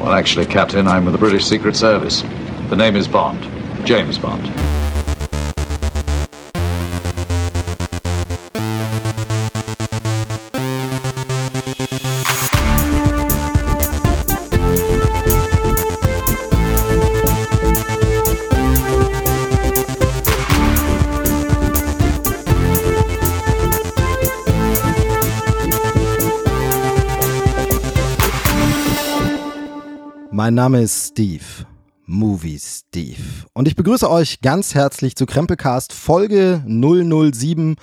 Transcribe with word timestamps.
Well, 0.00 0.12
actually, 0.12 0.46
Captain, 0.46 0.88
I'm 0.88 1.04
with 1.04 1.12
the 1.12 1.18
British 1.18 1.44
Secret 1.44 1.76
Service. 1.76 2.22
The 2.70 2.76
name 2.76 2.96
is 2.96 3.06
Bond. 3.06 3.46
James 3.86 4.16
Bond. 4.16 4.79
Mein 30.50 30.56
Name 30.56 30.82
ist 30.82 31.10
Steve, 31.10 31.44
Movie 32.06 32.58
Steve. 32.58 33.22
Und 33.52 33.68
ich 33.68 33.76
begrüße 33.76 34.10
euch 34.10 34.40
ganz 34.40 34.74
herzlich 34.74 35.14
zu 35.14 35.24
Krempelcast 35.24 35.92
Folge 35.92 36.64
007 36.66 37.76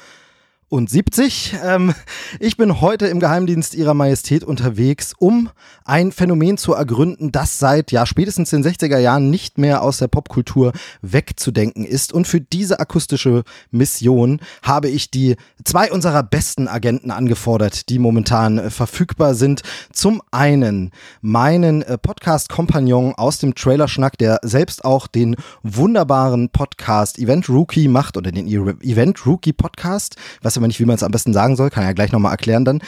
und 0.70 0.90
70. 0.90 1.56
Ähm, 1.64 1.94
ich 2.40 2.58
bin 2.58 2.82
heute 2.82 3.08
im 3.08 3.20
Geheimdienst 3.20 3.74
Ihrer 3.74 3.94
Majestät 3.94 4.44
unterwegs, 4.44 5.14
um 5.18 5.50
ein 5.86 6.12
Phänomen 6.12 6.58
zu 6.58 6.74
ergründen, 6.74 7.32
das 7.32 7.58
seit 7.58 7.92
ja 7.92 8.06
spätestens 8.06 8.50
den 8.50 8.64
60er 8.64 8.98
Jahren 8.98 9.30
nicht 9.30 9.58
mehr 9.58 9.82
aus 9.82 10.00
der 10.00 10.10
Popkultur 10.10 10.74
wegzudenken 11.02 11.86
ist. 11.86 12.12
Und 12.12 12.28
für 12.28 12.42
diese 12.42 12.82
akustische 12.82 13.44
Mission 13.72 14.42
habe 14.62 14.90
ich 14.90 15.10
die 15.10 15.38
zwei 15.64 15.90
unserer 15.92 16.24
besten 16.24 16.68
Agenten 16.68 17.12
angefordert, 17.12 17.88
die 17.88 18.00
momentan 18.00 18.58
äh, 18.58 18.70
verfügbar 18.70 19.36
sind. 19.36 19.62
Zum 19.94 20.22
einen 20.32 20.92
meinen 21.22 21.82
äh, 21.82 21.98
Podcast-Kompagnon 21.98 23.16
aus 23.16 23.40
dem 23.40 23.56
Trailerschnack, 23.56 24.18
der 24.18 24.40
selbst 24.42 24.84
auch 24.84 25.08
den 25.08 25.38
wunderbaren 25.64 26.50
Podcast 26.50 27.20
Event 27.20 27.48
Rookie 27.48 27.88
macht 27.88 28.18
oder 28.18 28.34
den 28.34 28.48
Event 28.48 29.26
Rookie 29.26 29.54
Podcast, 29.54 30.18
was 30.42 30.57
aber 30.58 30.68
nicht, 30.68 30.80
wie 30.80 30.86
man 30.86 30.96
es 30.96 31.04
am 31.04 31.12
besten 31.12 31.34
sagen 31.34 31.56
soll, 31.56 31.70
kann 31.70 31.84
er 31.84 31.90
ja 31.90 31.94
gleich 31.94 32.12
nochmal 32.12 32.32
erklären 32.32 32.66
dann. 32.66 32.82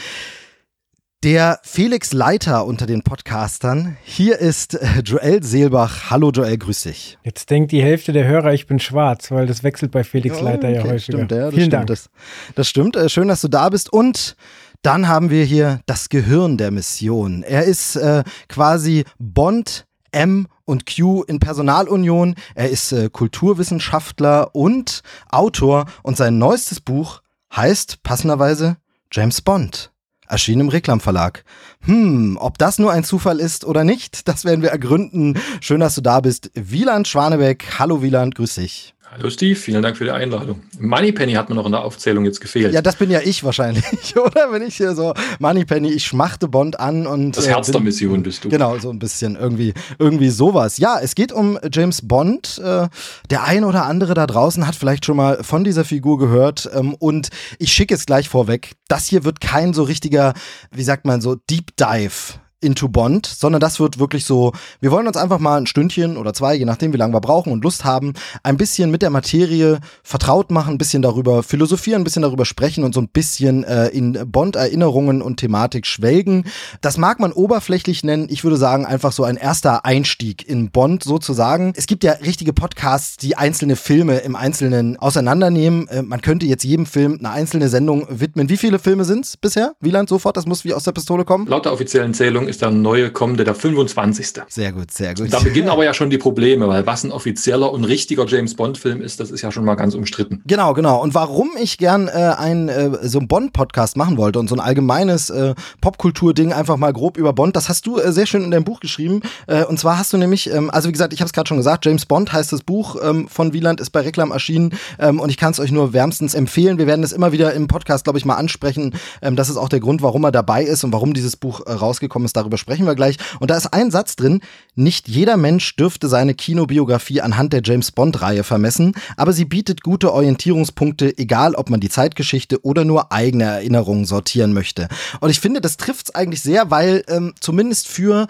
Der 1.21 1.59
Felix 1.63 2.13
Leiter 2.13 2.65
unter 2.65 2.85
den 2.85 3.01
Podcastern. 3.01 3.97
Hier 4.05 4.39
ist 4.39 4.75
äh, 4.75 5.01
Joel 5.03 5.43
Seelbach. 5.43 6.09
Hallo 6.09 6.31
Joel, 6.31 6.57
grüß 6.57 6.83
dich. 6.83 7.17
Jetzt 7.23 7.49
denkt 7.49 7.73
die 7.73 7.83
Hälfte 7.83 8.13
der 8.13 8.25
Hörer, 8.25 8.53
ich 8.53 8.67
bin 8.67 8.79
schwarz, 8.79 9.29
weil 9.29 9.45
das 9.45 9.61
wechselt 9.61 9.91
bei 9.91 10.05
Felix 10.05 10.37
ja, 10.37 10.43
Leiter 10.43 10.69
ja 10.69 10.81
häufiger. 10.81 11.17
Stimmt, 11.17 11.31
ja, 11.33 11.37
das 11.37 11.49
Vielen 11.49 11.61
stimmt. 11.63 11.73
Dank. 11.73 11.87
Das, 11.87 12.09
das 12.55 12.69
stimmt. 12.69 12.95
Äh, 12.95 13.09
schön, 13.09 13.27
dass 13.27 13.41
du 13.41 13.49
da 13.49 13.67
bist. 13.67 13.91
Und 13.91 14.37
dann 14.81 15.09
haben 15.09 15.29
wir 15.29 15.43
hier 15.43 15.81
das 15.87 16.07
Gehirn 16.07 16.57
der 16.57 16.71
Mission. 16.71 17.43
Er 17.43 17.65
ist 17.65 17.97
äh, 17.97 18.23
quasi 18.47 19.03
Bond 19.17 19.87
M 20.13 20.47
und 20.63 20.85
Q 20.85 21.23
in 21.23 21.39
Personalunion. 21.39 22.35
Er 22.55 22.69
ist 22.69 22.93
äh, 22.93 23.09
Kulturwissenschaftler 23.11 24.55
und 24.55 25.01
Autor 25.29 25.85
und 26.01 26.15
sein 26.15 26.37
neuestes 26.37 26.79
Buch 26.79 27.21
heißt 27.55 28.03
passenderweise 28.03 28.77
James 29.11 29.41
Bond. 29.41 29.91
Erschien 30.27 30.59
im 30.59 30.69
Reklamverlag. 30.69 31.43
Hm, 31.81 32.37
ob 32.39 32.59
das 32.59 32.77
nur 32.77 32.91
ein 32.91 33.03
Zufall 33.03 33.39
ist 33.39 33.65
oder 33.65 33.83
nicht, 33.83 34.27
das 34.27 34.45
werden 34.45 34.61
wir 34.61 34.69
ergründen. 34.69 35.39
Schön, 35.59 35.79
dass 35.79 35.95
du 35.95 36.01
da 36.01 36.19
bist. 36.21 36.51
Wieland 36.53 37.07
Schwanebeck. 37.07 37.79
Hallo 37.79 38.03
Wieland, 38.03 38.35
grüß 38.35 38.55
dich. 38.55 38.93
Hallo 39.11 39.31
Steve, 39.31 39.55
vielen 39.55 39.81
Dank 39.81 39.97
für 39.97 40.03
die 40.03 40.11
Einladung. 40.11 40.61
Moneypenny 40.79 41.33
hat 41.33 41.49
mir 41.49 41.55
noch 41.55 41.65
in 41.65 41.71
der 41.71 41.83
Aufzählung 41.83 42.25
jetzt 42.25 42.41
gefehlt. 42.41 42.75
Ja, 42.75 42.83
das 42.83 42.95
bin 42.95 43.09
ja 43.09 43.21
ich 43.23 43.43
wahrscheinlich, 43.43 44.15
oder? 44.15 44.51
Wenn 44.51 44.61
ich 44.61 44.77
hier 44.77 44.93
so 44.93 45.15
Moneypenny, 45.39 45.91
ich 45.91 46.05
schmachte 46.05 46.47
Bond 46.47 46.79
an 46.79 47.07
und. 47.07 47.35
Das 47.35 47.47
Herz 47.47 47.69
äh, 47.69 47.71
der 47.71 47.81
Mission 47.81 48.21
bist 48.21 48.45
du. 48.45 48.49
Genau, 48.49 48.77
so 48.77 48.91
ein 48.91 48.99
bisschen 48.99 49.35
irgendwie, 49.35 49.73
irgendwie 49.97 50.29
sowas. 50.29 50.77
Ja, 50.77 50.99
es 51.01 51.15
geht 51.15 51.31
um 51.31 51.57
James 51.71 52.07
Bond. 52.07 52.61
Äh, 52.63 52.87
der 53.31 53.43
ein 53.45 53.63
oder 53.63 53.85
andere 53.85 54.13
da 54.13 54.27
draußen 54.27 54.67
hat 54.67 54.75
vielleicht 54.75 55.05
schon 55.05 55.17
mal 55.17 55.43
von 55.43 55.63
dieser 55.63 55.85
Figur 55.85 56.19
gehört. 56.19 56.69
Ähm, 56.71 56.93
und 56.93 57.29
ich 57.57 57.73
schicke 57.73 57.95
es 57.95 58.05
gleich 58.05 58.29
vorweg. 58.29 58.73
Das 58.89 59.07
hier 59.07 59.23
wird 59.23 59.41
kein 59.41 59.73
so 59.73 59.81
richtiger, 59.81 60.35
wie 60.69 60.83
sagt 60.83 61.05
man 61.05 61.19
so, 61.19 61.35
Deep 61.49 61.75
Dive 61.77 62.39
into 62.61 62.89
Bond, 62.89 63.25
sondern 63.25 63.59
das 63.59 63.79
wird 63.79 63.99
wirklich 63.99 64.25
so, 64.25 64.51
wir 64.81 64.91
wollen 64.91 65.07
uns 65.07 65.17
einfach 65.17 65.39
mal 65.39 65.57
ein 65.57 65.67
Stündchen 65.67 66.17
oder 66.17 66.33
zwei, 66.33 66.55
je 66.55 66.65
nachdem, 66.65 66.93
wie 66.93 66.97
lange 66.97 67.13
wir 67.13 67.21
brauchen 67.21 67.51
und 67.51 67.63
Lust 67.63 67.85
haben, 67.85 68.13
ein 68.43 68.57
bisschen 68.57 68.91
mit 68.91 69.01
der 69.01 69.09
Materie 69.09 69.79
vertraut 70.03 70.51
machen, 70.51 70.75
ein 70.75 70.77
bisschen 70.77 71.01
darüber 71.01 71.43
philosophieren, 71.43 72.01
ein 72.01 72.03
bisschen 72.03 72.23
darüber 72.23 72.45
sprechen 72.45 72.83
und 72.83 72.93
so 72.93 73.01
ein 73.01 73.07
bisschen 73.09 73.63
äh, 73.63 73.87
in 73.87 74.13
Bond-Erinnerungen 74.31 75.21
und 75.21 75.37
Thematik 75.37 75.85
schwelgen. 75.85 76.45
Das 76.81 76.97
mag 76.97 77.19
man 77.19 77.31
oberflächlich 77.31 78.03
nennen. 78.03 78.27
Ich 78.29 78.43
würde 78.43 78.57
sagen, 78.57 78.85
einfach 78.85 79.11
so 79.11 79.23
ein 79.23 79.37
erster 79.37 79.85
Einstieg 79.85 80.47
in 80.47 80.71
Bond 80.71 81.03
sozusagen. 81.03 81.73
Es 81.75 81.87
gibt 81.87 82.03
ja 82.03 82.13
richtige 82.13 82.53
Podcasts, 82.53 83.17
die 83.17 83.37
einzelne 83.37 83.75
Filme 83.75 84.17
im 84.17 84.35
Einzelnen 84.35 84.97
auseinandernehmen. 84.97 85.87
Äh, 85.87 86.01
man 86.01 86.21
könnte 86.21 86.45
jetzt 86.45 86.63
jedem 86.63 86.85
Film 86.85 87.17
eine 87.19 87.31
einzelne 87.31 87.69
Sendung 87.69 88.05
widmen. 88.09 88.49
Wie 88.49 88.57
viele 88.57 88.79
Filme 88.79 89.05
sind 89.05 89.25
es 89.25 89.37
bisher? 89.37 89.75
Wieland, 89.79 90.09
sofort? 90.09 90.35
Das 90.35 90.45
muss 90.45 90.65
wie 90.65 90.73
aus 90.73 90.83
der 90.83 90.91
Pistole 90.91 91.23
kommen? 91.23 91.47
Laut 91.47 91.65
der 91.65 91.71
offiziellen 91.73 92.13
Zählung 92.13 92.48
ist 92.49 92.61
der 92.61 92.71
neue 92.71 93.11
kommende, 93.11 93.43
der 93.43 93.55
25. 93.55 94.33
Sehr 94.47 94.71
gut, 94.71 94.91
sehr 94.91 95.15
gut. 95.15 95.31
Da 95.31 95.39
beginnen 95.39 95.69
aber 95.69 95.85
ja 95.85 95.93
schon 95.93 96.09
die 96.09 96.17
Probleme, 96.17 96.67
weil 96.67 96.85
was 96.85 97.03
ein 97.03 97.11
offizieller 97.11 97.71
und 97.71 97.85
richtiger 97.85 98.25
James 98.25 98.55
Bond-Film 98.55 99.01
ist, 99.01 99.19
das 99.19 99.31
ist 99.31 99.41
ja 99.41 99.51
schon 99.51 99.65
mal 99.65 99.75
ganz 99.75 99.95
umstritten. 99.95 100.41
Genau, 100.45 100.73
genau. 100.73 101.01
Und 101.01 101.13
warum 101.13 101.51
ich 101.61 101.77
gern 101.77 102.07
äh, 102.07 102.33
ein, 102.37 102.69
äh, 102.69 103.07
so 103.07 103.19
einen 103.19 103.27
Bond-Podcast 103.27 103.97
machen 103.97 104.17
wollte 104.17 104.39
und 104.39 104.49
so 104.49 104.55
ein 104.55 104.59
allgemeines 104.59 105.29
äh, 105.29 105.55
Popkultur-Ding 105.81 106.53
einfach 106.53 106.77
mal 106.77 106.91
grob 106.91 107.17
über 107.17 107.33
Bond, 107.33 107.55
das 107.55 107.69
hast 107.69 107.85
du 107.85 107.99
äh, 107.99 108.11
sehr 108.11 108.25
schön 108.25 108.43
in 108.43 108.51
deinem 108.51 108.63
Buch 108.63 108.79
geschrieben. 108.79 109.21
Äh, 109.47 109.63
und 109.65 109.79
zwar 109.79 109.97
hast 109.97 110.11
du 110.13 110.17
nämlich, 110.17 110.51
ähm, 110.51 110.69
also 110.69 110.87
wie 110.87 110.93
gesagt, 110.93 111.13
ich 111.13 111.21
habe 111.21 111.27
es 111.27 111.33
gerade 111.33 111.47
schon 111.47 111.57
gesagt, 111.57 111.85
James 111.85 112.05
Bond 112.05 112.33
heißt 112.33 112.51
das 112.51 112.61
Buch 112.61 112.95
ähm, 113.01 113.27
von 113.27 113.53
Wieland, 113.53 113.79
ist 113.79 113.91
bei 113.91 114.01
Reklam 114.01 114.31
erschienen 114.31 114.73
ähm, 114.99 115.19
und 115.19 115.29
ich 115.29 115.37
kann 115.37 115.51
es 115.51 115.59
euch 115.59 115.71
nur 115.71 115.93
wärmstens 115.93 116.33
empfehlen. 116.33 116.77
Wir 116.77 116.87
werden 116.87 117.03
es 117.03 117.11
immer 117.11 117.31
wieder 117.31 117.53
im 117.53 117.67
Podcast, 117.67 118.03
glaube 118.03 118.19
ich, 118.19 118.25
mal 118.25 118.35
ansprechen. 118.35 118.93
Ähm, 119.21 119.35
das 119.35 119.49
ist 119.49 119.57
auch 119.57 119.69
der 119.69 119.79
Grund, 119.79 120.01
warum 120.01 120.23
er 120.23 120.31
dabei 120.31 120.63
ist 120.63 120.83
und 120.83 120.93
warum 120.93 121.13
dieses 121.13 121.35
Buch 121.35 121.61
äh, 121.65 121.73
rausgekommen 121.73 122.25
ist. 122.25 122.35
Darüber 122.39 122.57
sprechen 122.57 122.85
wir 122.85 122.95
gleich. 122.95 123.17
Und 123.39 123.51
da 123.51 123.57
ist 123.57 123.73
ein 123.73 123.91
Satz 123.91 124.15
drin, 124.15 124.41
nicht 124.75 125.07
jeder 125.07 125.37
Mensch 125.37 125.75
dürfte 125.75 126.07
seine 126.07 126.33
Kinobiografie 126.33 127.21
anhand 127.21 127.53
der 127.53 127.61
James 127.63 127.91
Bond-Reihe 127.91 128.43
vermessen, 128.43 128.93
aber 129.17 129.33
sie 129.33 129.45
bietet 129.45 129.83
gute 129.83 130.13
Orientierungspunkte, 130.13 131.17
egal 131.17 131.55
ob 131.55 131.69
man 131.69 131.79
die 131.79 131.89
Zeitgeschichte 131.89 132.63
oder 132.63 132.85
nur 132.85 133.11
eigene 133.11 133.43
Erinnerungen 133.43 134.05
sortieren 134.05 134.53
möchte. 134.53 134.87
Und 135.19 135.29
ich 135.29 135.39
finde, 135.39 135.59
das 135.59 135.77
trifft 135.77 136.07
es 136.07 136.15
eigentlich 136.15 136.41
sehr, 136.41 136.71
weil 136.71 137.03
ähm, 137.09 137.33
zumindest 137.39 137.87
für 137.87 138.27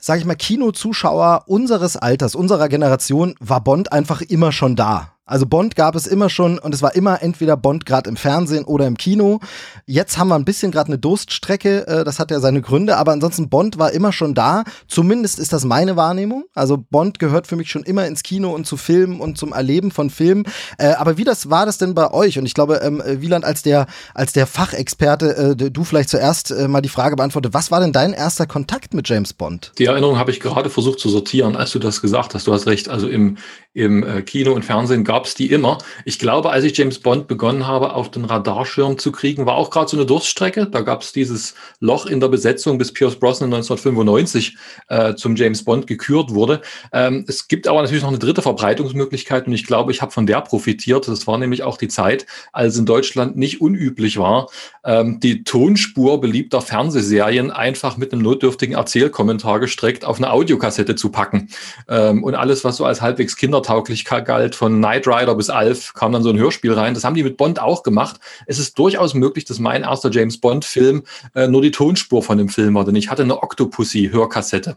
sag 0.00 0.18
ich 0.18 0.24
mal, 0.24 0.34
Kinozuschauer 0.34 1.44
unseres 1.46 1.96
Alters, 1.96 2.34
unserer 2.34 2.68
Generation, 2.68 3.34
war 3.38 3.62
Bond 3.62 3.92
einfach 3.92 4.22
immer 4.22 4.50
schon 4.50 4.74
da. 4.74 5.12
Also 5.30 5.46
Bond 5.46 5.76
gab 5.76 5.94
es 5.94 6.08
immer 6.08 6.28
schon 6.28 6.58
und 6.58 6.74
es 6.74 6.82
war 6.82 6.96
immer 6.96 7.22
entweder 7.22 7.56
Bond 7.56 7.86
gerade 7.86 8.10
im 8.10 8.16
Fernsehen 8.16 8.64
oder 8.64 8.88
im 8.88 8.96
Kino. 8.96 9.38
Jetzt 9.86 10.18
haben 10.18 10.28
wir 10.28 10.34
ein 10.34 10.44
bisschen 10.44 10.72
gerade 10.72 10.88
eine 10.88 10.98
Durststrecke, 10.98 11.86
äh, 11.86 12.04
das 12.04 12.18
hat 12.18 12.32
ja 12.32 12.40
seine 12.40 12.62
Gründe, 12.62 12.96
aber 12.96 13.12
ansonsten 13.12 13.48
Bond 13.48 13.78
war 13.78 13.92
immer 13.92 14.12
schon 14.12 14.34
da. 14.34 14.64
Zumindest 14.88 15.38
ist 15.38 15.52
das 15.52 15.64
meine 15.64 15.96
Wahrnehmung. 15.96 16.46
Also 16.54 16.76
Bond 16.76 17.20
gehört 17.20 17.46
für 17.46 17.54
mich 17.54 17.70
schon 17.70 17.84
immer 17.84 18.08
ins 18.08 18.24
Kino 18.24 18.52
und 18.52 18.66
zu 18.66 18.76
Filmen 18.76 19.20
und 19.20 19.38
zum 19.38 19.52
Erleben 19.52 19.92
von 19.92 20.10
Filmen. 20.10 20.46
Äh, 20.78 20.94
aber 20.94 21.16
wie 21.16 21.24
das 21.24 21.48
war 21.48 21.64
das 21.64 21.78
denn 21.78 21.94
bei 21.94 22.10
euch? 22.12 22.36
Und 22.36 22.46
ich 22.46 22.54
glaube, 22.54 22.80
ähm, 22.82 23.00
Wieland 23.06 23.44
als 23.44 23.62
der 23.62 23.86
als 24.14 24.32
der 24.32 24.48
Fachexperte, 24.48 25.56
äh, 25.60 25.70
du 25.70 25.84
vielleicht 25.84 26.08
zuerst 26.08 26.50
äh, 26.50 26.66
mal 26.66 26.80
die 26.80 26.88
Frage 26.88 27.14
beantwortet. 27.14 27.54
Was 27.54 27.70
war 27.70 27.78
denn 27.78 27.92
dein 27.92 28.12
erster 28.12 28.46
Kontakt 28.46 28.94
mit 28.94 29.08
James 29.08 29.32
Bond? 29.32 29.72
Die 29.78 29.84
Erinnerung 29.84 30.18
habe 30.18 30.32
ich 30.32 30.40
gerade 30.40 30.70
versucht 30.70 30.98
zu 30.98 31.08
sortieren, 31.08 31.54
als 31.54 31.70
du 31.70 31.78
das 31.78 32.00
gesagt 32.00 32.34
hast. 32.34 32.48
Du 32.48 32.52
hast 32.52 32.66
recht. 32.66 32.88
Also 32.88 33.08
im 33.08 33.36
im 33.72 34.02
äh, 34.02 34.22
Kino 34.22 34.52
und 34.52 34.64
Fernsehen 34.64 35.04
gab 35.04 35.26
es 35.26 35.34
die 35.34 35.50
immer. 35.50 35.78
Ich 36.04 36.18
glaube, 36.18 36.50
als 36.50 36.64
ich 36.64 36.76
James 36.76 36.98
Bond 36.98 37.28
begonnen 37.28 37.68
habe, 37.68 37.94
auf 37.94 38.10
den 38.10 38.24
Radarschirm 38.24 38.98
zu 38.98 39.12
kriegen, 39.12 39.46
war 39.46 39.54
auch 39.54 39.70
gerade 39.70 39.88
so 39.88 39.96
eine 39.96 40.06
Durststrecke. 40.06 40.66
Da 40.66 40.80
gab 40.80 41.02
es 41.02 41.12
dieses 41.12 41.54
Loch 41.78 42.06
in 42.06 42.18
der 42.18 42.28
Besetzung, 42.28 42.78
bis 42.78 42.92
Pierce 42.92 43.14
Brosnan 43.14 43.54
1995 43.54 44.56
äh, 44.88 45.14
zum 45.14 45.36
James 45.36 45.64
Bond 45.64 45.86
gekürt 45.86 46.34
wurde. 46.34 46.62
Ähm, 46.92 47.24
es 47.28 47.46
gibt 47.46 47.68
aber 47.68 47.80
natürlich 47.80 48.02
noch 48.02 48.10
eine 48.10 48.18
dritte 48.18 48.42
Verbreitungsmöglichkeit 48.42 49.46
und 49.46 49.52
ich 49.52 49.66
glaube, 49.66 49.92
ich 49.92 50.02
habe 50.02 50.10
von 50.10 50.26
der 50.26 50.40
profitiert. 50.40 51.06
Das 51.06 51.28
war 51.28 51.38
nämlich 51.38 51.62
auch 51.62 51.76
die 51.76 51.88
Zeit, 51.88 52.26
als 52.52 52.76
in 52.76 52.86
Deutschland 52.86 53.36
nicht 53.36 53.60
unüblich 53.60 54.18
war, 54.18 54.48
ähm, 54.84 55.20
die 55.20 55.44
Tonspur 55.44 56.20
beliebter 56.20 56.60
Fernsehserien 56.60 57.52
einfach 57.52 57.96
mit 57.96 58.12
einem 58.12 58.22
notdürftigen 58.22 58.74
Erzählkommentar 58.74 59.60
gestreckt 59.60 60.04
auf 60.04 60.16
eine 60.16 60.32
Audiokassette 60.32 60.96
zu 60.96 61.10
packen. 61.10 61.50
Ähm, 61.88 62.24
und 62.24 62.34
alles, 62.34 62.64
was 62.64 62.76
so 62.76 62.84
als 62.84 63.00
halbwegs 63.00 63.36
Kinder 63.36 63.59
kindertauglich 63.60 64.04
galt, 64.04 64.54
von 64.54 64.78
Knight 64.78 65.06
Rider 65.06 65.34
bis 65.34 65.50
Alf, 65.50 65.94
kam 65.94 66.12
dann 66.12 66.22
so 66.22 66.30
ein 66.30 66.38
Hörspiel 66.38 66.72
rein. 66.72 66.94
Das 66.94 67.04
haben 67.04 67.14
die 67.14 67.22
mit 67.22 67.36
Bond 67.36 67.60
auch 67.60 67.82
gemacht. 67.82 68.20
Es 68.46 68.58
ist 68.58 68.78
durchaus 68.78 69.14
möglich, 69.14 69.44
dass 69.44 69.58
mein 69.58 69.82
erster 69.82 70.10
James 70.10 70.38
Bond-Film 70.38 71.02
äh, 71.34 71.46
nur 71.46 71.62
die 71.62 71.70
Tonspur 71.70 72.22
von 72.22 72.38
dem 72.38 72.48
Film 72.48 72.74
war, 72.74 72.84
denn 72.84 72.96
ich 72.96 73.10
hatte 73.10 73.22
eine 73.22 73.42
Octopussy-Hörkassette. 73.42 74.76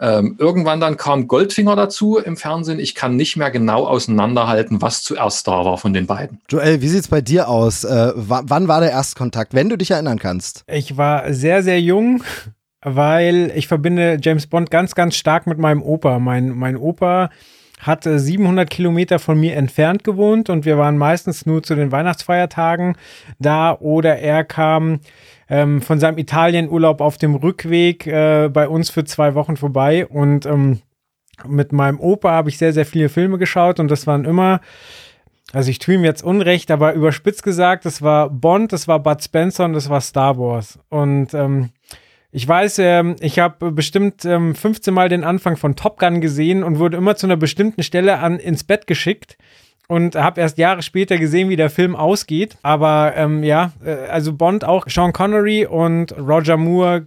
Ähm, 0.00 0.36
irgendwann 0.38 0.80
dann 0.80 0.96
kam 0.96 1.26
Goldfinger 1.26 1.76
dazu 1.76 2.18
im 2.18 2.36
Fernsehen. 2.36 2.78
Ich 2.78 2.94
kann 2.94 3.16
nicht 3.16 3.36
mehr 3.36 3.50
genau 3.50 3.86
auseinanderhalten, 3.86 4.82
was 4.82 5.02
zuerst 5.02 5.46
da 5.48 5.64
war 5.64 5.78
von 5.78 5.92
den 5.92 6.06
beiden. 6.06 6.40
Joel, 6.48 6.80
wie 6.80 6.88
sieht's 6.88 7.08
bei 7.08 7.20
dir 7.20 7.48
aus? 7.48 7.84
Äh, 7.84 8.12
wann 8.14 8.68
war 8.68 8.80
der 8.80 8.90
Erstkontakt, 8.90 9.54
wenn 9.54 9.68
du 9.68 9.76
dich 9.76 9.90
erinnern 9.90 10.18
kannst? 10.18 10.64
Ich 10.66 10.96
war 10.96 11.32
sehr, 11.32 11.62
sehr 11.62 11.80
jung 11.80 12.22
weil 12.80 13.52
ich 13.56 13.66
verbinde 13.66 14.18
James 14.22 14.46
Bond 14.46 14.70
ganz, 14.70 14.94
ganz 14.94 15.16
stark 15.16 15.48
mit 15.48 15.58
meinem 15.58 15.82
Opa. 15.82 16.20
Mein, 16.20 16.50
mein 16.50 16.76
Opa 16.76 17.30
hat 17.80 18.04
700 18.04 18.68
Kilometer 18.68 19.18
von 19.18 19.38
mir 19.38 19.56
entfernt 19.56 20.04
gewohnt 20.04 20.50
und 20.50 20.64
wir 20.64 20.78
waren 20.78 20.98
meistens 20.98 21.46
nur 21.46 21.62
zu 21.62 21.74
den 21.74 21.92
Weihnachtsfeiertagen 21.92 22.96
da 23.38 23.76
oder 23.78 24.18
er 24.18 24.44
kam 24.44 25.00
ähm, 25.48 25.80
von 25.80 25.98
seinem 26.00 26.18
Italienurlaub 26.18 27.00
auf 27.00 27.18
dem 27.18 27.34
Rückweg 27.34 28.06
äh, 28.06 28.48
bei 28.48 28.68
uns 28.68 28.90
für 28.90 29.04
zwei 29.04 29.34
Wochen 29.34 29.56
vorbei 29.56 30.06
und 30.06 30.46
ähm, 30.46 30.80
mit 31.46 31.72
meinem 31.72 32.00
Opa 32.00 32.30
habe 32.30 32.48
ich 32.48 32.58
sehr, 32.58 32.72
sehr 32.72 32.86
viele 32.86 33.08
Filme 33.08 33.38
geschaut 33.38 33.78
und 33.78 33.90
das 33.90 34.06
waren 34.06 34.24
immer 34.24 34.60
also 35.52 35.70
ich 35.70 35.78
tue 35.78 35.94
ihm 35.94 36.04
jetzt 36.04 36.22
Unrecht, 36.22 36.70
aber 36.70 36.92
überspitzt 36.92 37.42
gesagt, 37.42 37.86
das 37.86 38.02
war 38.02 38.28
Bond, 38.28 38.72
das 38.72 38.86
war 38.86 38.98
Bud 38.98 39.22
Spencer 39.22 39.64
und 39.64 39.72
das 39.72 39.88
war 39.88 40.00
Star 40.02 40.38
Wars. 40.38 40.78
Und 40.90 41.32
ähm, 41.32 41.70
ich 42.30 42.46
weiß, 42.46 42.78
ähm, 42.80 43.16
ich 43.20 43.38
habe 43.38 43.72
bestimmt 43.72 44.24
ähm, 44.24 44.54
15 44.54 44.92
Mal 44.92 45.08
den 45.08 45.24
Anfang 45.24 45.56
von 45.56 45.76
Top 45.76 45.98
Gun 45.98 46.20
gesehen 46.20 46.62
und 46.62 46.78
wurde 46.78 46.96
immer 46.96 47.16
zu 47.16 47.26
einer 47.26 47.36
bestimmten 47.36 47.82
Stelle 47.82 48.18
an, 48.18 48.38
ins 48.38 48.64
Bett 48.64 48.86
geschickt 48.86 49.38
und 49.88 50.14
habe 50.14 50.40
erst 50.40 50.58
Jahre 50.58 50.82
später 50.82 51.16
gesehen, 51.16 51.48
wie 51.48 51.56
der 51.56 51.70
Film 51.70 51.96
ausgeht. 51.96 52.58
Aber 52.62 53.14
ähm, 53.16 53.42
ja, 53.42 53.72
äh, 53.82 53.92
also 54.08 54.34
Bond 54.34 54.64
auch 54.64 54.86
Sean 54.88 55.12
Connery 55.12 55.64
und 55.64 56.16
Roger 56.18 56.58
Moore 56.58 57.06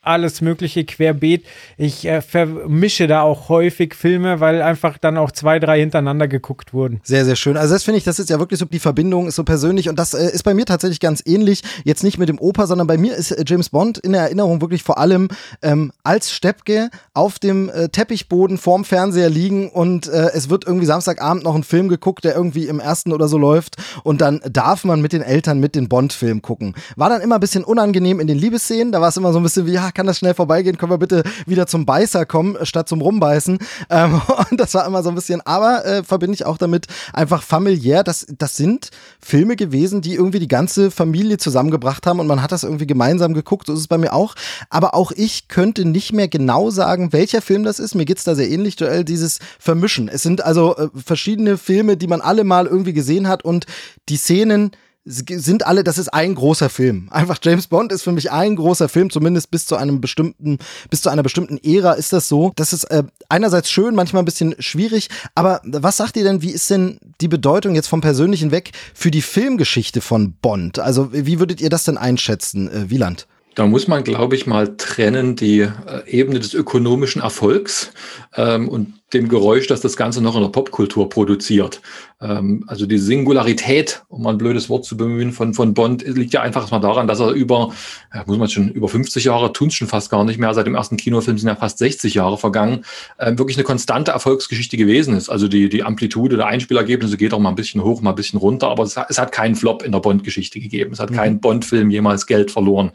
alles 0.00 0.40
Mögliche 0.40 0.84
querbeet. 0.84 1.44
Ich 1.76 2.06
äh, 2.06 2.22
vermische 2.22 3.06
da 3.06 3.22
auch 3.22 3.48
häufig 3.48 3.94
Filme, 3.94 4.40
weil 4.40 4.62
einfach 4.62 4.96
dann 4.96 5.16
auch 5.16 5.32
zwei, 5.32 5.58
drei 5.58 5.80
hintereinander 5.80 6.28
geguckt 6.28 6.72
wurden. 6.72 7.00
Sehr, 7.02 7.24
sehr 7.24 7.36
schön. 7.36 7.56
Also 7.56 7.74
das 7.74 7.84
finde 7.84 7.98
ich, 7.98 8.04
das 8.04 8.18
ist 8.18 8.30
ja 8.30 8.38
wirklich 8.38 8.60
so, 8.60 8.64
die 8.64 8.78
Verbindung 8.78 9.26
ist 9.26 9.34
so 9.34 9.44
persönlich 9.44 9.88
und 9.88 9.98
das 9.98 10.14
äh, 10.14 10.30
ist 10.30 10.44
bei 10.44 10.54
mir 10.54 10.66
tatsächlich 10.66 11.00
ganz 11.00 11.22
ähnlich. 11.26 11.62
Jetzt 11.84 12.04
nicht 12.04 12.18
mit 12.18 12.28
dem 12.28 12.38
Opa, 12.38 12.66
sondern 12.66 12.86
bei 12.86 12.96
mir 12.96 13.16
ist 13.16 13.32
äh, 13.32 13.44
James 13.46 13.70
Bond 13.70 13.98
in 13.98 14.12
der 14.12 14.22
Erinnerung 14.22 14.60
wirklich 14.60 14.82
vor 14.82 14.98
allem 14.98 15.28
ähm, 15.62 15.92
als 16.04 16.30
Steppke 16.30 16.90
auf 17.12 17.38
dem 17.38 17.68
äh, 17.68 17.88
Teppichboden 17.88 18.56
vorm 18.56 18.84
Fernseher 18.84 19.30
liegen 19.30 19.68
und 19.68 20.06
äh, 20.06 20.30
es 20.32 20.48
wird 20.48 20.66
irgendwie 20.66 20.86
Samstagabend 20.86 21.44
noch 21.44 21.54
ein 21.54 21.64
Film 21.64 21.88
geguckt, 21.88 22.24
der 22.24 22.34
irgendwie 22.34 22.66
im 22.66 22.80
ersten 22.80 23.12
oder 23.12 23.28
so 23.28 23.36
läuft 23.36 23.76
und 24.04 24.20
dann 24.20 24.40
darf 24.50 24.84
man 24.84 25.02
mit 25.02 25.12
den 25.12 25.22
Eltern 25.22 25.58
mit 25.58 25.74
den 25.74 25.88
Bond-Film 25.88 26.40
gucken. 26.40 26.74
War 26.96 27.10
dann 27.10 27.20
immer 27.20 27.36
ein 27.36 27.40
bisschen 27.40 27.64
unangenehm 27.64 28.20
in 28.20 28.26
den 28.26 28.38
Liebesszenen, 28.38 28.92
da 28.92 29.00
war 29.00 29.08
es 29.08 29.16
immer 29.16 29.32
so 29.32 29.40
ein 29.40 29.42
bisschen 29.42 29.66
wie, 29.66 29.72
ja, 29.72 29.87
kann 29.92 30.06
das 30.06 30.18
schnell 30.18 30.34
vorbeigehen? 30.34 30.78
Können 30.78 30.92
wir 30.92 30.98
bitte 30.98 31.22
wieder 31.46 31.66
zum 31.66 31.86
Beißer 31.86 32.26
kommen, 32.26 32.56
statt 32.62 32.88
zum 32.88 33.00
Rumbeißen? 33.00 33.58
Ähm, 33.90 34.20
und 34.50 34.60
das 34.60 34.74
war 34.74 34.86
immer 34.86 35.02
so 35.02 35.08
ein 35.08 35.14
bisschen, 35.14 35.40
aber 35.42 35.84
äh, 35.84 36.02
verbinde 36.02 36.34
ich 36.34 36.46
auch 36.46 36.58
damit 36.58 36.86
einfach 37.12 37.42
familiär. 37.42 38.04
Das, 38.04 38.26
das 38.38 38.56
sind 38.56 38.90
Filme 39.20 39.56
gewesen, 39.56 40.00
die 40.00 40.14
irgendwie 40.14 40.38
die 40.38 40.48
ganze 40.48 40.90
Familie 40.90 41.38
zusammengebracht 41.38 42.06
haben 42.06 42.20
und 42.20 42.26
man 42.26 42.42
hat 42.42 42.52
das 42.52 42.62
irgendwie 42.62 42.86
gemeinsam 42.86 43.34
geguckt. 43.34 43.66
So 43.66 43.74
ist 43.74 43.80
es 43.80 43.88
bei 43.88 43.98
mir 43.98 44.12
auch. 44.12 44.34
Aber 44.70 44.94
auch 44.94 45.12
ich 45.12 45.48
könnte 45.48 45.84
nicht 45.84 46.12
mehr 46.12 46.28
genau 46.28 46.70
sagen, 46.70 47.12
welcher 47.12 47.42
Film 47.42 47.64
das 47.64 47.78
ist. 47.78 47.94
Mir 47.94 48.04
geht 48.04 48.18
es 48.18 48.24
da 48.24 48.34
sehr 48.34 48.48
ähnlich, 48.48 48.78
Joel, 48.78 49.04
dieses 49.04 49.38
Vermischen. 49.58 50.08
Es 50.08 50.22
sind 50.22 50.44
also 50.44 50.76
äh, 50.76 50.88
verschiedene 50.94 51.58
Filme, 51.58 51.96
die 51.96 52.06
man 52.06 52.20
alle 52.20 52.44
mal 52.44 52.66
irgendwie 52.66 52.92
gesehen 52.92 53.28
hat 53.28 53.44
und 53.44 53.66
die 54.08 54.16
Szenen, 54.16 54.72
sind 55.08 55.66
alle, 55.66 55.84
das 55.84 55.96
ist 55.96 56.08
ein 56.08 56.34
großer 56.34 56.68
Film. 56.68 57.08
Einfach 57.10 57.38
James 57.42 57.66
Bond 57.66 57.92
ist 57.92 58.02
für 58.02 58.12
mich 58.12 58.30
ein 58.30 58.56
großer 58.56 58.88
Film, 58.88 59.10
zumindest 59.10 59.50
bis 59.50 59.64
zu 59.64 59.76
einem 59.76 60.00
bestimmten, 60.00 60.58
bis 60.90 61.00
zu 61.00 61.08
einer 61.08 61.22
bestimmten 61.22 61.58
Ära 61.64 61.92
ist 61.92 62.12
das 62.12 62.28
so. 62.28 62.52
Das 62.56 62.72
ist 62.72 62.84
äh, 62.84 63.04
einerseits 63.28 63.70
schön, 63.70 63.94
manchmal 63.94 64.22
ein 64.22 64.26
bisschen 64.26 64.54
schwierig, 64.58 65.08
aber 65.34 65.62
was 65.64 65.96
sagt 65.96 66.16
ihr 66.16 66.24
denn, 66.24 66.42
wie 66.42 66.50
ist 66.50 66.68
denn 66.70 66.98
die 67.20 67.28
Bedeutung 67.28 67.74
jetzt 67.74 67.88
vom 67.88 68.02
Persönlichen 68.02 68.50
weg 68.50 68.72
für 68.92 69.10
die 69.10 69.22
Filmgeschichte 69.22 70.00
von 70.00 70.34
Bond? 70.34 70.78
Also 70.78 71.12
wie 71.12 71.38
würdet 71.38 71.60
ihr 71.60 71.70
das 71.70 71.84
denn 71.84 71.96
einschätzen, 71.96 72.68
äh, 72.70 72.90
Wieland? 72.90 73.26
Da 73.54 73.66
muss 73.66 73.88
man, 73.88 74.04
glaube 74.04 74.36
ich, 74.36 74.46
mal 74.46 74.76
trennen 74.76 75.34
die 75.34 75.60
äh, 75.62 75.70
Ebene 76.06 76.38
des 76.38 76.54
ökonomischen 76.54 77.22
Erfolgs 77.22 77.90
ähm, 78.36 78.68
und 78.68 78.97
dem 79.12 79.28
Geräusch, 79.28 79.66
das 79.66 79.80
das 79.80 79.96
Ganze 79.96 80.20
noch 80.20 80.36
in 80.36 80.42
der 80.42 80.50
Popkultur 80.50 81.08
produziert. 81.08 81.80
Ähm, 82.20 82.64
also 82.66 82.84
die 82.84 82.98
Singularität, 82.98 84.02
um 84.08 84.22
mal 84.22 84.30
ein 84.30 84.38
blödes 84.38 84.68
Wort 84.68 84.84
zu 84.84 84.98
bemühen, 84.98 85.32
von, 85.32 85.54
von 85.54 85.72
Bond, 85.72 86.06
liegt 86.06 86.34
ja 86.34 86.42
einfach 86.42 86.70
mal 86.70 86.80
daran, 86.80 87.06
dass 87.06 87.20
er 87.20 87.30
über, 87.30 87.72
ja, 88.14 88.24
muss 88.26 88.36
man 88.36 88.48
schon, 88.48 88.68
über 88.68 88.88
50 88.88 89.24
Jahre, 89.24 89.52
tun 89.52 89.70
schon 89.70 89.88
fast 89.88 90.10
gar 90.10 90.24
nicht 90.24 90.38
mehr, 90.38 90.52
seit 90.52 90.66
dem 90.66 90.74
ersten 90.74 90.98
Kinofilm 90.98 91.38
sind 91.38 91.48
ja 91.48 91.56
fast 91.56 91.78
60 91.78 92.14
Jahre 92.14 92.36
vergangen, 92.36 92.84
äh, 93.16 93.38
wirklich 93.38 93.56
eine 93.56 93.64
konstante 93.64 94.10
Erfolgsgeschichte 94.10 94.76
gewesen 94.76 95.16
ist. 95.16 95.30
Also 95.30 95.48
die, 95.48 95.70
die 95.70 95.84
Amplitude 95.84 96.36
der 96.36 96.46
Einspielergebnisse 96.46 97.16
geht 97.16 97.32
auch 97.32 97.38
mal 97.38 97.48
ein 97.48 97.54
bisschen 97.54 97.82
hoch, 97.82 98.02
mal 98.02 98.10
ein 98.10 98.16
bisschen 98.16 98.38
runter, 98.38 98.68
aber 98.68 98.82
es, 98.82 98.96
hat, 98.98 99.06
es 99.08 99.18
hat 99.18 99.32
keinen 99.32 99.54
Flop 99.54 99.82
in 99.82 99.92
der 99.92 100.00
Bond-Geschichte 100.00 100.60
gegeben. 100.60 100.92
Es 100.92 101.00
hat 101.00 101.10
mhm. 101.10 101.16
kein 101.16 101.40
Bond-Film 101.40 101.90
jemals 101.90 102.26
Geld 102.26 102.50
verloren. 102.50 102.92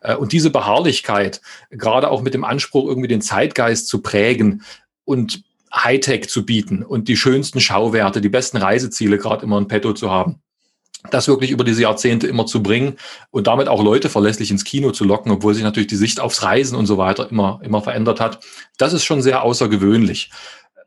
Äh, 0.00 0.16
und 0.16 0.32
diese 0.32 0.48
Beharrlichkeit, 0.48 1.42
gerade 1.70 2.10
auch 2.10 2.22
mit 2.22 2.32
dem 2.32 2.44
Anspruch, 2.44 2.88
irgendwie 2.88 3.08
den 3.08 3.20
Zeitgeist 3.20 3.88
zu 3.88 4.00
prägen, 4.00 4.62
und 5.10 5.42
Hightech 5.74 6.28
zu 6.28 6.44
bieten 6.44 6.82
und 6.82 7.08
die 7.08 7.16
schönsten 7.16 7.60
Schauwerte, 7.60 8.20
die 8.20 8.28
besten 8.28 8.56
Reiseziele 8.56 9.18
gerade 9.18 9.44
immer 9.44 9.58
in 9.58 9.68
petto 9.68 9.92
zu 9.92 10.10
haben. 10.10 10.42
Das 11.10 11.28
wirklich 11.28 11.50
über 11.50 11.64
diese 11.64 11.82
Jahrzehnte 11.82 12.26
immer 12.26 12.44
zu 12.44 12.62
bringen 12.62 12.98
und 13.30 13.46
damit 13.46 13.68
auch 13.68 13.82
Leute 13.82 14.10
verlässlich 14.10 14.50
ins 14.50 14.64
Kino 14.64 14.90
zu 14.90 15.04
locken, 15.04 15.32
obwohl 15.32 15.54
sich 15.54 15.62
natürlich 15.62 15.86
die 15.86 15.96
Sicht 15.96 16.20
aufs 16.20 16.42
Reisen 16.42 16.76
und 16.76 16.86
so 16.86 16.98
weiter 16.98 17.30
immer, 17.30 17.60
immer 17.62 17.80
verändert 17.80 18.20
hat. 18.20 18.44
Das 18.76 18.92
ist 18.92 19.04
schon 19.04 19.22
sehr 19.22 19.42
außergewöhnlich. 19.42 20.30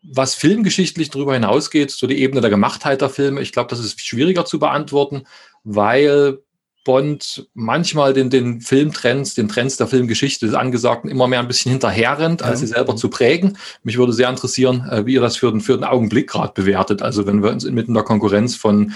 Was 0.03 0.35
filmgeschichtlich 0.35 1.09
darüber 1.09 1.33
hinausgeht, 1.33 1.89
so 1.89 2.05
die 2.05 2.19
Ebene 2.19 2.41
der 2.41 2.51
Gemachtheit 2.51 3.01
der 3.01 3.09
Filme, 3.09 3.41
ich 3.41 3.53
glaube, 3.53 3.69
das 3.69 3.79
ist 3.79 3.99
schwieriger 4.05 4.45
zu 4.45 4.59
beantworten, 4.59 5.23
weil 5.63 6.39
Bond 6.83 7.47
manchmal 7.53 8.13
den, 8.13 8.29
den 8.29 8.61
Filmtrends, 8.61 9.35
den 9.35 9.47
Trends 9.47 9.77
der 9.77 9.87
Filmgeschichte 9.87 10.45
des 10.45 10.55
Angesagten 10.55 11.09
immer 11.09 11.27
mehr 11.27 11.39
ein 11.39 11.47
bisschen 11.47 11.71
hinterherrennt, 11.71 12.41
als 12.41 12.59
sie 12.59 12.67
selber 12.67 12.95
zu 12.95 13.09
prägen. 13.09 13.57
Mich 13.83 13.97
würde 13.97 14.13
sehr 14.13 14.29
interessieren, 14.29 14.87
äh, 14.89 15.05
wie 15.05 15.13
ihr 15.13 15.21
das 15.21 15.37
für 15.37 15.51
den, 15.51 15.61
für 15.61 15.75
den 15.75 15.83
Augenblick 15.83 16.29
gerade 16.29 16.53
bewertet. 16.53 17.01
Also 17.01 17.25
wenn 17.25 17.41
wir 17.41 17.51
uns 17.51 17.63
inmitten 17.63 17.93
der 17.93 18.03
Konkurrenz 18.03 18.55
von 18.55 18.93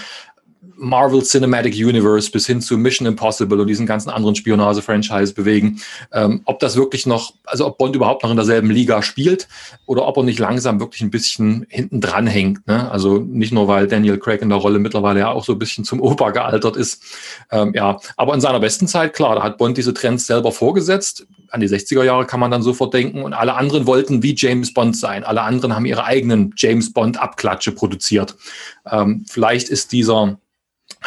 Marvel 0.78 1.22
Cinematic 1.22 1.74
Universe 1.74 2.30
bis 2.30 2.46
hin 2.46 2.60
zu 2.60 2.78
Mission 2.78 3.06
Impossible 3.06 3.60
und 3.60 3.66
diesen 3.66 3.86
ganzen 3.86 4.10
anderen 4.10 4.34
Spionage-Franchise 4.34 5.34
bewegen. 5.34 5.80
Ähm, 6.12 6.42
ob 6.44 6.60
das 6.60 6.76
wirklich 6.76 7.06
noch, 7.06 7.34
also 7.44 7.66
ob 7.66 7.78
Bond 7.78 7.96
überhaupt 7.96 8.22
noch 8.22 8.30
in 8.30 8.36
derselben 8.36 8.70
Liga 8.70 9.02
spielt 9.02 9.48
oder 9.86 10.06
ob 10.06 10.16
er 10.16 10.22
nicht 10.22 10.38
langsam 10.38 10.80
wirklich 10.80 11.02
ein 11.02 11.10
bisschen 11.10 11.66
hinten 11.68 12.00
dran 12.00 12.26
hängt. 12.26 12.66
Ne? 12.66 12.90
Also 12.90 13.18
nicht 13.18 13.52
nur, 13.52 13.68
weil 13.68 13.88
Daniel 13.88 14.18
Craig 14.18 14.40
in 14.40 14.48
der 14.48 14.58
Rolle 14.58 14.78
mittlerweile 14.78 15.20
ja 15.20 15.30
auch 15.30 15.44
so 15.44 15.52
ein 15.52 15.58
bisschen 15.58 15.84
zum 15.84 16.00
Opa 16.00 16.30
gealtert 16.30 16.76
ist. 16.76 17.02
Ähm, 17.50 17.72
ja, 17.74 17.98
aber 18.16 18.34
in 18.34 18.40
seiner 18.40 18.60
besten 18.60 18.86
Zeit, 18.86 19.14
klar, 19.14 19.34
da 19.34 19.42
hat 19.42 19.58
Bond 19.58 19.76
diese 19.76 19.92
Trends 19.92 20.26
selber 20.26 20.52
vorgesetzt. 20.52 21.26
An 21.50 21.60
die 21.60 21.68
60er 21.68 22.04
Jahre 22.04 22.26
kann 22.26 22.40
man 22.40 22.50
dann 22.50 22.62
sofort 22.62 22.92
denken 22.94 23.22
und 23.22 23.32
alle 23.32 23.54
anderen 23.54 23.86
wollten 23.86 24.22
wie 24.22 24.34
James 24.36 24.72
Bond 24.74 24.96
sein. 24.96 25.24
Alle 25.24 25.42
anderen 25.42 25.74
haben 25.74 25.86
ihre 25.86 26.04
eigenen 26.04 26.52
James 26.56 26.92
Bond 26.92 27.18
Abklatsche 27.18 27.72
produziert. 27.72 28.36
Ähm, 28.90 29.24
vielleicht 29.28 29.70
ist 29.70 29.92
dieser 29.92 30.38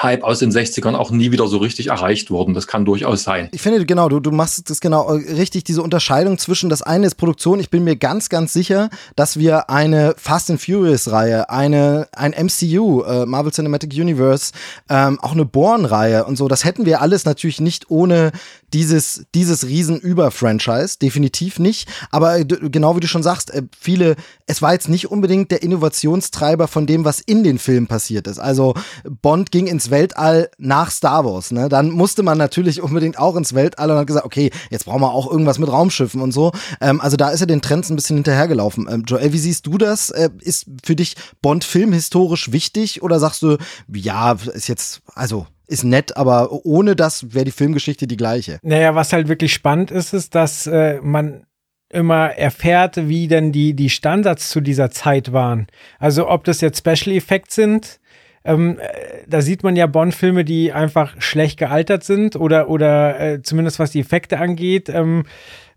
Hype 0.01 0.23
aus 0.23 0.39
den 0.39 0.51
60ern 0.51 0.95
auch 0.95 1.11
nie 1.11 1.31
wieder 1.31 1.47
so 1.47 1.57
richtig 1.57 1.87
erreicht 1.87 2.31
worden. 2.31 2.53
Das 2.53 2.67
kann 2.67 2.85
durchaus 2.85 3.23
sein. 3.23 3.49
Ich 3.51 3.61
finde, 3.61 3.85
genau, 3.85 4.09
du, 4.09 4.19
du 4.19 4.31
machst 4.31 4.69
das 4.69 4.79
genau 4.79 5.13
äh, 5.13 5.33
richtig, 5.33 5.63
diese 5.63 5.81
Unterscheidung 5.81 6.37
zwischen 6.37 6.69
das 6.69 6.81
eine 6.81 7.07
ist 7.07 7.15
Produktion. 7.15 7.59
Ich 7.59 7.69
bin 7.69 7.83
mir 7.83 7.95
ganz, 7.95 8.29
ganz 8.29 8.53
sicher, 8.53 8.89
dass 9.15 9.37
wir 9.37 9.69
eine 9.69 10.15
Fast 10.17 10.49
and 10.49 10.61
Furious-Reihe, 10.61 11.49
eine, 11.49 12.07
ein 12.13 12.31
MCU, 12.31 13.01
äh, 13.01 13.25
Marvel 13.25 13.51
Cinematic 13.51 13.93
Universe, 13.93 14.53
ähm, 14.89 15.19
auch 15.21 15.33
eine 15.33 15.45
Born-Reihe 15.45 16.25
und 16.25 16.37
so, 16.37 16.47
das 16.47 16.63
hätten 16.63 16.85
wir 16.85 17.01
alles 17.01 17.25
natürlich 17.25 17.59
nicht 17.59 17.89
ohne 17.89 18.31
dieses, 18.73 19.25
dieses 19.35 19.67
Riesen-Über-Franchise, 19.67 20.97
definitiv 21.01 21.59
nicht. 21.59 21.89
Aber 22.11 22.39
äh, 22.39 22.45
genau 22.45 22.95
wie 22.95 22.99
du 22.99 23.07
schon 23.07 23.23
sagst, 23.23 23.51
äh, 23.51 23.63
viele, 23.79 24.15
es 24.47 24.61
war 24.61 24.73
jetzt 24.73 24.89
nicht 24.89 25.09
unbedingt 25.09 25.51
der 25.51 25.63
Innovationstreiber 25.63 26.67
von 26.67 26.87
dem, 26.87 27.05
was 27.05 27.19
in 27.19 27.43
den 27.43 27.59
Filmen 27.59 27.87
passiert 27.87 28.27
ist. 28.27 28.39
Also 28.39 28.73
Bond 29.21 29.51
ging 29.51 29.67
ins 29.67 29.89
Weltall 29.89 30.49
nach 30.57 30.91
Star 30.91 31.25
Wars, 31.25 31.51
ne? 31.51 31.69
Dann 31.69 31.91
musste 31.91 32.23
man 32.23 32.37
natürlich 32.37 32.81
unbedingt 32.81 33.17
auch 33.17 33.35
ins 33.35 33.53
Weltall 33.53 33.91
und 33.91 33.97
hat 33.97 34.07
gesagt, 34.07 34.25
okay, 34.25 34.51
jetzt 34.69 34.85
brauchen 34.85 35.01
wir 35.01 35.11
auch 35.11 35.29
irgendwas 35.29 35.59
mit 35.59 35.69
Raumschiffen 35.69 36.21
und 36.21 36.31
so. 36.31 36.51
Ähm, 36.79 37.01
also 37.01 37.17
da 37.17 37.29
ist 37.29 37.41
er 37.41 37.47
den 37.47 37.61
Trends 37.61 37.89
ein 37.89 37.95
bisschen 37.95 38.17
hinterhergelaufen. 38.17 38.87
Ähm, 38.89 39.03
Joel, 39.07 39.33
wie 39.33 39.39
siehst 39.39 39.67
du 39.67 39.77
das? 39.77 40.09
Äh, 40.09 40.29
ist 40.39 40.65
für 40.83 40.95
dich 40.95 41.15
Bond 41.41 41.63
filmhistorisch 41.63 42.51
wichtig 42.51 43.03
oder 43.03 43.19
sagst 43.19 43.41
du, 43.41 43.57
ja, 43.91 44.33
ist 44.33 44.67
jetzt, 44.67 45.01
also 45.13 45.47
ist 45.71 45.83
nett, 45.83 46.17
aber 46.17 46.51
ohne 46.65 46.95
das 46.95 47.33
wäre 47.33 47.45
die 47.45 47.51
Filmgeschichte 47.51 48.05
die 48.05 48.17
gleiche. 48.17 48.59
Naja, 48.61 48.93
was 48.93 49.13
halt 49.13 49.27
wirklich 49.27 49.53
spannend 49.53 49.89
ist, 49.89 50.13
ist, 50.13 50.35
dass 50.35 50.67
äh, 50.67 50.99
man 51.01 51.45
immer 51.89 52.29
erfährt, 52.29 53.07
wie 53.07 53.27
denn 53.27 53.51
die, 53.51 53.73
die 53.73 53.89
Standards 53.89 54.49
zu 54.49 54.61
dieser 54.61 54.91
Zeit 54.91 55.33
waren. 55.33 55.67
Also 55.99 56.29
ob 56.29 56.43
das 56.43 56.61
jetzt 56.61 56.79
Special 56.79 57.15
Effects 57.15 57.55
sind, 57.55 57.99
ähm, 58.43 58.79
äh, 58.79 59.23
da 59.27 59.41
sieht 59.41 59.63
man 59.63 59.75
ja 59.75 59.87
Bond-Filme, 59.87 60.43
die 60.43 60.71
einfach 60.71 61.21
schlecht 61.21 61.59
gealtert 61.59 62.03
sind 62.03 62.35
oder, 62.35 62.69
oder 62.69 63.19
äh, 63.19 63.41
zumindest 63.41 63.79
was 63.79 63.91
die 63.91 63.99
Effekte 63.99 64.39
angeht, 64.39 64.89
ähm, 64.89 65.23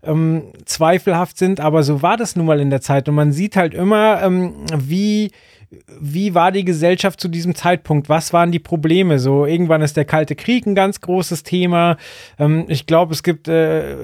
ähm, 0.03 0.51
zweifelhaft 0.65 1.37
sind. 1.37 1.59
Aber 1.59 1.83
so 1.83 2.01
war 2.01 2.17
das 2.17 2.35
nun 2.35 2.45
mal 2.45 2.59
in 2.59 2.69
der 2.69 2.81
Zeit. 2.81 3.07
Und 3.07 3.15
man 3.15 3.31
sieht 3.31 3.55
halt 3.55 3.73
immer, 3.73 4.21
ähm, 4.23 4.55
wie 4.75 5.31
wie 5.99 6.33
war 6.33 6.51
die 6.51 6.65
Gesellschaft 6.65 7.19
zu 7.19 7.27
diesem 7.27 7.55
Zeitpunkt? 7.55 8.09
Was 8.09 8.33
waren 8.33 8.51
die 8.51 8.59
Probleme? 8.59 9.19
So, 9.19 9.45
irgendwann 9.45 9.81
ist 9.81 9.97
der 9.97 10.05
Kalte 10.05 10.35
Krieg 10.35 10.65
ein 10.65 10.75
ganz 10.75 11.01
großes 11.01 11.43
Thema. 11.43 11.97
Ähm, 12.39 12.65
ich 12.67 12.85
glaube, 12.85 13.13
es 13.13 13.23
gibt 13.23 13.47
äh, 13.47 13.95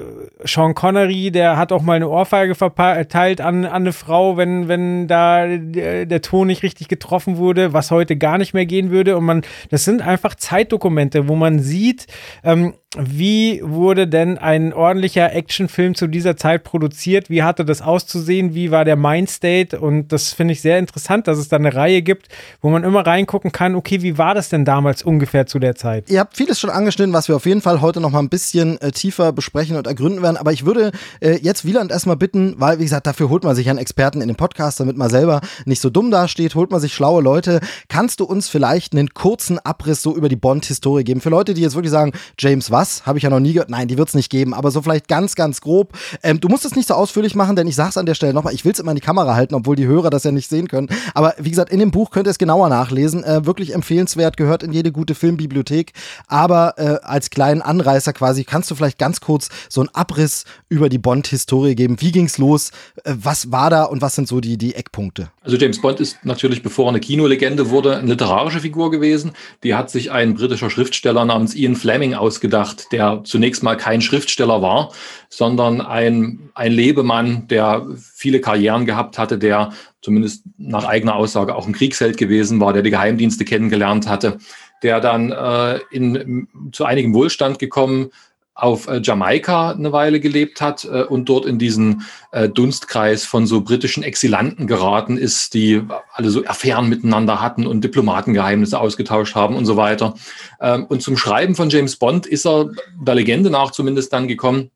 Sean 0.44 0.74
Connery, 0.74 1.30
der 1.30 1.56
hat 1.56 1.72
auch 1.72 1.82
mal 1.82 1.94
eine 1.94 2.08
Ohrfeige 2.08 2.54
verteilt 2.54 3.40
an, 3.40 3.64
an 3.64 3.82
eine 3.82 3.92
Frau, 3.92 4.36
wenn, 4.36 4.68
wenn 4.68 5.08
da 5.08 5.46
der, 5.46 6.06
der 6.06 6.22
Ton 6.22 6.46
nicht 6.46 6.62
richtig 6.62 6.88
getroffen 6.88 7.36
wurde, 7.36 7.72
was 7.72 7.90
heute 7.90 8.16
gar 8.16 8.38
nicht 8.38 8.54
mehr 8.54 8.66
gehen 8.66 8.90
würde. 8.90 9.16
Und 9.16 9.24
man, 9.24 9.42
das 9.70 9.84
sind 9.84 10.02
einfach 10.02 10.34
Zeitdokumente, 10.34 11.28
wo 11.28 11.36
man 11.36 11.60
sieht, 11.60 12.06
ähm, 12.44 12.74
wie 12.98 13.62
wurde 13.64 14.06
denn 14.06 14.36
ein 14.36 14.74
ordentlicher 14.74 15.32
Actionfilm 15.32 15.94
zu 15.94 16.08
dieser 16.08 16.36
Zeit 16.36 16.62
produziert? 16.62 17.30
Wie 17.30 17.42
hatte 17.42 17.64
das 17.64 17.80
auszusehen? 17.80 18.54
Wie 18.54 18.70
war 18.70 18.84
der 18.84 18.96
Mindstate? 18.96 19.80
Und 19.80 20.12
das 20.12 20.34
finde 20.34 20.52
ich 20.52 20.60
sehr 20.60 20.78
interessant, 20.78 21.26
dass 21.26 21.38
es 21.38 21.48
da 21.48 21.56
eine 21.56 21.74
Reihe 21.74 22.02
gibt, 22.02 22.28
wo 22.60 22.68
man 22.68 22.84
immer 22.84 23.06
reingucken 23.06 23.50
kann, 23.50 23.76
okay, 23.76 24.02
wie 24.02 24.18
war 24.18 24.34
das 24.34 24.50
denn 24.50 24.66
damals 24.66 25.02
ungefähr 25.02 25.46
zu 25.46 25.58
der 25.58 25.74
Zeit? 25.74 26.10
Ihr 26.10 26.20
habt 26.20 26.36
vieles 26.36 26.60
schon 26.60 26.68
angeschnitten, 26.68 27.14
was 27.14 27.28
wir 27.28 27.36
auf 27.36 27.46
jeden 27.46 27.62
Fall 27.62 27.80
heute 27.80 27.98
noch 27.98 28.10
mal 28.10 28.18
ein 28.18 28.28
bisschen 28.28 28.78
äh, 28.82 28.92
tiefer 28.92 29.32
besprechen 29.32 29.78
und 29.78 29.86
ergründen 29.86 30.20
werden. 30.20 30.36
Aber 30.36 30.52
ich 30.52 30.66
würde 30.66 30.92
äh, 31.20 31.38
jetzt 31.40 31.64
Wieland 31.64 31.92
erstmal 31.92 32.16
bitten, 32.16 32.56
weil, 32.58 32.78
wie 32.78 32.84
gesagt, 32.84 33.06
dafür 33.06 33.30
holt 33.30 33.42
man 33.42 33.56
sich 33.56 33.70
einen 33.70 33.78
Experten 33.78 34.20
in 34.20 34.28
den 34.28 34.36
Podcast, 34.36 34.80
damit 34.80 34.98
man 34.98 35.08
selber 35.08 35.40
nicht 35.64 35.80
so 35.80 35.88
dumm 35.88 36.10
dasteht, 36.10 36.54
holt 36.54 36.70
man 36.70 36.80
sich 36.80 36.92
schlaue 36.92 37.22
Leute. 37.22 37.60
Kannst 37.88 38.20
du 38.20 38.24
uns 38.24 38.50
vielleicht 38.50 38.92
einen 38.92 39.14
kurzen 39.14 39.58
Abriss 39.58 40.02
so 40.02 40.14
über 40.14 40.28
die 40.28 40.36
Bond-Historie 40.36 41.04
geben? 41.04 41.22
Für 41.22 41.30
Leute, 41.30 41.54
die 41.54 41.62
jetzt 41.62 41.74
wirklich 41.74 41.90
sagen, 41.90 42.12
James, 42.38 42.70
was? 42.70 42.81
Was? 42.82 43.06
Habe 43.06 43.18
ich 43.18 43.22
ja 43.22 43.30
noch 43.30 43.40
nie 43.40 43.52
gehört. 43.52 43.70
Nein, 43.70 43.86
die 43.86 43.96
wird 43.96 44.08
es 44.08 44.14
nicht 44.14 44.28
geben, 44.28 44.54
aber 44.54 44.70
so 44.70 44.82
vielleicht 44.82 45.06
ganz, 45.06 45.36
ganz 45.36 45.60
grob. 45.60 45.92
Ähm, 46.22 46.40
du 46.40 46.48
musst 46.48 46.64
es 46.64 46.74
nicht 46.74 46.88
so 46.88 46.94
ausführlich 46.94 47.34
machen, 47.36 47.54
denn 47.54 47.68
ich 47.68 47.76
sage 47.76 47.90
es 47.90 47.96
an 47.96 48.06
der 48.06 48.14
Stelle 48.14 48.34
nochmal, 48.34 48.54
ich 48.54 48.64
will 48.64 48.72
es 48.72 48.80
immer 48.80 48.90
in 48.90 48.96
die 48.96 49.02
Kamera 49.02 49.34
halten, 49.34 49.54
obwohl 49.54 49.76
die 49.76 49.86
Hörer 49.86 50.10
das 50.10 50.24
ja 50.24 50.32
nicht 50.32 50.48
sehen 50.48 50.66
können. 50.66 50.88
Aber 51.14 51.34
wie 51.38 51.50
gesagt, 51.50 51.70
in 51.70 51.78
dem 51.78 51.92
Buch 51.92 52.10
könnt 52.10 52.26
ihr 52.26 52.30
es 52.30 52.38
genauer 52.38 52.68
nachlesen. 52.68 53.22
Äh, 53.22 53.46
wirklich 53.46 53.72
empfehlenswert, 53.74 54.36
gehört 54.36 54.64
in 54.64 54.72
jede 54.72 54.90
gute 54.90 55.14
Filmbibliothek. 55.14 55.92
Aber 56.26 56.74
äh, 56.76 56.98
als 57.04 57.30
kleinen 57.30 57.62
Anreißer 57.62 58.12
quasi, 58.12 58.44
kannst 58.44 58.70
du 58.70 58.74
vielleicht 58.74 58.98
ganz 58.98 59.20
kurz 59.20 59.48
so 59.68 59.80
einen 59.80 59.90
Abriss 59.94 60.44
über 60.68 60.88
die 60.88 60.98
Bond-Historie 60.98 61.76
geben. 61.76 62.00
Wie 62.00 62.10
ging's 62.10 62.38
los? 62.38 62.70
Äh, 63.04 63.14
was 63.14 63.52
war 63.52 63.70
da 63.70 63.84
und 63.84 64.02
was 64.02 64.16
sind 64.16 64.26
so 64.26 64.40
die, 64.40 64.58
die 64.58 64.74
Eckpunkte? 64.74 65.30
Also 65.44 65.56
James 65.56 65.80
Bond 65.80 65.98
ist 65.98 66.24
natürlich, 66.24 66.62
bevor 66.62 66.86
er 66.86 66.90
eine 66.90 67.00
Kinolegende 67.00 67.70
wurde, 67.70 67.96
eine 67.96 68.12
literarische 68.12 68.60
Figur 68.60 68.90
gewesen. 68.92 69.32
Die 69.64 69.74
hat 69.74 69.90
sich 69.90 70.12
ein 70.12 70.34
britischer 70.34 70.70
Schriftsteller 70.70 71.24
namens 71.24 71.54
Ian 71.54 71.74
Fleming 71.74 72.14
ausgedacht 72.14 72.92
der 72.92 73.22
zunächst 73.24 73.62
mal 73.62 73.76
kein 73.76 74.02
Schriftsteller 74.02 74.62
war, 74.62 74.92
sondern 75.28 75.80
ein, 75.80 76.50
ein 76.54 76.72
Lebemann, 76.72 77.48
der 77.48 77.86
viele 77.96 78.40
Karrieren 78.40 78.86
gehabt 78.86 79.18
hatte, 79.18 79.38
der 79.38 79.72
zumindest 80.00 80.44
nach 80.58 80.84
eigener 80.84 81.16
Aussage 81.16 81.56
auch 81.56 81.66
ein 81.66 81.72
Kriegsheld 81.72 82.16
gewesen 82.16 82.60
war, 82.60 82.72
der 82.72 82.82
die 82.82 82.90
Geheimdienste 82.90 83.44
kennengelernt 83.44 84.08
hatte, 84.08 84.38
der 84.82 85.00
dann 85.00 85.32
äh, 85.32 85.78
in, 85.90 86.48
zu 86.72 86.84
einigem 86.84 87.14
Wohlstand 87.14 87.58
gekommen 87.58 88.10
auf 88.54 88.86
äh, 88.86 89.00
Jamaika 89.02 89.70
eine 89.70 89.92
Weile 89.92 90.20
gelebt 90.20 90.60
hat 90.60 90.84
äh, 90.84 91.02
und 91.04 91.28
dort 91.28 91.46
in 91.46 91.58
diesen 91.58 92.02
äh, 92.32 92.48
Dunstkreis 92.48 93.24
von 93.24 93.46
so 93.46 93.62
britischen 93.62 94.02
Exilanten 94.02 94.66
geraten 94.66 95.16
ist, 95.16 95.54
die 95.54 95.82
alle 96.12 96.30
so 96.30 96.44
Affären 96.44 96.88
miteinander 96.88 97.40
hatten 97.40 97.66
und 97.66 97.82
Diplomatengeheimnisse 97.82 98.78
ausgetauscht 98.78 99.34
haben 99.34 99.56
und 99.56 99.64
so 99.64 99.76
weiter. 99.76 100.14
Ähm, 100.60 100.84
und 100.86 101.02
zum 101.02 101.16
Schreiben 101.16 101.54
von 101.54 101.70
James 101.70 101.96
Bond 101.96 102.26
ist 102.26 102.46
er 102.46 102.70
der 103.00 103.14
Legende 103.14 103.48
nach 103.50 103.70
zumindest 103.70 104.12
dann 104.12 104.28
gekommen, 104.28 104.70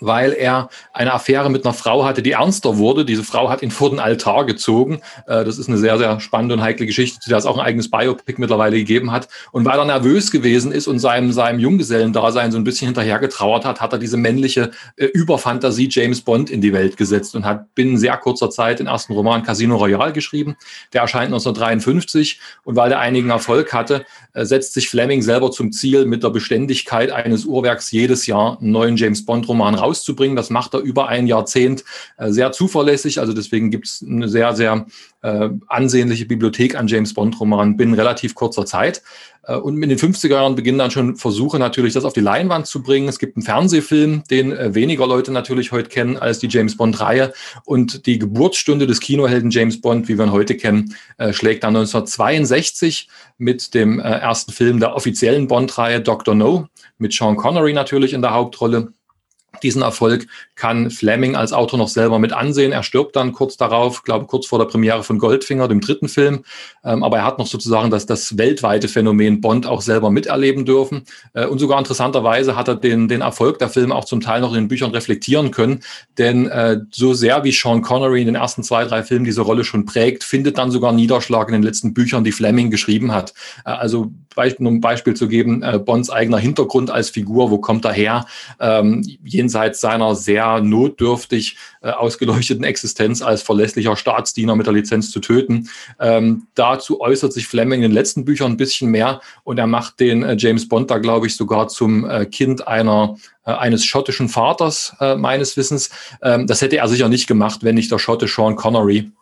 weil 0.00 0.32
er 0.32 0.68
eine 0.92 1.12
Affäre 1.12 1.50
mit 1.50 1.64
einer 1.64 1.74
Frau 1.74 2.04
hatte, 2.04 2.22
die 2.22 2.32
ernster 2.32 2.78
wurde. 2.78 3.04
Diese 3.04 3.24
Frau 3.24 3.48
hat 3.48 3.62
ihn 3.62 3.70
vor 3.70 3.90
den 3.90 3.98
Altar 3.98 4.46
gezogen. 4.46 5.00
Äh, 5.26 5.44
das 5.44 5.58
ist 5.58 5.68
eine 5.68 5.78
sehr, 5.78 5.98
sehr 5.98 6.20
spannende 6.20 6.54
und 6.54 6.62
heikle 6.62 6.86
Geschichte, 6.86 7.20
zu 7.20 7.28
der 7.28 7.38
es 7.38 7.46
auch 7.46 7.58
ein 7.58 7.64
eigenes 7.64 7.90
Biopic 7.90 8.38
mittlerweile 8.38 8.76
gegeben 8.76 9.12
hat. 9.12 9.28
Und 9.52 9.64
weil 9.64 9.78
er 9.78 9.84
nervös 9.84 10.30
gewesen 10.30 10.72
ist 10.72 10.86
und 10.86 10.98
seinem, 10.98 11.32
seinem 11.32 11.58
Junggesellendasein 11.58 12.52
so 12.52 12.58
ein 12.58 12.64
bisschen 12.64 12.86
hinterhergetrauert 12.88 13.64
hat, 13.64 13.80
hat 13.80 13.92
er 13.92 13.98
diese 13.98 14.16
männliche 14.16 14.70
äh, 14.96 15.06
Überfantasie 15.06 15.88
James 15.90 16.20
Bond 16.20 16.50
in 16.50 16.60
die 16.60 16.72
Welt 16.72 16.96
gesetzt 16.96 17.34
und 17.34 17.44
hat 17.44 17.74
binnen 17.74 17.98
sehr 17.98 18.16
kurzer 18.16 18.50
Zeit 18.50 18.78
den 18.78 18.86
ersten 18.86 19.12
Roman 19.12 19.42
Casino 19.42 19.76
Royale 19.76 20.12
geschrieben. 20.12 20.56
Der 20.92 21.02
erscheint 21.02 21.26
1953 21.26 22.40
und 22.64 22.76
weil 22.76 22.92
er 22.92 23.00
einigen 23.00 23.30
Erfolg 23.30 23.72
hatte, 23.72 24.04
äh, 24.32 24.44
setzt 24.44 24.74
sich 24.74 24.88
Fleming 24.88 25.22
selber 25.22 25.50
zum 25.50 25.72
Ziel, 25.72 26.06
mit 26.06 26.22
der 26.22 26.30
Beständigkeit 26.30 27.10
eines 27.10 27.44
Uhrwerks 27.44 27.90
jedes 27.90 28.26
Jahr 28.26 28.58
einen 28.60 28.72
neuen 28.72 28.96
James 28.96 29.24
Bond-Roman 29.24 29.74
rauszubringen. 29.86 30.36
Das 30.36 30.50
macht 30.50 30.74
er 30.74 30.80
über 30.80 31.08
ein 31.08 31.26
Jahrzehnt 31.26 31.84
äh, 32.18 32.30
sehr 32.30 32.52
zuverlässig. 32.52 33.20
Also 33.20 33.32
deswegen 33.32 33.70
gibt 33.70 33.86
es 33.86 34.04
eine 34.06 34.28
sehr, 34.28 34.54
sehr 34.54 34.86
äh, 35.22 35.50
ansehnliche 35.66 36.26
Bibliothek 36.26 36.76
an 36.76 36.86
James 36.86 37.14
Bond-Romanen 37.14 37.76
binnen 37.76 37.94
relativ 37.94 38.34
kurzer 38.34 38.64
Zeit. 38.64 39.02
Äh, 39.42 39.56
und 39.56 39.82
in 39.82 39.88
den 39.88 39.98
50er 39.98 40.34
Jahren 40.34 40.54
beginnen 40.54 40.78
dann 40.78 40.90
schon 40.92 41.16
Versuche 41.16 41.58
natürlich, 41.58 41.94
das 41.94 42.04
auf 42.04 42.12
die 42.12 42.20
Leinwand 42.20 42.66
zu 42.66 42.82
bringen. 42.82 43.08
Es 43.08 43.18
gibt 43.18 43.36
einen 43.36 43.44
Fernsehfilm, 43.44 44.22
den 44.30 44.52
äh, 44.52 44.74
weniger 44.74 45.06
Leute 45.06 45.32
natürlich 45.32 45.72
heute 45.72 45.88
kennen 45.88 46.16
als 46.16 46.38
die 46.38 46.48
James 46.48 46.76
Bond-Reihe. 46.76 47.32
Und 47.64 48.06
die 48.06 48.18
Geburtsstunde 48.18 48.86
des 48.86 49.00
Kinohelden 49.00 49.50
James 49.50 49.80
Bond, 49.80 50.08
wie 50.08 50.16
wir 50.16 50.26
ihn 50.26 50.32
heute 50.32 50.56
kennen, 50.56 50.94
schlägt 51.30 51.64
dann 51.64 51.74
1962 51.76 53.08
mit 53.38 53.74
dem 53.74 53.98
ersten 53.98 54.52
Film 54.52 54.80
der 54.80 54.94
offiziellen 54.94 55.48
Bond-Reihe 55.48 56.00
Dr. 56.00 56.34
No, 56.34 56.68
mit 56.98 57.12
Sean 57.12 57.36
Connery 57.36 57.72
natürlich 57.72 58.12
in 58.12 58.22
der 58.22 58.32
Hauptrolle. 58.32 58.92
Diesen 59.62 59.82
Erfolg 59.82 60.26
kann 60.54 60.90
Fleming 60.90 61.36
als 61.36 61.52
Autor 61.52 61.78
noch 61.78 61.88
selber 61.88 62.18
mit 62.18 62.32
ansehen. 62.32 62.72
Er 62.72 62.82
stirbt 62.82 63.16
dann 63.16 63.32
kurz 63.32 63.56
darauf, 63.56 64.02
glaube 64.02 64.26
kurz 64.26 64.46
vor 64.46 64.58
der 64.58 64.66
Premiere 64.66 65.02
von 65.02 65.18
Goldfinger, 65.18 65.68
dem 65.68 65.80
dritten 65.80 66.08
Film. 66.08 66.44
Ähm, 66.84 67.02
aber 67.02 67.18
er 67.18 67.24
hat 67.24 67.38
noch 67.38 67.46
sozusagen 67.46 67.90
das, 67.90 68.06
das 68.06 68.38
weltweite 68.38 68.88
Phänomen 68.88 69.40
Bond 69.40 69.66
auch 69.66 69.82
selber 69.82 70.10
miterleben 70.10 70.64
dürfen. 70.64 71.04
Äh, 71.34 71.46
und 71.46 71.58
sogar 71.58 71.78
interessanterweise 71.78 72.56
hat 72.56 72.68
er 72.68 72.76
den, 72.76 73.08
den 73.08 73.20
Erfolg 73.20 73.58
der 73.58 73.68
Filme 73.68 73.94
auch 73.94 74.04
zum 74.04 74.20
Teil 74.20 74.40
noch 74.40 74.50
in 74.50 74.64
den 74.64 74.68
Büchern 74.68 74.90
reflektieren 74.90 75.50
können. 75.50 75.80
Denn 76.18 76.46
äh, 76.48 76.80
so 76.90 77.14
sehr 77.14 77.44
wie 77.44 77.52
Sean 77.52 77.82
Connery 77.82 78.20
in 78.20 78.26
den 78.26 78.34
ersten 78.34 78.62
zwei, 78.62 78.84
drei 78.84 79.02
Filmen 79.02 79.24
diese 79.24 79.42
Rolle 79.42 79.64
schon 79.64 79.84
prägt, 79.84 80.24
findet 80.24 80.58
dann 80.58 80.70
sogar 80.70 80.92
Niederschlag 80.92 81.48
in 81.48 81.52
den 81.52 81.62
letzten 81.62 81.94
Büchern, 81.94 82.24
die 82.24 82.32
Fleming 82.32 82.70
geschrieben 82.70 83.12
hat. 83.12 83.34
Äh, 83.64 83.70
also 83.70 84.12
um 84.58 84.66
ein 84.66 84.80
Beispiel 84.80 85.14
zu 85.14 85.28
geben, 85.28 85.62
äh, 85.62 85.78
Bonds 85.78 86.10
eigener 86.10 86.38
Hintergrund 86.38 86.90
als 86.90 87.10
Figur, 87.10 87.50
wo 87.50 87.58
kommt 87.58 87.84
er 87.84 87.92
her? 87.92 88.26
Ähm, 88.60 89.02
jenseits 89.46 89.80
seiner 89.80 90.16
sehr 90.16 90.60
notdürftig 90.60 91.56
äh, 91.80 91.90
ausgeleuchteten 91.90 92.64
Existenz 92.64 93.22
als 93.22 93.42
verlässlicher 93.42 93.96
Staatsdiener 93.96 94.56
mit 94.56 94.66
der 94.66 94.74
Lizenz 94.74 95.10
zu 95.10 95.20
töten. 95.20 95.68
Ähm, 96.00 96.48
dazu 96.54 97.00
äußert 97.00 97.32
sich 97.32 97.46
Fleming 97.46 97.82
in 97.82 97.90
den 97.90 97.92
letzten 97.92 98.24
Büchern 98.24 98.52
ein 98.52 98.56
bisschen 98.56 98.90
mehr 98.90 99.20
und 99.44 99.58
er 99.58 99.68
macht 99.68 100.00
den 100.00 100.24
äh, 100.24 100.36
James 100.36 100.68
Bond 100.68 100.90
da, 100.90 100.98
glaube 100.98 101.28
ich, 101.28 101.36
sogar 101.36 101.68
zum 101.68 102.08
äh, 102.08 102.26
Kind 102.26 102.66
einer 102.66 103.16
äh, 103.44 103.52
eines 103.52 103.84
schottischen 103.84 104.28
Vaters 104.28 104.96
äh, 105.00 105.14
meines 105.14 105.56
Wissens. 105.56 105.90
Ähm, 106.22 106.46
das 106.48 106.60
hätte 106.60 106.78
er 106.78 106.88
sicher 106.88 107.08
nicht 107.08 107.28
gemacht, 107.28 107.62
wenn 107.62 107.76
nicht 107.76 107.92
der 107.92 108.00
Schotte 108.00 108.26
Sean 108.26 108.56
Connery 108.56 109.12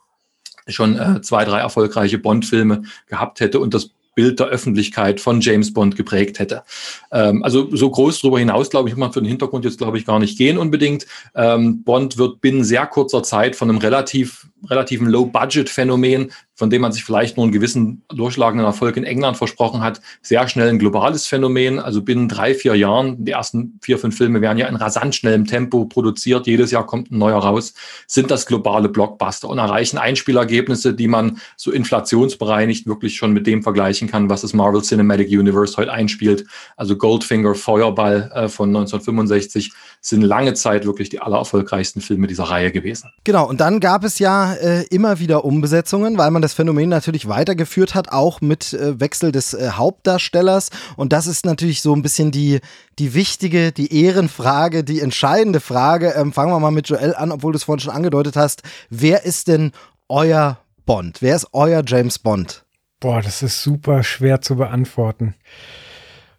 schon 0.69 0.99
äh, 0.99 1.21
zwei, 1.21 1.45
drei 1.45 1.61
erfolgreiche 1.61 2.19
Bond-Filme 2.19 2.85
gehabt 3.09 3.41
hätte 3.41 3.61
und 3.61 3.75
das 3.75 3.91
Bild 4.15 4.41
der 4.41 4.47
Öffentlichkeit 4.47 5.21
von 5.21 5.41
James 5.41 5.73
Bond 5.73 5.97
geprägt 5.97 6.39
hätte. 6.39 6.63
Ähm, 7.11 7.43
also 7.43 7.75
so 7.75 7.91
groß 7.91 8.21
darüber 8.21 8.39
hinaus, 8.39 8.71
glaube 8.71 8.89
ich, 8.89 8.95
muss 8.95 9.01
man 9.01 9.13
für 9.13 9.21
den 9.21 9.29
Hintergrund 9.29 9.65
jetzt, 9.65 9.79
glaube 9.79 9.99
ich, 9.99 10.07
gar 10.07 10.19
nicht 10.19 10.39
gehen 10.39 10.59
unbedingt. 10.59 11.07
Ähm, 11.35 11.83
Bond 11.83 12.19
wird 12.19 12.41
binnen 12.41 12.65
sehr 12.65 12.87
kurzer 12.87 13.23
Zeit 13.23 13.57
von 13.57 13.69
einem 13.69 13.79
relativ 13.79 14.49
relativen 14.67 15.09
Low-Budget-Phänomen 15.09 16.31
von 16.57 16.71
dem 16.71 16.83
man 16.83 16.93
sich 16.93 17.05
vielleicht 17.05 17.37
nur 17.37 17.45
einen 17.45 17.53
gewissen 17.53 18.03
durchschlagenden 18.09 18.65
Erfolg 18.65 18.97
in 18.97 19.05
England 19.05 19.37
versprochen 19.37 19.81
hat, 19.81 20.01
sehr 20.23 20.47
schnell 20.49 20.69
ein 20.69 20.79
globales 20.79 21.27
Phänomen. 21.27 21.81
Also 21.81 22.03
binnen 22.03 22.29
drei, 22.29 22.55
vier 22.55 22.77
Jahren, 22.77 23.25
die 23.25 23.33
ersten 23.33 23.79
vier, 23.83 23.99
fünf 23.99 24.17
Filme 24.17 24.41
werden 24.41 24.59
ja 24.59 24.69
in 24.69 24.77
rasant 24.77 25.15
schnellem 25.15 25.47
Tempo 25.47 25.85
produziert, 25.87 26.47
jedes 26.47 26.71
Jahr 26.71 26.87
kommt 26.87 27.11
ein 27.11 27.19
neuer 27.19 27.39
raus, 27.39 27.75
sind 28.07 28.31
das 28.31 28.47
globale 28.47 28.89
Blockbuster 28.89 29.49
und 29.49 29.59
erreichen 29.59 29.99
Einspielergebnisse, 29.99 30.95
die 30.95 31.09
man 31.09 31.39
so 31.57 31.73
inflationsbereinigt 31.73 32.87
wirklich 32.87 33.17
schon 33.17 33.33
mit 33.33 33.47
dem 33.47 33.63
vergleichen 33.63 34.09
kann, 34.09 34.31
was 34.31 34.43
das 34.43 34.55
Marvel 34.55 34.83
Cinematic 34.83 35.29
Universe 35.29 35.77
heute 35.77 35.93
einspielt. 35.93 36.47
Also 36.77 36.97
Goldfinger, 36.97 37.57
Feuerball 37.57 38.31
äh, 38.33 38.49
von 38.49 38.69
1965 38.69 39.73
sind 40.01 40.23
lange 40.23 40.55
Zeit 40.55 40.87
wirklich 40.87 41.09
die 41.09 41.21
allererfolgreichsten 41.21 42.01
Filme 42.01 42.27
dieser 42.29 42.45
Reihe 42.45 42.71
gewesen. 42.71 43.11
Genau, 43.25 43.49
und 43.49 43.61
dann 43.61 43.81
gab 43.81 44.05
es 44.05 44.19
ja 44.19 44.54
äh, 44.61 44.83
immer 44.91 45.19
wieder 45.19 45.45
Umbesetzungen, 45.45 46.19
weil 46.19 46.31
man 46.31 46.43
das 46.43 46.55
Phänomen 46.55 46.89
natürlich 46.89 47.29
weitergeführt 47.29 47.95
hat, 47.95 48.11
auch 48.11 48.41
mit 48.41 48.73
äh, 48.73 49.01
Wechsel 49.01 49.33
des 49.33 49.55
äh, 49.55 49.71
Hauptdarstellers. 49.73 50.71
Und 50.97 51.13
das 51.13 51.27
ist 51.27 51.47
natürlich 51.47 51.83
so 51.83 51.95
ein 51.95 52.03
bisschen 52.03 52.31
die, 52.31 52.61
die 52.99 53.15
wichtige, 53.15 53.73
die 53.73 54.05
Ehrenfrage, 54.05 54.85
die 54.85 55.01
entscheidende 55.01 55.61
Frage. 55.61 56.15
Ähm, 56.17 56.33
fangen 56.33 56.53
wir 56.53 56.61
mal 56.61 56.71
mit 56.71 56.89
Joel 56.89 57.15
an, 57.15 57.33
obwohl 57.33 57.53
du 57.53 57.57
es 57.57 57.65
vorhin 57.65 57.81
schon 57.81 57.95
angedeutet 57.95 58.37
hast. 58.37 58.63
Wer 58.91 59.25
ist 59.25 59.49
denn 59.49 59.73
euer 60.09 60.59
Bond? 60.87 61.23
Wer 61.23 61.37
ist 61.37 61.49
euer 61.53 61.83
James 61.87 62.19
Bond? 62.19 62.65
Boah, 63.01 63.21
das 63.21 63.43
ist 63.43 63.63
super 63.63 64.03
schwer 64.03 64.41
zu 64.41 64.57
beantworten. 64.57 65.35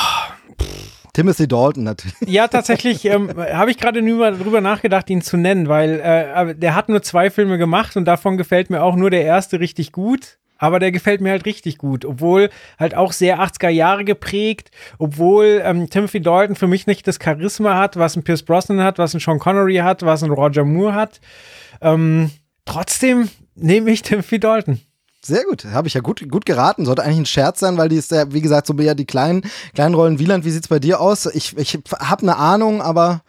Tim, 0.58 0.99
Timothy 1.20 1.46
Dalton 1.46 1.84
natürlich. 1.84 2.16
Ja, 2.26 2.48
tatsächlich 2.48 3.04
ähm, 3.04 3.28
habe 3.36 3.70
ich 3.70 3.76
gerade 3.76 4.02
drüber 4.02 4.60
nachgedacht, 4.62 5.10
ihn 5.10 5.20
zu 5.20 5.36
nennen, 5.36 5.68
weil 5.68 6.00
äh, 6.00 6.54
der 6.54 6.74
hat 6.74 6.88
nur 6.88 7.02
zwei 7.02 7.28
Filme 7.28 7.58
gemacht 7.58 7.94
und 7.98 8.06
davon 8.06 8.38
gefällt 8.38 8.70
mir 8.70 8.82
auch 8.82 8.96
nur 8.96 9.10
der 9.10 9.24
erste 9.24 9.60
richtig 9.60 9.92
gut. 9.92 10.38
Aber 10.56 10.78
der 10.78 10.92
gefällt 10.92 11.20
mir 11.20 11.30
halt 11.30 11.46
richtig 11.46 11.78
gut, 11.78 12.04
obwohl 12.04 12.50
halt 12.78 12.94
auch 12.94 13.12
sehr 13.12 13.40
80er 13.40 13.70
Jahre 13.70 14.04
geprägt, 14.04 14.70
obwohl 14.98 15.62
ähm, 15.64 15.88
Timothy 15.88 16.20
Dalton 16.20 16.54
für 16.54 16.66
mich 16.66 16.86
nicht 16.86 17.06
das 17.06 17.18
Charisma 17.22 17.76
hat, 17.76 17.98
was 17.98 18.16
ein 18.16 18.22
Pierce 18.22 18.42
Brosnan 18.42 18.82
hat, 18.82 18.98
was 18.98 19.14
ein 19.14 19.20
Sean 19.20 19.38
Connery 19.38 19.76
hat, 19.76 20.02
was 20.02 20.22
ein 20.22 20.30
Roger 20.30 20.64
Moore 20.64 20.94
hat. 20.94 21.20
Ähm, 21.80 22.30
trotzdem 22.66 23.28
nehme 23.54 23.90
ich 23.90 24.02
Timothy 24.02 24.38
Dalton. 24.38 24.80
Sehr 25.22 25.44
gut, 25.44 25.66
habe 25.66 25.86
ich 25.86 25.94
ja 25.94 26.00
gut, 26.00 26.26
gut 26.30 26.46
geraten. 26.46 26.86
Sollte 26.86 27.02
eigentlich 27.02 27.18
ein 27.18 27.26
Scherz 27.26 27.60
sein, 27.60 27.76
weil 27.76 27.90
die 27.90 27.96
ist 27.96 28.10
ja, 28.10 28.32
wie 28.32 28.40
gesagt, 28.40 28.66
so 28.66 28.74
ja 28.74 28.94
die 28.94 29.04
kleinen, 29.04 29.42
kleinen 29.74 29.94
Rollen. 29.94 30.18
Wieland, 30.18 30.46
wie 30.46 30.50
sieht's 30.50 30.68
bei 30.68 30.78
dir 30.78 31.00
aus? 31.00 31.26
Ich, 31.26 31.56
ich 31.58 31.78
habe 31.98 32.22
eine 32.22 32.36
Ahnung, 32.36 32.80
aber 32.80 33.22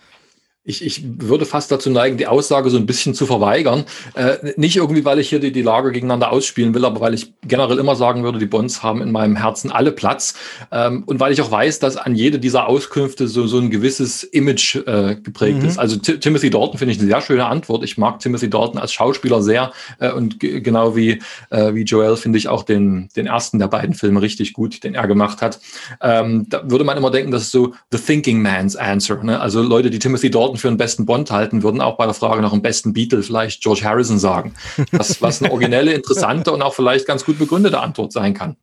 ich, 0.64 0.86
ich 0.86 1.04
würde 1.18 1.48
fast 1.48 1.72
dazu 1.72 1.90
neigen, 1.90 2.18
die 2.18 2.28
Aussage 2.28 2.70
so 2.70 2.78
ein 2.78 2.86
bisschen 2.86 3.16
zu 3.16 3.26
verweigern. 3.26 3.84
Äh, 4.14 4.54
nicht 4.58 4.76
irgendwie, 4.78 5.04
weil 5.04 5.18
ich 5.18 5.28
hier 5.28 5.40
die, 5.40 5.52
die 5.52 5.64
Lager 5.64 5.90
gegeneinander 5.90 6.32
ausspielen 6.32 6.76
will, 6.76 6.86
aber 6.86 7.02
weil 7.02 7.16
ich 7.16 7.34
generell 7.42 7.80
immer 7.80 7.96
sagen 7.96 8.24
würde, 8.24 8.38
die 8.38 8.46
Bonds 8.46 8.84
haben 8.84 9.02
in 9.02 9.12
meinem 9.12 9.36
Herzen 9.36 9.72
alle 9.72 9.92
Platz. 9.92 10.36
Ähm, 10.72 11.04
und 11.08 11.20
weil 11.20 11.34
ich 11.34 11.42
auch 11.42 11.50
weiß, 11.50 11.80
dass 11.80 11.98
an 11.98 12.16
jede 12.16 12.38
dieser 12.38 12.68
Auskünfte 12.68 13.28
so, 13.28 13.48
so 13.48 13.58
ein 13.58 13.72
gewisses 13.72 14.24
Image 14.24 14.76
äh, 14.76 15.16
geprägt 15.16 15.64
mhm. 15.64 15.68
ist. 15.68 15.80
Also 15.80 15.96
T 15.98 16.20
Timothy 16.20 16.52
Dalton 16.52 16.78
finde 16.78 16.94
ich 16.94 17.00
eine 17.00 17.08
sehr 17.08 17.22
schöne 17.22 17.48
Antwort. 17.48 17.84
Ich 17.84 17.98
mag 17.98 18.20
Timothy 18.20 18.50
Dalton 18.50 18.78
als 18.78 18.94
Schauspieler 18.94 19.42
sehr. 19.42 19.72
Äh, 19.98 20.12
und 20.12 20.40
genau 20.40 20.96
wie, 20.96 21.22
äh, 21.50 21.74
wie 21.74 21.84
Joel 21.84 22.18
finde 22.18 22.38
ich 22.38 22.50
auch 22.50 22.62
den, 22.62 23.10
den 23.16 23.26
ersten 23.26 23.58
der 23.58 23.68
beiden 23.68 23.96
Filme 23.96 24.22
richtig 24.22 24.54
gut, 24.54 24.84
den 24.84 24.94
er 24.94 25.08
gemacht 25.08 25.42
hat. 25.42 25.60
Ähm, 26.02 26.46
da 26.50 26.70
würde 26.70 26.84
man 26.84 26.98
immer 26.98 27.10
denken, 27.10 27.32
das 27.32 27.44
ist 27.44 27.52
so 27.52 27.74
The 27.92 27.98
Thinking 27.98 28.44
Man's 28.44 28.76
Answer. 28.76 29.24
Ne? 29.24 29.40
Also 29.40 29.64
Leute, 29.64 29.90
die 29.90 29.98
Timothy 29.98 30.30
Dalton 30.30 30.51
Dalton 30.52 30.58
für 30.58 30.68
den 30.68 30.78
besten 30.78 31.06
Bond 31.06 31.32
halten, 31.32 31.64
würden 31.64 31.82
auch 31.82 31.98
bei 31.98 32.06
der 32.06 32.14
Frage 32.14 32.42
nach 32.42 32.52
dem 32.52 32.62
besten 32.62 32.94
Beatle 32.94 33.24
vielleicht 33.24 33.62
George 33.62 33.82
Harrison 33.84 34.20
sagen. 34.20 34.54
Was, 34.92 35.22
was 35.22 35.42
eine 35.42 35.52
originelle, 35.52 35.94
interessante 35.94 36.52
und 36.52 36.62
auch 36.62 36.74
vielleicht 36.74 37.08
ganz 37.08 37.26
gut 37.26 37.40
begründete 37.40 37.80
Antwort 37.80 38.12
sein 38.12 38.34
kann 38.34 38.58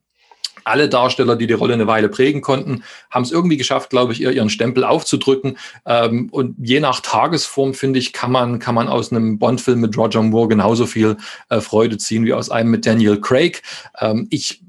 alle 0.64 0.90
Darsteller, 0.90 1.35
die 1.37 1.47
die 1.47 1.54
Rolle 1.54 1.73
eine 1.73 1.87
Weile 1.87 2.11
prägen 2.11 2.42
konnten, 2.42 2.83
haben 3.11 3.23
es 3.23 3.33
irgendwie 3.33 3.57
geschafft, 3.57 3.88
glaube 3.88 4.12
ich, 4.12 4.21
ihren 4.21 4.50
Stempel 4.50 4.85
aufzudrücken. 4.85 5.57
Ähm, 5.87 6.28
und 6.30 6.57
je 6.59 6.80
nach 6.80 7.00
Tagesform, 7.00 7.73
finde 7.73 7.99
ich, 7.99 8.12
kann 8.12 8.30
man, 8.30 8.59
kann 8.59 8.75
man 8.75 8.87
aus 8.87 9.11
einem 9.11 9.38
Bond-Film 9.38 9.80
mit 9.80 9.97
Roger 9.97 10.23
Moore 10.23 10.49
genauso 10.49 10.85
viel 10.85 11.16
äh, 11.49 11.62
Freude 11.62 11.97
ziehen 11.97 12.26
wie 12.26 12.35
aus 12.35 12.50
einem 12.50 12.71
mit 12.71 12.85
Daniel 12.85 13.18
Craig. 13.18 13.62
Ähm, 13.99 14.26
ich 14.28 14.61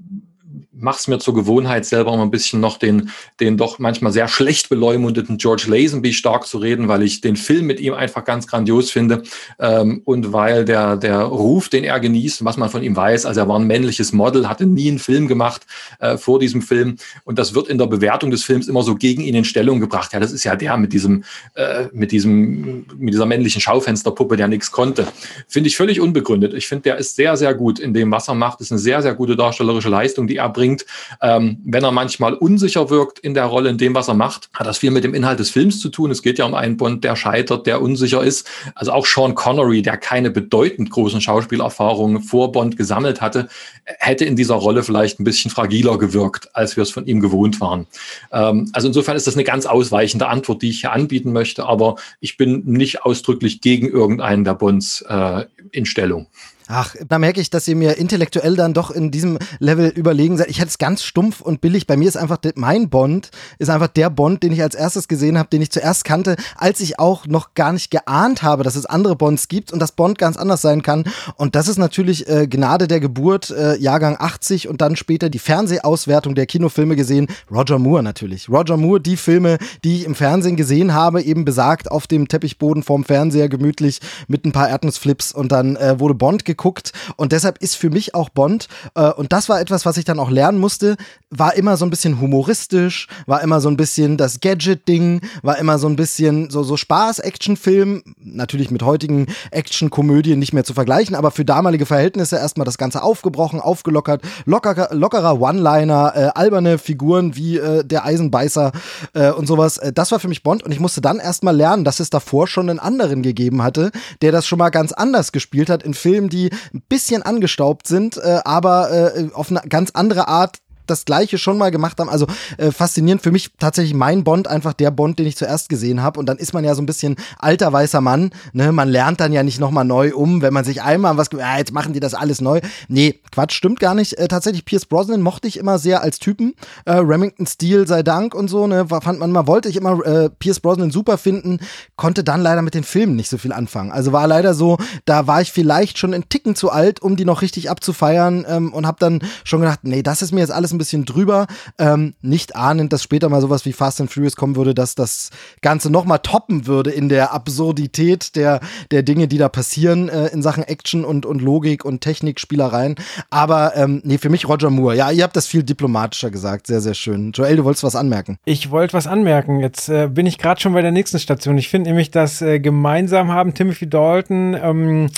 mache 0.79 0.97
es 0.99 1.07
mir 1.07 1.19
zur 1.19 1.33
Gewohnheit, 1.33 1.85
selber 1.85 2.15
mal 2.15 2.23
ein 2.23 2.31
bisschen 2.31 2.59
noch 2.59 2.77
den, 2.77 3.11
den 3.39 3.57
doch 3.57 3.79
manchmal 3.79 4.11
sehr 4.11 4.27
schlecht 4.27 4.69
beleumundeten 4.69 5.37
George 5.37 5.65
Lazenby 5.67 6.13
stark 6.13 6.47
zu 6.47 6.57
reden, 6.57 6.87
weil 6.87 7.03
ich 7.03 7.21
den 7.21 7.35
Film 7.35 7.65
mit 7.65 7.79
ihm 7.79 7.93
einfach 7.93 8.23
ganz 8.23 8.47
grandios 8.47 8.91
finde 8.91 9.23
ähm, 9.59 10.01
und 10.05 10.33
weil 10.33 10.65
der, 10.65 10.97
der 10.97 11.21
Ruf, 11.21 11.69
den 11.69 11.83
er 11.83 11.99
genießt, 11.99 12.43
was 12.45 12.57
man 12.57 12.69
von 12.69 12.83
ihm 12.83 12.95
weiß, 12.95 13.25
also 13.25 13.41
er 13.41 13.47
war 13.47 13.59
ein 13.59 13.67
männliches 13.67 14.13
Model, 14.13 14.47
hatte 14.47 14.65
nie 14.65 14.89
einen 14.89 14.99
Film 14.99 15.27
gemacht 15.27 15.65
äh, 15.99 16.17
vor 16.17 16.39
diesem 16.39 16.61
Film 16.61 16.95
und 17.23 17.37
das 17.39 17.53
wird 17.53 17.67
in 17.67 17.77
der 17.77 17.87
Bewertung 17.87 18.31
des 18.31 18.43
Films 18.43 18.67
immer 18.67 18.83
so 18.83 18.95
gegen 18.95 19.21
ihn 19.21 19.35
in 19.35 19.45
Stellung 19.45 19.79
gebracht. 19.79 20.13
Ja, 20.13 20.19
das 20.19 20.31
ist 20.31 20.43
ja 20.43 20.55
der 20.55 20.77
mit 20.77 20.93
diesem, 20.93 21.23
äh, 21.55 21.85
mit 21.91 22.11
diesem, 22.11 22.85
mit 22.97 23.13
dieser 23.13 23.25
männlichen 23.25 23.61
Schaufensterpuppe, 23.61 24.37
der 24.37 24.47
nichts 24.47 24.71
konnte. 24.71 25.07
Finde 25.47 25.67
ich 25.67 25.77
völlig 25.77 25.99
unbegründet. 25.99 26.53
Ich 26.53 26.67
finde, 26.67 26.83
der 26.83 26.97
ist 26.97 27.15
sehr, 27.15 27.37
sehr 27.37 27.53
gut 27.53 27.79
in 27.79 27.93
dem, 27.93 28.11
was 28.11 28.27
er 28.27 28.35
macht. 28.35 28.61
Ist 28.61 28.71
eine 28.71 28.79
sehr, 28.79 29.01
sehr 29.01 29.13
gute 29.13 29.35
darstellerische 29.35 29.89
Leistung, 29.89 30.27
die 30.27 30.37
er 30.37 30.49
bringt 30.49 30.68
bringt. 30.69 30.85
Ähm, 31.21 31.57
wenn 31.65 31.83
er 31.83 31.91
manchmal 31.91 32.33
unsicher 32.33 32.89
wirkt 32.89 33.19
in 33.19 33.33
der 33.33 33.45
Rolle, 33.45 33.69
in 33.69 33.77
dem, 33.77 33.95
was 33.95 34.07
er 34.07 34.13
macht, 34.13 34.49
hat 34.53 34.67
das 34.67 34.77
viel 34.77 34.91
mit 34.91 35.03
dem 35.03 35.13
Inhalt 35.13 35.39
des 35.39 35.49
Films 35.49 35.79
zu 35.79 35.89
tun. 35.89 36.11
Es 36.11 36.21
geht 36.21 36.37
ja 36.37 36.45
um 36.45 36.53
einen 36.53 36.77
Bond, 36.77 37.03
der 37.03 37.15
scheitert, 37.15 37.67
der 37.67 37.81
unsicher 37.81 38.23
ist. 38.23 38.47
Also 38.75 38.91
auch 38.91 39.05
Sean 39.05 39.35
Connery, 39.35 39.81
der 39.81 39.97
keine 39.97 40.29
bedeutend 40.29 40.89
großen 40.89 41.21
Schauspielerfahrungen 41.21 42.21
vor 42.21 42.51
Bond 42.51 42.77
gesammelt 42.77 43.21
hatte, 43.21 43.49
hätte 43.85 44.25
in 44.25 44.35
dieser 44.35 44.55
Rolle 44.55 44.83
vielleicht 44.83 45.19
ein 45.19 45.23
bisschen 45.23 45.51
fragiler 45.51 45.97
gewirkt, 45.97 46.55
als 46.55 46.75
wir 46.75 46.83
es 46.83 46.91
von 46.91 47.05
ihm 47.05 47.19
gewohnt 47.19 47.59
waren. 47.61 47.87
Ähm, 48.31 48.69
also 48.73 48.87
insofern 48.87 49.17
ist 49.17 49.27
das 49.27 49.35
eine 49.35 49.43
ganz 49.43 49.65
ausweichende 49.65 50.27
Antwort, 50.27 50.61
die 50.61 50.69
ich 50.69 50.81
hier 50.81 50.91
anbieten 50.91 51.31
möchte, 51.31 51.65
aber 51.65 51.95
ich 52.19 52.37
bin 52.37 52.63
nicht 52.65 53.03
ausdrücklich 53.03 53.61
gegen 53.61 53.89
irgendeinen 53.89 54.43
der 54.43 54.53
Bonds 54.53 55.03
äh, 55.07 55.45
in 55.71 55.85
Stellung. 55.85 56.27
Ach, 56.71 56.95
da 57.07 57.17
merke 57.17 57.41
ich, 57.41 57.49
dass 57.49 57.67
ihr 57.67 57.75
mir 57.75 57.97
intellektuell 57.97 58.55
dann 58.55 58.75
doch 58.75 58.91
in 58.91 59.09
diesem 59.09 59.39
Level 59.57 59.89
überlegen 59.89 60.37
seid. 60.37 60.51
Ich 60.51 60.59
hätte 60.59 60.67
es 60.67 60.77
ganz 60.77 61.01
stumpf 61.01 61.41
und 61.41 61.61
billig. 61.61 61.87
Bei 61.87 61.97
mir 61.97 62.07
ist 62.07 62.15
einfach 62.15 62.37
mein 62.53 62.91
Bond, 62.91 63.31
ist 63.57 63.71
einfach 63.71 63.87
der 63.87 64.11
Bond, 64.11 64.43
den 64.43 64.51
ich 64.51 64.61
als 64.61 64.75
erstes 64.75 65.07
gesehen 65.07 65.39
habe, 65.39 65.49
den 65.49 65.63
ich 65.63 65.71
zuerst 65.71 66.05
kannte, 66.05 66.35
als 66.55 66.79
ich 66.79 66.99
auch 66.99 67.25
noch 67.25 67.55
gar 67.55 67.73
nicht 67.73 67.89
geahnt 67.89 68.43
habe, 68.43 68.61
dass 68.61 68.75
es 68.75 68.85
andere 68.85 69.15
Bonds 69.15 69.47
gibt 69.47 69.73
und 69.73 69.79
dass 69.79 69.93
Bond 69.93 70.19
ganz 70.19 70.37
anders 70.37 70.61
sein 70.61 70.83
kann. 70.83 71.05
Und 71.37 71.55
das 71.55 71.67
ist 71.67 71.79
natürlich 71.79 72.29
äh, 72.29 72.45
Gnade 72.45 72.87
der 72.87 72.99
Geburt, 72.99 73.49
äh, 73.49 73.75
Jahrgang 73.77 74.17
80 74.19 74.67
und 74.67 74.79
dann 74.79 74.95
später 74.95 75.31
die 75.31 75.39
Fernsehauswertung 75.39 76.35
der 76.35 76.45
Kinofilme 76.45 76.95
gesehen. 76.95 77.29
Roger 77.49 77.79
Moore 77.79 78.03
natürlich. 78.03 78.47
Roger 78.47 78.77
Moore, 78.77 79.01
die 79.01 79.17
Filme, 79.17 79.57
die 79.83 79.95
ich 79.95 80.05
im 80.05 80.13
Fernsehen 80.13 80.55
gesehen 80.55 80.93
habe, 80.93 81.23
eben 81.23 81.45
besagt, 81.45 81.89
auf 81.89 82.05
dem 82.05 82.27
Teppichboden 82.27 82.83
vorm 82.83 83.05
Fernseher 83.05 83.49
gemütlich 83.49 84.01
mit 84.27 84.45
ein 84.45 84.51
paar 84.51 84.69
Erdnussflips 84.69 85.31
und 85.31 85.51
dann 85.51 85.75
äh, 85.75 85.99
wurde 85.99 86.13
Bond 86.13 86.45
geguckt 86.45 86.58
geguckt. 86.59 86.91
Und 87.15 87.31
deshalb 87.31 87.57
ist 87.59 87.75
für 87.75 87.89
mich 87.89 88.13
auch 88.13 88.29
Bond, 88.29 88.67
äh, 88.95 89.11
und 89.11 89.31
das 89.31 89.49
war 89.49 89.59
etwas, 89.59 89.85
was 89.85 89.97
ich 89.97 90.05
dann 90.05 90.19
auch 90.19 90.29
lernen 90.29 90.59
musste, 90.59 90.97
war 91.31 91.55
immer 91.55 91.77
so 91.77 91.85
ein 91.85 91.91
bisschen 91.91 92.19
humoristisch, 92.19 93.07
war 93.27 93.41
immer 93.41 93.61
so 93.61 93.69
ein 93.69 93.77
bisschen 93.77 94.17
das 94.17 94.39
Gadget-Ding, 94.39 95.21
war 95.43 95.59
immer 95.59 95.77
so 95.77 95.87
ein 95.87 95.95
bisschen 95.95 96.49
so, 96.49 96.63
so 96.63 96.75
Spaß-Action-Film, 96.75 98.03
natürlich 98.17 98.71
mit 98.71 98.81
heutigen 98.81 99.27
Action-Komödien 99.51 100.39
nicht 100.39 100.53
mehr 100.53 100.63
zu 100.63 100.73
vergleichen, 100.73 101.15
aber 101.15 101.29
für 101.29 101.45
damalige 101.45 101.85
Verhältnisse 101.85 102.37
erstmal 102.37 102.65
das 102.65 102.79
Ganze 102.79 103.03
aufgebrochen, 103.03 103.59
aufgelockert, 103.59 104.23
lockerer, 104.45 104.93
lockerer 104.93 105.39
One-Liner, 105.39 106.13
äh, 106.15 106.19
alberne 106.33 106.79
Figuren 106.79 107.35
wie 107.35 107.57
äh, 107.57 107.83
der 107.83 108.05
Eisenbeißer 108.05 108.71
äh, 109.13 109.31
und 109.31 109.45
sowas. 109.45 109.77
Äh, 109.77 109.93
das 109.93 110.11
war 110.11 110.19
für 110.19 110.29
mich 110.29 110.41
Bond 110.41 110.63
und 110.63 110.71
ich 110.71 110.79
musste 110.79 111.01
dann 111.01 111.19
erstmal 111.19 111.55
lernen, 111.55 111.83
dass 111.83 111.99
es 111.99 112.09
davor 112.09 112.47
schon 112.47 112.69
einen 112.69 112.79
anderen 112.79 113.21
gegeben 113.21 113.61
hatte, 113.61 113.91
der 114.23 114.31
das 114.31 114.47
schon 114.47 114.57
mal 114.57 114.69
ganz 114.69 114.93
anders 114.93 115.31
gespielt 115.31 115.69
hat 115.69 115.83
in 115.83 115.93
Filmen, 115.93 116.29
die 116.29 116.49
ein 116.73 116.81
bisschen 116.89 117.21
angestaubt 117.21 117.85
sind, 117.85 118.17
äh, 118.17 118.39
aber 118.45 118.91
äh, 118.91 119.29
auf 119.33 119.51
eine 119.51 119.61
ganz 119.69 119.91
andere 119.91 120.27
Art 120.27 120.57
das 120.89 121.05
Gleiche 121.05 121.37
schon 121.37 121.57
mal 121.57 121.71
gemacht 121.71 121.99
haben. 121.99 122.09
Also 122.09 122.27
äh, 122.57 122.71
faszinierend 122.71 123.21
für 123.21 123.31
mich 123.31 123.51
tatsächlich 123.59 123.93
mein 123.93 124.23
Bond, 124.23 124.47
einfach 124.47 124.73
der 124.73 124.91
Bond, 124.91 125.19
den 125.19 125.27
ich 125.27 125.37
zuerst 125.37 125.69
gesehen 125.69 126.01
habe. 126.01 126.19
Und 126.19 126.27
dann 126.27 126.37
ist 126.37 126.53
man 126.53 126.63
ja 126.63 126.75
so 126.75 126.81
ein 126.81 126.85
bisschen 126.85 127.15
alter 127.37 127.71
weißer 127.71 128.01
Mann. 128.01 128.31
Ne? 128.53 128.71
Man 128.71 128.89
lernt 128.89 129.19
dann 129.19 129.33
ja 129.33 129.43
nicht 129.43 129.59
nochmal 129.59 129.85
neu 129.85 130.13
um, 130.13 130.41
wenn 130.41 130.53
man 130.53 130.65
sich 130.65 130.81
einmal 130.81 131.17
was, 131.17 131.29
ah, 131.33 131.57
jetzt 131.57 131.73
machen 131.73 131.93
die 131.93 131.99
das 131.99 132.13
alles 132.13 132.41
neu. 132.41 132.61
Nee, 132.87 133.19
Quatsch, 133.31 133.53
stimmt 133.53 133.79
gar 133.79 133.95
nicht. 133.95 134.17
Äh, 134.17 134.27
tatsächlich 134.27 134.65
Pierce 134.65 134.85
Brosnan 134.85 135.21
mochte 135.21 135.47
ich 135.47 135.57
immer 135.57 135.79
sehr 135.79 136.01
als 136.01 136.19
Typen. 136.19 136.55
Äh, 136.85 136.93
Remington 136.93 137.47
Steel 137.47 137.87
sei 137.87 138.03
Dank 138.03 138.33
und 138.33 138.47
so. 138.49 138.67
Ne? 138.67 138.87
Fand 138.87 139.19
man 139.19 139.31
mal, 139.31 139.47
wollte 139.47 139.69
ich 139.69 139.75
immer 139.75 140.05
äh, 140.05 140.29
Pierce 140.29 140.59
Brosnan 140.59 140.91
super 140.91 141.17
finden, 141.17 141.59
konnte 141.95 142.23
dann 142.23 142.41
leider 142.41 142.61
mit 142.61 142.73
den 142.73 142.83
Filmen 142.83 143.15
nicht 143.15 143.29
so 143.29 143.37
viel 143.37 143.53
anfangen. 143.53 143.91
Also 143.91 144.11
war 144.11 144.27
leider 144.27 144.53
so, 144.53 144.77
da 145.05 145.27
war 145.27 145.41
ich 145.41 145.51
vielleicht 145.51 145.97
schon 145.97 146.13
einen 146.13 146.29
Ticken 146.29 146.55
zu 146.55 146.71
alt, 146.71 147.01
um 147.01 147.15
die 147.15 147.25
noch 147.25 147.41
richtig 147.41 147.69
abzufeiern 147.69 148.45
ähm, 148.47 148.73
und 148.73 148.87
habe 148.87 148.97
dann 148.99 149.21
schon 149.43 149.61
gedacht, 149.61 149.81
nee, 149.83 150.03
das 150.03 150.21
ist 150.21 150.31
mir 150.31 150.41
jetzt 150.41 150.51
alles 150.51 150.71
ein 150.71 150.77
bisschen 150.79 151.05
drüber. 151.05 151.45
Ähm, 151.77 152.15
nicht 152.21 152.55
ahnend, 152.55 152.91
dass 152.91 153.03
später 153.03 153.29
mal 153.29 153.41
sowas 153.41 153.65
wie 153.65 153.73
Fast 153.73 154.01
and 154.01 154.11
Furious 154.11 154.35
kommen 154.35 154.55
würde, 154.55 154.73
dass 154.73 154.95
das 154.95 155.29
Ganze 155.61 155.91
noch 155.91 156.05
mal 156.05 156.17
toppen 156.17 156.65
würde 156.65 156.89
in 156.89 157.09
der 157.09 157.33
Absurdität 157.33 158.35
der, 158.35 158.59
der 158.89 159.03
Dinge, 159.03 159.27
die 159.27 159.37
da 159.37 159.47
passieren 159.47 160.09
äh, 160.09 160.27
in 160.27 160.41
Sachen 160.41 160.63
Action 160.63 161.05
und, 161.05 161.27
und 161.27 161.41
Logik 161.41 161.85
und 161.85 162.01
Technikspielereien. 162.01 162.95
Aber 163.29 163.75
ähm, 163.75 164.01
nee, 164.03 164.17
für 164.17 164.29
mich 164.29 164.47
Roger 164.47 164.71
Moore. 164.71 164.95
Ja, 164.95 165.11
ihr 165.11 165.23
habt 165.23 165.35
das 165.35 165.45
viel 165.45 165.61
diplomatischer 165.61 166.31
gesagt. 166.31 166.67
Sehr, 166.67 166.81
sehr 166.81 166.95
schön. 166.95 167.31
Joel, 167.33 167.57
du 167.57 167.63
wolltest 167.65 167.83
was 167.83 167.95
anmerken. 167.95 168.37
Ich 168.45 168.71
wollte 168.71 168.93
was 168.93 169.07
anmerken. 169.07 169.59
Jetzt 169.59 169.89
äh, 169.89 170.07
bin 170.07 170.25
ich 170.25 170.37
gerade 170.37 170.59
schon 170.59 170.73
bei 170.73 170.81
der 170.81 170.91
nächsten 170.91 171.19
Station. 171.19 171.57
Ich 171.57 171.69
finde 171.69 171.89
nämlich, 171.89 172.11
dass 172.11 172.41
äh, 172.41 172.59
gemeinsam 172.59 173.31
haben 173.31 173.53
Timothy 173.53 173.89
Dalton, 173.89 174.55
ähm, 174.61 175.09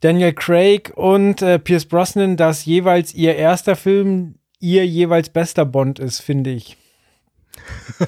Daniel 0.00 0.32
Craig 0.32 0.92
und 0.94 1.42
äh, 1.42 1.58
Pierce 1.58 1.84
Brosnan, 1.84 2.36
dass 2.36 2.64
jeweils 2.64 3.14
ihr 3.14 3.36
erster 3.36 3.76
Film 3.76 4.36
ihr 4.60 4.86
jeweils 4.86 5.30
bester 5.30 5.64
Bond 5.64 5.98
ist, 5.98 6.20
finde 6.20 6.50
ich. 6.50 6.76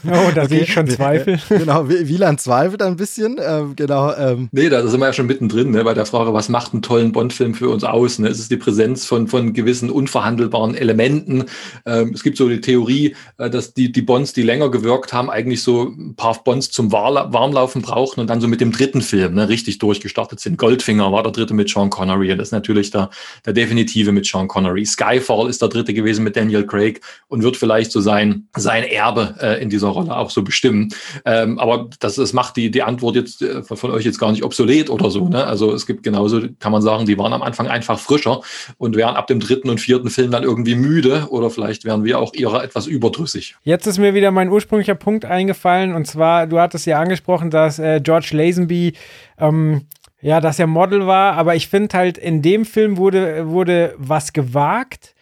Oh, 0.05 0.31
da 0.35 0.42
okay. 0.42 0.48
sehe 0.48 0.61
ich 0.61 0.72
schon 0.72 0.87
Zweifel. 0.87 1.38
Genau, 1.48 1.88
Wieland 1.88 2.40
zweifelt 2.40 2.83
ein 2.83 2.96
bisschen. 2.96 3.38
Ähm, 3.42 3.76
genau. 3.76 4.14
Ähm. 4.14 4.48
Nee, 4.52 4.68
da 4.68 4.87
sind 4.87 5.00
wir 5.00 5.07
ja 5.07 5.12
schon 5.12 5.26
mittendrin, 5.26 5.70
ne, 5.70 5.85
bei 5.85 5.94
der 5.94 6.07
Frage, 6.07 6.33
was 6.33 6.48
macht 6.48 6.72
einen 6.72 6.83
tollen 6.83 7.12
Bond-Film 7.12 7.55
für 7.55 7.68
uns 7.68 7.85
aus? 7.85 8.18
Ne? 8.18 8.28
Es 8.28 8.38
ist 8.38 8.50
die 8.50 8.57
Präsenz 8.57 9.05
von, 9.05 9.28
von 9.28 9.52
gewissen 9.52 9.90
unverhandelbaren 9.90 10.74
Elementen. 10.74 11.44
Ähm, 11.85 12.12
es 12.14 12.22
gibt 12.22 12.37
so 12.38 12.48
die 12.48 12.61
Theorie, 12.61 13.14
äh, 13.38 13.50
dass 13.50 13.74
die, 13.74 13.92
die 13.92 14.02
Bonds, 14.02 14.33
die 14.33 14.42
länger 14.42 14.70
gewirkt 14.70 15.12
haben, 15.12 15.31
eigentlich 15.31 15.62
so 15.62 15.90
ein 15.90 16.14
paar 16.16 16.42
Bonds 16.42 16.70
zum 16.70 16.90
Warmlaufen 16.90 17.83
brauchen 17.83 18.20
und 18.20 18.31
dann 18.31 18.40
so 18.40 18.48
mit 18.48 18.61
dem 18.61 18.72
dritten 18.72 19.02
Film 19.02 19.35
ne, 19.35 19.48
richtig 19.48 19.78
durchgestartet 19.78 20.40
sind. 20.40 20.59
Goldfinger 20.59 21.12
war 21.12 21.22
der 21.22 21.33
dritte 21.33 21.55
mit 21.55 21.68
Sean 21.68 21.90
Connery. 21.90 22.37
Das 22.37 22.48
ist 22.48 22.52
natürlich 22.52 22.90
der, 22.90 23.11
der 23.44 23.52
definitive 23.52 24.12
mit 24.12 24.26
Sean 24.26 24.48
Connery. 24.48 24.85
Skyfall 24.87 25.48
ist 25.48 25.61
der 25.61 25.68
dritte 25.68 25.92
gewesen 25.92 26.24
mit 26.24 26.37
Daniel 26.37 26.66
Craig 26.66 27.00
und 27.28 27.42
wird 27.42 27.57
vielleicht 27.57 27.92
so 27.92 28.00
sein, 28.00 28.48
sein 28.57 28.85
Erbe 28.85 29.32
Äh, 29.40 29.62
in 29.62 29.71
dieser 29.71 29.88
Rolle 29.88 30.16
auch 30.16 30.31
so 30.31 30.42
bestimmen. 30.42 30.88
Ähm, 31.25 31.59
aber 31.59 31.88
das, 32.01 32.16
das 32.16 32.33
macht 32.33 32.57
die, 32.57 32.71
die 32.71 32.83
Antwort 32.83 33.16
jetzt 33.16 33.42
äh, 33.42 33.62
von 33.62 33.90
euch 33.90 34.05
jetzt 34.05 34.18
gar 34.18 34.33
nicht 34.33 34.45
obsolet 34.45 34.90
oder 34.90 35.11
so. 35.11 35.29
Ne? 35.29 35.45
Also 35.45 35.73
es 35.73 35.87
gibt 35.87 36.03
genauso, 36.03 36.40
kann 36.59 36.73
man 36.73 36.83
sagen, 36.83 37.07
die 37.07 37.18
waren 37.18 37.33
am 37.33 37.42
Anfang 37.42 37.68
einfach 37.68 37.99
frischer 37.99 38.40
und 38.79 38.97
wären 38.97 39.16
ab 39.16 39.27
dem 39.27 39.40
dritten 39.40 39.71
und 39.71 39.81
vierten 39.81 40.11
Film 40.11 40.31
dann 40.31 40.42
irgendwie 40.42 40.75
müde 40.75 41.27
oder 41.31 41.51
vielleicht 41.51 41.85
wären 41.85 42.05
wir 42.05 42.18
auch 42.18 42.35
ihrer 42.35 42.62
etwas 42.64 42.87
überdrüssig. 42.87 43.57
Jetzt 43.62 43.87
ist 43.87 43.99
mir 43.99 44.14
wieder 44.14 44.31
mein 44.31 44.49
ursprünglicher 44.49 44.95
Punkt 44.95 45.25
eingefallen 45.25 45.95
und 45.95 46.07
zwar, 46.07 46.47
du 46.47 46.59
hattest 46.59 46.87
ja 46.87 47.01
angesprochen, 47.01 47.51
dass 47.51 47.79
äh, 47.79 48.01
George 48.03 48.31
Lazenby 48.33 48.95
ähm, 49.38 49.83
ja, 50.21 50.40
dass 50.40 50.61
er 50.61 50.68
Model 50.68 51.09
war, 51.09 51.35
aber 51.35 51.57
ich 51.57 51.66
finde 51.66 51.99
halt, 51.99 52.16
in 52.16 52.42
dem 52.42 52.64
Film 52.64 52.97
wurde, 52.97 53.49
wurde 53.49 53.95
was 53.99 54.33
gewagt 54.33 55.14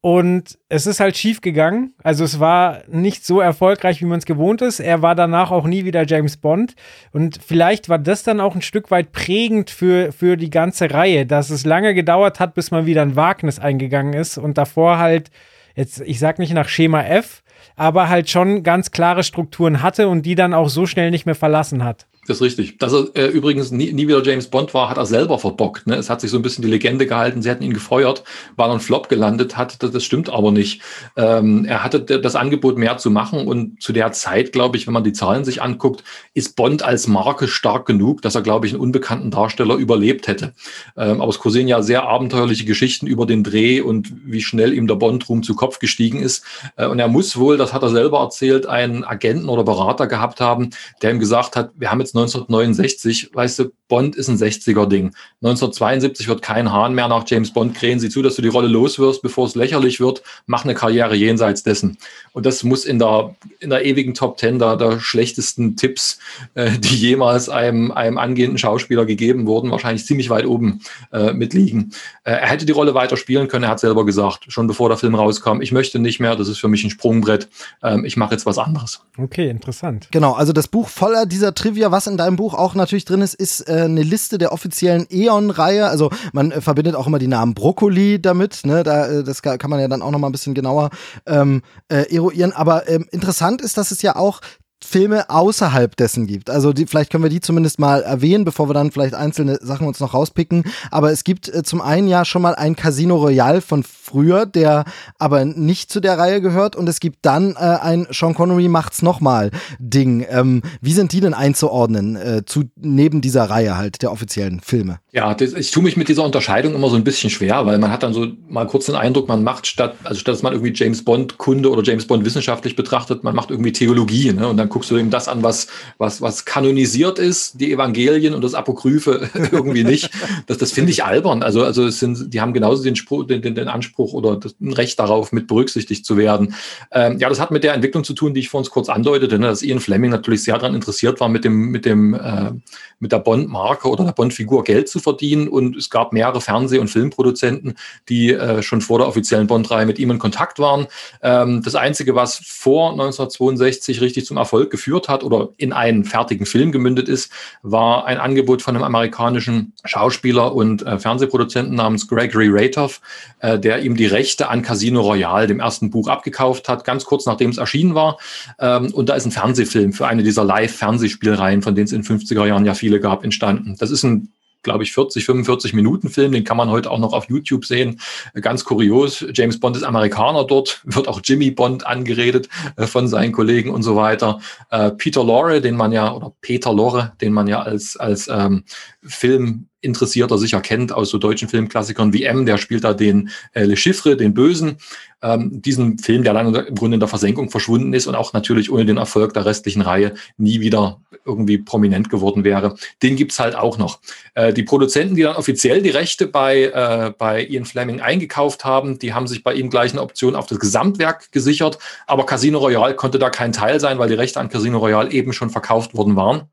und 0.00 0.58
es 0.68 0.86
ist 0.86 1.00
halt 1.00 1.16
schief 1.16 1.40
gegangen. 1.40 1.92
Also 2.02 2.22
es 2.24 2.38
war 2.38 2.82
nicht 2.88 3.26
so 3.26 3.40
erfolgreich, 3.40 4.00
wie 4.00 4.06
man 4.06 4.18
es 4.18 4.26
gewohnt 4.26 4.62
ist. 4.62 4.78
Er 4.78 5.02
war 5.02 5.16
danach 5.16 5.50
auch 5.50 5.66
nie 5.66 5.84
wieder 5.84 6.06
James 6.06 6.36
Bond. 6.36 6.74
Und 7.12 7.40
vielleicht 7.44 7.88
war 7.88 7.98
das 7.98 8.22
dann 8.22 8.40
auch 8.40 8.54
ein 8.54 8.62
Stück 8.62 8.92
weit 8.92 9.10
prägend 9.10 9.70
für, 9.70 10.12
für 10.12 10.36
die 10.36 10.50
ganze 10.50 10.92
Reihe, 10.92 11.26
dass 11.26 11.50
es 11.50 11.66
lange 11.66 11.94
gedauert 11.94 12.38
hat, 12.38 12.54
bis 12.54 12.70
man 12.70 12.86
wieder 12.86 13.02
ein 13.02 13.16
Wagnis 13.16 13.58
eingegangen 13.58 14.12
ist 14.12 14.38
und 14.38 14.56
davor 14.56 14.98
halt, 14.98 15.30
jetzt, 15.74 16.00
ich 16.00 16.20
sag 16.20 16.38
nicht 16.38 16.54
nach 16.54 16.68
Schema 16.68 17.02
F, 17.02 17.42
aber 17.74 18.08
halt 18.08 18.30
schon 18.30 18.62
ganz 18.62 18.92
klare 18.92 19.24
Strukturen 19.24 19.82
hatte 19.82 20.08
und 20.08 20.22
die 20.22 20.34
dann 20.34 20.54
auch 20.54 20.68
so 20.68 20.86
schnell 20.86 21.10
nicht 21.10 21.26
mehr 21.26 21.34
verlassen 21.34 21.82
hat. 21.84 22.07
Das 22.28 22.36
ist 22.36 22.42
richtig. 22.42 22.76
Dass 22.76 22.92
er 22.92 23.06
äh, 23.16 23.26
übrigens 23.28 23.70
nie, 23.70 23.90
nie 23.90 24.06
wieder 24.06 24.22
James 24.22 24.48
Bond 24.48 24.74
war, 24.74 24.90
hat 24.90 24.98
er 24.98 25.06
selber 25.06 25.38
verbockt. 25.38 25.86
Ne? 25.86 25.96
Es 25.96 26.10
hat 26.10 26.20
sich 26.20 26.30
so 26.30 26.36
ein 26.36 26.42
bisschen 26.42 26.60
die 26.60 26.68
Legende 26.68 27.06
gehalten, 27.06 27.40
sie 27.40 27.48
hätten 27.48 27.64
ihn 27.64 27.72
gefeuert, 27.72 28.22
war 28.54 28.68
dann 28.68 28.80
Flop 28.80 29.08
gelandet, 29.08 29.56
hat, 29.56 29.82
das, 29.82 29.92
das 29.92 30.04
stimmt 30.04 30.28
aber 30.28 30.52
nicht. 30.52 30.82
Ähm, 31.16 31.64
er 31.64 31.82
hatte 31.82 32.00
das 32.00 32.36
Angebot, 32.36 32.76
mehr 32.76 32.98
zu 32.98 33.10
machen 33.10 33.48
und 33.48 33.82
zu 33.82 33.94
der 33.94 34.12
Zeit, 34.12 34.52
glaube 34.52 34.76
ich, 34.76 34.86
wenn 34.86 34.92
man 34.92 35.04
die 35.04 35.14
Zahlen 35.14 35.46
sich 35.46 35.62
anguckt, 35.62 36.04
ist 36.34 36.54
Bond 36.54 36.82
als 36.82 37.06
Marke 37.06 37.48
stark 37.48 37.86
genug, 37.86 38.20
dass 38.20 38.34
er, 38.34 38.42
glaube 38.42 38.66
ich, 38.66 38.74
einen 38.74 38.82
unbekannten 38.82 39.30
Darsteller 39.30 39.76
überlebt 39.76 40.28
hätte. 40.28 40.52
Ähm, 40.98 41.22
aber 41.22 41.30
es 41.30 41.38
kursieren 41.38 41.66
ja 41.66 41.80
sehr 41.80 42.02
abenteuerliche 42.02 42.66
Geschichten 42.66 43.06
über 43.06 43.24
den 43.24 43.42
Dreh 43.42 43.80
und 43.80 44.12
wie 44.26 44.42
schnell 44.42 44.74
ihm 44.74 44.86
der 44.86 44.96
Bond-Ruhm 44.96 45.42
zu 45.42 45.54
Kopf 45.54 45.78
gestiegen 45.78 46.20
ist. 46.20 46.44
Äh, 46.76 46.88
und 46.88 46.98
er 46.98 47.08
muss 47.08 47.38
wohl, 47.38 47.56
das 47.56 47.72
hat 47.72 47.82
er 47.82 47.88
selber 47.88 48.20
erzählt, 48.20 48.66
einen 48.66 49.02
Agenten 49.02 49.48
oder 49.48 49.64
Berater 49.64 50.06
gehabt 50.06 50.42
haben, 50.42 50.70
der 51.00 51.12
ihm 51.12 51.20
gesagt 51.20 51.56
hat, 51.56 51.70
wir 51.78 51.90
haben 51.90 52.00
jetzt 52.00 52.17
1969, 52.18 53.30
weißt 53.34 53.58
du, 53.60 53.72
Bond 53.88 54.16
ist 54.16 54.28
ein 54.28 54.36
60er-Ding. 54.36 55.14
1972 55.42 56.28
wird 56.28 56.42
kein 56.42 56.70
Hahn 56.70 56.94
mehr 56.94 57.08
nach 57.08 57.24
James 57.26 57.52
Bond 57.52 57.74
krähen. 57.74 57.98
Sieh 57.98 58.10
zu, 58.10 58.22
dass 58.22 58.36
du 58.36 58.42
die 58.42 58.48
Rolle 58.48 58.68
loswirst, 58.68 59.22
bevor 59.22 59.46
es 59.46 59.54
lächerlich 59.54 59.98
wird. 59.98 60.22
Mach 60.46 60.64
eine 60.64 60.74
Karriere 60.74 61.16
jenseits 61.16 61.62
dessen. 61.62 61.96
Und 62.32 62.44
das 62.44 62.62
muss 62.64 62.84
in 62.84 62.98
der, 62.98 63.34
in 63.60 63.70
der 63.70 63.84
ewigen 63.84 64.14
Top 64.14 64.36
Ten 64.36 64.58
der, 64.58 64.76
der 64.76 65.00
schlechtesten 65.00 65.76
Tipps, 65.76 66.18
äh, 66.54 66.72
die 66.78 66.96
jemals 66.96 67.48
einem, 67.48 67.90
einem 67.90 68.18
angehenden 68.18 68.58
Schauspieler 68.58 69.06
gegeben 69.06 69.46
wurden, 69.46 69.70
wahrscheinlich 69.70 70.04
ziemlich 70.04 70.28
weit 70.28 70.46
oben 70.46 70.80
äh, 71.12 71.32
mitliegen. 71.32 71.92
Äh, 72.24 72.32
er 72.32 72.48
hätte 72.48 72.66
die 72.66 72.72
Rolle 72.72 72.94
weiter 72.94 73.16
spielen 73.16 73.48
können. 73.48 73.64
Er 73.64 73.70
hat 73.70 73.80
selber 73.80 74.04
gesagt, 74.04 74.44
schon 74.48 74.66
bevor 74.66 74.90
der 74.90 74.98
Film 74.98 75.14
rauskam, 75.14 75.62
ich 75.62 75.72
möchte 75.72 75.98
nicht 75.98 76.20
mehr. 76.20 76.36
Das 76.36 76.48
ist 76.48 76.58
für 76.58 76.68
mich 76.68 76.84
ein 76.84 76.90
Sprungbrett. 76.90 77.48
Ähm, 77.82 78.04
ich 78.04 78.16
mache 78.18 78.32
jetzt 78.32 78.44
was 78.44 78.58
anderes. 78.58 79.00
Okay, 79.16 79.48
interessant. 79.48 80.08
Genau, 80.10 80.34
also 80.34 80.52
das 80.52 80.68
Buch 80.68 80.88
voller 80.88 81.24
dieser 81.24 81.54
Trivia, 81.54 81.90
was 81.90 82.06
in 82.08 82.16
deinem 82.16 82.36
Buch 82.36 82.54
auch 82.54 82.74
natürlich 82.74 83.04
drin 83.04 83.22
ist, 83.22 83.34
ist 83.34 83.68
äh, 83.68 83.82
eine 83.82 84.02
Liste 84.02 84.38
der 84.38 84.52
offiziellen 84.52 85.06
Eon-Reihe. 85.10 85.86
Also 85.86 86.10
man 86.32 86.50
äh, 86.50 86.60
verbindet 86.60 86.94
auch 86.94 87.06
immer 87.06 87.18
die 87.18 87.28
Namen 87.28 87.54
Brokkoli 87.54 88.20
damit. 88.20 88.60
Ne? 88.64 88.82
Da, 88.82 89.06
äh, 89.06 89.24
das 89.24 89.42
kann 89.42 89.70
man 89.70 89.80
ja 89.80 89.88
dann 89.88 90.02
auch 90.02 90.10
noch 90.10 90.18
mal 90.18 90.28
ein 90.28 90.32
bisschen 90.32 90.54
genauer 90.54 90.90
ähm, 91.26 91.62
äh, 91.88 92.14
eruieren. 92.14 92.52
Aber 92.52 92.88
ähm, 92.88 93.06
interessant 93.10 93.60
ist, 93.60 93.76
dass 93.76 93.90
es 93.90 94.02
ja 94.02 94.16
auch 94.16 94.40
Filme 94.84 95.28
außerhalb 95.28 95.96
dessen 95.96 96.26
gibt. 96.26 96.50
Also 96.50 96.72
die, 96.72 96.86
vielleicht 96.86 97.10
können 97.10 97.24
wir 97.24 97.30
die 97.30 97.40
zumindest 97.40 97.78
mal 97.80 98.02
erwähnen, 98.02 98.44
bevor 98.44 98.68
wir 98.68 98.74
dann 98.74 98.92
vielleicht 98.92 99.14
einzelne 99.14 99.58
Sachen 99.60 99.86
uns 99.86 99.98
noch 99.98 100.14
rauspicken. 100.14 100.64
Aber 100.90 101.10
es 101.10 101.24
gibt 101.24 101.48
äh, 101.48 101.62
zum 101.62 101.80
einen 101.80 102.08
ja 102.08 102.24
schon 102.24 102.42
mal 102.42 102.54
ein 102.54 102.76
Casino 102.76 103.16
Royale 103.16 103.60
von 103.60 103.82
früher, 104.08 104.46
der 104.46 104.84
aber 105.18 105.44
nicht 105.44 105.92
zu 105.92 106.00
der 106.00 106.18
Reihe 106.18 106.40
gehört. 106.40 106.76
Und 106.76 106.88
es 106.88 107.00
gibt 107.00 107.18
dann 107.22 107.52
äh, 107.52 107.58
ein 107.58 108.06
Sean 108.10 108.34
Connery 108.34 108.68
macht's 108.68 109.02
nochmal 109.02 109.50
Ding. 109.78 110.26
Ähm, 110.28 110.62
wie 110.80 110.92
sind 110.92 111.12
die 111.12 111.20
denn 111.20 111.34
einzuordnen 111.34 112.16
äh, 112.16 112.42
zu 112.44 112.64
neben 112.76 113.20
dieser 113.20 113.44
Reihe 113.44 113.76
halt 113.76 114.02
der 114.02 114.12
offiziellen 114.12 114.60
Filme? 114.60 114.98
Ja, 115.12 115.34
das, 115.34 115.52
ich 115.52 115.70
tue 115.70 115.82
mich 115.82 115.96
mit 115.96 116.08
dieser 116.08 116.24
Unterscheidung 116.24 116.74
immer 116.74 116.88
so 116.88 116.96
ein 116.96 117.04
bisschen 117.04 117.30
schwer, 117.30 117.66
weil 117.66 117.78
man 117.78 117.90
hat 117.90 118.02
dann 118.02 118.12
so 118.14 118.26
mal 118.48 118.66
kurz 118.66 118.86
den 118.86 118.94
Eindruck, 118.94 119.28
man 119.28 119.42
macht 119.42 119.66
statt, 119.66 119.96
also 120.04 120.18
statt 120.20 120.38
dass 120.38 120.42
man 120.44 120.52
irgendwie 120.52 120.72
James 120.72 121.04
Bond 121.04 121.36
Kunde 121.36 121.68
oder 121.68 121.82
James 121.82 122.06
Bond 122.06 122.24
wissenschaftlich 122.24 122.76
betrachtet, 122.76 123.24
man 123.24 123.34
macht 123.34 123.50
irgendwie 123.50 123.72
Theologie, 123.72 124.32
ne? 124.32 124.46
Und 124.46 124.56
dann 124.56 124.68
guckst 124.68 124.88
du 124.90 124.96
eben 124.96 125.10
das 125.10 125.26
an, 125.26 125.42
was, 125.42 125.66
was, 125.98 126.22
was 126.22 126.44
kanonisiert 126.44 127.18
ist, 127.18 127.60
die 127.60 127.72
Evangelien 127.72 128.34
und 128.34 128.44
das 128.44 128.54
Apokryphe 128.54 129.28
irgendwie 129.50 129.82
nicht. 129.82 130.10
Das, 130.46 130.58
das 130.58 130.70
finde 130.70 130.92
ich 130.92 131.02
albern. 131.02 131.42
Also, 131.42 131.64
also 131.64 131.86
es 131.86 131.98
sind, 131.98 132.32
die 132.32 132.40
haben 132.40 132.52
genauso 132.52 132.84
den, 132.84 132.94
den, 133.42 133.54
den 133.56 133.66
Anspruch 133.66 133.97
oder 133.98 134.36
das 134.36 134.54
Recht 134.60 134.98
darauf, 134.98 135.32
mit 135.32 135.46
berücksichtigt 135.46 136.04
zu 136.04 136.16
werden. 136.16 136.54
Ähm, 136.92 137.18
ja, 137.18 137.28
das 137.28 137.40
hat 137.40 137.50
mit 137.50 137.64
der 137.64 137.74
Entwicklung 137.74 138.04
zu 138.04 138.14
tun, 138.14 138.34
die 138.34 138.40
ich 138.40 138.48
vor 138.48 138.58
uns 138.58 138.70
kurz 138.70 138.88
andeutete, 138.88 139.38
ne? 139.38 139.46
dass 139.46 139.62
Ian 139.62 139.80
Fleming 139.80 140.10
natürlich 140.10 140.44
sehr 140.44 140.58
daran 140.58 140.74
interessiert 140.74 141.20
war, 141.20 141.28
mit 141.28 141.44
dem, 141.44 141.70
mit 141.70 141.84
dem, 141.84 142.14
äh, 142.14 142.52
mit 143.00 143.12
der 143.12 143.18
Bond-Marke 143.18 143.88
oder 143.88 144.04
der 144.04 144.12
Bond-Figur 144.12 144.64
Geld 144.64 144.88
zu 144.88 144.98
verdienen. 144.98 145.48
Und 145.48 145.76
es 145.76 145.90
gab 145.90 146.12
mehrere 146.12 146.40
Fernseh- 146.40 146.78
und 146.78 146.88
Filmproduzenten, 146.88 147.74
die 148.08 148.32
äh, 148.32 148.62
schon 148.62 148.80
vor 148.80 148.98
der 148.98 149.08
offiziellen 149.08 149.46
Bond-Reihe 149.46 149.86
mit 149.86 149.98
ihm 149.98 150.10
in 150.10 150.18
Kontakt 150.18 150.58
waren. 150.58 150.86
Ähm, 151.22 151.62
das 151.64 151.74
Einzige, 151.74 152.14
was 152.14 152.40
vor 152.44 152.92
1962 152.92 154.00
richtig 154.00 154.26
zum 154.26 154.36
Erfolg 154.36 154.70
geführt 154.70 155.08
hat 155.08 155.24
oder 155.24 155.50
in 155.56 155.72
einen 155.72 156.04
fertigen 156.04 156.46
Film 156.46 156.72
gemündet 156.72 157.08
ist, 157.08 157.30
war 157.62 158.06
ein 158.06 158.18
Angebot 158.18 158.62
von 158.62 158.74
einem 158.74 158.84
amerikanischen 158.84 159.72
Schauspieler 159.84 160.54
und 160.54 160.82
äh, 160.82 160.98
Fernsehproduzenten 160.98 161.74
namens 161.74 162.08
Gregory 162.08 162.48
Ratoff, 162.50 163.00
äh, 163.40 163.58
der 163.58 163.82
ihm 163.82 163.87
die 163.94 164.06
Rechte 164.06 164.48
an 164.48 164.62
Casino 164.62 165.00
Royale, 165.00 165.46
dem 165.46 165.60
ersten 165.60 165.90
Buch, 165.90 166.08
abgekauft 166.08 166.68
hat, 166.68 166.84
ganz 166.84 167.04
kurz 167.04 167.26
nachdem 167.26 167.50
es 167.50 167.58
erschienen 167.58 167.94
war. 167.94 168.18
Ähm, 168.58 168.92
und 168.92 169.08
da 169.08 169.14
ist 169.14 169.26
ein 169.26 169.32
Fernsehfilm 169.32 169.92
für 169.92 170.06
eine 170.06 170.22
dieser 170.22 170.44
Live-Fernsehspielreihen, 170.44 171.62
von 171.62 171.74
denen 171.74 171.86
es 171.86 171.92
in 171.92 172.02
50er 172.02 172.46
Jahren 172.46 172.64
ja 172.64 172.74
viele 172.74 173.00
gab, 173.00 173.24
entstanden. 173.24 173.76
Das 173.78 173.90
ist 173.90 174.02
ein 174.02 174.32
glaube 174.62 174.84
ich, 174.84 174.92
40, 174.92 175.24
45 175.24 175.72
Minuten 175.72 176.08
Film. 176.08 176.32
Den 176.32 176.44
kann 176.44 176.56
man 176.56 176.70
heute 176.70 176.90
auch 176.90 176.98
noch 176.98 177.12
auf 177.12 177.28
YouTube 177.28 177.64
sehen. 177.64 178.00
Ganz 178.40 178.64
kurios. 178.64 179.24
James 179.32 179.60
Bond 179.60 179.76
ist 179.76 179.82
Amerikaner 179.82 180.44
dort, 180.44 180.80
wird 180.84 181.08
auch 181.08 181.20
Jimmy 181.22 181.50
Bond 181.50 181.86
angeredet 181.86 182.48
äh, 182.76 182.86
von 182.86 183.08
seinen 183.08 183.32
Kollegen 183.32 183.70
und 183.70 183.82
so 183.82 183.96
weiter. 183.96 184.40
Äh, 184.70 184.90
Peter 184.92 185.24
Lorre, 185.24 185.60
den 185.60 185.76
man 185.76 185.92
ja, 185.92 186.12
oder 186.12 186.32
Peter 186.40 186.72
Lorre, 186.72 187.12
den 187.20 187.32
man 187.32 187.46
ja 187.46 187.62
als, 187.62 187.96
als 187.96 188.28
ähm, 188.28 188.64
Film 189.02 189.68
Interessierter 189.80 190.38
sicher 190.38 190.60
kennt 190.60 190.92
aus 190.92 191.10
so 191.10 191.18
deutschen 191.18 191.48
Filmklassikern 191.48 192.12
wie 192.12 192.24
M, 192.24 192.46
der 192.46 192.58
spielt 192.58 192.82
da 192.82 192.94
den 192.94 193.30
äh, 193.52 193.62
Le 193.62 193.76
Chiffre, 193.76 194.16
den 194.16 194.34
Bösen. 194.34 194.78
Ähm, 195.20 195.60
diesen 195.62 195.98
Film, 195.98 196.22
der 196.22 196.32
dann 196.32 196.54
im 196.54 196.74
Grunde 196.74 196.94
in 196.94 197.00
der 197.00 197.08
Versenkung 197.08 197.50
verschwunden 197.50 197.92
ist 197.92 198.06
und 198.06 198.14
auch 198.14 198.32
natürlich 198.32 198.70
ohne 198.70 198.84
den 198.84 198.98
Erfolg 198.98 199.34
der 199.34 199.44
restlichen 199.44 199.82
Reihe 199.82 200.14
nie 200.36 200.60
wieder 200.60 201.00
irgendwie 201.24 201.58
prominent 201.58 202.08
geworden 202.08 202.44
wäre. 202.44 202.76
Den 203.02 203.16
gibt's 203.16 203.38
halt 203.38 203.54
auch 203.54 203.78
noch. 203.78 204.00
Äh, 204.34 204.52
die 204.52 204.62
Produzenten, 204.62 205.16
die 205.16 205.22
dann 205.22 205.36
offiziell 205.36 205.82
die 205.82 205.90
Rechte 205.90 206.26
bei, 206.26 206.64
äh, 206.64 207.12
bei 207.16 207.44
Ian 207.44 207.64
Fleming 207.64 208.00
eingekauft 208.00 208.64
haben, 208.64 208.98
die 208.98 209.12
haben 209.12 209.26
sich 209.26 209.42
bei 209.42 209.54
ihm 209.54 209.70
gleich 209.70 209.92
eine 209.92 210.02
Option 210.02 210.36
auf 210.36 210.46
das 210.46 210.58
Gesamtwerk 210.58 211.32
gesichert. 211.32 211.78
Aber 212.06 212.24
Casino 212.24 212.58
Royale 212.58 212.94
konnte 212.94 213.18
da 213.18 213.30
kein 213.30 213.52
Teil 213.52 213.80
sein, 213.80 213.98
weil 213.98 214.08
die 214.08 214.14
Rechte 214.14 214.40
an 214.40 214.48
Casino 214.48 214.78
Royale 214.78 215.10
eben 215.10 215.32
schon 215.32 215.50
verkauft 215.50 215.94
worden 215.94 216.16
waren. 216.16 216.48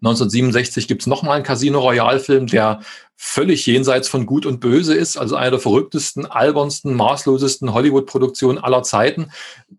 1967 0.00 0.86
gibt 0.86 1.02
es 1.02 1.06
nochmal 1.06 1.36
einen 1.36 1.44
Casino 1.44 1.80
Royale-Film, 1.80 2.46
der 2.46 2.80
völlig 3.20 3.66
jenseits 3.66 4.06
von 4.06 4.26
Gut 4.26 4.46
und 4.46 4.60
Böse 4.60 4.94
ist, 4.94 5.16
also 5.16 5.34
einer 5.34 5.50
der 5.50 5.58
verrücktesten, 5.58 6.24
albernsten, 6.24 6.94
maßlosesten 6.94 7.74
Hollywood-Produktionen 7.74 8.58
aller 8.58 8.84
Zeiten. 8.84 9.32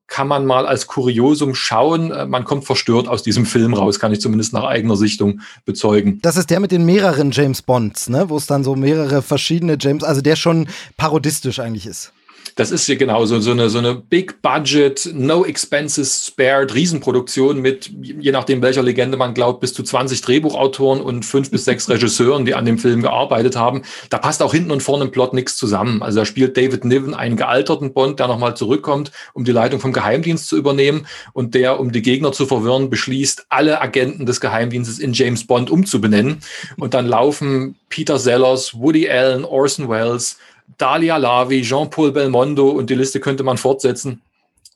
Kann 0.07 0.27
man 0.27 0.45
mal 0.45 0.67
als 0.67 0.87
Kuriosum 0.87 1.55
schauen. 1.55 2.11
Äh, 2.11 2.25
man 2.25 2.43
kommt 2.43 2.65
verstört 2.65 3.07
aus 3.07 3.23
diesem 3.23 3.45
Film 3.45 3.73
raus, 3.73 3.97
kann 3.97 4.11
ich 4.11 4.19
zumindest 4.19 4.51
nach 4.51 4.65
eigener 4.65 4.97
Sichtung 4.97 5.39
bezeugen. 5.63 6.19
Das 6.21 6.35
ist 6.35 6.49
der 6.49 6.59
mit 6.59 6.71
den 6.71 6.85
mehreren 6.85 7.31
James 7.31 7.61
Bonds, 7.61 8.09
ne? 8.09 8.29
wo 8.29 8.35
es 8.35 8.45
dann 8.45 8.65
so 8.65 8.75
mehrere 8.75 9.21
verschiedene 9.21 9.77
James, 9.79 10.03
also 10.03 10.19
der 10.19 10.35
schon 10.35 10.67
parodistisch 10.97 11.59
eigentlich 11.59 11.85
ist 11.85 12.11
das 12.59 12.71
ist 12.71 12.85
hier 12.85 12.97
genau 12.97 13.25
so, 13.25 13.39
so, 13.39 13.51
eine, 13.51 13.69
so 13.69 13.77
eine 13.77 13.95
Big 13.95 14.41
Budget, 14.41 15.09
No 15.13 15.45
Expenses 15.45 16.25
Spared 16.27 16.75
Riesenproduktion 16.75 17.61
mit, 17.61 17.89
je 18.01 18.33
nachdem 18.33 18.61
welcher 18.61 18.83
Legende 18.83 19.15
man 19.15 19.33
glaubt, 19.33 19.61
bis 19.61 19.73
zu 19.73 19.81
20 19.81 20.19
Drehbuchautoren 20.19 20.99
und 20.99 21.25
fünf 21.25 21.51
bis 21.51 21.63
sechs 21.63 21.89
Regisseuren, 21.89 22.43
die 22.43 22.55
an 22.55 22.65
dem 22.65 22.77
Film 22.77 23.01
gearbeitet 23.01 23.55
haben. 23.55 23.83
Da 24.09 24.17
passt 24.17 24.43
auch 24.43 24.53
hinten 24.53 24.71
und 24.71 24.83
vorne 24.83 25.05
im 25.05 25.11
Plot 25.11 25.33
nichts 25.33 25.55
zusammen. 25.55 26.03
Also 26.03 26.19
da 26.19 26.25
spielt 26.25 26.57
David 26.57 26.83
Niven 26.83 27.13
einen 27.13 27.37
gealterten 27.37 27.93
Bond, 27.93 28.19
der 28.19 28.27
nochmal 28.27 28.57
zurückkommt, 28.57 29.13
um 29.33 29.45
die 29.45 29.53
Leitung 29.53 29.79
vom 29.79 29.93
Geheimdienst 29.93 30.49
zu 30.49 30.57
übernehmen 30.57 31.07
und 31.31 31.55
der, 31.55 31.79
um 31.79 31.93
die 31.93 32.01
Gegner 32.01 32.33
zu 32.33 32.45
verwirren, 32.45 32.89
beschließt, 32.89 33.45
alle 33.47 33.79
Agenten 33.79 34.25
des 34.25 34.41
Geheimdienstes 34.41 34.99
in 34.99 35.13
James 35.13 35.47
Bond 35.47 35.69
umzubenennen. 35.69 36.39
Und 36.75 36.93
dann 36.93 37.07
laufen 37.07 37.75
Peter 37.87 38.19
Sellers, 38.19 38.73
Woody 38.77 39.09
Allen, 39.09 39.45
Orson 39.45 39.87
Welles, 39.87 40.37
Dalia 40.77 41.17
Lavi, 41.17 41.61
Jean-Paul 41.61 42.11
Belmondo 42.11 42.69
und 42.69 42.89
die 42.89 42.95
Liste 42.95 43.19
könnte 43.19 43.43
man 43.43 43.57
fortsetzen 43.57 44.21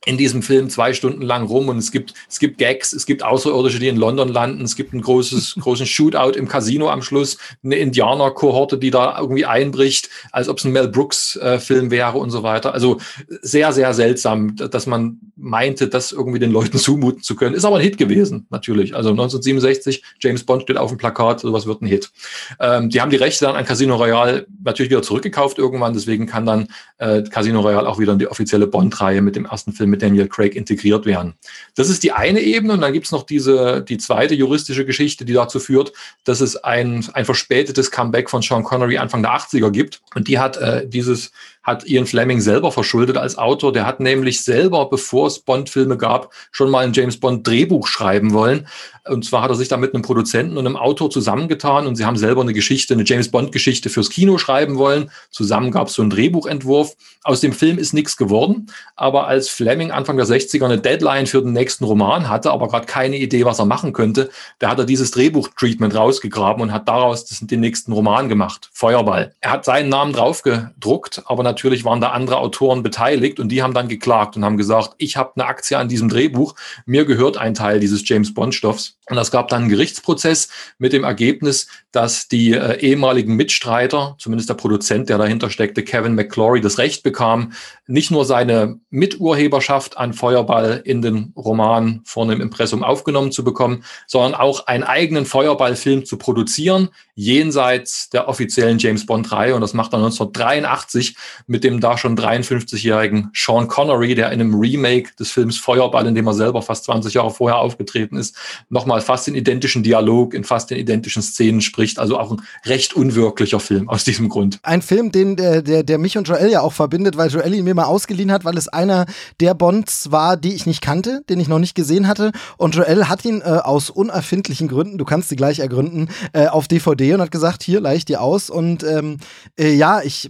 in 0.05 0.17
diesem 0.17 0.41
Film 0.41 0.69
zwei 0.69 0.93
Stunden 0.93 1.21
lang 1.21 1.45
rum 1.45 1.69
und 1.69 1.77
es 1.77 1.91
gibt, 1.91 2.13
es 2.29 2.39
gibt 2.39 2.57
Gags, 2.57 2.91
es 2.91 3.05
gibt 3.05 3.23
Außerirdische, 3.23 3.79
die 3.79 3.87
in 3.87 3.95
London 3.95 4.27
landen, 4.27 4.63
es 4.63 4.75
gibt 4.75 4.93
einen 4.93 5.01
großes, 5.01 5.55
großen 5.59 5.85
Shootout 5.85 6.31
im 6.37 6.47
Casino 6.47 6.89
am 6.89 7.01
Schluss, 7.01 7.37
eine 7.63 7.75
Indianer-Kohorte, 7.75 8.77
die 8.77 8.91
da 8.91 9.17
irgendwie 9.17 9.45
einbricht, 9.45 10.09
als 10.31 10.49
ob 10.49 10.57
es 10.57 10.65
ein 10.65 10.73
Mel 10.73 10.89
Brooks-Film 10.89 11.87
äh, 11.87 11.91
wäre 11.91 12.17
und 12.17 12.31
so 12.31 12.43
weiter. 12.43 12.73
Also 12.73 12.97
sehr, 13.41 13.71
sehr 13.71 13.93
seltsam, 13.93 14.55
dass 14.55 14.87
man 14.87 15.19
meinte, 15.35 15.87
das 15.87 16.11
irgendwie 16.11 16.39
den 16.39 16.51
Leuten 16.51 16.77
zumuten 16.77 17.23
zu 17.23 17.35
können. 17.35 17.55
Ist 17.55 17.65
aber 17.65 17.77
ein 17.77 17.81
Hit 17.81 17.97
gewesen, 17.97 18.45
natürlich. 18.49 18.95
Also 18.95 19.09
1967, 19.11 20.03
James 20.19 20.43
Bond 20.43 20.63
steht 20.63 20.77
auf 20.77 20.89
dem 20.89 20.97
Plakat, 20.97 21.39
sowas 21.39 21.65
wird 21.65 21.81
ein 21.81 21.87
Hit. 21.87 22.11
Ähm, 22.59 22.89
die 22.89 22.99
haben 22.99 23.09
die 23.09 23.17
Rechte 23.17 23.45
dann 23.45 23.55
an 23.55 23.65
Casino 23.65 23.95
Royale 23.95 24.47
natürlich 24.63 24.89
wieder 24.89 25.01
zurückgekauft 25.01 25.57
irgendwann, 25.57 25.93
deswegen 25.93 26.27
kann 26.27 26.45
dann 26.45 26.67
äh, 26.97 27.23
Casino 27.23 27.61
Royale 27.61 27.87
auch 27.87 27.99
wieder 27.99 28.13
in 28.13 28.19
die 28.19 28.27
offizielle 28.27 28.67
Bond-Reihe 28.67 29.21
mit 29.21 29.35
dem 29.35 29.45
ersten 29.45 29.71
Film 29.71 29.92
mit 29.93 30.01
Daniel 30.01 30.27
Craig 30.27 30.55
integriert 30.55 31.05
werden. 31.05 31.35
Das 31.75 31.87
ist 31.87 32.01
die 32.01 32.11
eine 32.11 32.41
Ebene 32.41 32.73
und 32.73 32.81
dann 32.81 32.93
gibt 32.93 33.05
es 33.05 33.11
noch 33.11 33.23
diese, 33.23 33.83
die 33.87 33.99
zweite 33.99 34.33
juristische 34.33 34.85
Geschichte, 34.85 35.23
die 35.23 35.33
dazu 35.33 35.59
führt, 35.59 35.93
dass 36.23 36.41
es 36.41 36.55
ein, 36.57 37.05
ein 37.13 37.25
verspätetes 37.25 37.91
Comeback 37.91 38.29
von 38.31 38.41
Sean 38.41 38.63
Connery 38.63 38.97
Anfang 38.97 39.21
der 39.21 39.31
80er 39.33 39.69
gibt. 39.69 40.01
Und 40.15 40.27
die 40.27 40.39
hat 40.39 40.57
äh, 40.57 40.87
dieses 40.87 41.31
hat 41.63 41.85
Ian 41.85 42.05
Fleming 42.05 42.41
selber 42.41 42.71
verschuldet 42.71 43.17
als 43.17 43.37
Autor. 43.37 43.71
Der 43.71 43.85
hat 43.87 43.99
nämlich 43.99 44.43
selber, 44.43 44.89
bevor 44.89 45.27
es 45.27 45.39
Bond-Filme 45.39 45.97
gab, 45.97 46.33
schon 46.51 46.69
mal 46.69 46.85
ein 46.85 46.93
James 46.93 47.19
Bond-Drehbuch 47.19 47.87
schreiben 47.87 48.33
wollen. 48.33 48.67
Und 49.05 49.25
zwar 49.25 49.41
hat 49.41 49.49
er 49.49 49.55
sich 49.55 49.67
da 49.67 49.75
mit 49.75 49.93
einem 49.93 50.01
Produzenten 50.01 50.57
und 50.57 50.65
einem 50.65 50.77
Autor 50.77 51.09
zusammengetan 51.09 51.87
und 51.87 51.95
sie 51.95 52.05
haben 52.05 52.15
selber 52.15 52.41
eine 52.41 52.53
Geschichte, 52.53 52.93
eine 52.93 53.03
James 53.05 53.29
Bond-Geschichte 53.31 53.89
fürs 53.89 54.09
Kino 54.09 54.37
schreiben 54.37 54.77
wollen. 54.77 55.11
Zusammen 55.29 55.71
gab 55.71 55.87
es 55.87 55.93
so 55.93 56.01
einen 56.01 56.11
Drehbuchentwurf. 56.11 56.95
Aus 57.23 57.41
dem 57.41 57.51
Film 57.51 57.77
ist 57.77 57.93
nichts 57.93 58.15
geworden. 58.15 58.67
Aber 58.95 59.27
als 59.27 59.49
Fleming 59.49 59.91
Anfang 59.91 60.15
der 60.15 60.25
60er 60.25 60.63
eine 60.63 60.79
Deadline 60.79 61.27
für 61.27 61.41
den 61.41 61.51
nächsten 61.51 61.83
Roman 61.83 62.29
hatte, 62.29 62.51
aber 62.51 62.69
gerade 62.69 62.85
keine 62.85 63.17
Idee, 63.17 63.43
was 63.43 63.59
er 63.59 63.65
machen 63.65 63.91
könnte, 63.91 64.29
da 64.59 64.69
hat 64.69 64.79
er 64.79 64.85
dieses 64.85 65.11
Drehbuch-Treatment 65.11 65.95
rausgegraben 65.95 66.61
und 66.61 66.71
hat 66.71 66.87
daraus 66.87 67.25
den 67.25 67.59
nächsten 67.59 67.91
Roman 67.91 68.29
gemacht. 68.29 68.69
Feuerball. 68.71 69.33
Er 69.41 69.51
hat 69.51 69.65
seinen 69.65 69.89
Namen 69.89 70.13
drauf 70.13 70.43
gedruckt, 70.43 71.23
aber 71.25 71.43
natürlich 71.43 71.52
waren 71.85 72.01
da 72.01 72.09
andere 72.09 72.37
Autoren 72.37 72.83
beteiligt 72.83 73.39
und 73.39 73.49
die 73.49 73.63
haben 73.63 73.73
dann 73.73 73.87
geklagt 73.87 74.35
und 74.35 74.45
haben 74.45 74.57
gesagt, 74.57 74.95
ich 74.97 75.17
habe 75.17 75.31
eine 75.35 75.45
Aktie 75.45 75.77
an 75.77 75.87
diesem 75.87 76.09
Drehbuch, 76.09 76.55
mir 76.85 77.05
gehört 77.05 77.37
ein 77.37 77.53
Teil 77.53 77.79
dieses 77.79 78.07
James 78.07 78.33
Bond-Stoffs. 78.33 78.97
Und 79.09 79.17
es 79.17 79.31
gab 79.31 79.49
dann 79.49 79.63
einen 79.63 79.69
Gerichtsprozess 79.69 80.47
mit 80.77 80.93
dem 80.93 81.03
Ergebnis, 81.03 81.67
dass 81.91 82.27
die 82.29 82.53
äh, 82.53 82.79
ehemaligen 82.79 83.35
Mitstreiter, 83.35 84.15
zumindest 84.17 84.49
der 84.49 84.55
Produzent, 84.55 85.09
der 85.09 85.17
dahinter 85.17 85.49
steckte, 85.49 85.83
Kevin 85.83 86.15
McClory, 86.15 86.61
das 86.61 86.77
Recht 86.77 87.03
bekam, 87.03 87.51
nicht 87.85 88.11
nur 88.11 88.23
seine 88.23 88.79
Miturheberschaft 88.89 89.97
an 89.97 90.13
Feuerball 90.13 90.81
in 90.85 91.01
den 91.01 91.33
Roman 91.35 92.01
vorne 92.05 92.33
im 92.33 92.41
Impressum 92.41 92.81
aufgenommen 92.81 93.33
zu 93.33 93.43
bekommen, 93.43 93.83
sondern 94.07 94.35
auch 94.35 94.67
einen 94.67 94.83
eigenen 94.83 95.25
Feuerball-Film 95.25 96.05
zu 96.05 96.17
produzieren, 96.17 96.89
jenseits 97.13 98.09
der 98.09 98.29
offiziellen 98.29 98.79
James 98.79 99.05
Bond-Reihe. 99.05 99.53
Und 99.53 99.61
das 99.61 99.73
macht 99.73 99.93
er 99.93 99.97
1983 99.97 101.15
mit 101.45 101.63
dem 101.63 101.81
da 101.81 101.97
schon 101.97 102.17
53-jährigen 102.17 103.31
Sean 103.33 103.67
Connery, 103.67 104.15
der 104.15 104.31
in 104.31 104.39
einem 104.39 104.55
Remake 104.55 105.11
des 105.19 105.31
Films 105.31 105.57
Feuerball, 105.57 106.07
in 106.07 106.15
dem 106.15 106.25
er 106.25 106.33
selber 106.33 106.61
fast 106.61 106.85
20 106.85 107.13
Jahre 107.13 107.31
vorher 107.31 107.57
aufgetreten 107.57 108.15
ist, 108.15 108.35
nochmal 108.69 108.92
fast 109.01 109.27
in 109.27 109.35
identischen 109.35 109.83
Dialog, 109.83 110.33
in 110.33 110.43
fast 110.43 110.71
in 110.71 110.77
identischen 110.77 111.21
Szenen 111.21 111.61
spricht. 111.61 111.99
Also 111.99 112.19
auch 112.19 112.31
ein 112.31 112.41
recht 112.65 112.93
unwirklicher 112.93 113.59
Film 113.59 113.89
aus 113.89 114.03
diesem 114.03 114.29
Grund. 114.29 114.59
Ein 114.63 114.81
Film, 114.81 115.11
den 115.11 115.35
der, 115.35 115.61
der, 115.61 115.83
der 115.83 115.97
mich 115.97 116.17
und 116.17 116.27
Joel 116.27 116.49
ja 116.49 116.61
auch 116.61 116.73
verbindet, 116.73 117.17
weil 117.17 117.29
Joel 117.29 117.53
ihn 117.53 117.63
mir 117.63 117.75
mal 117.75 117.85
ausgeliehen 117.85 118.31
hat, 118.31 118.45
weil 118.45 118.57
es 118.57 118.67
einer 118.67 119.05
der 119.39 119.53
Bonds 119.53 120.11
war, 120.11 120.37
die 120.37 120.53
ich 120.53 120.65
nicht 120.65 120.81
kannte, 120.81 121.23
den 121.29 121.39
ich 121.39 121.47
noch 121.47 121.59
nicht 121.59 121.75
gesehen 121.75 122.07
hatte. 122.07 122.31
Und 122.57 122.75
Joel 122.75 123.07
hat 123.09 123.25
ihn 123.25 123.41
äh, 123.41 123.45
aus 123.45 123.89
unerfindlichen 123.89 124.67
Gründen, 124.67 124.97
du 124.97 125.05
kannst 125.05 125.29
sie 125.29 125.35
gleich 125.35 125.59
ergründen, 125.59 126.09
äh, 126.33 126.47
auf 126.47 126.67
DVD 126.67 127.13
und 127.13 127.21
hat 127.21 127.31
gesagt, 127.31 127.63
hier, 127.63 127.81
leih 127.81 127.95
ich 127.95 128.05
dir 128.05 128.21
aus. 128.21 128.49
Und 128.49 128.83
ähm, 128.83 129.17
äh, 129.57 129.73
ja, 129.73 130.01
ich 130.01 130.29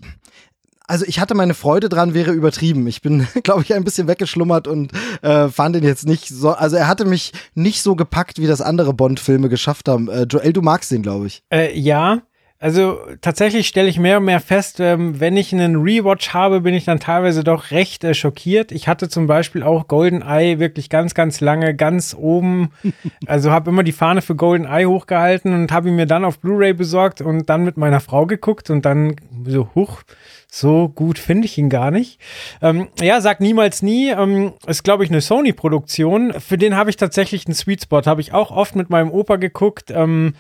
also 0.88 1.06
ich 1.08 1.20
hatte 1.20 1.36
meine 1.36 1.54
Freude 1.54 1.90
dran, 1.90 2.14
wäre 2.14 2.32
übertrieben. 2.32 2.88
Ich 2.88 3.02
bin, 3.02 3.28
glaube 3.44 3.62
ich, 3.64 3.74
ein 3.74 3.84
bisschen 3.84 4.08
weggeschlummert 4.08 4.68
und 4.68 4.92
äh, 5.22 5.48
fand 5.50 5.76
ihn 5.76 5.84
jetzt 5.84 6.06
nicht 6.06 6.28
so. 6.28 6.52
Also 6.52 6.76
er 6.76 6.88
hatte 6.88 7.06
mich 7.06 7.32
nicht 7.56 7.82
so 7.82 7.96
gepackt, 7.96 8.40
wie 8.40 8.48
das 8.48 8.62
andere 8.62 8.94
Bond-Filme 8.94 9.50
geschafft 9.50 9.88
haben. 9.88 10.10
Äh, 10.10 10.24
Joel, 10.24 10.54
du 10.54 10.62
magst 10.62 10.92
ihn, 10.92 11.02
glaube 11.02 11.28
ich. 11.28 11.44
Äh, 11.52 11.78
ja. 11.78 12.22
Also 12.64 12.98
tatsächlich 13.20 13.68
stelle 13.68 13.90
ich 13.90 14.00
mehr 14.00 14.20
und 14.20 14.24
mehr 14.24 14.40
fest, 14.40 14.80
ähm, 14.80 15.20
wenn 15.20 15.36
ich 15.36 15.52
einen 15.52 15.76
Rewatch 15.76 16.34
habe, 16.34 16.62
bin 16.62 16.74
ich 16.74 16.86
dann 16.86 17.02
teilweise 17.02 17.44
doch 17.44 17.72
recht 17.72 18.06
äh, 18.06 18.14
schockiert. 18.14 18.72
Ich 18.72 18.88
hatte 18.88 19.10
zum 19.10 19.28
Beispiel 19.28 19.64
auch 19.64 19.90
Golden 19.90 20.22
Eye 20.22 20.60
wirklich 20.60 20.90
ganz, 20.90 21.14
ganz 21.14 21.42
lange 21.42 21.76
ganz 21.76 22.16
oben. 22.18 22.72
Also 23.26 23.52
habe 23.52 23.70
immer 23.70 23.84
die 23.84 23.92
Fahne 23.92 24.22
für 24.22 24.36
Golden 24.36 24.66
Eye 24.66 24.86
hochgehalten 24.86 25.54
und 25.54 25.72
habe 25.72 25.90
ihn 25.90 25.96
mir 25.96 26.06
dann 26.06 26.24
auf 26.24 26.40
Blu-ray 26.40 26.74
besorgt 26.74 27.20
und 27.22 27.50
dann 27.50 27.64
mit 27.64 27.78
meiner 27.78 28.00
Frau 28.00 28.26
geguckt 28.26 28.70
und 28.70 28.86
dann 28.86 29.16
so, 29.46 29.70
huch, 29.76 30.04
so 30.50 30.88
gut 30.88 31.20
finde 31.20 31.46
ich 31.46 31.58
ihn 31.58 31.70
gar 31.70 31.90
nicht. 31.90 32.20
Ähm, 32.62 32.88
ja, 33.02 33.22
sag 33.22 33.40
niemals 33.40 33.82
nie. 33.82 34.10
Ähm, 34.10 34.54
ist, 34.68 34.84
glaube 34.84 35.04
ich, 35.04 35.10
eine 35.10 35.22
Sony-Produktion. 35.22 36.34
Für 36.40 36.58
den 36.58 36.76
habe 36.76 36.90
ich 36.90 36.98
tatsächlich 36.98 37.46
einen 37.46 37.56
Sweet 37.56 37.84
Spot. 37.84 38.02
Habe 38.06 38.22
ich 38.22 38.34
auch 38.34 38.52
oft 38.52 38.76
mit 38.76 38.90
meinem 38.90 39.12
Opa 39.12 39.38
geguckt. 39.38 39.90
Ähm, 39.90 40.36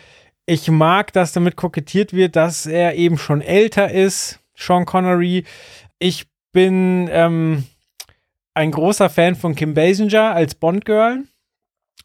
ich 0.45 0.69
mag, 0.69 1.13
dass 1.13 1.32
damit 1.32 1.56
kokettiert 1.56 2.13
wird, 2.13 2.36
dass 2.36 2.65
er 2.65 2.95
eben 2.95 3.17
schon 3.17 3.41
älter 3.41 3.91
ist, 3.91 4.39
Sean 4.56 4.86
Connery. 4.86 5.45
Ich 5.99 6.27
bin 6.51 7.10
ähm, 7.12 7.65
ein 8.53 8.71
großer 8.71 9.10
Fan 9.10 9.36
von 9.36 9.56
Kim 9.56 9.73
Basinger 9.73 10.34
als 10.34 10.56
Bond-Girl. 10.56 11.23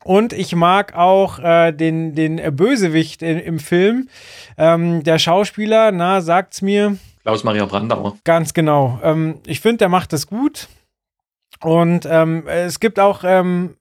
Und 0.04 0.32
ich 0.32 0.54
mag 0.54 0.94
auch 0.94 1.40
äh, 1.40 1.72
den, 1.72 2.14
den 2.14 2.54
Bösewicht 2.54 3.20
in, 3.22 3.38
im 3.40 3.58
Film. 3.58 4.08
Ähm, 4.56 5.02
der 5.02 5.18
Schauspieler, 5.18 5.90
na, 5.90 6.20
sagt's 6.20 6.62
mir, 6.62 6.96
Klaus-Maria 7.28 7.66
Brandauer. 7.66 8.16
Ganz 8.24 8.54
genau. 8.54 9.00
Ähm, 9.02 9.40
ich 9.44 9.60
finde, 9.60 9.78
der 9.78 9.90
macht 9.90 10.14
das 10.14 10.26
gut. 10.26 10.68
Und 11.60 12.06
ähm, 12.06 12.46
es 12.46 12.80
gibt 12.80 12.98
auch 12.98 13.22
ähm, 13.22 13.76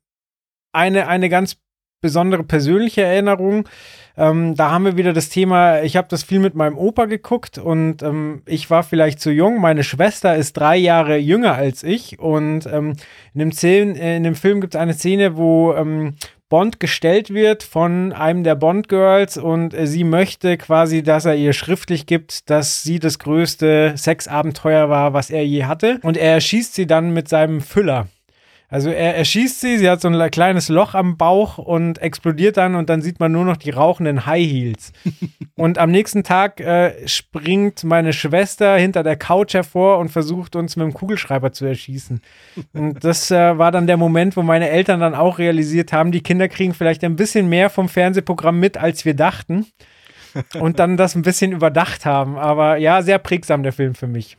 eine, 0.73 1.07
eine 1.07 1.29
ganz 1.29 1.55
besondere 2.01 2.43
persönliche 2.43 3.03
Erinnerung. 3.03 3.67
Ähm, 4.15 4.55
da 4.55 4.71
haben 4.71 4.85
wir 4.85 4.97
wieder 4.97 5.13
das 5.13 5.29
Thema, 5.29 5.81
ich 5.83 5.95
habe 5.95 6.07
das 6.09 6.23
viel 6.23 6.39
mit 6.39 6.55
meinem 6.55 6.77
Opa 6.77 7.05
geguckt 7.05 7.57
und 7.59 8.01
ähm, 8.01 8.41
ich 8.45 8.69
war 8.69 8.83
vielleicht 8.83 9.19
zu 9.19 9.31
jung. 9.31 9.61
Meine 9.61 9.83
Schwester 9.83 10.35
ist 10.35 10.53
drei 10.53 10.75
Jahre 10.75 11.17
jünger 11.17 11.53
als 11.53 11.83
ich 11.83 12.17
und 12.19 12.65
ähm, 12.65 12.93
in, 13.33 13.39
dem 13.39 13.51
Szenen, 13.51 13.95
äh, 13.95 14.17
in 14.17 14.23
dem 14.23 14.35
Film 14.35 14.59
gibt 14.61 14.73
es 14.73 14.81
eine 14.81 14.95
Szene, 14.95 15.37
wo 15.37 15.73
ähm, 15.73 16.15
Bond 16.49 16.79
gestellt 16.79 17.33
wird 17.33 17.61
von 17.61 18.13
einem 18.13 18.43
der 18.43 18.55
Bond-Girls 18.55 19.37
und 19.37 19.73
äh, 19.73 19.85
sie 19.85 20.03
möchte 20.03 20.57
quasi, 20.57 21.03
dass 21.03 21.25
er 21.25 21.35
ihr 21.35 21.53
schriftlich 21.53 22.05
gibt, 22.05 22.49
dass 22.49 22.83
sie 22.83 22.99
das 22.99 23.19
größte 23.19 23.93
Sexabenteuer 23.97 24.89
war, 24.89 25.13
was 25.13 25.29
er 25.29 25.45
je 25.45 25.65
hatte. 25.65 25.99
Und 26.03 26.15
er 26.15 26.33
erschießt 26.35 26.73
sie 26.73 26.87
dann 26.87 27.11
mit 27.11 27.27
seinem 27.27 27.61
Füller. 27.61 28.07
Also 28.69 28.89
er 28.89 29.15
erschießt 29.15 29.61
sie, 29.61 29.77
sie 29.77 29.89
hat 29.89 30.01
so 30.01 30.09
ein 30.09 30.31
kleines 30.31 30.67
Loch 30.67 30.93
am 30.93 31.15
Bauch 31.15 31.57
und 31.57 31.99
explodiert 31.99 32.57
dann 32.57 32.75
und 32.75 32.89
dann 32.89 33.01
sieht 33.01 33.17
man 33.17 33.31
nur 33.31 33.45
noch 33.45 33.55
die 33.55 33.69
rauchenden 33.69 34.25
High 34.25 34.45
Heels. 34.45 34.91
und 35.55 35.77
am 35.77 35.89
nächsten 35.89 36.23
Tag 36.23 36.59
äh, 36.59 37.07
springt 37.07 37.85
meine 37.85 38.11
Schwester 38.11 38.75
hinter 38.75 39.03
der 39.03 39.15
Couch 39.15 39.53
hervor 39.53 39.99
und 39.99 40.09
versucht 40.09 40.57
uns 40.57 40.75
mit 40.75 40.85
dem 40.85 40.93
Kugelschreiber 40.93 41.53
zu 41.53 41.65
erschießen. 41.65 42.19
Und 42.73 43.01
das 43.05 43.31
äh, 43.31 43.57
war 43.57 43.71
dann 43.71 43.87
der 43.87 43.97
Moment, 43.97 44.35
wo 44.35 44.41
meine 44.41 44.69
Eltern 44.69 44.99
dann 44.99 45.15
auch 45.15 45.39
realisiert 45.39 45.93
haben, 45.93 46.11
die 46.11 46.21
Kinder 46.21 46.49
kriegen 46.49 46.73
vielleicht 46.73 47.05
ein 47.05 47.15
bisschen 47.15 47.47
mehr 47.47 47.69
vom 47.69 47.87
Fernsehprogramm 47.87 48.59
mit, 48.59 48.77
als 48.77 49.05
wir 49.05 49.13
dachten. 49.13 49.65
Und 50.59 50.77
dann 50.77 50.97
das 50.97 51.15
ein 51.15 51.21
bisschen 51.21 51.53
überdacht 51.53 52.05
haben. 52.05 52.37
Aber 52.37 52.77
ja, 52.77 53.01
sehr 53.01 53.17
prägsam 53.17 53.63
der 53.63 53.73
Film 53.73 53.95
für 53.95 54.07
mich. 54.07 54.37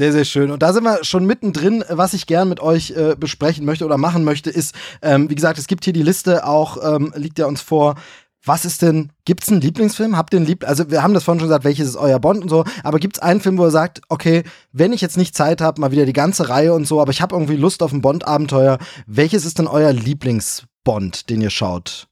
Sehr, 0.00 0.12
sehr 0.12 0.24
schön. 0.24 0.50
Und 0.50 0.62
da 0.62 0.72
sind 0.72 0.84
wir 0.84 1.04
schon 1.04 1.26
mittendrin. 1.26 1.84
Was 1.90 2.14
ich 2.14 2.26
gern 2.26 2.48
mit 2.48 2.60
euch 2.60 2.92
äh, 2.92 3.16
besprechen 3.20 3.66
möchte 3.66 3.84
oder 3.84 3.98
machen 3.98 4.24
möchte, 4.24 4.48
ist, 4.48 4.74
ähm, 5.02 5.28
wie 5.28 5.34
gesagt, 5.34 5.58
es 5.58 5.66
gibt 5.66 5.84
hier 5.84 5.92
die 5.92 6.02
Liste 6.02 6.46
auch, 6.46 6.78
ähm, 6.82 7.12
liegt 7.16 7.38
ja 7.38 7.44
uns 7.44 7.60
vor. 7.60 7.96
Was 8.42 8.64
ist 8.64 8.80
denn, 8.80 9.12
gibt 9.26 9.42
es 9.42 9.50
einen 9.50 9.60
Lieblingsfilm? 9.60 10.16
Habt 10.16 10.32
ihr 10.32 10.38
einen 10.38 10.46
Lieb 10.46 10.66
Also, 10.66 10.90
wir 10.90 11.02
haben 11.02 11.12
das 11.12 11.24
vorhin 11.24 11.40
schon 11.40 11.50
gesagt, 11.50 11.64
welches 11.64 11.86
ist 11.86 11.96
euer 11.96 12.18
Bond 12.18 12.42
und 12.42 12.48
so, 12.48 12.64
aber 12.82 12.98
gibt 12.98 13.18
es 13.18 13.22
einen 13.22 13.42
Film, 13.42 13.58
wo 13.58 13.66
ihr 13.66 13.70
sagt, 13.70 14.00
okay, 14.08 14.42
wenn 14.72 14.94
ich 14.94 15.02
jetzt 15.02 15.18
nicht 15.18 15.36
Zeit 15.36 15.60
habe, 15.60 15.78
mal 15.78 15.92
wieder 15.92 16.06
die 16.06 16.14
ganze 16.14 16.48
Reihe 16.48 16.72
und 16.72 16.86
so, 16.86 17.02
aber 17.02 17.10
ich 17.10 17.20
habe 17.20 17.36
irgendwie 17.36 17.56
Lust 17.56 17.82
auf 17.82 17.92
ein 17.92 18.00
Bond-Abenteuer, 18.00 18.78
welches 19.06 19.44
ist 19.44 19.58
denn 19.58 19.66
euer 19.66 19.92
Lieblingsbond, 19.92 21.28
den 21.28 21.42
ihr 21.42 21.50
schaut? 21.50 22.08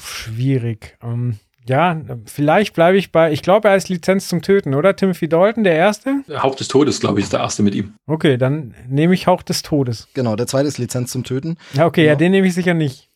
Schwierig. 0.00 0.96
Um, 1.02 1.40
ja, 1.66 2.00
vielleicht 2.26 2.74
bleibe 2.74 2.98
ich 2.98 3.12
bei, 3.12 3.32
ich 3.32 3.42
glaube, 3.42 3.68
er 3.68 3.76
ist 3.76 3.88
Lizenz 3.88 4.28
zum 4.28 4.42
Töten, 4.42 4.74
oder? 4.74 4.96
Timothy 4.96 5.28
Dalton, 5.28 5.64
der 5.64 5.74
erste? 5.74 6.22
Hauch 6.42 6.54
des 6.54 6.68
Todes, 6.68 7.00
glaube 7.00 7.20
ich, 7.20 7.24
ist 7.24 7.32
der 7.32 7.40
erste 7.40 7.62
mit 7.62 7.74
ihm. 7.74 7.94
Okay, 8.06 8.36
dann 8.36 8.74
nehme 8.88 9.14
ich 9.14 9.26
Hauch 9.26 9.42
des 9.42 9.62
Todes. 9.62 10.08
Genau, 10.14 10.36
der 10.36 10.46
zweite 10.46 10.68
ist 10.68 10.78
Lizenz 10.78 11.12
zum 11.12 11.24
Töten. 11.24 11.56
Ja, 11.74 11.86
okay, 11.86 12.04
ja, 12.04 12.12
ja 12.12 12.16
den 12.16 12.32
nehme 12.32 12.46
ich 12.46 12.54
sicher 12.54 12.74
nicht. 12.74 13.08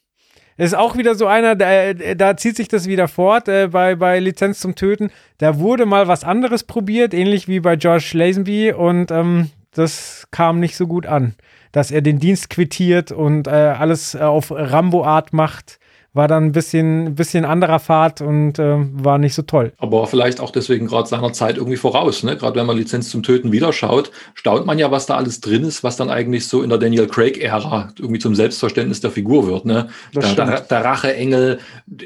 Ist 0.59 0.75
auch 0.75 0.97
wieder 0.97 1.15
so 1.17 1.27
einer, 1.27 1.55
da, 1.55 1.93
da 1.93 2.37
zieht 2.37 2.57
sich 2.57 2.69
das 2.69 2.87
wieder 2.87 3.09
fort 3.09 3.49
äh, 3.49 3.69
bei, 3.69 3.95
bei 3.95 4.21
Lizenz 4.21 4.61
zum 4.61 4.75
Töten. 4.75 5.11
Da 5.39 5.59
wurde 5.59 5.85
mal 5.85 6.09
was 6.09 6.25
anderes 6.25 6.65
probiert, 6.65 7.13
ähnlich 7.13 7.47
wie 7.47 7.61
bei 7.61 7.77
George 7.77 8.11
Lazenby 8.15 8.73
und 8.73 9.11
ähm, 9.11 9.51
das 9.73 10.27
kam 10.31 10.59
nicht 10.61 10.77
so 10.77 10.87
gut 10.87 11.07
an. 11.07 11.35
dass 11.77 11.91
er 11.91 12.01
den 12.01 12.19
Dienst 12.19 12.49
quittiert 12.49 13.13
und 13.13 13.49
äh, 13.49 13.51
alles 13.51 14.15
äh, 14.15 14.21
auf 14.21 14.51
Rambo-Art 14.51 15.35
macht 15.35 15.79
war 16.16 16.29
dann 16.29 16.44
ein 16.44 16.52
bisschen, 16.52 17.14
bisschen 17.14 17.44
anderer 17.44 17.79
Fahrt 17.79 18.22
und 18.22 18.59
äh, 18.59 18.76
war 18.79 19.18
nicht 19.18 19.35
so 19.35 19.42
toll. 19.42 19.72
Aber 19.79 20.07
vielleicht 20.07 20.40
auch 20.40 20.50
deswegen 20.50 20.87
gerade 20.87 21.09
seiner 21.09 21.33
Zeit 21.33 21.59
irgendwie 21.59 21.76
voraus. 21.76 22.22
Ne? 22.22 22.37
Gerade 22.37 22.59
wenn 22.59 22.66
man 22.66 22.76
Lizenz 22.76 23.11
zum 23.11 23.22
Töten 23.22 23.52
wieder 23.52 23.72
schaut, 23.72 24.11
staunt 24.35 24.66
man 24.66 24.79
ja, 24.79 24.90
was 24.90 25.07
da 25.07 25.16
alles 25.16 25.40
drin 25.40 25.64
ist, 25.64 25.85
was 25.85 25.96
dann 25.96 26.09
eigentlich 26.09 26.48
so 26.48 26.62
in 26.62 26.70
der 26.70 26.79
Daniel 26.79 27.07
Craig-Ära 27.07 27.90
irgendwie 27.98 28.18
zum 28.18 28.35
Selbstverständnis 28.35 29.00
der 29.00 29.11
Figur 29.11 29.46
wird. 29.46 29.66
Ne? 29.66 29.88
Der, 30.14 30.35
der, 30.35 30.61
der 30.62 30.85
Racheengel, 30.85 31.59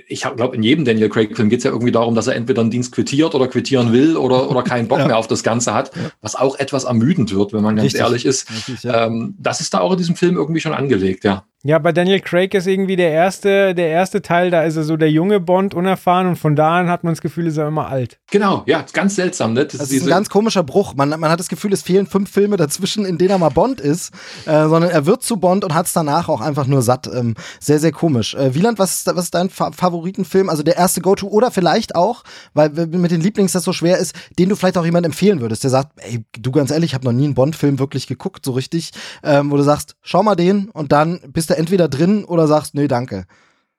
ich 0.08 0.22
glaube, 0.22 0.56
in 0.56 0.62
jedem 0.62 0.84
Daniel 0.84 1.08
Craig-Film 1.08 1.48
geht 1.48 1.58
es 1.58 1.64
ja 1.64 1.70
irgendwie 1.70 1.92
darum, 1.92 2.14
dass 2.14 2.26
er 2.26 2.34
entweder 2.34 2.62
einen 2.62 2.70
Dienst 2.70 2.92
quittiert 2.92 3.34
oder 3.34 3.46
quittieren 3.46 3.92
will 3.92 4.16
oder, 4.16 4.50
oder 4.50 4.62
keinen 4.62 4.88
Bock 4.88 4.98
ja. 4.98 5.06
mehr 5.06 5.18
auf 5.18 5.28
das 5.28 5.42
Ganze 5.44 5.72
hat, 5.72 5.92
was 6.20 6.34
auch 6.34 6.58
etwas 6.58 6.84
ermüdend 6.84 7.32
wird, 7.32 7.52
wenn 7.52 7.62
man 7.62 7.76
ganz 7.76 7.86
Richtig. 7.86 8.00
ehrlich 8.00 8.26
ist. 8.26 8.50
Richtig, 8.50 8.82
ja. 8.82 9.06
ähm, 9.06 9.36
das 9.38 9.60
ist 9.60 9.72
da 9.72 9.80
auch 9.80 9.92
in 9.92 9.98
diesem 9.98 10.16
Film 10.16 10.36
irgendwie 10.36 10.60
schon 10.60 10.74
angelegt, 10.74 11.24
ja. 11.24 11.44
Ja, 11.62 11.78
bei 11.78 11.92
Daniel 11.92 12.20
Craig 12.20 12.54
ist 12.54 12.66
irgendwie 12.66 12.96
der 12.96 13.10
erste, 13.10 13.74
der 13.74 13.88
erste 13.88 14.22
Teil, 14.22 14.50
da 14.50 14.62
ist 14.62 14.76
er 14.76 14.82
so 14.82 14.96
der 14.96 15.10
junge 15.10 15.40
Bond, 15.40 15.74
unerfahren 15.74 16.26
und 16.26 16.36
von 16.36 16.56
da 16.56 16.78
an 16.78 16.88
hat 16.88 17.04
man 17.04 17.12
das 17.12 17.20
Gefühl, 17.20 17.46
ist 17.46 17.58
er 17.58 17.68
immer 17.68 17.86
alt. 17.88 18.18
Genau, 18.30 18.62
ja, 18.64 18.82
ganz 18.94 19.16
seltsam. 19.16 19.52
Ne? 19.52 19.66
Das, 19.66 19.76
das 19.76 19.90
ist, 19.90 19.98
ist 19.98 20.02
ein 20.04 20.08
ganz 20.08 20.30
komischer 20.30 20.62
Bruch. 20.62 20.94
Man, 20.94 21.10
man 21.10 21.30
hat 21.30 21.38
das 21.38 21.48
Gefühl, 21.48 21.74
es 21.74 21.82
fehlen 21.82 22.06
fünf 22.06 22.30
Filme 22.30 22.56
dazwischen, 22.56 23.04
in 23.04 23.18
denen 23.18 23.32
er 23.32 23.38
mal 23.38 23.50
Bond 23.50 23.78
ist, 23.78 24.10
äh, 24.46 24.68
sondern 24.68 24.90
er 24.90 25.04
wird 25.04 25.22
zu 25.22 25.36
Bond 25.36 25.62
und 25.62 25.74
hat 25.74 25.84
es 25.84 25.92
danach 25.92 26.30
auch 26.30 26.40
einfach 26.40 26.66
nur 26.66 26.80
satt. 26.80 27.10
Ähm, 27.12 27.34
sehr, 27.58 27.78
sehr 27.78 27.92
komisch. 27.92 28.34
Äh, 28.34 28.54
Wieland, 28.54 28.78
was 28.78 29.00
ist, 29.00 29.06
was 29.14 29.24
ist 29.24 29.34
dein 29.34 29.50
Fa 29.50 29.70
Favoritenfilm? 29.70 30.48
Also 30.48 30.62
der 30.62 30.78
erste 30.78 31.02
Go-To 31.02 31.28
oder 31.28 31.50
vielleicht 31.50 31.94
auch, 31.94 32.24
weil 32.54 32.70
mit 32.70 33.10
den 33.10 33.20
Lieblings 33.20 33.52
das 33.52 33.64
so 33.64 33.74
schwer 33.74 33.98
ist, 33.98 34.14
den 34.38 34.48
du 34.48 34.56
vielleicht 34.56 34.78
auch 34.78 34.84
jemand 34.86 35.04
empfehlen 35.04 35.42
würdest, 35.42 35.62
der 35.64 35.70
sagt, 35.70 35.92
ey, 35.96 36.24
du 36.38 36.52
ganz 36.52 36.70
ehrlich, 36.70 36.92
ich 36.92 36.94
habe 36.94 37.04
noch 37.04 37.12
nie 37.12 37.24
einen 37.24 37.34
Bond-Film 37.34 37.78
wirklich 37.78 38.06
geguckt, 38.06 38.46
so 38.46 38.52
richtig, 38.52 38.92
ähm, 39.22 39.50
wo 39.50 39.58
du 39.58 39.62
sagst, 39.62 39.96
schau 40.00 40.22
mal 40.22 40.36
den 40.36 40.70
und 40.70 40.92
dann 40.92 41.20
bist 41.28 41.49
du 41.50 41.56
entweder 41.56 41.88
drin 41.88 42.24
oder 42.24 42.46
sagst, 42.46 42.74
nee, 42.74 42.88
danke? 42.88 43.26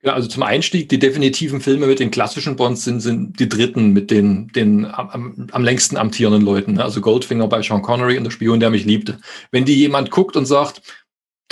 Ja, 0.03 0.13
also 0.13 0.27
zum 0.27 0.41
Einstieg, 0.41 0.89
die 0.89 0.97
definitiven 0.97 1.61
Filme 1.61 1.85
mit 1.85 1.99
den 1.99 2.09
klassischen 2.09 2.55
Bonds 2.55 2.83
sind, 2.83 3.01
sind 3.01 3.39
die 3.39 3.47
dritten 3.47 3.91
mit 3.91 4.09
den, 4.09 4.47
den 4.47 4.85
am, 4.85 5.47
am 5.51 5.63
längsten 5.63 5.95
amtierenden 5.95 6.41
Leuten. 6.41 6.73
Ne? 6.73 6.83
Also 6.83 7.01
Goldfinger 7.01 7.47
bei 7.47 7.61
Sean 7.61 7.83
Connery 7.83 8.17
und 8.17 8.23
der 8.23 8.31
Spion, 8.31 8.59
der 8.59 8.71
mich 8.71 8.85
liebte. 8.85 9.19
Wenn 9.51 9.65
die 9.65 9.75
jemand 9.75 10.09
guckt 10.09 10.35
und 10.35 10.47
sagt, 10.47 10.81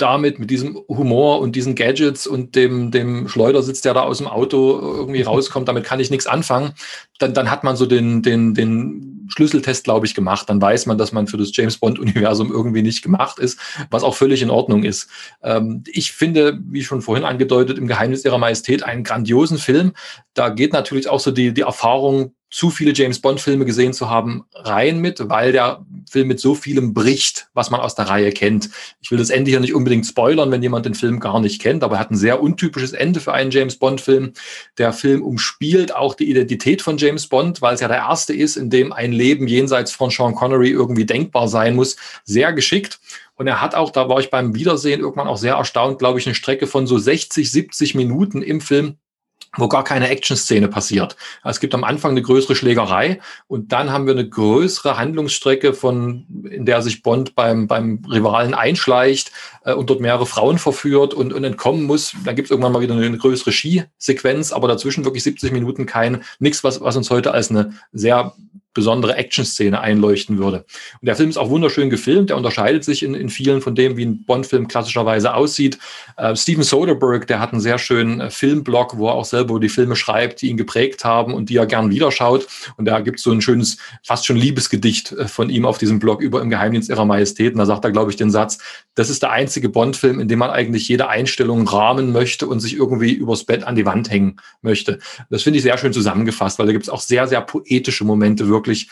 damit, 0.00 0.38
mit 0.38 0.50
diesem 0.50 0.78
Humor 0.88 1.40
und 1.40 1.54
diesen 1.54 1.74
Gadgets 1.74 2.26
und 2.26 2.56
dem, 2.56 2.90
dem 2.90 3.28
Schleudersitz, 3.28 3.82
der 3.82 3.94
da 3.94 4.02
aus 4.02 4.18
dem 4.18 4.26
Auto 4.26 4.80
irgendwie 4.80 5.22
rauskommt, 5.22 5.68
damit 5.68 5.84
kann 5.84 6.00
ich 6.00 6.10
nichts 6.10 6.26
anfangen, 6.26 6.72
dann, 7.18 7.34
dann 7.34 7.50
hat 7.50 7.64
man 7.64 7.76
so 7.76 7.86
den, 7.86 8.22
den, 8.22 8.54
den 8.54 9.19
Schlüsseltest, 9.30 9.84
glaube 9.84 10.06
ich, 10.06 10.14
gemacht. 10.14 10.48
Dann 10.48 10.60
weiß 10.60 10.86
man, 10.86 10.98
dass 10.98 11.12
man 11.12 11.26
für 11.26 11.36
das 11.36 11.50
James 11.54 11.78
Bond-Universum 11.78 12.50
irgendwie 12.50 12.82
nicht 12.82 13.02
gemacht 13.02 13.38
ist, 13.38 13.58
was 13.90 14.02
auch 14.02 14.14
völlig 14.14 14.42
in 14.42 14.50
Ordnung 14.50 14.82
ist. 14.82 15.08
Ähm, 15.42 15.84
ich 15.86 16.12
finde, 16.12 16.58
wie 16.62 16.82
schon 16.82 17.02
vorhin 17.02 17.24
angedeutet, 17.24 17.78
im 17.78 17.86
Geheimnis 17.86 18.24
ihrer 18.24 18.38
Majestät 18.38 18.82
einen 18.82 19.04
grandiosen 19.04 19.58
Film. 19.58 19.92
Da 20.34 20.48
geht 20.48 20.72
natürlich 20.72 21.08
auch 21.08 21.20
so 21.20 21.30
die, 21.30 21.52
die 21.52 21.62
Erfahrung 21.62 22.34
zu 22.50 22.70
viele 22.70 22.92
James 22.92 23.20
Bond-Filme 23.20 23.64
gesehen 23.64 23.92
zu 23.92 24.10
haben, 24.10 24.44
rein 24.54 25.00
mit, 25.00 25.28
weil 25.28 25.52
der 25.52 25.84
Film 26.10 26.28
mit 26.28 26.40
so 26.40 26.54
vielem 26.54 26.94
bricht, 26.94 27.48
was 27.54 27.70
man 27.70 27.80
aus 27.80 27.94
der 27.94 28.08
Reihe 28.08 28.32
kennt. 28.32 28.70
Ich 29.00 29.10
will 29.10 29.18
das 29.18 29.30
Ende 29.30 29.50
hier 29.50 29.60
nicht 29.60 29.74
unbedingt 29.74 30.06
spoilern, 30.06 30.50
wenn 30.50 30.62
jemand 30.62 30.84
den 30.84 30.94
Film 30.94 31.20
gar 31.20 31.40
nicht 31.40 31.60
kennt, 31.60 31.84
aber 31.84 31.96
er 31.96 32.00
hat 32.00 32.10
ein 32.10 32.16
sehr 32.16 32.42
untypisches 32.42 32.92
Ende 32.92 33.20
für 33.20 33.32
einen 33.32 33.52
James 33.52 33.76
Bond-Film. 33.76 34.32
Der 34.78 34.92
Film 34.92 35.22
umspielt 35.22 35.94
auch 35.94 36.14
die 36.14 36.28
Identität 36.28 36.82
von 36.82 36.98
James 36.98 37.28
Bond, 37.28 37.62
weil 37.62 37.74
es 37.74 37.80
ja 37.80 37.88
der 37.88 37.98
erste 37.98 38.34
ist, 38.34 38.56
in 38.56 38.68
dem 38.68 38.92
ein 38.92 39.12
Leben 39.12 39.46
jenseits 39.46 39.92
von 39.92 40.10
Sean 40.10 40.34
Connery 40.34 40.70
irgendwie 40.70 41.06
denkbar 41.06 41.46
sein 41.46 41.76
muss. 41.76 41.96
Sehr 42.24 42.52
geschickt. 42.52 42.98
Und 43.36 43.46
er 43.46 43.62
hat 43.62 43.74
auch, 43.74 43.90
da 43.90 44.08
war 44.08 44.20
ich 44.20 44.28
beim 44.28 44.54
Wiedersehen 44.54 45.00
irgendwann 45.00 45.28
auch 45.28 45.38
sehr 45.38 45.54
erstaunt, 45.54 45.98
glaube 45.98 46.18
ich, 46.18 46.26
eine 46.26 46.34
Strecke 46.34 46.66
von 46.66 46.86
so 46.86 46.98
60, 46.98 47.50
70 47.50 47.94
Minuten 47.94 48.42
im 48.42 48.60
Film, 48.60 48.96
wo 49.56 49.68
gar 49.68 49.84
keine 49.84 50.08
Action-Szene 50.08 50.68
passiert. 50.68 51.16
Es 51.44 51.60
gibt 51.60 51.74
am 51.74 51.84
Anfang 51.84 52.12
eine 52.12 52.22
größere 52.22 52.54
Schlägerei 52.54 53.20
und 53.48 53.72
dann 53.72 53.90
haben 53.90 54.06
wir 54.06 54.14
eine 54.14 54.28
größere 54.28 54.96
Handlungsstrecke, 54.96 55.74
von, 55.74 56.26
in 56.48 56.66
der 56.66 56.82
sich 56.82 57.02
Bond 57.02 57.34
beim, 57.34 57.66
beim 57.66 58.02
Rivalen 58.08 58.54
einschleicht 58.54 59.32
äh, 59.64 59.72
und 59.72 59.90
dort 59.90 60.00
mehrere 60.00 60.26
Frauen 60.26 60.58
verführt 60.58 61.14
und, 61.14 61.32
und 61.32 61.42
entkommen 61.42 61.84
muss. 61.84 62.12
Dann 62.24 62.36
gibt 62.36 62.46
es 62.46 62.50
irgendwann 62.50 62.72
mal 62.72 62.80
wieder 62.80 62.94
eine, 62.94 63.04
eine 63.04 63.18
größere 63.18 63.50
Skisequenz, 63.52 64.52
aber 64.52 64.68
dazwischen 64.68 65.04
wirklich 65.04 65.24
70 65.24 65.52
Minuten 65.52 65.86
kein, 65.86 66.22
nichts, 66.38 66.62
was, 66.62 66.80
was 66.80 66.96
uns 66.96 67.10
heute 67.10 67.32
als 67.32 67.50
eine 67.50 67.72
sehr 67.92 68.34
besondere 68.72 69.16
Action-Szene 69.16 69.80
einleuchten 69.80 70.38
würde. 70.38 70.64
Und 71.00 71.06
der 71.06 71.16
Film 71.16 71.28
ist 71.28 71.36
auch 71.36 71.50
wunderschön 71.50 71.90
gefilmt. 71.90 72.30
Der 72.30 72.36
unterscheidet 72.36 72.84
sich 72.84 73.02
in, 73.02 73.14
in 73.14 73.28
vielen 73.28 73.60
von 73.60 73.74
dem, 73.74 73.96
wie 73.96 74.06
ein 74.06 74.24
Bond-Film 74.24 74.68
klassischerweise 74.68 75.34
aussieht. 75.34 75.78
Äh, 76.16 76.36
Steven 76.36 76.62
Soderbergh, 76.62 77.26
der 77.26 77.40
hat 77.40 77.52
einen 77.52 77.60
sehr 77.60 77.78
schönen 77.78 78.20
äh, 78.20 78.30
Filmblog, 78.30 78.96
wo 78.96 79.08
er 79.08 79.14
auch 79.14 79.24
selber 79.24 79.58
die 79.58 79.68
Filme 79.68 79.96
schreibt, 79.96 80.42
die 80.42 80.50
ihn 80.50 80.56
geprägt 80.56 81.04
haben 81.04 81.34
und 81.34 81.50
die 81.50 81.56
er 81.56 81.66
gern 81.66 81.90
wiederschaut. 81.90 82.46
Und 82.76 82.84
da 82.84 83.00
gibt 83.00 83.18
es 83.18 83.24
so 83.24 83.32
ein 83.32 83.40
schönes, 83.40 83.78
fast 84.04 84.26
schon 84.26 84.36
Liebesgedicht 84.36 85.12
äh, 85.12 85.26
von 85.26 85.50
ihm 85.50 85.66
auf 85.66 85.78
diesem 85.78 85.98
Blog 85.98 86.22
über 86.22 86.40
Im 86.40 86.50
Geheimdienst 86.50 86.88
ihrer 86.88 87.04
Majestät. 87.04 87.54
Und 87.54 87.58
da 87.58 87.66
sagt 87.66 87.84
er, 87.84 87.90
glaube 87.90 88.10
ich, 88.10 88.16
den 88.16 88.30
Satz, 88.30 88.58
das 88.94 89.10
ist 89.10 89.22
der 89.22 89.32
einzige 89.32 89.68
Bond-Film, 89.68 90.20
in 90.20 90.28
dem 90.28 90.38
man 90.38 90.50
eigentlich 90.50 90.88
jede 90.88 91.08
Einstellung 91.08 91.66
rahmen 91.66 92.12
möchte 92.12 92.46
und 92.46 92.60
sich 92.60 92.76
irgendwie 92.76 93.12
übers 93.12 93.44
Bett 93.44 93.64
an 93.64 93.74
die 93.74 93.84
Wand 93.84 94.10
hängen 94.10 94.36
möchte. 94.62 95.00
Das 95.28 95.42
finde 95.42 95.58
ich 95.58 95.64
sehr 95.64 95.76
schön 95.78 95.92
zusammengefasst, 95.92 96.58
weil 96.58 96.66
da 96.66 96.72
gibt 96.72 96.84
es 96.84 96.88
auch 96.88 97.00
sehr, 97.00 97.26
sehr 97.26 97.40
poetische 97.40 98.04
Momente, 98.04 98.48
wirklich 98.48 98.59
wirklich, 98.60 98.88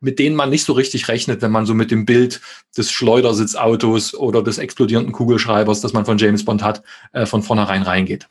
mit 0.00 0.18
denen 0.18 0.36
man 0.36 0.50
nicht 0.50 0.64
so 0.64 0.72
richtig 0.72 1.08
rechnet, 1.08 1.42
wenn 1.42 1.50
man 1.50 1.66
so 1.66 1.74
mit 1.74 1.90
dem 1.90 2.06
Bild 2.06 2.40
des 2.76 2.90
Schleudersitzautos 2.90 4.14
oder 4.14 4.42
des 4.42 4.58
explodierenden 4.58 5.12
Kugelschreibers, 5.12 5.80
das 5.80 5.92
man 5.92 6.04
von 6.04 6.18
James 6.18 6.44
Bond 6.44 6.62
hat, 6.62 6.82
äh, 7.12 7.26
von 7.26 7.42
vornherein 7.42 7.82
reingeht. 7.82 8.28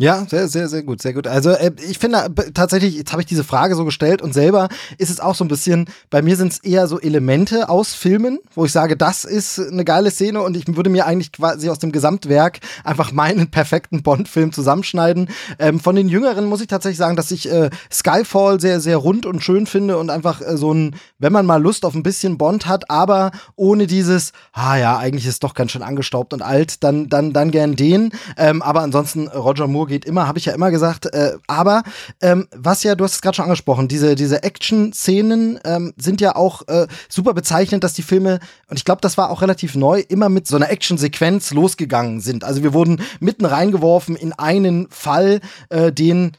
Ja, 0.00 0.24
sehr, 0.28 0.46
sehr, 0.46 0.68
sehr 0.68 0.84
gut, 0.84 1.02
sehr 1.02 1.12
gut. 1.12 1.26
Also 1.26 1.50
äh, 1.50 1.72
ich 1.90 1.98
finde 1.98 2.18
äh, 2.36 2.52
tatsächlich, 2.52 2.94
jetzt 2.94 3.10
habe 3.10 3.20
ich 3.20 3.26
diese 3.26 3.42
Frage 3.42 3.74
so 3.74 3.84
gestellt 3.84 4.22
und 4.22 4.32
selber 4.32 4.68
ist 4.96 5.10
es 5.10 5.18
auch 5.18 5.34
so 5.34 5.42
ein 5.42 5.48
bisschen, 5.48 5.86
bei 6.08 6.22
mir 6.22 6.36
sind 6.36 6.52
es 6.52 6.58
eher 6.60 6.86
so 6.86 7.00
Elemente 7.00 7.68
aus 7.68 7.94
Filmen, 7.94 8.38
wo 8.54 8.64
ich 8.64 8.70
sage, 8.70 8.96
das 8.96 9.24
ist 9.24 9.58
eine 9.58 9.84
geile 9.84 10.12
Szene 10.12 10.40
und 10.42 10.56
ich 10.56 10.68
würde 10.68 10.88
mir 10.88 11.04
eigentlich 11.04 11.32
quasi 11.32 11.68
aus 11.68 11.80
dem 11.80 11.90
Gesamtwerk 11.90 12.60
einfach 12.84 13.10
meinen 13.10 13.50
perfekten 13.50 14.04
Bond-Film 14.04 14.52
zusammenschneiden. 14.52 15.30
Ähm, 15.58 15.80
von 15.80 15.96
den 15.96 16.08
Jüngeren 16.08 16.44
muss 16.44 16.60
ich 16.60 16.68
tatsächlich 16.68 16.98
sagen, 16.98 17.16
dass 17.16 17.32
ich 17.32 17.50
äh, 17.50 17.68
Skyfall 17.92 18.60
sehr, 18.60 18.78
sehr 18.78 18.98
rund 18.98 19.26
und 19.26 19.42
schön 19.42 19.66
finde 19.66 19.98
und 19.98 20.10
einfach 20.10 20.40
äh, 20.40 20.56
so 20.56 20.72
ein, 20.72 20.94
wenn 21.18 21.32
man 21.32 21.44
mal 21.44 21.60
Lust 21.60 21.84
auf 21.84 21.96
ein 21.96 22.04
bisschen 22.04 22.38
Bond 22.38 22.66
hat, 22.66 22.88
aber 22.88 23.32
ohne 23.56 23.88
dieses, 23.88 24.30
ah 24.52 24.76
ja, 24.76 24.96
eigentlich 24.96 25.26
ist 25.26 25.42
doch 25.42 25.54
ganz 25.54 25.72
schön 25.72 25.82
angestaubt 25.82 26.32
und 26.34 26.42
alt, 26.42 26.84
dann, 26.84 27.08
dann, 27.08 27.32
dann 27.32 27.50
gern 27.50 27.74
den. 27.74 28.12
Ähm, 28.36 28.62
aber 28.62 28.82
ansonsten 28.82 29.26
Roger 29.26 29.66
Moore 29.66 29.87
geht 29.88 30.04
immer, 30.04 30.28
habe 30.28 30.38
ich 30.38 30.44
ja 30.44 30.52
immer 30.52 30.70
gesagt. 30.70 31.06
Äh, 31.06 31.32
aber 31.46 31.82
ähm, 32.20 32.46
was 32.54 32.82
ja, 32.82 32.94
du 32.94 33.04
hast 33.04 33.14
es 33.14 33.22
gerade 33.22 33.36
schon 33.36 33.44
angesprochen, 33.44 33.88
diese, 33.88 34.14
diese 34.14 34.42
Action-Szenen 34.42 35.58
ähm, 35.64 35.94
sind 35.96 36.20
ja 36.20 36.36
auch 36.36 36.66
äh, 36.68 36.86
super 37.08 37.34
bezeichnend, 37.34 37.82
dass 37.82 37.94
die 37.94 38.02
Filme, 38.02 38.38
und 38.68 38.76
ich 38.76 38.84
glaube, 38.84 39.00
das 39.00 39.18
war 39.18 39.30
auch 39.30 39.42
relativ 39.42 39.74
neu, 39.74 40.00
immer 40.08 40.28
mit 40.28 40.46
so 40.46 40.56
einer 40.56 40.70
Action-Sequenz 40.70 41.52
losgegangen 41.52 42.20
sind. 42.20 42.44
Also 42.44 42.62
wir 42.62 42.72
wurden 42.72 43.00
mitten 43.20 43.44
reingeworfen 43.44 44.16
in 44.16 44.32
einen 44.32 44.88
Fall, 44.90 45.40
äh, 45.70 45.92
den 45.92 46.32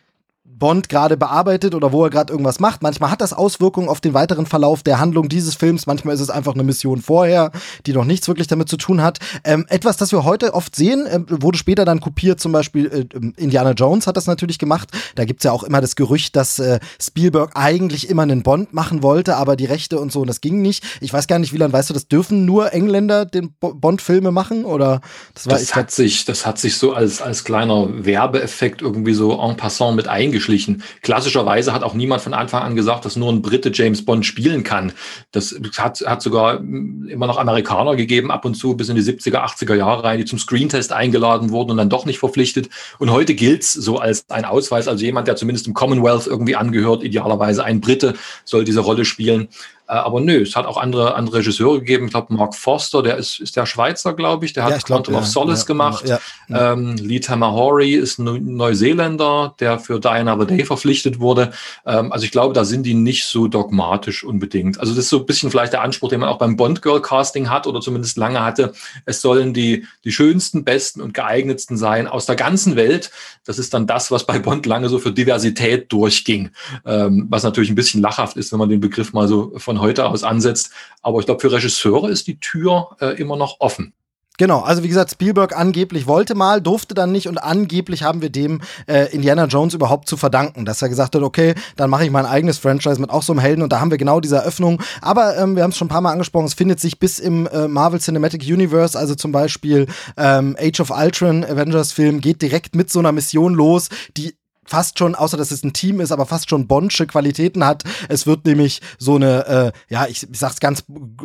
Bond 0.59 0.89
gerade 0.89 1.17
bearbeitet 1.17 1.73
oder 1.73 1.91
wo 1.91 2.03
er 2.03 2.09
gerade 2.09 2.31
irgendwas 2.31 2.59
macht. 2.59 2.83
Manchmal 2.83 3.11
hat 3.11 3.21
das 3.21 3.33
Auswirkungen 3.33 3.89
auf 3.89 4.01
den 4.01 4.13
weiteren 4.13 4.45
Verlauf 4.45 4.83
der 4.83 4.99
Handlung 4.99 5.29
dieses 5.29 5.55
Films. 5.55 5.87
Manchmal 5.87 6.13
ist 6.13 6.21
es 6.21 6.29
einfach 6.29 6.53
eine 6.53 6.63
Mission 6.63 7.01
vorher, 7.01 7.51
die 7.85 7.93
noch 7.93 8.05
nichts 8.05 8.27
wirklich 8.27 8.47
damit 8.47 8.69
zu 8.69 8.77
tun 8.77 9.01
hat. 9.01 9.19
Ähm, 9.43 9.65
etwas, 9.69 9.97
das 9.97 10.11
wir 10.11 10.25
heute 10.25 10.53
oft 10.53 10.75
sehen, 10.75 11.07
äh, 11.07 11.19
wurde 11.27 11.57
später 11.57 11.85
dann 11.85 12.01
kopiert. 12.01 12.39
Zum 12.39 12.51
Beispiel 12.51 12.87
äh, 12.87 13.17
ähm, 13.17 13.33
Indiana 13.37 13.71
Jones 13.71 14.05
hat 14.05 14.17
das 14.17 14.27
natürlich 14.27 14.59
gemacht. 14.59 14.89
Da 15.15 15.25
gibt's 15.25 15.43
ja 15.43 15.51
auch 15.51 15.63
immer 15.63 15.81
das 15.81 15.95
Gerücht, 15.95 16.35
dass 16.35 16.59
äh, 16.59 16.79
Spielberg 17.01 17.51
eigentlich 17.55 18.09
immer 18.09 18.23
einen 18.23 18.43
Bond 18.43 18.73
machen 18.73 19.01
wollte, 19.01 19.37
aber 19.37 19.55
die 19.55 19.65
Rechte 19.65 19.99
und 19.99 20.11
so, 20.11 20.21
und 20.21 20.27
das 20.27 20.41
ging 20.41 20.61
nicht. 20.61 20.83
Ich 20.99 21.13
weiß 21.13 21.27
gar 21.27 21.39
nicht, 21.39 21.53
wie 21.53 21.57
lange 21.57 21.73
weißt 21.73 21.89
du, 21.89 21.93
das 21.93 22.07
dürfen 22.07 22.45
nur 22.45 22.73
Engländer 22.73 23.25
den 23.25 23.53
Bond-Filme 23.59 24.31
machen? 24.31 24.65
Oder 24.65 25.01
das, 25.33 25.47
war, 25.47 25.53
das 25.53 25.75
hat 25.75 25.91
sich, 25.91 26.25
das 26.25 26.45
hat 26.45 26.59
sich 26.59 26.77
so 26.77 26.93
als, 26.93 27.21
als 27.21 27.43
kleiner 27.43 28.05
Werbeeffekt 28.05 28.81
irgendwie 28.81 29.13
so 29.13 29.39
en 29.39 29.55
passant 29.55 29.95
mit 29.95 30.07
eingeschrieben 30.07 30.48
ausgeschlichen. 30.49 30.83
Klassischerweise 31.01 31.73
hat 31.73 31.83
auch 31.83 31.93
niemand 31.93 32.21
von 32.21 32.33
Anfang 32.33 32.63
an 32.63 32.75
gesagt, 32.75 33.05
dass 33.05 33.15
nur 33.15 33.31
ein 33.31 33.41
Brite 33.41 33.71
James 33.73 34.03
Bond 34.03 34.25
spielen 34.25 34.63
kann. 34.63 34.91
Das 35.31 35.55
hat, 35.77 36.01
hat 36.05 36.21
sogar 36.21 36.59
immer 36.59 37.27
noch 37.27 37.37
Amerikaner 37.37 37.95
gegeben, 37.95 38.31
ab 38.31 38.45
und 38.45 38.55
zu 38.55 38.75
bis 38.75 38.89
in 38.89 38.95
die 38.95 39.01
70er, 39.01 39.43
80er 39.43 39.75
Jahre 39.75 40.03
rein, 40.03 40.17
die 40.17 40.25
zum 40.25 40.39
Screentest 40.39 40.91
eingeladen 40.91 41.51
wurden 41.51 41.71
und 41.71 41.77
dann 41.77 41.89
doch 41.89 42.05
nicht 42.05 42.19
verpflichtet. 42.19 42.69
Und 42.97 43.11
heute 43.11 43.35
gilt 43.35 43.63
es 43.63 43.73
so 43.73 43.97
als 43.97 44.29
ein 44.29 44.45
Ausweis, 44.45 44.87
also 44.87 45.03
jemand, 45.03 45.27
der 45.27 45.35
zumindest 45.35 45.67
im 45.67 45.73
Commonwealth 45.73 46.27
irgendwie 46.27 46.55
angehört, 46.55 47.03
idealerweise 47.03 47.63
ein 47.63 47.81
Brite 47.81 48.15
soll 48.45 48.65
diese 48.65 48.81
Rolle 48.81 49.05
spielen. 49.05 49.49
Äh, 49.89 49.93
aber 49.93 50.21
nö, 50.21 50.43
es 50.43 50.55
hat 50.55 50.67
auch 50.67 50.77
andere, 50.77 51.15
andere 51.15 51.37
Regisseure 51.37 51.79
gegeben. 51.79 52.05
Ich 52.05 52.11
glaube, 52.11 52.31
Mark 52.33 52.53
Foster, 52.53 53.01
der 53.01 53.17
ist, 53.17 53.39
ist 53.39 53.55
der 53.55 53.65
Schweizer, 53.65 54.13
glaube 54.13 54.45
ich, 54.45 54.53
der 54.53 54.63
hat 54.63 54.71
Ja, 54.71 54.77
ich 54.77 54.85
glaub, 54.85 54.99
Quantum 54.99 55.15
ja, 55.15 55.21
of 55.21 55.27
Solace 55.27 55.61
ja, 55.61 55.65
gemacht. 55.65 56.07
ja, 56.07 56.19
Ähm, 56.49 56.95
Lee 56.97 57.19
Tamahori 57.19 57.95
ist 57.95 58.19
ein 58.19 58.55
Neuseeländer, 58.55 59.55
der 59.59 59.79
für 59.79 59.99
Die 59.99 60.07
Another 60.07 60.45
Day 60.45 60.63
verpflichtet 60.63 61.19
wurde. 61.19 61.51
Ähm, 61.87 62.11
also 62.11 62.23
ich 62.23 62.31
glaube, 62.31 62.53
da 62.53 62.65
sind 62.65 62.83
die 62.83 62.93
nicht 62.93 63.25
so 63.25 63.47
dogmatisch 63.47 64.23
unbedingt. 64.23 64.79
Also 64.79 64.93
das 64.93 65.05
ist 65.05 65.09
so 65.09 65.19
ein 65.19 65.25
bisschen 65.25 65.49
vielleicht 65.49 65.73
der 65.73 65.81
Anspruch, 65.81 66.09
den 66.09 66.19
man 66.19 66.29
auch 66.29 66.37
beim 66.37 66.55
Bond 66.55 66.83
Girl 66.83 67.01
Casting 67.01 67.49
hat 67.49 67.65
oder 67.65 67.81
zumindest 67.81 68.15
lange 68.17 68.43
hatte. 68.43 68.73
Es 69.05 69.21
sollen 69.21 69.55
die, 69.55 69.87
die 70.03 70.11
schönsten, 70.11 70.63
besten 70.63 71.01
und 71.01 71.15
geeignetsten 71.15 71.77
sein 71.77 72.07
aus 72.07 72.27
der 72.27 72.35
ganzen 72.35 72.75
Welt. 72.75 73.09
Das 73.43 73.57
ist 73.57 73.73
dann 73.73 73.87
das, 73.87 74.11
was 74.11 74.27
bei 74.27 74.37
Bond 74.37 74.67
lange 74.67 74.87
so 74.87 74.99
für 74.99 75.11
Diversität 75.11 75.91
durchging. 75.91 76.51
Ähm, 76.85 77.25
was 77.29 77.41
natürlich 77.41 77.71
ein 77.71 77.75
bisschen 77.75 78.01
lachhaft 78.01 78.37
ist, 78.37 78.51
wenn 78.51 78.59
man 78.59 78.69
den 78.69 78.81
Begriff 78.81 79.13
mal 79.13 79.27
so 79.27 79.53
von 79.57 79.78
heute 79.79 80.05
aus 80.07 80.23
ansetzt. 80.23 80.71
Aber 81.01 81.19
ich 81.19 81.25
glaube, 81.25 81.41
für 81.41 81.51
Regisseure 81.51 82.09
ist 82.09 82.27
die 82.27 82.39
Tür 82.39 82.89
äh, 82.99 83.19
immer 83.19 83.35
noch 83.35 83.57
offen. 83.59 83.93
Genau, 84.39 84.61
also 84.61 84.83
wie 84.83 84.87
gesagt, 84.87 85.11
Spielberg 85.11 85.53
angeblich 85.53 86.07
wollte 86.07 86.33
mal, 86.33 86.61
durfte 86.61 86.93
dann 86.93 87.11
nicht 87.11 87.27
und 87.27 87.39
angeblich 87.39 88.03
haben 88.03 88.21
wir 88.21 88.29
dem 88.29 88.61
äh, 88.87 89.13
Indiana 89.13 89.47
Jones 89.47 89.73
überhaupt 89.73 90.07
zu 90.07 90.15
verdanken, 90.15 90.63
dass 90.63 90.81
er 90.81 90.87
gesagt 90.87 91.13
hat, 91.13 91.23
okay, 91.23 91.55
dann 91.75 91.89
mache 91.89 92.05
ich 92.05 92.09
mein 92.09 92.25
eigenes 92.25 92.57
Franchise 92.57 93.01
mit 93.01 93.09
auch 93.09 93.21
so 93.21 93.33
einem 93.33 93.41
Helden 93.41 93.63
und 93.63 93.73
da 93.73 93.81
haben 93.81 93.91
wir 93.91 93.97
genau 93.97 94.21
diese 94.21 94.37
Eröffnung. 94.37 94.81
Aber 95.01 95.37
ähm, 95.37 95.57
wir 95.57 95.63
haben 95.63 95.71
es 95.71 95.77
schon 95.77 95.87
ein 95.87 95.89
paar 95.89 95.99
Mal 95.99 96.13
angesprochen, 96.13 96.45
es 96.45 96.53
findet 96.53 96.79
sich 96.79 96.99
bis 96.99 97.19
im 97.19 97.47
äh, 97.47 97.67
Marvel 97.67 97.99
Cinematic 97.99 98.43
Universe, 98.43 98.97
also 98.97 99.13
zum 99.13 99.33
Beispiel 99.33 99.87
ähm, 100.15 100.55
Age 100.57 100.79
of 100.79 100.91
Ultron, 100.91 101.43
Avengers-Film, 101.43 102.21
geht 102.21 102.41
direkt 102.41 102.77
mit 102.77 102.89
so 102.89 102.99
einer 102.99 103.11
Mission 103.11 103.55
los, 103.55 103.89
die 104.15 104.35
fast 104.69 104.99
schon, 104.99 105.15
außer 105.15 105.35
dass 105.35 105.51
es 105.51 105.63
ein 105.63 105.73
Team 105.73 105.99
ist, 105.99 106.11
aber 106.11 106.25
fast 106.25 106.49
schon 106.49 106.67
Bonsche 106.67 107.07
Qualitäten 107.07 107.65
hat. 107.65 107.83
Es 108.07 108.27
wird 108.27 108.45
nämlich 108.45 108.81
so 108.97 109.15
eine, 109.15 109.45
äh, 109.47 109.71
ja, 109.93 110.05
ich, 110.05 110.27
ich 110.31 110.39
sag's 110.39 110.59
ganz 110.59 110.83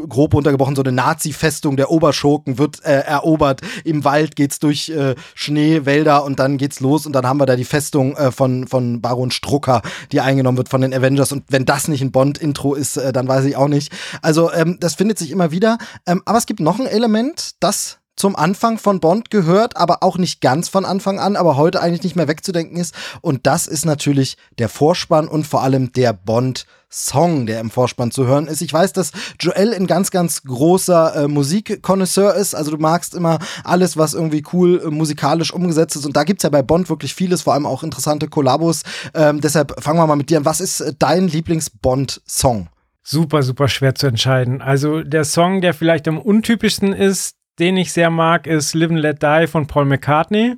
grob 0.09 0.35
untergebrochen, 0.35 0.77
so 0.77 0.83
eine 0.83 0.93
Nazi-Festung 0.93 1.77
der 1.77 1.91
Oberschurken 1.91 2.59
wird 2.59 2.85
äh, 2.85 3.01
erobert. 3.01 3.61
Im 3.85 4.05
Wald 4.05 4.35
geht's 4.35 4.59
durch 4.59 4.89
äh, 4.89 5.15
Schnee, 5.35 5.85
Wälder 5.85 6.25
und 6.25 6.39
dann 6.39 6.57
geht's 6.57 6.81
los 6.81 7.07
und 7.07 7.13
dann 7.13 7.27
haben 7.27 7.39
wir 7.39 7.47
da 7.47 7.57
die 7.57 7.65
Festung 7.65 8.17
äh, 8.17 8.33
von, 8.33 8.67
von 8.67 9.01
Baron 9.01 9.31
Strucker, 9.31 9.83
die 10.11 10.21
eingenommen 10.21 10.57
wird 10.57 10.71
von 10.71 10.81
den 10.81 10.95
Avengers. 10.95 11.33
Und 11.33 11.45
wenn 11.49 11.67
das 11.67 11.89
nicht 11.89 12.01
ein 12.01 12.13
Bond-Intro 12.13 12.75
ist, 12.75 12.97
äh, 12.97 13.13
dann 13.13 13.29
weiß 13.29 13.45
ich 13.45 13.57
auch 13.57 13.69
nicht. 13.69 13.93
Also, 14.23 14.51
ähm, 14.53 14.79
das 14.81 14.95
findet 14.95 15.19
sich 15.19 15.31
immer 15.31 15.51
wieder. 15.51 15.79
Ähm, 16.07 16.23
aber 16.25 16.39
es 16.39 16.47
gibt 16.47 16.61
noch 16.61 16.81
ein 16.81 16.87
Element, 16.87 17.57
das 17.61 17.99
zum 18.17 18.37
Anfang 18.37 18.79
von 18.79 19.01
Bond 19.01 19.31
gehört, 19.31 19.77
aber 19.77 20.03
auch 20.03 20.19
nicht 20.19 20.41
ganz 20.41 20.69
von 20.69 20.85
Anfang 20.85 21.19
an, 21.19 21.37
aber 21.37 21.57
heute 21.57 21.81
eigentlich 21.81 22.03
nicht 22.03 22.17
mehr 22.17 22.29
wegzudenken 22.29 22.77
ist. 22.77 22.95
Und 23.21 23.47
das 23.47 23.67
ist 23.67 23.85
natürlich 23.85 24.37
der 24.59 24.69
Vorspann 24.69 25.29
und 25.29 25.47
vor 25.47 25.63
allem 25.63 25.93
der 25.93 26.13
Bond. 26.13 26.67
Song, 26.95 27.47
der 27.47 27.59
im 27.59 27.71
Vorspann 27.71 28.13
zu 28.13 28.25
hören 28.27 28.47
ist. 28.47 28.63
Ich 28.63 28.73
weiß, 28.73 28.93
dass 28.93 29.11
Joel 29.41 29.75
ein 29.75 29.89
ganz, 29.89 30.13
ganz 30.13 30.45
großer 30.45 31.25
äh, 31.25 31.29
Musikkonnoisseur 31.29 32.35
ist. 32.35 32.55
Also 32.55 32.71
du 32.71 32.79
magst 32.79 33.17
immer 33.17 33.41
alles, 33.65 33.97
was 33.97 34.15
irgendwie 34.15 34.45
cool 34.53 34.81
äh, 34.81 34.91
musikalisch 34.91 35.53
umgesetzt 35.53 35.97
ist. 35.97 36.07
Und 36.07 36.17
da 36.17 36.23
gibt's 36.23 36.45
ja 36.45 36.51
bei 36.51 36.63
Bond 36.63 36.89
wirklich 36.89 37.13
vieles, 37.13 37.43
vor 37.43 37.55
allem 37.55 37.67
auch 37.67 37.83
interessante 37.83 38.29
Kollabos. 38.29 38.83
Ähm, 39.13 39.41
deshalb 39.41 39.83
fangen 39.83 39.99
wir 39.99 40.07
mal 40.07 40.15
mit 40.15 40.31
dir 40.31 40.39
an. 40.39 40.45
Was 40.45 40.61
ist 40.61 40.81
äh, 40.81 40.93
dein 40.97 41.27
Lieblings-Bond-Song? 41.27 42.69
Super, 43.03 43.43
super 43.43 43.67
schwer 43.67 43.97
zu 43.97 44.07
entscheiden. 44.07 44.63
Also 44.63 45.03
der 45.03 45.25
Song, 45.25 45.61
der 45.61 45.75
vielleicht 45.75 46.07
am 46.07 46.19
untypischsten 46.19 46.93
ist, 46.93 47.35
den 47.59 47.77
ich 47.77 47.93
sehr 47.93 48.11
mag, 48.11 48.47
ist 48.47 48.75
Live 48.75 48.91
and 48.91 49.01
Let 49.01 49.23
Die 49.23 49.47
von 49.47 49.67
Paul 49.67 49.85
McCartney. 49.85 50.57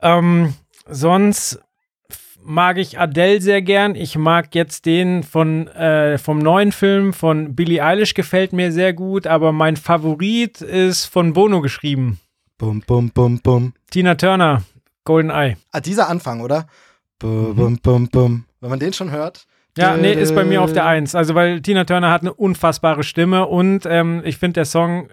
Ähm, 0.00 0.54
sonst 0.86 1.60
mag 2.42 2.78
ich 2.78 2.98
Adele 2.98 3.40
sehr 3.40 3.62
gern. 3.62 3.94
Ich 3.94 4.16
mag 4.16 4.54
jetzt 4.54 4.86
den 4.86 5.22
von 5.22 5.68
äh, 5.68 6.18
vom 6.18 6.38
neuen 6.38 6.72
Film 6.72 7.12
von 7.12 7.54
Billie 7.54 7.84
Eilish 7.84 8.14
gefällt 8.14 8.52
mir 8.52 8.72
sehr 8.72 8.92
gut, 8.92 9.26
aber 9.26 9.52
mein 9.52 9.76
Favorit 9.76 10.60
ist 10.60 11.06
von 11.06 11.32
Bono 11.32 11.60
geschrieben. 11.60 12.20
Bum, 12.56 12.82
bum, 12.86 13.10
bum, 13.10 13.38
bum. 13.40 13.74
Tina 13.90 14.14
Turner, 14.14 14.62
Golden 15.04 15.30
Eye. 15.30 15.56
Ah, 15.70 15.80
dieser 15.80 16.08
Anfang, 16.08 16.40
oder? 16.40 16.66
Bum, 17.18 17.54
bum, 17.54 17.78
bum, 17.78 18.08
bum. 18.08 18.44
Wenn 18.60 18.70
man 18.70 18.80
den 18.80 18.92
schon 18.92 19.10
hört. 19.10 19.46
Ja, 19.76 19.96
nee, 19.96 20.12
ist 20.12 20.34
bei 20.34 20.44
mir 20.44 20.60
auf 20.62 20.72
der 20.72 20.86
Eins. 20.86 21.14
Also, 21.14 21.36
weil 21.36 21.60
Tina 21.60 21.84
Turner 21.84 22.10
hat 22.10 22.22
eine 22.22 22.32
unfassbare 22.32 23.04
Stimme 23.04 23.46
und 23.46 23.86
ähm, 23.86 24.22
ich 24.24 24.38
finde, 24.38 24.54
der 24.54 24.64
Song 24.64 25.08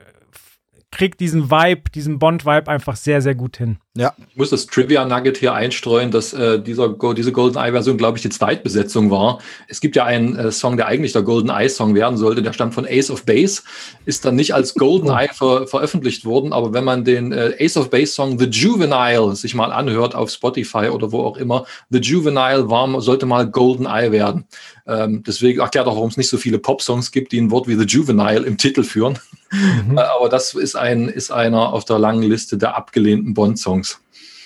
kriegt 0.96 1.20
diesen 1.20 1.52
Vibe, 1.52 1.92
diesen 1.94 2.20
Bond-Vibe 2.20 2.72
einfach 2.72 2.96
sehr, 2.96 3.22
sehr 3.22 3.36
gut 3.36 3.58
hin. 3.58 3.78
Ja. 3.98 4.14
Ich 4.30 4.36
muss 4.36 4.50
das 4.50 4.66
Trivia-Nugget 4.66 5.38
hier 5.38 5.54
einstreuen, 5.54 6.12
dass 6.12 6.34
äh, 6.34 6.60
dieser, 6.60 6.90
diese 7.14 7.32
Golden 7.32 7.58
Eye-Version, 7.58 7.98
glaube 7.98 8.18
ich, 8.18 8.22
die 8.24 8.30
Zweitbesetzung 8.30 9.10
war. 9.10 9.40
Es 9.70 9.80
gibt 9.80 9.96
ja 9.96 10.04
einen 10.04 10.36
äh, 10.36 10.52
Song, 10.52 10.76
der 10.76 10.88
eigentlich 10.88 11.14
der 11.14 11.22
Golden 11.22 11.50
Eye-Song 11.50 11.96
werden 11.96 12.18
sollte, 12.18 12.44
der 12.44 12.52
stammt 12.52 12.74
von 12.74 12.86
Ace 12.86 13.10
of 13.10 13.24
Base, 13.24 13.62
ist 14.06 14.26
dann 14.26 14.36
nicht 14.36 14.54
als 14.54 14.74
Golden 14.74 15.10
Eye 15.10 15.30
ver 15.32 15.66
veröffentlicht 15.68 16.26
worden, 16.26 16.52
aber 16.52 16.74
wenn 16.74 16.84
man 16.84 17.06
den 17.06 17.32
äh, 17.32 17.56
Ace 17.58 17.78
of 17.78 17.90
Base-Song 17.90 18.38
The 18.38 18.48
Juvenile 18.48 19.34
sich 19.38 19.56
mal 19.56 19.72
anhört 19.72 20.14
auf 20.14 20.30
Spotify 20.30 20.90
oder 20.90 21.14
wo 21.14 21.22
auch 21.22 21.38
immer, 21.38 21.66
The 21.90 22.00
Juvenile 22.00 22.70
war, 22.70 23.00
sollte 23.00 23.26
mal 23.26 23.48
Golden 23.50 23.86
Eye 23.86 24.12
werden. 24.12 24.46
Ähm, 24.88 25.24
deswegen 25.26 25.62
erklärt 25.62 25.88
auch, 25.88 25.96
warum 25.96 26.10
es 26.10 26.18
nicht 26.18 26.30
so 26.30 26.38
viele 26.38 26.60
Pop-Songs 26.60 27.12
gibt, 27.12 27.32
die 27.32 27.40
ein 27.40 27.50
Wort 27.50 27.68
wie 27.68 27.76
The 27.76 27.86
Juvenile 27.86 28.46
im 28.46 28.58
Titel 28.58 28.84
führen. 28.84 29.18
Mhm. 29.52 29.98
aber 29.98 30.30
das 30.30 30.54
ist, 30.54 30.76
ein, 30.76 31.10
ist 31.10 31.32
einer 31.32 31.74
auf 31.74 31.86
der 31.86 32.00
langen 32.00 32.24
Liste 32.24 32.58
der 32.58 32.76
abgelehnten 32.76 33.34
Bond-Songs. 33.34 33.85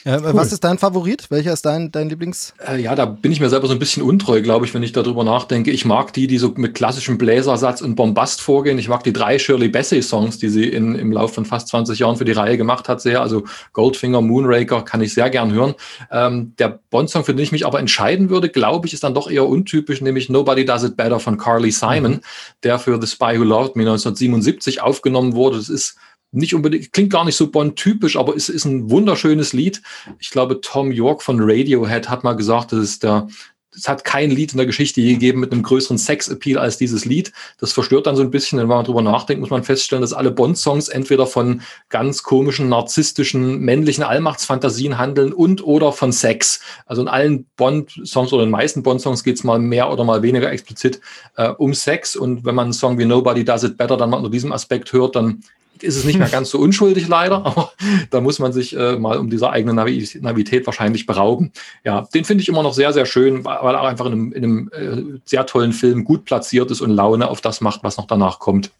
Ja, 0.05 0.17
cool. 0.17 0.33
Was 0.33 0.51
ist 0.53 0.63
dein 0.63 0.77
Favorit? 0.77 1.29
Welcher 1.29 1.53
ist 1.53 1.65
dein, 1.65 1.91
dein 1.91 2.09
Lieblings? 2.09 2.53
Äh, 2.65 2.81
ja, 2.81 2.95
da 2.95 3.05
bin 3.05 3.31
ich 3.31 3.39
mir 3.39 3.49
selber 3.49 3.67
so 3.67 3.73
ein 3.73 3.79
bisschen 3.79 4.01
untreu, 4.01 4.41
glaube 4.41 4.65
ich, 4.65 4.73
wenn 4.73 4.83
ich 4.83 4.93
darüber 4.93 5.23
nachdenke. 5.23 5.71
Ich 5.71 5.85
mag 5.85 6.13
die, 6.13 6.27
die 6.27 6.37
so 6.37 6.53
mit 6.55 6.73
klassischem 6.73 7.17
Bläsersatz 7.17 7.81
und 7.81 7.95
Bombast 7.95 8.41
vorgehen. 8.41 8.79
Ich 8.79 8.87
mag 8.87 9.03
die 9.03 9.13
drei 9.13 9.39
Shirley 9.39 9.67
Bassey-Songs, 9.67 10.37
die 10.37 10.49
sie 10.49 10.65
in, 10.65 10.95
im 10.95 11.11
Laufe 11.11 11.33
von 11.35 11.45
fast 11.45 11.67
20 11.69 11.99
Jahren 11.99 12.15
für 12.15 12.25
die 12.25 12.31
Reihe 12.31 12.57
gemacht 12.57 12.87
hat, 12.87 13.01
sehr. 13.01 13.21
Also 13.21 13.43
Goldfinger, 13.73 14.21
Moonraker 14.21 14.83
kann 14.83 15.01
ich 15.01 15.13
sehr 15.13 15.29
gern 15.29 15.51
hören. 15.51 15.75
Ähm, 16.11 16.53
der 16.59 16.79
Bond-Song, 16.89 17.25
für 17.25 17.33
den 17.33 17.43
ich 17.43 17.51
mich 17.51 17.65
aber 17.65 17.79
entscheiden 17.79 18.29
würde, 18.29 18.49
glaube 18.49 18.87
ich, 18.87 18.93
ist 18.93 19.03
dann 19.03 19.13
doch 19.13 19.29
eher 19.29 19.47
untypisch, 19.47 20.01
nämlich 20.01 20.29
Nobody 20.29 20.65
Does 20.65 20.83
It 20.83 20.95
Better 20.95 21.19
von 21.19 21.37
Carly 21.37 21.71
Simon, 21.71 22.13
mhm. 22.13 22.21
der 22.63 22.79
für 22.79 22.99
The 23.01 23.07
Spy 23.07 23.37
Who 23.37 23.43
Loved 23.43 23.75
Me 23.75 23.83
1977 23.83 24.81
aufgenommen 24.81 25.33
wurde. 25.33 25.57
Das 25.57 25.69
ist 25.69 25.97
nicht 26.31 26.53
unbedingt, 26.53 26.93
klingt 26.93 27.11
gar 27.11 27.25
nicht 27.25 27.35
so 27.35 27.49
Bond-typisch, 27.49 28.15
aber 28.15 28.35
es 28.35 28.49
ist 28.49 28.65
ein 28.65 28.89
wunderschönes 28.89 29.53
Lied. 29.53 29.81
Ich 30.19 30.29
glaube, 30.29 30.61
Tom 30.61 30.91
York 30.91 31.23
von 31.23 31.37
Radiohead 31.39 32.09
hat 32.09 32.23
mal 32.23 32.33
gesagt, 32.33 32.71
das 32.71 32.79
ist 32.79 33.03
der, 33.03 33.27
es 33.75 33.87
hat 33.87 34.03
kein 34.03 34.31
Lied 34.31 34.51
in 34.51 34.57
der 34.57 34.65
Geschichte 34.65 35.01
gegeben 35.01 35.39
mit 35.39 35.51
einem 35.51 35.63
größeren 35.63 35.97
Sex-Appeal 35.97 36.57
als 36.57 36.77
dieses 36.77 37.05
Lied. 37.05 37.31
Das 37.59 37.71
verstört 37.71 38.07
dann 38.07 38.15
so 38.15 38.23
ein 38.23 38.31
bisschen, 38.31 38.59
wenn 38.59 38.67
man 38.67 38.83
drüber 38.83 39.01
nachdenkt, 39.01 39.41
muss 39.41 39.51
man 39.51 39.63
feststellen, 39.63 40.01
dass 40.01 40.13
alle 40.13 40.31
Bond-Songs 40.31 40.89
entweder 40.89 41.27
von 41.27 41.61
ganz 41.89 42.23
komischen, 42.23 42.69
narzisstischen, 42.69 43.59
männlichen 43.59 44.03
Allmachtsfantasien 44.03 44.97
handeln 44.97 45.33
und 45.33 45.63
oder 45.63 45.91
von 45.93 46.11
Sex. 46.11 46.61
Also 46.85 47.01
in 47.01 47.07
allen 47.07 47.45
Bond-Songs 47.57 48.33
oder 48.33 48.43
in 48.43 48.49
den 48.49 48.53
meisten 48.53 48.83
Bond-Songs 48.83 49.23
geht 49.23 49.35
es 49.35 49.43
mal 49.43 49.59
mehr 49.59 49.91
oder 49.91 50.03
mal 50.03 50.21
weniger 50.23 50.51
explizit 50.51 50.99
äh, 51.37 51.49
um 51.49 51.73
Sex. 51.73 52.15
Und 52.15 52.45
wenn 52.45 52.55
man 52.55 52.65
einen 52.65 52.73
Song 52.73 52.97
wie 52.97 53.05
Nobody 53.05 53.45
Does 53.45 53.63
It 53.63 53.77
Better 53.77 53.97
dann 53.97 54.09
mal 54.09 54.17
unter 54.17 54.31
diesem 54.31 54.51
Aspekt 54.51 54.93
hört, 54.93 55.15
dann 55.15 55.43
ist 55.83 55.97
es 55.97 56.05
nicht 56.05 56.19
mehr 56.19 56.29
ganz 56.31 56.49
so 56.49 56.59
unschuldig 56.59 57.07
leider, 57.07 57.37
aber 57.45 57.71
da 58.09 58.21
muss 58.21 58.39
man 58.39 58.53
sich 58.53 58.75
äh, 58.75 58.97
mal 58.97 59.17
um 59.17 59.29
dieser 59.29 59.51
eigenen 59.51 59.75
Navi 59.75 60.07
Navität 60.21 60.65
wahrscheinlich 60.65 61.05
berauben. 61.05 61.51
Ja, 61.83 62.07
den 62.13 62.25
finde 62.25 62.41
ich 62.41 62.49
immer 62.49 62.63
noch 62.63 62.73
sehr, 62.73 62.93
sehr 62.93 63.05
schön, 63.05 63.45
weil 63.45 63.75
er 63.75 63.81
auch 63.81 63.87
einfach 63.87 64.05
in 64.05 64.13
einem, 64.13 64.31
in 64.33 64.43
einem 64.43 64.69
äh, 64.71 65.19
sehr 65.25 65.45
tollen 65.45 65.73
Film 65.73 66.03
gut 66.03 66.25
platziert 66.25 66.71
ist 66.71 66.81
und 66.81 66.91
Laune 66.91 67.29
auf 67.29 67.41
das 67.41 67.61
macht, 67.61 67.83
was 67.83 67.97
noch 67.97 68.07
danach 68.07 68.39
kommt. 68.39 68.71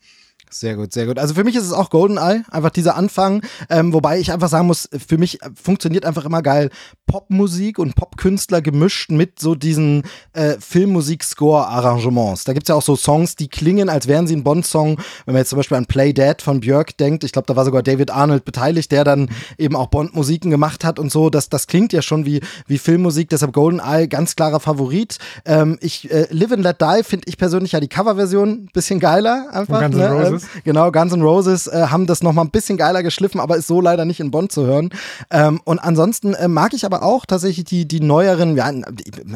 Sehr 0.51 0.75
gut, 0.75 0.93
sehr 0.93 1.05
gut. 1.05 1.19
Also 1.19 1.35
für 1.35 1.43
mich 1.43 1.55
ist 1.55 1.65
es 1.65 1.73
auch 1.73 1.91
GoldenEye, 1.91 2.43
einfach 2.49 2.71
dieser 2.71 2.95
Anfang, 2.95 3.43
ähm, 3.69 3.93
wobei 3.93 4.19
ich 4.19 4.31
einfach 4.31 4.49
sagen 4.49 4.65
muss, 4.65 4.89
für 5.07 5.19
mich 5.19 5.37
funktioniert 5.53 6.05
einfach 6.05 6.25
immer 6.25 6.41
geil 6.41 6.71
Popmusik 7.05 7.77
und 7.77 7.95
Popkünstler 7.95 8.61
gemischt 8.61 9.11
mit 9.11 9.39
so 9.39 9.53
diesen 9.53 10.03
äh, 10.33 10.55
Filmmusik-Score-Arrangements. 10.59 12.45
Da 12.45 12.53
gibt 12.53 12.65
es 12.65 12.69
ja 12.69 12.75
auch 12.75 12.81
so 12.81 12.95
Songs, 12.95 13.35
die 13.35 13.47
klingen, 13.47 13.89
als 13.89 14.07
wären 14.07 14.25
sie 14.27 14.35
ein 14.35 14.43
Bond-Song. 14.43 14.97
Wenn 15.25 15.33
man 15.33 15.41
jetzt 15.41 15.49
zum 15.49 15.57
Beispiel 15.57 15.77
an 15.77 15.85
Play 15.85 16.13
Dead 16.13 16.41
von 16.41 16.61
Björk 16.61 16.97
denkt, 16.97 17.23
ich 17.23 17.31
glaube, 17.31 17.45
da 17.47 17.55
war 17.55 17.65
sogar 17.65 17.83
David 17.83 18.09
Arnold 18.11 18.43
beteiligt, 18.45 18.91
der 18.91 19.03
dann 19.03 19.29
eben 19.57 19.75
auch 19.75 19.87
Bond-Musiken 19.87 20.49
gemacht 20.49 20.83
hat 20.83 20.97
und 20.97 21.11
so. 21.11 21.29
Das, 21.29 21.49
das 21.49 21.67
klingt 21.67 21.93
ja 21.93 22.01
schon 22.01 22.25
wie, 22.25 22.41
wie 22.67 22.77
Filmmusik, 22.79 23.29
deshalb 23.29 23.53
GoldenEye, 23.53 24.07
ganz 24.07 24.35
klarer 24.35 24.59
Favorit. 24.59 25.19
Ähm, 25.45 25.77
ich, 25.81 26.11
äh, 26.11 26.27
Live 26.31 26.51
and 26.51 26.63
Let 26.63 26.81
Die 26.81 27.03
finde 27.03 27.27
ich 27.27 27.37
persönlich 27.37 27.71
ja 27.73 27.79
die 27.79 27.87
Coverversion 27.87 28.49
ein 28.49 28.69
bisschen 28.73 28.99
geiler 28.99 29.47
einfach. 29.51 29.79
Ne? 29.89 30.38
Roses. 30.39 30.63
Genau, 30.63 30.91
Guns 30.91 31.13
N' 31.13 31.21
Roses 31.21 31.67
äh, 31.67 31.87
haben 31.89 32.05
das 32.07 32.23
nochmal 32.23 32.45
ein 32.45 32.51
bisschen 32.51 32.77
geiler 32.77 33.03
geschliffen, 33.03 33.39
aber 33.39 33.57
ist 33.57 33.67
so 33.67 33.81
leider 33.81 34.05
nicht 34.05 34.19
in 34.19 34.31
Bond 34.31 34.51
zu 34.51 34.65
hören. 34.65 34.89
Ähm, 35.31 35.61
und 35.63 35.79
ansonsten 35.79 36.33
äh, 36.33 36.47
mag 36.47 36.73
ich 36.73 36.85
aber 36.85 37.03
auch 37.03 37.25
tatsächlich 37.25 37.65
die, 37.65 37.87
die 37.87 37.99
neueren, 37.99 38.55
ja, 38.55 38.69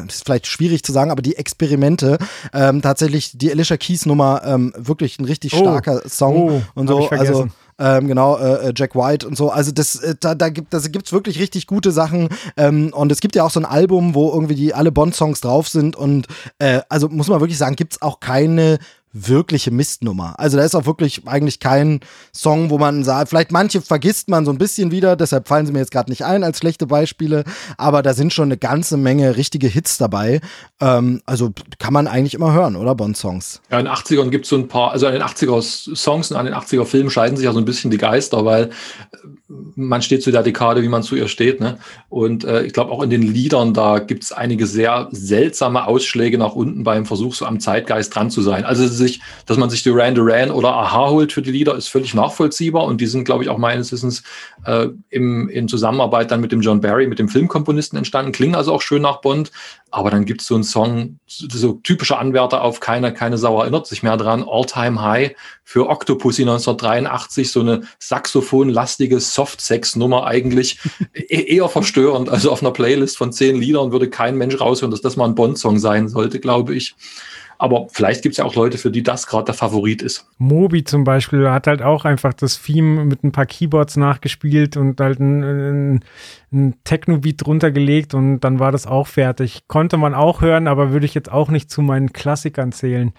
ist 0.08 0.26
vielleicht 0.26 0.48
schwierig 0.48 0.84
zu 0.84 0.92
sagen, 0.92 1.12
aber 1.12 1.22
die 1.22 1.36
Experimente. 1.36 2.18
Ähm, 2.54 2.82
tatsächlich 2.82 3.38
die 3.38 3.52
Alicia 3.52 3.78
Keys 3.78 4.06
Nummer, 4.06 4.42
ähm, 4.46 4.74
wirklich 4.78 5.20
ein 5.20 5.26
richtig 5.26 5.54
Oh. 5.54 5.60
starker 5.60 6.02
Song 6.08 6.36
Oh, 6.36 6.62
und 6.74 6.88
so. 6.88 7.10
Also 7.10 7.48
ähm, 7.80 8.08
genau, 8.08 8.38
äh, 8.38 8.70
äh, 8.70 8.74
Jack 8.76 8.96
White 8.96 9.28
und 9.28 9.36
so. 9.36 9.50
Also 9.50 9.72
das, 9.72 9.96
äh, 9.96 10.16
da, 10.20 10.36
da 10.36 10.50
gibt 10.50 10.74
es 10.74 10.92
gibt's 10.92 11.12
wirklich 11.12 11.40
richtig 11.40 11.68
gute 11.68 11.92
Sachen. 11.92 12.30
Ähm, 12.56 12.92
und 12.94 13.12
es 13.12 13.20
gibt 13.20 13.36
ja 13.36 13.44
auch 13.44 13.50
so 13.50 13.60
ein 13.60 13.66
Album, 13.66 14.16
wo 14.16 14.32
irgendwie 14.32 14.56
die 14.56 14.74
alle 14.74 14.92
Bond-Songs 14.92 15.42
drauf 15.42 15.68
sind. 15.68 15.96
Und 15.96 16.28
äh, 16.60 16.82
also 16.90 17.10
muss 17.10 17.28
man 17.28 17.40
wirklich 17.40 17.58
sagen, 17.58 17.76
gibt 17.76 17.94
es 17.94 18.02
auch 18.02 18.20
keine 18.20 18.78
wirkliche 19.14 19.72
Mistnummer. 19.72 20.40
Also 20.40 20.58
da 20.58 20.64
ist 20.64 20.76
auch 20.76 20.86
wirklich 20.86 21.22
eigentlich 21.28 21.60
kein 21.60 22.00
Song, 22.34 22.72
wo 22.72 22.80
man 22.80 23.04
sagt, 23.04 23.30
vielleicht 23.30 23.52
manche 23.52 23.82
vergisst 23.82 24.28
man 24.28 24.44
so 24.44 24.52
ein 24.52 24.58
bisschen 24.58 24.92
wieder, 24.92 25.16
deshalb 25.16 25.48
fallen 25.48 25.68
sie 25.68 25.72
mir 25.72 25.80
jetzt 25.80 25.92
gerade 25.92 26.10
nicht 26.10 26.26
ein 26.26 26.44
als 26.44 26.58
schlechte 26.58 26.88
Beispiele, 26.88 27.44
aber 27.78 28.02
da 28.02 28.14
sind 28.14 28.34
schon 28.34 28.46
eine 28.46 28.58
ganze 28.58 28.98
Menge 28.98 29.38
richtige 29.38 29.68
Hits 29.68 30.00
dabei. 30.00 30.42
Ähm, 30.82 31.22
also 31.26 31.52
kann 31.78 31.94
man 31.94 32.08
eigentlich 32.08 32.34
immer 32.34 32.54
hören, 32.54 32.76
oder 32.76 32.96
Bond-Songs? 32.96 33.62
Ja, 33.72 33.80
in 33.80 33.86
den 33.86 33.94
80ern 33.94 34.30
gibt 34.30 34.46
es 34.46 34.50
so 34.50 34.58
ein 34.58 34.68
paar, 34.68 34.92
also 34.92 35.06
an 35.06 35.14
den 35.14 35.22
80er-Songs 35.22 36.32
und 36.32 36.38
an 36.38 36.46
den 36.46 36.56
80er-Filmen 36.56 37.12
scheiden 37.12 37.38
sich 37.38 37.46
ja 37.46 37.54
so 37.54 37.60
ein 37.60 37.66
bisschen 37.66 37.92
die 37.92 37.98
Geister, 37.98 38.46
weil 38.46 38.72
man 39.76 40.02
steht 40.02 40.24
zu 40.24 40.32
der 40.32 40.44
Dekade, 40.44 40.84
wie 40.84 40.88
man 40.88 41.04
zu 41.04 41.16
ihr 41.16 41.28
steht. 41.28 41.60
Ne? 41.60 41.78
Und 42.10 42.44
äh, 42.44 42.64
ich 42.64 42.74
glaube 42.74 42.92
auch 42.92 43.02
in 43.02 43.10
den 43.10 43.22
Liedern, 43.22 43.74
da 43.74 44.00
gibt 44.00 44.24
es 44.24 44.32
einige 44.32 44.66
sehr 44.66 45.08
seltsame 45.12 45.88
Ausschläge 45.88 46.38
nach 46.38 46.54
unten 46.54 46.84
beim 46.84 47.06
Versuch, 47.06 47.34
so 47.34 47.46
am 47.46 47.60
Zeitgeist 47.60 48.16
dran 48.16 48.30
zu 48.30 48.42
sein. 48.42 48.66
Also 48.66 48.88
sich, 48.88 49.22
dass 49.46 49.58
man 49.58 49.70
sich 49.70 49.84
Duran 49.84 50.16
Duran 50.16 50.52
oder 50.52 50.74
Aha 50.74 51.10
holt 51.10 51.34
für 51.34 51.42
die 51.42 51.52
Lieder, 51.52 51.76
ist 51.76 51.88
völlig 51.88 52.14
nachvollziehbar. 52.14 52.84
Und 52.84 53.02
die 53.02 53.08
sind, 53.08 53.26
glaube 53.26 53.44
ich, 53.44 53.50
auch 53.50 53.58
meines 53.58 53.92
Wissens 53.92 54.24
äh, 54.66 54.88
im, 55.10 55.50
in 55.50 55.68
Zusammenarbeit 55.68 56.32
dann 56.32 56.42
mit 56.42 56.52
dem 56.52 56.62
John 56.62 56.82
Barry, 56.82 57.08
mit 57.08 57.20
dem 57.20 57.30
Filmkomponisten 57.30 57.98
entstanden, 57.98 58.32
klingen 58.32 58.56
also 58.56 58.74
auch 58.74 58.82
schön 58.82 59.02
nach 59.02 59.22
Bond. 59.22 59.52
Aber 59.92 60.10
dann 60.10 60.26
gibt 60.26 60.42
es 60.42 60.48
so 60.48 60.56
einen 60.56 60.64
Song, 60.64 61.20
so 61.28 61.74
typischer 61.74 62.18
Anwärter 62.18 62.64
auf 62.64 62.80
keine, 62.80 63.14
keine 63.14 63.38
Sau 63.38 63.62
erinnert 63.62 63.86
sich 63.86 64.02
mehr 64.02 64.18
dran, 64.18 64.44
All 64.48 64.66
Time 64.66 65.00
High 65.02 65.36
für 65.64 65.88
Octopussy 65.88 66.42
1983, 66.42 67.52
so 67.52 67.60
eine 67.62 67.82
saxophonlastige 68.00 69.20
Soft-Sex-Nummer 69.44 70.26
eigentlich 70.26 70.80
e-, 71.14 71.56
eher 71.56 71.70
verstörend. 71.70 72.30
Also 72.30 72.52
auf 72.52 72.62
einer 72.62 72.72
Playlist 72.72 73.18
von 73.18 73.32
zehn 73.32 73.58
Liedern 73.58 73.92
würde 73.92 74.10
kein 74.10 74.38
Mensch 74.38 74.60
raushören, 74.60 74.92
dass 74.92 75.02
das 75.02 75.18
mal 75.18 75.26
ein 75.26 75.36
Bond-Song 75.36 75.80
sein 75.80 76.08
sollte, 76.08 76.40
glaube 76.40 76.76
ich. 76.76 76.96
Aber 77.60 77.88
vielleicht 77.92 78.24
gibt 78.24 78.34
es 78.34 78.38
ja 78.38 78.46
auch 78.46 78.56
Leute, 78.56 78.78
für 78.78 78.92
die 78.92 79.04
das 79.04 79.28
gerade 79.28 79.46
der 79.46 79.54
Favorit 79.54 80.02
ist. 80.02 80.28
Moby 80.38 80.84
zum 80.84 81.04
Beispiel 81.04 81.50
hat 81.50 81.68
halt 81.68 81.82
auch 81.82 82.04
einfach 82.04 82.34
das 82.34 82.62
Theme 82.62 83.06
mit 83.06 83.24
ein 83.24 83.32
paar 83.32 83.46
Keyboards 83.46 83.96
nachgespielt 83.96 84.76
und 84.76 85.00
halt 85.00 85.20
ein, 85.20 85.44
ein, 85.44 86.00
ein 86.52 86.76
Techno-Beat 86.84 87.46
drunter 87.46 87.72
gelegt 87.72 88.16
und 88.16 88.42
dann 88.42 88.60
war 88.60 88.72
das 88.72 88.88
auch 88.88 89.08
fertig. 89.08 89.62
Konnte 89.68 89.98
man 89.98 90.14
auch 90.14 90.42
hören, 90.42 90.68
aber 90.68 90.92
würde 90.92 91.06
ich 91.06 91.14
jetzt 91.14 91.32
auch 91.32 91.50
nicht 91.50 91.70
zu 91.70 91.82
meinen 91.82 92.12
Klassikern 92.12 92.72
zählen. 92.72 93.14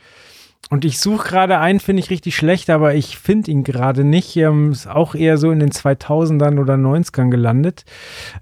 Und 0.71 0.85
ich 0.85 0.99
suche 0.99 1.29
gerade 1.29 1.59
einen, 1.59 1.81
finde 1.81 2.03
ich 2.03 2.11
richtig 2.11 2.37
schlecht, 2.37 2.71
aber 2.71 2.95
ich 2.95 3.19
finde 3.19 3.51
ihn 3.51 3.65
gerade 3.65 4.05
nicht. 4.05 4.37
Ähm, 4.37 4.73
ist 4.73 4.89
auch 4.89 5.15
eher 5.15 5.39
so 5.39 5.51
in 5.51 5.61
den 5.61 5.71
2000ern 5.71 6.59
oder 6.59 6.75
90ern 6.75 7.31
gelandet. 7.31 7.85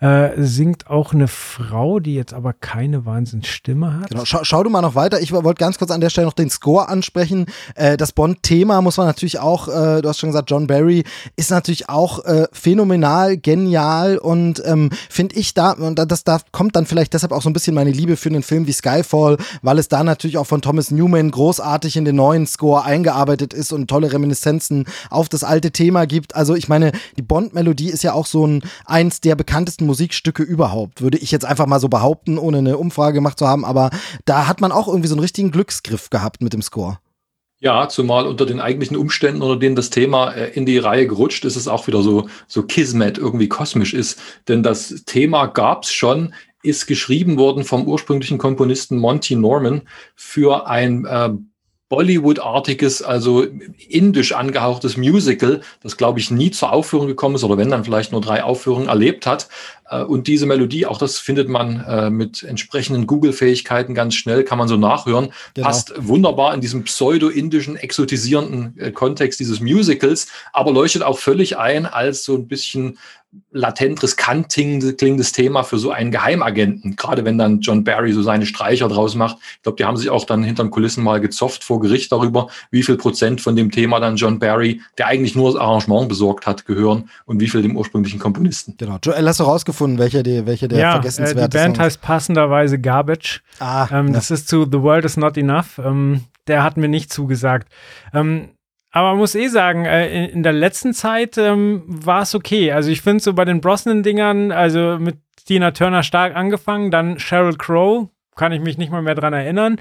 Äh, 0.00 0.30
singt 0.36 0.88
auch 0.88 1.12
eine 1.12 1.28
Frau, 1.28 2.00
die 2.00 2.14
jetzt 2.14 2.32
aber 2.32 2.52
keine 2.52 3.04
Wahnsinnsstimme 3.04 4.00
hat. 4.00 4.10
Genau. 4.10 4.24
Schau, 4.24 4.44
schau 4.44 4.62
du 4.62 4.70
mal 4.70 4.82
noch 4.82 4.94
weiter. 4.94 5.20
Ich 5.20 5.32
wollte 5.32 5.58
ganz 5.58 5.78
kurz 5.78 5.90
an 5.90 6.00
der 6.00 6.10
Stelle 6.10 6.26
noch 6.26 6.32
den 6.32 6.50
Score 6.50 6.88
ansprechen. 6.88 7.46
Äh, 7.74 7.96
das 7.96 8.12
Bond-Thema 8.12 8.80
muss 8.82 8.96
man 8.96 9.06
natürlich 9.06 9.40
auch, 9.40 9.68
äh, 9.68 10.00
du 10.00 10.08
hast 10.08 10.18
schon 10.18 10.30
gesagt, 10.30 10.50
John 10.50 10.66
Barry 10.66 11.04
ist 11.36 11.50
natürlich 11.50 11.88
auch 11.88 12.24
äh, 12.24 12.46
phänomenal, 12.52 13.36
genial 13.36 14.18
und 14.18 14.62
ähm, 14.64 14.90
finde 15.10 15.36
ich 15.36 15.54
da, 15.54 15.72
und 15.72 15.96
das 15.96 16.24
da 16.24 16.40
kommt 16.52 16.76
dann 16.76 16.86
vielleicht 16.86 17.14
deshalb 17.14 17.32
auch 17.32 17.42
so 17.42 17.50
ein 17.50 17.52
bisschen 17.52 17.74
meine 17.74 17.90
Liebe 17.90 18.16
für 18.16 18.28
einen 18.28 18.42
Film 18.42 18.66
wie 18.66 18.72
Skyfall, 18.72 19.38
weil 19.62 19.78
es 19.78 19.88
da 19.88 20.04
natürlich 20.04 20.38
auch 20.38 20.46
von 20.46 20.62
Thomas 20.62 20.90
Newman 20.90 21.30
großartig 21.30 21.96
in 21.96 22.04
den 22.04 22.11
neuen 22.12 22.46
Score 22.46 22.84
eingearbeitet 22.84 23.54
ist 23.54 23.72
und 23.72 23.88
tolle 23.88 24.12
Reminiszenzen 24.12 24.86
auf 25.10 25.28
das 25.28 25.44
alte 25.44 25.70
Thema 25.70 26.06
gibt. 26.06 26.34
Also 26.34 26.54
ich 26.54 26.68
meine, 26.68 26.92
die 27.16 27.22
Bond-Melodie 27.22 27.90
ist 27.90 28.02
ja 28.02 28.12
auch 28.12 28.26
so 28.26 28.46
ein 28.46 28.62
eins 28.84 29.20
der 29.20 29.34
bekanntesten 29.34 29.86
Musikstücke 29.86 30.42
überhaupt, 30.42 31.02
würde 31.02 31.18
ich 31.18 31.30
jetzt 31.30 31.44
einfach 31.44 31.66
mal 31.66 31.80
so 31.80 31.88
behaupten, 31.88 32.38
ohne 32.38 32.58
eine 32.58 32.78
Umfrage 32.78 33.14
gemacht 33.14 33.38
zu 33.38 33.48
haben. 33.48 33.64
Aber 33.64 33.90
da 34.24 34.46
hat 34.46 34.60
man 34.60 34.72
auch 34.72 34.88
irgendwie 34.88 35.08
so 35.08 35.14
einen 35.14 35.22
richtigen 35.22 35.50
Glücksgriff 35.50 36.10
gehabt 36.10 36.42
mit 36.42 36.52
dem 36.52 36.62
Score. 36.62 36.98
Ja, 37.62 37.88
zumal 37.88 38.26
unter 38.26 38.44
den 38.44 38.58
eigentlichen 38.58 38.96
Umständen, 38.96 39.40
unter 39.40 39.56
denen 39.56 39.76
das 39.76 39.90
Thema 39.90 40.32
äh, 40.32 40.50
in 40.50 40.66
die 40.66 40.78
Reihe 40.78 41.06
gerutscht 41.06 41.44
ist, 41.44 41.54
es 41.54 41.68
auch 41.68 41.86
wieder 41.86 42.02
so, 42.02 42.28
so 42.48 42.64
Kismet 42.64 43.18
irgendwie 43.18 43.48
kosmisch 43.48 43.94
ist. 43.94 44.20
Denn 44.48 44.64
das 44.64 45.04
Thema 45.06 45.46
gab 45.46 45.84
es 45.84 45.92
schon, 45.92 46.34
ist 46.64 46.88
geschrieben 46.88 47.38
worden 47.38 47.62
vom 47.62 47.86
ursprünglichen 47.86 48.38
Komponisten 48.38 48.98
Monty 48.98 49.36
Norman 49.36 49.82
für 50.16 50.66
ein 50.66 51.04
äh, 51.04 51.30
Bollywood-artiges, 51.92 53.02
also 53.02 53.46
indisch 53.86 54.32
angehauchtes 54.32 54.96
Musical, 54.96 55.60
das, 55.82 55.98
glaube 55.98 56.20
ich, 56.20 56.30
nie 56.30 56.50
zur 56.50 56.72
Aufführung 56.72 57.06
gekommen 57.06 57.34
ist 57.34 57.44
oder 57.44 57.58
wenn 57.58 57.68
dann 57.68 57.84
vielleicht 57.84 58.12
nur 58.12 58.22
drei 58.22 58.42
Aufführungen 58.44 58.88
erlebt 58.88 59.26
hat. 59.26 59.50
Äh, 59.90 60.02
und 60.02 60.26
diese 60.26 60.46
Melodie, 60.46 60.86
auch 60.86 60.96
das 60.96 61.18
findet 61.18 61.50
man 61.50 61.84
äh, 61.84 62.08
mit 62.08 62.44
entsprechenden 62.44 63.06
Google-Fähigkeiten 63.06 63.92
ganz 63.92 64.14
schnell, 64.14 64.42
kann 64.42 64.56
man 64.56 64.68
so 64.68 64.78
nachhören, 64.78 65.34
genau. 65.52 65.66
passt 65.66 65.92
wunderbar 65.98 66.54
in 66.54 66.62
diesem 66.62 66.84
pseudo-indischen, 66.84 67.76
exotisierenden 67.76 68.74
äh, 68.78 68.90
Kontext 68.90 69.38
dieses 69.38 69.60
Musicals, 69.60 70.28
aber 70.54 70.72
leuchtet 70.72 71.02
auch 71.02 71.18
völlig 71.18 71.58
ein 71.58 71.84
als 71.84 72.24
so 72.24 72.34
ein 72.36 72.48
bisschen 72.48 72.96
latent 73.50 74.02
riskant 74.02 74.48
klingendes 74.50 75.32
Thema 75.32 75.62
für 75.62 75.78
so 75.78 75.90
einen 75.90 76.10
Geheimagenten. 76.10 76.96
Gerade 76.96 77.24
wenn 77.24 77.38
dann 77.38 77.60
John 77.60 77.84
Barry 77.84 78.12
so 78.12 78.22
seine 78.22 78.46
Streicher 78.46 78.88
draus 78.88 79.14
macht. 79.14 79.38
Ich 79.56 79.62
glaube, 79.62 79.76
die 79.76 79.84
haben 79.84 79.96
sich 79.96 80.10
auch 80.10 80.24
dann 80.24 80.42
hinterm 80.42 80.70
Kulissen 80.70 81.02
mal 81.02 81.20
gezofft 81.20 81.64
vor 81.64 81.80
Gericht 81.80 82.12
darüber, 82.12 82.48
wie 82.70 82.82
viel 82.82 82.96
Prozent 82.96 83.40
von 83.40 83.56
dem 83.56 83.70
Thema 83.70 84.00
dann 84.00 84.16
John 84.16 84.38
Barry, 84.38 84.80
der 84.98 85.06
eigentlich 85.06 85.34
nur 85.34 85.52
das 85.52 85.60
Arrangement 85.60 86.08
besorgt 86.08 86.46
hat, 86.46 86.66
gehören 86.66 87.08
und 87.24 87.40
wie 87.40 87.48
viel 87.48 87.62
dem 87.62 87.76
ursprünglichen 87.76 88.18
Komponisten. 88.18 88.74
Genau. 88.76 88.98
Joel, 89.02 89.26
hast 89.26 89.40
du 89.40 89.44
rausgefunden, 89.44 89.98
welche, 89.98 90.22
die, 90.22 90.44
welche 90.44 90.68
der 90.68 90.78
ja, 90.78 90.92
vergessenswerte 90.92 91.40
äh, 91.40 91.48
die 91.48 91.56
Band 91.56 91.76
Songs? 91.76 91.86
heißt 91.86 92.02
passenderweise 92.02 92.78
Garbage. 92.78 93.42
Ah, 93.60 93.88
ähm, 93.90 94.12
Das 94.12 94.30
ist 94.30 94.48
zu 94.48 94.66
The 94.70 94.80
World 94.80 95.04
is 95.04 95.16
Not 95.16 95.36
Enough. 95.38 95.78
Ähm, 95.78 96.24
der 96.46 96.62
hat 96.62 96.76
mir 96.76 96.88
nicht 96.88 97.12
zugesagt. 97.12 97.68
Ähm, 98.12 98.50
aber 98.92 99.08
man 99.08 99.18
muss 99.18 99.34
eh 99.34 99.48
sagen, 99.48 99.86
äh, 99.86 100.26
in 100.26 100.42
der 100.42 100.52
letzten 100.52 100.92
Zeit 100.92 101.38
ähm, 101.38 101.82
war 101.86 102.22
es 102.22 102.34
okay. 102.34 102.72
Also 102.72 102.90
ich 102.90 103.00
finde 103.00 103.22
so 103.22 103.32
bei 103.32 103.46
den 103.46 103.62
Brosnan-Dingern, 103.62 104.52
also 104.52 104.98
mit 105.00 105.16
Tina 105.46 105.70
Turner 105.70 106.02
stark 106.02 106.36
angefangen, 106.36 106.90
dann 106.90 107.18
Sheryl 107.18 107.56
Crow, 107.56 108.08
kann 108.36 108.52
ich 108.52 108.60
mich 108.60 108.78
nicht 108.78 108.92
mal 108.92 109.02
mehr 109.02 109.14
dran 109.14 109.32
erinnern. 109.32 109.76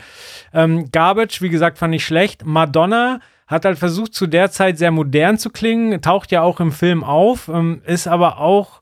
Ähm, 0.53 0.89
Garbage, 0.91 1.41
wie 1.41 1.49
gesagt, 1.49 1.77
fand 1.77 1.93
ich 1.93 2.05
schlecht. 2.05 2.45
Madonna 2.45 3.19
hat 3.47 3.65
halt 3.65 3.77
versucht, 3.77 4.13
zu 4.13 4.27
der 4.27 4.49
Zeit 4.49 4.77
sehr 4.77 4.91
modern 4.91 5.37
zu 5.37 5.49
klingen, 5.49 6.01
taucht 6.01 6.31
ja 6.31 6.41
auch 6.41 6.61
im 6.61 6.71
Film 6.71 7.03
auf, 7.03 7.49
ähm, 7.49 7.81
ist 7.85 8.07
aber 8.07 8.39
auch, 8.39 8.81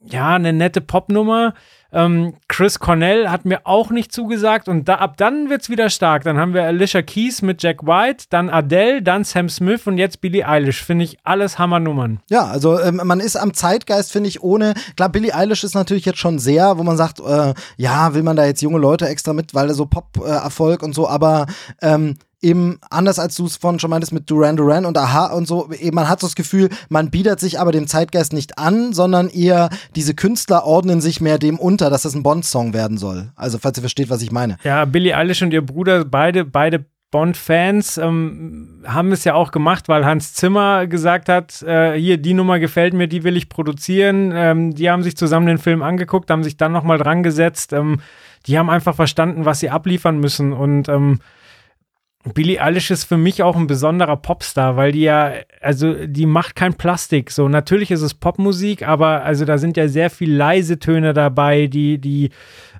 ja, 0.00 0.34
eine 0.34 0.52
nette 0.52 0.82
Popnummer. 0.82 1.54
Ähm, 1.94 2.34
Chris 2.48 2.80
Cornell 2.80 3.28
hat 3.28 3.44
mir 3.44 3.60
auch 3.64 3.90
nicht 3.90 4.12
zugesagt 4.12 4.68
und 4.68 4.88
da, 4.88 4.96
ab 4.96 5.16
dann 5.16 5.48
wird 5.48 5.62
es 5.62 5.70
wieder 5.70 5.88
stark. 5.90 6.24
Dann 6.24 6.38
haben 6.38 6.52
wir 6.52 6.64
Alicia 6.64 7.02
Keys 7.02 7.40
mit 7.40 7.62
Jack 7.62 7.86
White, 7.86 8.26
dann 8.30 8.50
Adele, 8.50 9.00
dann 9.00 9.22
Sam 9.22 9.48
Smith 9.48 9.86
und 9.86 9.96
jetzt 9.96 10.20
Billie 10.20 10.46
Eilish. 10.46 10.82
Finde 10.82 11.04
ich 11.04 11.18
alles 11.22 11.58
Hammernummern. 11.58 12.20
Ja, 12.28 12.46
also 12.46 12.80
ähm, 12.80 13.00
man 13.04 13.20
ist 13.20 13.36
am 13.36 13.54
Zeitgeist, 13.54 14.10
finde 14.10 14.28
ich, 14.28 14.42
ohne. 14.42 14.74
Klar, 14.96 15.08
Billie 15.08 15.34
Eilish 15.34 15.62
ist 15.62 15.74
natürlich 15.74 16.04
jetzt 16.04 16.18
schon 16.18 16.40
sehr, 16.40 16.78
wo 16.78 16.82
man 16.82 16.96
sagt, 16.96 17.20
äh, 17.20 17.54
ja, 17.76 18.14
will 18.14 18.24
man 18.24 18.36
da 18.36 18.44
jetzt 18.44 18.60
junge 18.60 18.78
Leute 18.78 19.08
extra 19.08 19.32
mit, 19.32 19.54
weil 19.54 19.68
er 19.68 19.74
so 19.74 19.86
Pop-Erfolg 19.86 20.82
äh, 20.82 20.84
und 20.84 20.94
so, 20.94 21.08
aber 21.08 21.46
ähm, 21.80 22.16
eben 22.44 22.78
anders 22.90 23.18
als 23.18 23.34
du 23.36 23.46
es 23.46 23.56
von 23.56 23.80
schon 23.80 23.90
meintest 23.90 24.12
mit 24.12 24.30
Duran 24.30 24.56
Duran 24.56 24.84
und 24.84 24.96
Aha 24.96 25.32
und 25.32 25.48
so, 25.48 25.70
eben 25.72 25.94
man 25.94 26.08
hat 26.08 26.20
so 26.20 26.26
das 26.26 26.36
Gefühl, 26.36 26.68
man 26.88 27.10
bietet 27.10 27.40
sich 27.40 27.58
aber 27.58 27.72
dem 27.72 27.86
Zeitgeist 27.86 28.32
nicht 28.32 28.58
an, 28.58 28.92
sondern 28.92 29.28
eher 29.28 29.70
diese 29.96 30.14
Künstler 30.14 30.64
ordnen 30.64 31.00
sich 31.00 31.20
mehr 31.20 31.38
dem 31.38 31.58
unter, 31.58 31.90
dass 31.90 32.02
das 32.02 32.14
ein 32.14 32.22
Bond-Song 32.22 32.74
werden 32.74 32.98
soll. 32.98 33.32
Also 33.34 33.58
falls 33.58 33.78
ihr 33.78 33.82
versteht, 33.82 34.10
was 34.10 34.22
ich 34.22 34.30
meine. 34.30 34.58
Ja, 34.62 34.84
Billie 34.84 35.16
Eilish 35.16 35.42
und 35.42 35.52
ihr 35.52 35.64
Bruder, 35.64 36.04
beide, 36.04 36.44
beide 36.44 36.84
Bond-Fans 37.14 37.96
ähm, 37.98 38.82
haben 38.84 39.12
es 39.12 39.22
ja 39.22 39.34
auch 39.34 39.52
gemacht, 39.52 39.88
weil 39.88 40.04
Hans 40.04 40.34
Zimmer 40.34 40.88
gesagt 40.88 41.28
hat, 41.28 41.62
äh, 41.62 41.96
hier, 41.96 42.18
die 42.18 42.34
Nummer 42.34 42.58
gefällt 42.58 42.92
mir, 42.92 43.06
die 43.06 43.22
will 43.22 43.36
ich 43.36 43.48
produzieren. 43.48 44.32
Ähm, 44.34 44.74
die 44.74 44.90
haben 44.90 45.04
sich 45.04 45.16
zusammen 45.16 45.46
den 45.46 45.58
Film 45.58 45.82
angeguckt, 45.82 46.28
haben 46.28 46.42
sich 46.42 46.56
dann 46.56 46.72
nochmal 46.72 46.98
dran 46.98 47.22
gesetzt. 47.22 47.72
Ähm, 47.72 48.00
die 48.46 48.58
haben 48.58 48.68
einfach 48.68 48.96
verstanden, 48.96 49.44
was 49.44 49.60
sie 49.60 49.70
abliefern 49.70 50.18
müssen 50.18 50.52
und 50.52 50.88
ähm, 50.88 51.20
Billie 52.32 52.60
Eilish 52.60 52.90
ist 52.90 53.04
für 53.04 53.18
mich 53.18 53.42
auch 53.42 53.54
ein 53.54 53.66
besonderer 53.66 54.16
Popstar, 54.16 54.76
weil 54.76 54.92
die 54.92 55.02
ja, 55.02 55.32
also 55.60 56.06
die 56.06 56.24
macht 56.24 56.56
kein 56.56 56.72
Plastik. 56.72 57.30
So, 57.30 57.48
natürlich 57.48 57.90
ist 57.90 58.00
es 58.00 58.14
Popmusik, 58.14 58.86
aber 58.86 59.24
also 59.24 59.44
da 59.44 59.58
sind 59.58 59.76
ja 59.76 59.88
sehr 59.88 60.08
viel 60.08 60.32
leise 60.32 60.78
Töne 60.78 61.12
dabei, 61.12 61.66
die, 61.66 61.98
die 61.98 62.30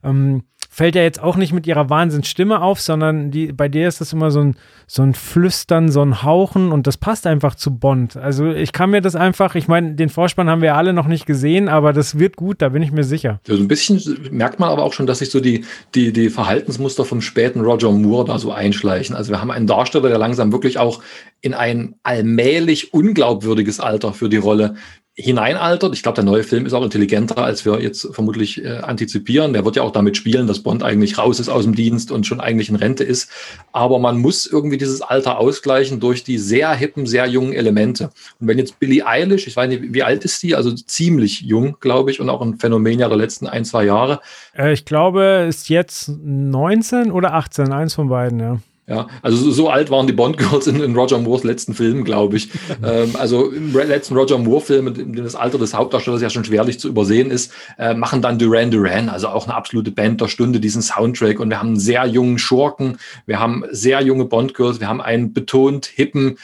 ähm, 0.02 0.44
fällt 0.74 0.96
ja 0.96 1.02
jetzt 1.02 1.22
auch 1.22 1.36
nicht 1.36 1.52
mit 1.52 1.68
ihrer 1.68 1.88
Wahnsinnsstimme 1.88 2.60
auf, 2.60 2.80
sondern 2.80 3.30
die, 3.30 3.52
bei 3.52 3.68
der 3.68 3.86
ist 3.86 4.00
das 4.00 4.12
immer 4.12 4.32
so 4.32 4.40
ein, 4.40 4.56
so 4.88 5.02
ein 5.02 5.14
Flüstern, 5.14 5.88
so 5.88 6.02
ein 6.02 6.24
Hauchen 6.24 6.72
und 6.72 6.88
das 6.88 6.96
passt 6.96 7.28
einfach 7.28 7.54
zu 7.54 7.76
Bond. 7.76 8.16
Also 8.16 8.50
ich 8.50 8.72
kann 8.72 8.90
mir 8.90 9.00
das 9.00 9.14
einfach, 9.14 9.54
ich 9.54 9.68
meine, 9.68 9.94
den 9.94 10.08
Vorspann 10.08 10.50
haben 10.50 10.62
wir 10.62 10.74
alle 10.74 10.92
noch 10.92 11.06
nicht 11.06 11.26
gesehen, 11.26 11.68
aber 11.68 11.92
das 11.92 12.18
wird 12.18 12.34
gut, 12.34 12.60
da 12.60 12.70
bin 12.70 12.82
ich 12.82 12.90
mir 12.90 13.04
sicher. 13.04 13.38
So 13.46 13.54
ein 13.54 13.68
bisschen 13.68 14.02
merkt 14.32 14.58
man 14.58 14.68
aber 14.68 14.82
auch 14.82 14.92
schon, 14.92 15.06
dass 15.06 15.20
sich 15.20 15.30
so 15.30 15.38
die, 15.38 15.64
die, 15.94 16.12
die 16.12 16.28
Verhaltensmuster 16.28 17.04
vom 17.04 17.20
späten 17.20 17.60
Roger 17.60 17.92
Moore 17.92 18.24
da 18.24 18.40
so 18.40 18.50
einschleichen. 18.50 19.14
Also 19.14 19.30
wir 19.30 19.40
haben 19.40 19.52
einen 19.52 19.68
Darsteller, 19.68 20.08
der 20.08 20.18
langsam 20.18 20.50
wirklich 20.50 20.78
auch 20.78 21.02
in 21.40 21.54
ein 21.54 21.94
allmählich 22.02 22.92
unglaubwürdiges 22.92 23.78
Alter 23.78 24.12
für 24.12 24.28
die 24.28 24.38
Rolle 24.38 24.74
hineinaltert. 25.16 25.94
Ich 25.94 26.02
glaube, 26.02 26.16
der 26.16 26.24
neue 26.24 26.42
Film 26.42 26.66
ist 26.66 26.72
auch 26.72 26.82
intelligenter, 26.82 27.38
als 27.38 27.64
wir 27.64 27.80
jetzt 27.80 28.08
vermutlich 28.12 28.64
äh, 28.64 28.78
antizipieren. 28.78 29.52
Der 29.52 29.64
wird 29.64 29.76
ja 29.76 29.82
auch 29.82 29.92
damit 29.92 30.16
spielen, 30.16 30.48
dass 30.48 30.60
Bond 30.60 30.82
eigentlich 30.82 31.18
raus 31.18 31.38
ist 31.38 31.48
aus 31.48 31.62
dem 31.62 31.76
Dienst 31.76 32.10
und 32.10 32.26
schon 32.26 32.40
eigentlich 32.40 32.68
in 32.68 32.74
Rente 32.74 33.04
ist. 33.04 33.30
Aber 33.72 34.00
man 34.00 34.18
muss 34.18 34.44
irgendwie 34.44 34.76
dieses 34.76 35.02
Alter 35.02 35.38
ausgleichen 35.38 36.00
durch 36.00 36.24
die 36.24 36.38
sehr 36.38 36.74
hippen, 36.74 37.06
sehr 37.06 37.26
jungen 37.26 37.52
Elemente. 37.52 38.10
Und 38.40 38.48
wenn 38.48 38.58
jetzt 38.58 38.80
Billie 38.80 39.06
Eilish, 39.06 39.46
ich 39.46 39.54
weiß 39.54 39.68
nicht, 39.68 39.94
wie 39.94 40.02
alt 40.02 40.24
ist 40.24 40.42
die? 40.42 40.56
Also 40.56 40.72
ziemlich 40.72 41.42
jung, 41.42 41.76
glaube 41.78 42.10
ich, 42.10 42.20
und 42.20 42.28
auch 42.28 42.42
ein 42.42 42.58
Phänomen 42.58 42.98
ja 42.98 43.08
der 43.08 43.18
letzten 43.18 43.46
ein, 43.46 43.64
zwei 43.64 43.84
Jahre. 43.84 44.20
Äh, 44.56 44.72
ich 44.72 44.84
glaube, 44.84 45.46
ist 45.48 45.68
jetzt 45.68 46.08
19 46.08 47.12
oder 47.12 47.34
18, 47.34 47.72
eins 47.72 47.94
von 47.94 48.08
beiden, 48.08 48.40
ja. 48.40 48.58
Ja, 48.86 49.08
also 49.22 49.50
so, 49.50 49.70
alt 49.70 49.90
waren 49.90 50.06
die 50.06 50.12
Bond 50.12 50.36
Girls 50.36 50.66
in, 50.66 50.82
in 50.82 50.94
Roger 50.94 51.18
Moores 51.18 51.42
letzten 51.42 51.72
Film, 51.72 52.04
glaube 52.04 52.36
ich. 52.36 52.50
ähm, 52.84 53.16
also 53.18 53.50
im 53.50 53.72
letzten 53.72 54.14
Roger 54.14 54.36
Moore-Film, 54.36 54.88
in 54.88 54.94
dem 54.94 55.24
das 55.24 55.34
Alter 55.34 55.56
des 55.56 55.72
Hauptdarstellers 55.72 56.20
ja 56.20 56.28
schon 56.28 56.44
schwerlich 56.44 56.78
zu 56.78 56.88
übersehen 56.88 57.30
ist, 57.30 57.50
äh, 57.78 57.94
machen 57.94 58.20
dann 58.20 58.38
Duran 58.38 58.70
Duran, 58.70 59.08
also 59.08 59.28
auch 59.28 59.46
eine 59.46 59.54
absolute 59.54 59.90
Band 59.90 60.20
der 60.20 60.28
Stunde, 60.28 60.60
diesen 60.60 60.82
Soundtrack. 60.82 61.40
Und 61.40 61.48
wir 61.48 61.60
haben 61.60 61.68
einen 61.68 61.80
sehr 61.80 62.04
jungen 62.04 62.36
Schurken, 62.36 62.98
wir 63.24 63.40
haben 63.40 63.64
sehr 63.70 64.02
junge 64.02 64.26
Bond 64.26 64.52
Girls, 64.52 64.80
wir 64.80 64.88
haben 64.88 65.00
einen 65.00 65.32
betont 65.32 65.86
hippen, 65.86 66.36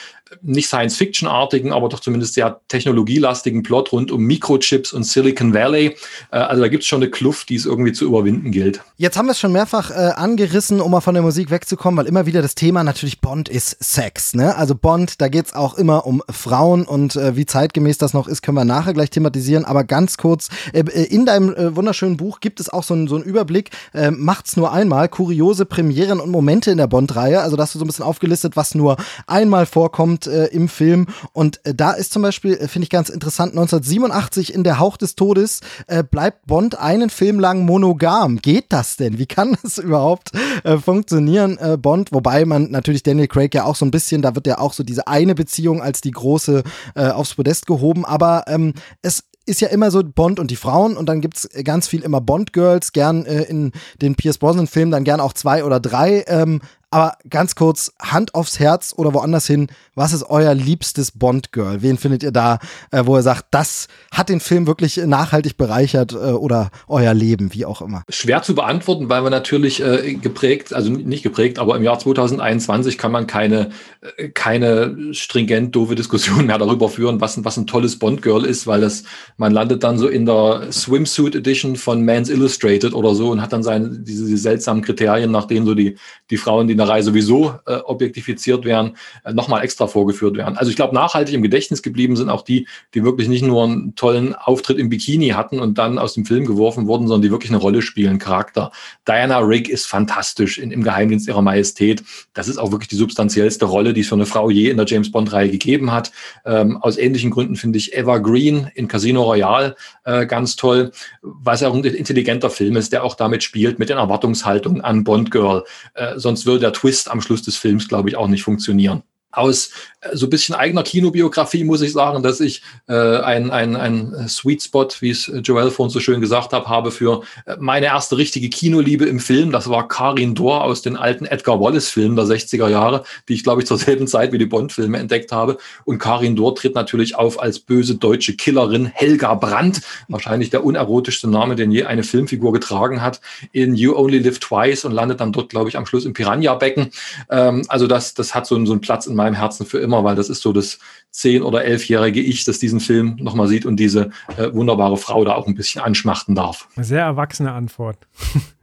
nicht 0.43 0.69
Science-Fiction-artigen, 0.69 1.73
aber 1.73 1.89
doch 1.89 2.01
zumindest 2.01 2.35
sehr 2.35 2.61
technologielastigen 2.69 3.63
Plot 3.63 3.93
rund 3.93 4.11
um 4.11 4.25
Mikrochips 4.25 4.93
und 4.93 5.05
Silicon 5.05 5.55
Valley. 5.55 5.97
Äh, 6.31 6.37
also 6.37 6.63
da 6.63 6.69
gibt 6.69 6.83
es 6.83 6.89
schon 6.89 7.03
eine 7.03 7.11
Kluft, 7.11 7.49
die 7.49 7.57
es 7.57 7.67
irgendwie 7.67 7.93
zu 7.93 8.05
überwinden 8.05 8.51
gilt. 8.51 8.81
Jetzt 8.97 9.17
haben 9.17 9.27
wir 9.27 9.33
es 9.33 9.41
schon 9.41 9.53
mehrfach 9.53 9.91
äh, 9.91 9.95
angerissen, 9.95 10.81
um 10.81 10.91
mal 10.91 11.01
von 11.01 11.15
der 11.15 11.23
Musik 11.23 11.51
wegzukommen, 11.51 11.99
weil 11.99 12.07
immer 12.07 12.27
wieder 12.27 12.43
das 12.43 12.55
Thema 12.55 12.85
natürlich 12.85 13.21
Bond 13.21 13.49
ist 13.49 13.77
Sex. 13.81 14.35
Ne? 14.35 14.55
Also 14.57 14.75
Bond, 14.75 15.21
da 15.21 15.29
geht 15.29 15.47
es 15.47 15.55
auch 15.55 15.75
immer 15.75 16.07
um 16.07 16.23
Frauen 16.31 16.85
und 16.85 17.17
äh, 17.17 17.37
wie 17.37 17.47
zeitgemäß 17.47 17.99
das 17.99 18.15
noch 18.15 18.29
ist, 18.29 18.43
können 18.43 18.57
wir 18.57 18.65
nachher 18.65 18.95
gleich 18.95 19.11
thematisieren. 19.11 19.65
Aber 19.65 19.85
ganz 19.85 20.17
kurz, 20.17 20.49
äh, 20.73 20.81
äh, 20.81 21.05
in 21.05 21.27
deinem 21.27 21.55
äh, 21.55 21.75
wunderschönen 21.75 22.17
Buch 22.17 22.41
gibt 22.41 22.61
es 22.61 22.69
auch 22.69 22.85
so, 22.85 22.95
ein, 22.95 23.09
so 23.09 23.17
einen 23.17 23.25
Überblick, 23.25 23.71
macht's 24.11 24.57
nur 24.57 24.73
einmal, 24.73 25.09
kuriose 25.09 25.65
Premieren 25.65 26.21
und 26.21 26.31
Momente 26.31 26.71
in 26.71 26.79
der 26.79 26.87
Bond-Reihe. 26.87 27.41
Also 27.41 27.57
da 27.57 27.65
hast 27.65 27.75
du 27.75 27.79
so 27.79 27.85
ein 27.85 27.89
bisschen 27.89 28.05
aufgelistet, 28.05 28.57
was 28.57 28.75
nur 28.75 28.97
einmal 29.27 29.67
vorkommt 29.67 30.20
kommt 30.21 30.27
äh, 30.27 30.47
im 30.47 30.69
Film. 30.69 31.07
Und 31.33 31.65
äh, 31.65 31.75
da 31.75 31.93
ist 31.93 32.13
zum 32.13 32.23
Beispiel, 32.23 32.55
äh, 32.55 32.69
finde 32.69 32.85
ich 32.85 32.91
ganz 32.91 33.09
interessant, 33.09 33.53
1987 33.53 34.55
in 34.55 34.65
Der 34.65 34.79
Hauch 34.79 34.97
des 34.97 35.15
Todes 35.15 35.61
äh, 35.87 36.03
bleibt 36.03 36.47
Bond 36.47 36.79
einen 36.79 37.11
Film 37.11 37.41
lang 37.41 37.65
monogam. 37.65 38.39
Geht 38.39 38.67
das 38.71 38.97
denn? 38.97 39.19
Wie 39.19 39.27
kann 39.27 39.57
das 39.63 39.79
überhaupt 39.79 40.33
äh, 40.65 40.79
funktionieren, 40.79 41.59
äh, 41.59 41.77
Bond? 41.77 42.13
Wobei 42.13 42.45
man 42.45 42.71
natürlich 42.71 43.03
Daniel 43.03 43.29
Craig 43.29 43.55
ja 43.55 43.65
auch 43.65 43.77
so 43.77 43.85
ein 43.85 43.91
bisschen, 43.91 44.23
da 44.23 44.35
wird 44.35 44.47
ja 44.47 44.59
auch 44.59 44.73
so 44.73 44.83
diese 44.83 45.07
eine 45.07 45.35
Beziehung 45.35 45.83
als 45.83 46.01
die 46.01 46.11
große 46.11 46.63
aufs 46.95 47.35
Podest 47.35 47.67
gehoben. 47.67 48.05
Aber 48.05 48.45
ähm, 48.47 48.75
es 49.03 49.25
ist 49.47 49.61
ja 49.61 49.69
immer 49.69 49.91
so 49.91 50.03
Bond 50.03 50.39
und 50.39 50.51
die 50.51 50.57
Frauen 50.57 50.97
und 50.97 51.09
dann 51.09 51.21
gibt 51.21 51.37
es 51.37 51.49
ganz 51.65 51.89
viel 51.89 52.03
immer 52.03 52.21
Bond-Girls, 52.21 52.93
gern 52.93 53.27
äh, 53.27 53.43
in 53.43 53.73
den 54.01 54.15
Pierce 54.15 54.39
Brosnan-Filmen, 54.39 54.93
dann 54.93 55.05
gern 55.05 55.21
auch 55.21 55.33
zwei 55.33 55.65
oder 55.65 55.81
drei. 55.81 56.25
Ähm, 56.29 56.61
aber 56.91 57.17
ganz 57.29 57.55
kurz, 57.55 57.93
Hand 58.01 58.35
aufs 58.35 58.59
Herz 58.59 58.93
oder 58.97 59.15
woanders 59.15 59.47
hin, 59.47 59.69
was 59.95 60.13
ist 60.13 60.25
euer 60.25 60.55
liebstes 60.55 61.13
Bond-Girl? 61.13 61.83
Wen 61.83 61.99
findet 61.99 62.25
ihr 62.25 62.33
da, 62.33 62.59
äh, 62.91 63.03
wo 63.07 63.17
ihr 63.17 63.23
sagt, 63.23 63.47
das 63.53 63.87
hat 64.11 64.29
den 64.29 64.41
Film 64.41 64.67
wirklich 64.67 64.97
nachhaltig 64.97 65.57
bereichert 65.57 66.13
äh, 66.13 66.17
oder 66.17 66.71
euer 66.89 67.15
Leben, 67.15 67.55
wie 67.55 67.65
auch 67.65 67.81
immer? 67.81 68.03
Schwer 68.09 68.43
zu 68.43 68.57
beantworten, 68.57 69.09
weil 69.09 69.23
wir 69.23 69.31
natürlich 69.31 69.81
äh, 69.81 70.15
geprägt, 70.15 70.73
also 70.75 70.91
nicht 70.91 71.23
geprägt, 71.23 71.61
aber 71.61 71.77
im 71.77 71.85
Jahr 71.85 71.99
2021 71.99 72.99
kann 72.99 73.13
man 73.13 73.29
keine, 73.29 73.71
äh, 74.17 74.29
keine 74.31 75.15
stringent 75.15 75.77
doofe 75.77 75.95
Diskussion 75.95 76.47
mehr 76.47 76.59
darüber 76.59 76.89
führen, 76.89 77.21
was, 77.21 77.45
was 77.45 77.57
ein 77.57 77.69
tolles 77.69 78.01
Bond-Girl 78.01 78.45
ist, 78.45 78.67
weil 78.67 78.81
das, 78.81 79.05
man 79.37 79.53
landet 79.53 79.85
dann 79.85 79.97
so 79.97 80.09
in 80.09 80.27
der 80.27 80.73
Swimsuit 80.73 81.37
Edition 81.37 81.77
von 81.77 82.05
Man's 82.05 82.31
Illustrated 82.31 82.95
oder 82.95 83.15
so 83.15 83.31
und 83.31 83.41
hat 83.41 83.53
dann 83.53 83.63
seine, 83.63 83.91
diese, 83.91 84.25
diese 84.25 84.39
seltsamen 84.39 84.83
Kriterien, 84.83 85.31
nach 85.31 85.45
denen 85.45 85.67
so 85.67 85.77
die, 85.77 85.97
die 86.31 86.37
Frauen, 86.37 86.67
die 86.67 86.80
der 86.81 86.89
Reihe 86.89 87.03
sowieso 87.03 87.55
äh, 87.67 87.77
objektifiziert 87.77 88.65
werden, 88.65 88.97
äh, 89.25 89.33
nochmal 89.33 89.63
extra 89.63 89.87
vorgeführt 89.87 90.37
werden. 90.37 90.57
Also 90.57 90.71
ich 90.71 90.77
glaube, 90.77 90.95
nachhaltig 90.95 91.35
im 91.35 91.43
Gedächtnis 91.43 91.83
geblieben 91.83 92.17
sind 92.17 92.29
auch 92.29 92.43
die, 92.43 92.67
die 92.95 93.05
wirklich 93.05 93.29
nicht 93.29 93.45
nur 93.45 93.65
einen 93.65 93.95
tollen 93.95 94.35
Auftritt 94.35 94.79
im 94.79 94.89
Bikini 94.89 95.29
hatten 95.29 95.61
und 95.61 95.79
dann 95.79 95.99
aus 95.99 96.15
dem 96.15 96.25
Film 96.25 96.47
geworfen 96.47 96.87
wurden, 96.87 97.07
sondern 97.07 97.23
die 97.23 97.31
wirklich 97.31 97.51
eine 97.51 97.61
Rolle 97.61 97.83
spielen, 97.83 98.19
Charakter. 98.19 98.73
Diana 99.07 99.39
Rigg 99.39 99.71
ist 99.71 99.87
fantastisch 99.87 100.59
in, 100.59 100.71
im 100.71 100.83
Geheimdienst 100.83 101.29
ihrer 101.29 101.43
Majestät. 101.43 102.03
Das 102.35 102.49
ist 102.49 102.59
auch 102.59 102.73
wirklich 102.73 102.89
die 102.89 102.97
substanziellste 102.97 103.67
Rolle, 103.67 103.93
die 103.93 104.01
es 104.01 104.09
für 104.09 104.15
eine 104.15 104.27
Frau 104.27 104.51
je 104.51 104.71
in 104.71 104.77
der 104.77 104.87
James 104.87 105.11
Bond-Reihe 105.11 105.51
gegeben 105.51 105.93
hat. 105.93 106.13
Ähm, 106.45 106.77
aus 106.79 106.97
ähnlichen 106.97 107.31
Gründen 107.31 107.57
finde 107.57 107.79
ich 107.79 107.97
Eva 107.97 108.19
Green 108.19 108.71
in 108.75 108.89
Casino 108.89 109.23
Royale 109.23 109.77
äh, 110.05 110.27
ganz 110.27 110.57
toll, 110.57 110.93
was 111.23 111.63
auch 111.63 111.75
ein 111.75 111.85
intelligenter 111.85 112.51
Film 112.51 112.77
ist, 112.77 112.93
der 112.93 113.05
auch 113.05 113.15
damit 113.15 113.43
spielt, 113.43 113.79
mit 113.79 113.89
den 113.89 113.99
Erwartungshaltungen 113.99 114.81
an 114.81 115.05
Bond 115.05 115.31
Girl. 115.31 115.65
Äh, 115.95 116.19
sonst 116.19 116.47
würde 116.47 116.61
der 116.71 116.81
Twist 116.81 117.11
am 117.11 117.21
Schluss 117.21 117.43
des 117.43 117.57
Films, 117.57 117.89
glaube 117.89 118.09
ich, 118.09 118.17
auch 118.17 118.29
nicht 118.29 118.43
funktionieren 118.43 119.03
aus 119.33 119.71
äh, 120.01 120.17
so 120.17 120.27
ein 120.27 120.31
bisschen 120.31 120.55
eigener 120.55 120.83
Kinobiografie 120.83 121.65
muss 121.65 121.83
ich 121.83 121.93
sagen, 121.93 122.23
dass 122.23 122.41
ich 122.41 122.63
äh, 122.89 122.95
ein, 122.95 123.51
ein, 123.51 123.77
ein 123.77 124.29
Sweet 124.29 124.63
Spot, 124.63 124.89
wie 125.01 125.11
es 125.11 125.31
Joel 125.45 125.71
vorhin 125.71 125.91
so 125.91 126.01
schön 126.01 126.21
gesagt 126.21 126.53
hat, 126.53 126.67
habe 126.67 126.91
für 126.91 127.23
äh, 127.47 127.57
meine 127.59 127.87
erste 127.87 128.17
richtige 128.17 128.49
Kinoliebe 128.49 129.05
im 129.05 129.21
Film. 129.21 129.53
Das 129.53 129.69
war 129.69 129.89
Karin 129.89 130.35
Dor 130.35 130.65
aus 130.65 130.83
den 130.83 130.97
alten 130.97 131.27
Edgar 131.27 131.61
Wallace-Filmen 131.61 132.17
der 132.17 132.25
60er 132.27 132.69
Jahre, 132.69 133.05
die 133.29 133.35
ich, 133.35 133.45
glaube 133.45 133.61
ich, 133.61 133.67
zur 133.67 133.79
selben 133.79 134.07
Zeit 134.07 134.33
wie 134.33 134.39
die 134.39 134.47
Bond-Filme 134.47 134.99
entdeckt 134.99 135.33
habe. 135.33 135.59
Und 135.85 135.99
Karin 135.99 136.37
Dor 136.37 136.55
tritt 136.55 136.75
natürlich 136.75 137.17
auf 137.17 137.41
als 137.41 137.61
böse 137.61 137.97
deutsche 137.97 138.35
Killerin 138.35 138.87
Helga 138.87 139.35
Brandt, 139.35 139.83
wahrscheinlich 140.09 140.51
der 140.51 140.65
unerotischste 140.65 141.29
Name, 141.29 141.57
den 141.57 141.71
je 141.71 141.85
eine 141.85 142.03
Filmfigur 142.03 142.53
getragen 142.53 143.03
hat, 143.03 143.21
in 143.53 143.75
You 143.75 143.97
Only 143.97 144.19
Live 144.19 144.41
Twice 144.41 144.85
und 144.85 144.93
landet 144.93 145.21
dann 145.21 145.33
dort, 145.33 145.51
glaube 145.51 145.69
ich, 145.69 145.77
am 145.77 145.87
Schluss 145.87 146.05
im 146.05 146.13
Piranha-Becken. 146.15 146.91
Ähm, 147.31 147.63
also 147.69 147.87
das, 147.87 148.15
das 148.15 148.35
hat 148.35 148.47
so, 148.47 148.65
so 148.65 148.73
einen 148.73 148.81
Platz 148.81 149.07
in 149.07 149.20
meinem 149.21 149.35
Herzen 149.35 149.67
für 149.67 149.79
immer, 149.79 150.03
weil 150.05 150.17
das 150.17 150.29
ist 150.29 150.43
so 150.43 150.53
das 150.53 150.79
zehn- 151.11 151.43
oder 151.43 151.65
elfjährige 151.65 152.21
Ich, 152.21 152.45
das 152.45 152.59
diesen 152.59 152.81
Film 152.81 153.17
nochmal 153.21 153.49
sieht 153.49 153.67
und 153.67 153.77
diese 153.77 154.11
äh, 154.37 154.53
wunderbare 154.53 154.97
Frau 154.97 155.25
da 155.25 155.35
auch 155.35 155.47
ein 155.47 155.55
bisschen 155.55 155.83
anschmachten 155.83 156.35
darf. 156.35 156.69
Sehr 156.77 157.03
erwachsene 157.03 157.53
Antwort. 157.53 157.99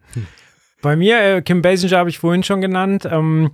Bei 0.81 0.95
mir, 0.95 1.19
äh, 1.19 1.41
Kim 1.41 1.61
Basinger 1.61 1.97
habe 1.97 2.09
ich 2.09 2.19
vorhin 2.19 2.43
schon 2.43 2.61
genannt. 2.61 3.07
Ähm, 3.09 3.51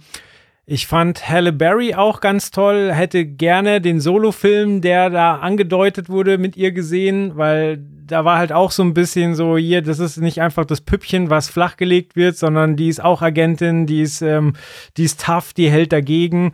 ich 0.66 0.88
fand 0.88 1.28
Halle 1.28 1.52
Berry 1.52 1.94
auch 1.94 2.22
ganz 2.22 2.50
toll, 2.50 2.94
hätte 2.94 3.26
gerne 3.26 3.82
den 3.82 4.00
Solo-Film, 4.00 4.80
der 4.80 5.10
da 5.10 5.36
angedeutet 5.36 6.10
wurde, 6.10 6.38
mit 6.38 6.56
ihr 6.56 6.72
gesehen, 6.72 7.34
weil 7.36 7.84
da 8.06 8.24
war 8.24 8.38
halt 8.38 8.52
auch 8.52 8.72
so 8.72 8.84
ein 8.84 8.94
bisschen 8.94 9.36
so, 9.36 9.58
hier, 9.58 9.82
das 9.82 10.00
ist 10.00 10.18
nicht 10.18 10.42
einfach 10.42 10.66
das 10.66 10.82
Püppchen, 10.82 11.30
was 11.30 11.50
flachgelegt 11.50 12.16
wird, 12.16 12.38
sondern 12.38 12.76
die 12.76 12.88
ist 12.88 13.04
auch 13.04 13.22
Agentin, 13.22 13.88
die 13.88 14.02
ist, 14.02 14.22
ähm, 14.22 14.54
die 14.98 15.04
ist 15.04 15.22
tough, 15.26 15.54
die 15.54 15.70
hält 15.70 15.92
dagegen. 15.92 16.54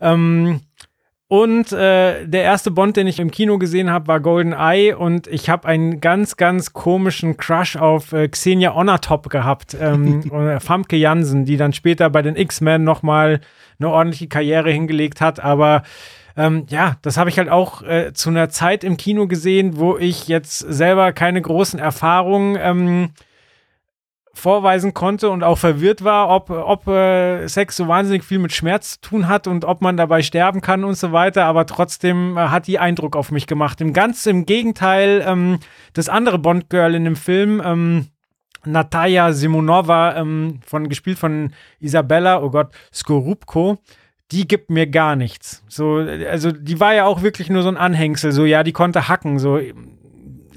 Ähm, 0.00 0.60
und 1.30 1.70
äh, 1.70 2.26
der 2.26 2.42
erste 2.42 2.72
Bond, 2.72 2.96
den 2.96 3.06
ich 3.06 3.20
im 3.20 3.30
Kino 3.30 3.58
gesehen 3.58 3.88
habe, 3.88 4.08
war 4.08 4.18
Golden 4.18 4.52
Eye 4.52 4.94
und 4.94 5.28
ich 5.28 5.48
habe 5.48 5.68
einen 5.68 6.00
ganz, 6.00 6.36
ganz 6.36 6.72
komischen 6.72 7.36
Crush 7.36 7.76
auf 7.76 8.12
äh, 8.12 8.26
Xenia 8.26 8.74
Onatop 8.74 9.30
gehabt. 9.30 9.76
Ähm, 9.80 10.24
und 10.30 10.58
Famke 10.60 10.96
Jansen, 10.96 11.44
die 11.44 11.56
dann 11.56 11.72
später 11.72 12.10
bei 12.10 12.22
den 12.22 12.34
X-Men 12.34 12.82
nochmal 12.82 13.40
eine 13.78 13.90
ordentliche 13.90 14.26
Karriere 14.26 14.72
hingelegt 14.72 15.20
hat. 15.20 15.38
Aber 15.38 15.84
ähm, 16.36 16.66
ja, 16.68 16.96
das 17.02 17.16
habe 17.16 17.30
ich 17.30 17.38
halt 17.38 17.48
auch 17.48 17.82
äh, 17.82 18.12
zu 18.12 18.30
einer 18.30 18.48
Zeit 18.48 18.82
im 18.82 18.96
Kino 18.96 19.28
gesehen, 19.28 19.78
wo 19.78 19.96
ich 19.96 20.26
jetzt 20.26 20.58
selber 20.58 21.12
keine 21.12 21.40
großen 21.40 21.78
Erfahrungen 21.78 22.58
ähm, 22.60 23.10
vorweisen 24.32 24.94
konnte 24.94 25.30
und 25.30 25.42
auch 25.42 25.58
verwirrt 25.58 26.04
war, 26.04 26.28
ob, 26.28 26.50
ob 26.50 26.86
äh, 26.86 27.46
Sex 27.48 27.76
so 27.76 27.88
wahnsinnig 27.88 28.24
viel 28.24 28.38
mit 28.38 28.52
Schmerz 28.52 28.92
zu 28.92 29.10
tun 29.10 29.28
hat 29.28 29.46
und 29.46 29.64
ob 29.64 29.82
man 29.82 29.96
dabei 29.96 30.22
sterben 30.22 30.60
kann 30.60 30.84
und 30.84 30.96
so 30.96 31.12
weiter. 31.12 31.44
Aber 31.44 31.66
trotzdem 31.66 32.36
äh, 32.36 32.40
hat 32.48 32.66
die 32.66 32.78
Eindruck 32.78 33.16
auf 33.16 33.32
mich 33.32 33.46
gemacht. 33.46 33.80
Im 33.80 33.92
ganz 33.92 34.26
im 34.26 34.46
Gegenteil, 34.46 35.24
ähm, 35.26 35.58
das 35.92 36.08
andere 36.08 36.38
Bond-Girl 36.38 36.94
in 36.94 37.04
dem 37.04 37.16
Film, 37.16 37.60
ähm, 37.64 38.06
Natalia 38.64 39.32
Simonova, 39.32 40.16
ähm, 40.16 40.60
von, 40.64 40.88
gespielt 40.88 41.18
von 41.18 41.52
Isabella, 41.80 42.42
oh 42.42 42.50
Gott, 42.50 42.72
Skorupko, 42.92 43.78
die 44.30 44.46
gibt 44.46 44.70
mir 44.70 44.86
gar 44.86 45.16
nichts. 45.16 45.64
So, 45.68 45.96
also 45.96 46.52
die 46.52 46.78
war 46.78 46.94
ja 46.94 47.04
auch 47.04 47.22
wirklich 47.22 47.50
nur 47.50 47.62
so 47.62 47.68
ein 47.68 47.76
Anhängsel, 47.76 48.32
so 48.32 48.44
ja, 48.44 48.62
die 48.62 48.72
konnte 48.72 49.08
hacken, 49.08 49.38
so 49.38 49.58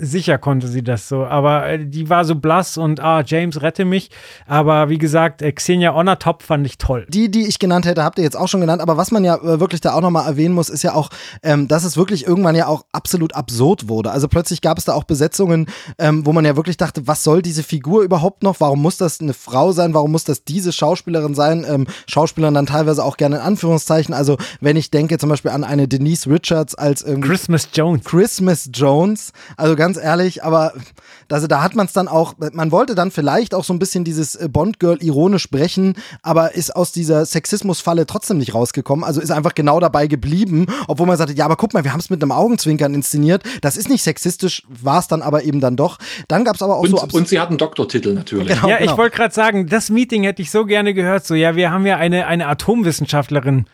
sicher 0.04 0.38
konnte 0.38 0.68
sie 0.68 0.84
das 0.84 1.08
so. 1.08 1.26
Aber 1.26 1.68
äh, 1.68 1.86
die 1.86 2.10
war 2.10 2.26
so 2.26 2.36
blass 2.36 2.78
und 2.78 2.99
ah, 2.99 3.24
James, 3.26 3.62
rette 3.62 3.86
mich. 3.86 4.10
Aber 4.45 4.89
wie 4.89 4.97
gesagt, 4.97 5.41
äh, 5.41 5.51
Xenia 5.51 5.95
Onatop 5.95 6.43
fand 6.43 6.66
ich 6.66 6.78
toll. 6.78 7.06
Die, 7.10 7.30
die 7.30 7.47
ich 7.47 7.60
genannt 7.60 7.86
hätte, 7.86 8.04
habt 8.04 8.18
ihr 8.18 8.24
jetzt 8.24 8.38
auch 8.38 8.47
schon 8.47 8.62
genannt. 8.62 8.82
Aber 8.82 8.97
was 8.97 9.12
man 9.12 9.24
ja 9.24 9.36
äh, 9.36 9.60
wirklich 9.60 9.82
da 9.82 9.93
auch 9.93 10.01
nochmal 10.01 10.28
erwähnen 10.28 10.54
muss, 10.54 10.70
ist 10.70 10.84
ja 10.84 10.93
auch, 10.93 11.10
ähm, 11.41 11.68
dass 11.68 11.84
es 11.84 11.97
wirklich 11.97 12.28
irgendwann 12.28 12.56
ja 12.56 12.68
auch 12.68 12.86
absolut 12.91 13.36
absurd 13.36 13.88
wurde. 13.88 14.12
Also 14.12 14.28
plötzlich 14.28 14.62
gab 14.62 14.78
es 14.78 14.86
da 14.86 14.93
auch 14.93 15.04
Besetzungen, 15.04 15.68
ähm, 15.97 16.26
wo 16.26 16.34
man 16.34 16.45
ja 16.45 16.56
wirklich 16.56 16.78
dachte, 16.78 17.08
was 17.08 17.24
soll 17.24 17.41
diese 17.41 17.64
Figur 17.64 18.04
überhaupt 18.04 18.43
noch? 18.43 18.60
Warum 18.60 18.82
muss 18.82 18.97
das 18.97 19.20
eine 19.20 19.34
Frau 19.34 19.72
sein? 19.72 19.93
Warum 19.93 20.12
muss 20.12 20.24
das 20.24 20.43
diese 20.43 20.72
Schauspielerin 20.72 21.36
sein? 21.36 21.66
Ähm, 21.68 21.88
Schauspielerin 22.08 22.54
dann 22.54 22.66
teilweise 22.66 23.04
auch 23.04 23.18
gerne 23.18 23.38
in 23.38 23.41
Anführungszeichen. 23.41 24.14
Also 24.14 24.38
wenn 24.62 24.76
ich 24.76 24.91
denke 24.91 25.18
zum 25.18 25.30
Beispiel 25.30 25.51
an 25.51 25.64
eine 25.64 25.88
Denise 25.88 26.30
Richards 26.30 26.76
als 26.76 27.04
Christmas 27.04 27.70
Jones. 27.74 28.04
Christmas 28.04 28.70
Jones. 28.74 29.32
Also 29.58 29.76
ganz 29.76 29.93
ehrlich, 29.98 30.44
aber 30.44 30.74
also 31.32 31.48
da 31.48 31.64
hat 31.64 31.76
man 31.76 31.88
es 31.88 31.94
dann 31.94 32.08
auch, 32.08 32.36
man 32.54 32.72
wollte 32.72 32.96
dann 32.96 33.10
vielleicht 33.10 33.56
auch 33.56 33.64
so 33.64 33.74
ein 33.74 33.80
bisschen 33.80 34.04
dieses 34.04 34.36
äh, 34.36 34.48
Bond-Girl 34.48 35.02
ironisch 35.02 35.50
brechen, 35.50 35.96
aber 36.22 36.54
ist 36.54 36.76
aus 36.76 36.91
dieser 36.91 37.26
Sexismus-Falle 37.26 38.06
trotzdem 38.06 38.38
nicht 38.38 38.54
rausgekommen. 38.54 39.04
Also 39.04 39.20
ist 39.20 39.32
einfach 39.32 39.56
genau 39.56 39.80
dabei 39.80 40.08
geblieben, 40.08 40.68
obwohl 40.88 41.08
man 41.08 41.18
sagte, 41.18 41.34
ja, 41.34 41.46
aber 41.46 41.56
guck 41.56 41.74
mal, 41.74 41.84
wir 41.84 41.91
haben 41.91 42.00
es 42.00 42.10
mit 42.10 42.22
einem 42.22 42.32
Augenzwinkern 42.32 42.94
inszeniert. 42.94 43.44
Das 43.62 43.78
ist 43.78 43.89
nicht 43.89 44.04
sexistisch, 44.04 44.64
war 44.68 45.00
es 45.00 45.08
dann 45.08 45.22
aber 45.22 45.44
eben 45.44 45.60
dann 45.60 45.76
doch. 45.76 45.98
Dann 46.28 46.46
gab 46.46 46.56
es 46.56 46.62
aber 46.62 46.76
auch 46.78 46.84
und, 46.84 46.89
so. 46.91 47.18
Und 47.18 47.28
sie 47.28 47.39
hat 47.39 47.50
einen 47.50 47.58
Doktortitel 47.58 48.14
natürlich. 48.14 48.48
Genau, 48.50 48.68
ja, 48.68 48.78
genau. 48.78 48.91
ich 48.91 48.98
wollte 48.98 49.16
gerade 49.16 49.34
sagen, 49.34 49.68
das 49.68 49.89
Meeting 49.89 50.24
hätte 50.24 50.41
ich 50.41 50.52
so 50.52 50.66
gerne 50.66 50.94
gehört. 50.94 51.26
So, 51.26 51.34
ja, 51.34 51.56
wir 51.56 51.72
haben 51.72 51.86
ja 51.86 51.98
eine, 51.98 52.28
eine 52.28 52.48
Atomwissenschaftlerin 52.48 53.66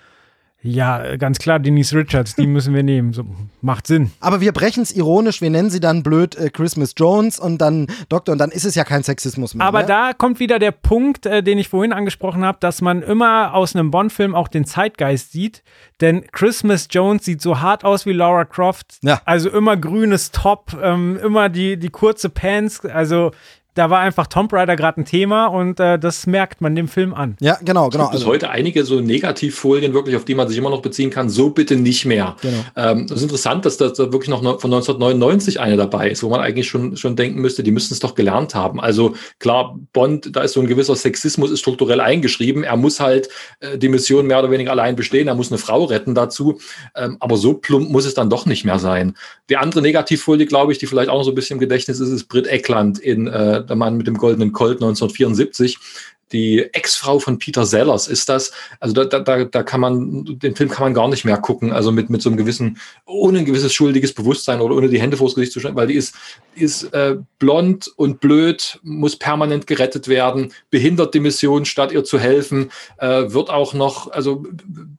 ja, 0.61 1.15
ganz 1.15 1.39
klar, 1.39 1.59
Denise 1.59 1.93
Richards, 1.95 2.35
die 2.35 2.45
müssen 2.45 2.73
wir 2.73 2.83
nehmen. 2.83 3.13
So, 3.13 3.23
macht 3.61 3.87
Sinn. 3.87 4.11
Aber 4.19 4.41
wir 4.41 4.51
brechen 4.51 4.83
es 4.83 4.91
ironisch, 4.91 5.41
wir 5.41 5.49
nennen 5.49 5.69
sie 5.69 5.79
dann 5.79 6.03
blöd 6.03 6.35
äh, 6.35 6.49
Christmas 6.49 6.93
Jones 6.97 7.39
und 7.39 7.59
dann 7.59 7.87
Doktor 8.09 8.33
und 8.33 8.39
dann 8.39 8.51
ist 8.51 8.65
es 8.65 8.75
ja 8.75 8.83
kein 8.83 9.01
Sexismus 9.01 9.55
mehr. 9.55 9.65
Aber 9.65 9.81
ne? 9.81 9.87
da 9.87 10.11
kommt 10.13 10.41
wieder 10.41 10.59
der 10.59 10.71
Punkt, 10.71 11.25
äh, 11.25 11.41
den 11.41 11.57
ich 11.57 11.69
vorhin 11.69 11.93
angesprochen 11.93 12.43
habe, 12.43 12.57
dass 12.59 12.81
man 12.81 13.01
immer 13.03 13.53
aus 13.53 13.73
einem 13.73 13.89
Bond-Film 13.89 14.35
auch 14.35 14.49
den 14.49 14.65
Zeitgeist 14.65 15.31
sieht. 15.31 15.63
Denn 16.01 16.25
Christmas 16.31 16.87
Jones 16.91 17.23
sieht 17.23 17.41
so 17.41 17.61
hart 17.61 17.85
aus 17.85 18.05
wie 18.05 18.13
Laura 18.13 18.43
Croft. 18.43 18.97
Ja. 19.01 19.21
Also 19.23 19.49
immer 19.49 19.77
grünes 19.77 20.31
Top, 20.31 20.77
ähm, 20.81 21.17
immer 21.23 21.47
die, 21.47 21.77
die 21.77 21.89
kurze 21.89 22.29
Pants. 22.29 22.85
Also 22.85 23.31
da 23.79 23.89
war 23.89 23.99
einfach 23.99 24.27
Tomb 24.27 24.51
Raider 24.51 24.75
gerade 24.75 24.99
ein 24.99 25.05
Thema 25.05 25.45
und 25.45 25.79
äh, 25.79 25.97
das 25.97 26.27
merkt 26.27 26.59
man 26.59 26.75
dem 26.75 26.89
Film 26.89 27.13
an. 27.13 27.37
Ja, 27.39 27.57
genau, 27.63 27.87
genau. 27.87 28.03
Es 28.03 28.11
gibt 28.11 28.19
bis 28.19 28.25
heute 28.25 28.49
einige 28.49 28.83
so 28.83 28.99
Negativfolien 28.99 29.93
wirklich, 29.93 30.17
auf 30.17 30.25
die 30.25 30.35
man 30.35 30.49
sich 30.49 30.57
immer 30.57 30.69
noch 30.69 30.81
beziehen 30.81 31.11
kann. 31.11 31.29
So 31.29 31.51
bitte 31.51 31.77
nicht 31.77 32.03
mehr. 32.03 32.35
Genau. 32.41 32.57
Ähm, 32.75 33.07
das 33.07 33.19
ist 33.19 33.23
interessant, 33.23 33.65
dass 33.65 33.77
da 33.77 33.87
wirklich 33.97 34.27
noch 34.27 34.41
von 34.41 34.73
1999 34.73 35.61
eine 35.61 35.77
dabei 35.77 36.09
ist, 36.09 36.23
wo 36.23 36.29
man 36.29 36.41
eigentlich 36.41 36.67
schon, 36.67 36.97
schon 36.97 37.15
denken 37.15 37.39
müsste, 37.39 37.63
die 37.63 37.71
müssten 37.71 37.93
es 37.93 38.01
doch 38.01 38.15
gelernt 38.15 38.53
haben. 38.53 38.81
Also 38.81 39.15
klar, 39.39 39.79
Bond, 39.93 40.35
da 40.35 40.41
ist 40.41 40.51
so 40.51 40.59
ein 40.59 40.67
gewisser 40.67 40.97
Sexismus 40.97 41.49
ist 41.49 41.61
strukturell 41.61 42.01
eingeschrieben. 42.01 42.65
Er 42.65 42.75
muss 42.75 42.99
halt 42.99 43.29
äh, 43.61 43.77
die 43.77 43.87
Mission 43.87 44.27
mehr 44.27 44.39
oder 44.39 44.51
weniger 44.51 44.71
allein 44.71 44.97
bestehen. 44.97 45.29
Er 45.29 45.35
muss 45.35 45.53
eine 45.53 45.57
Frau 45.57 45.85
retten 45.85 46.15
dazu. 46.15 46.59
Ähm, 46.97 47.15
aber 47.21 47.37
so 47.37 47.53
plump 47.53 47.89
muss 47.89 48.05
es 48.05 48.13
dann 48.13 48.29
doch 48.29 48.45
nicht 48.45 48.65
mehr 48.65 48.79
sein. 48.79 49.15
Die 49.49 49.55
andere 49.55 49.81
Negativfolie, 49.81 50.47
glaube 50.47 50.73
ich, 50.73 50.79
die 50.79 50.85
vielleicht 50.85 51.09
auch 51.09 51.19
noch 51.19 51.23
so 51.23 51.31
ein 51.31 51.35
bisschen 51.35 51.55
im 51.55 51.61
Gedächtnis 51.61 52.01
ist, 52.01 52.09
ist 52.09 52.25
Britt 52.25 52.47
Eckland 52.47 52.99
in 52.99 53.27
äh, 53.27 53.63
der 53.69 53.75
Mann 53.75 53.97
mit 53.97 54.07
dem 54.07 54.17
goldenen 54.17 54.51
Colt 54.51 54.77
1974 54.77 55.77
die 56.31 56.73
Ex-Frau 56.73 57.19
von 57.19 57.39
Peter 57.39 57.65
Sellers 57.65 58.07
ist 58.07 58.29
das. 58.29 58.51
Also 58.79 58.93
da, 58.93 59.19
da, 59.19 59.43
da 59.45 59.63
kann 59.63 59.81
man, 59.81 60.39
den 60.39 60.55
Film 60.55 60.69
kann 60.69 60.83
man 60.83 60.93
gar 60.93 61.07
nicht 61.07 61.25
mehr 61.25 61.37
gucken, 61.37 61.71
also 61.71 61.91
mit, 61.91 62.09
mit 62.09 62.21
so 62.21 62.29
einem 62.29 62.37
gewissen, 62.37 62.77
ohne 63.05 63.39
ein 63.39 63.45
gewisses 63.45 63.73
schuldiges 63.73 64.13
Bewusstsein 64.13 64.61
oder 64.61 64.75
ohne 64.75 64.89
die 64.89 65.01
Hände 65.01 65.17
vors 65.17 65.35
Gesicht 65.35 65.53
zu 65.53 65.59
stellen, 65.59 65.75
weil 65.75 65.87
die 65.87 65.95
ist, 65.95 66.15
ist 66.55 66.83
äh, 66.93 67.17
blond 67.39 67.91
und 67.95 68.19
blöd, 68.19 68.79
muss 68.83 69.15
permanent 69.15 69.65
gerettet 69.67 70.07
werden, 70.07 70.53
behindert 70.69 71.13
die 71.13 71.19
Mission, 71.19 71.65
statt 71.65 71.91
ihr 71.91 72.03
zu 72.03 72.19
helfen, 72.19 72.71
äh, 72.97 73.31
wird 73.31 73.49
auch 73.49 73.73
noch, 73.73 74.11
also 74.11 74.43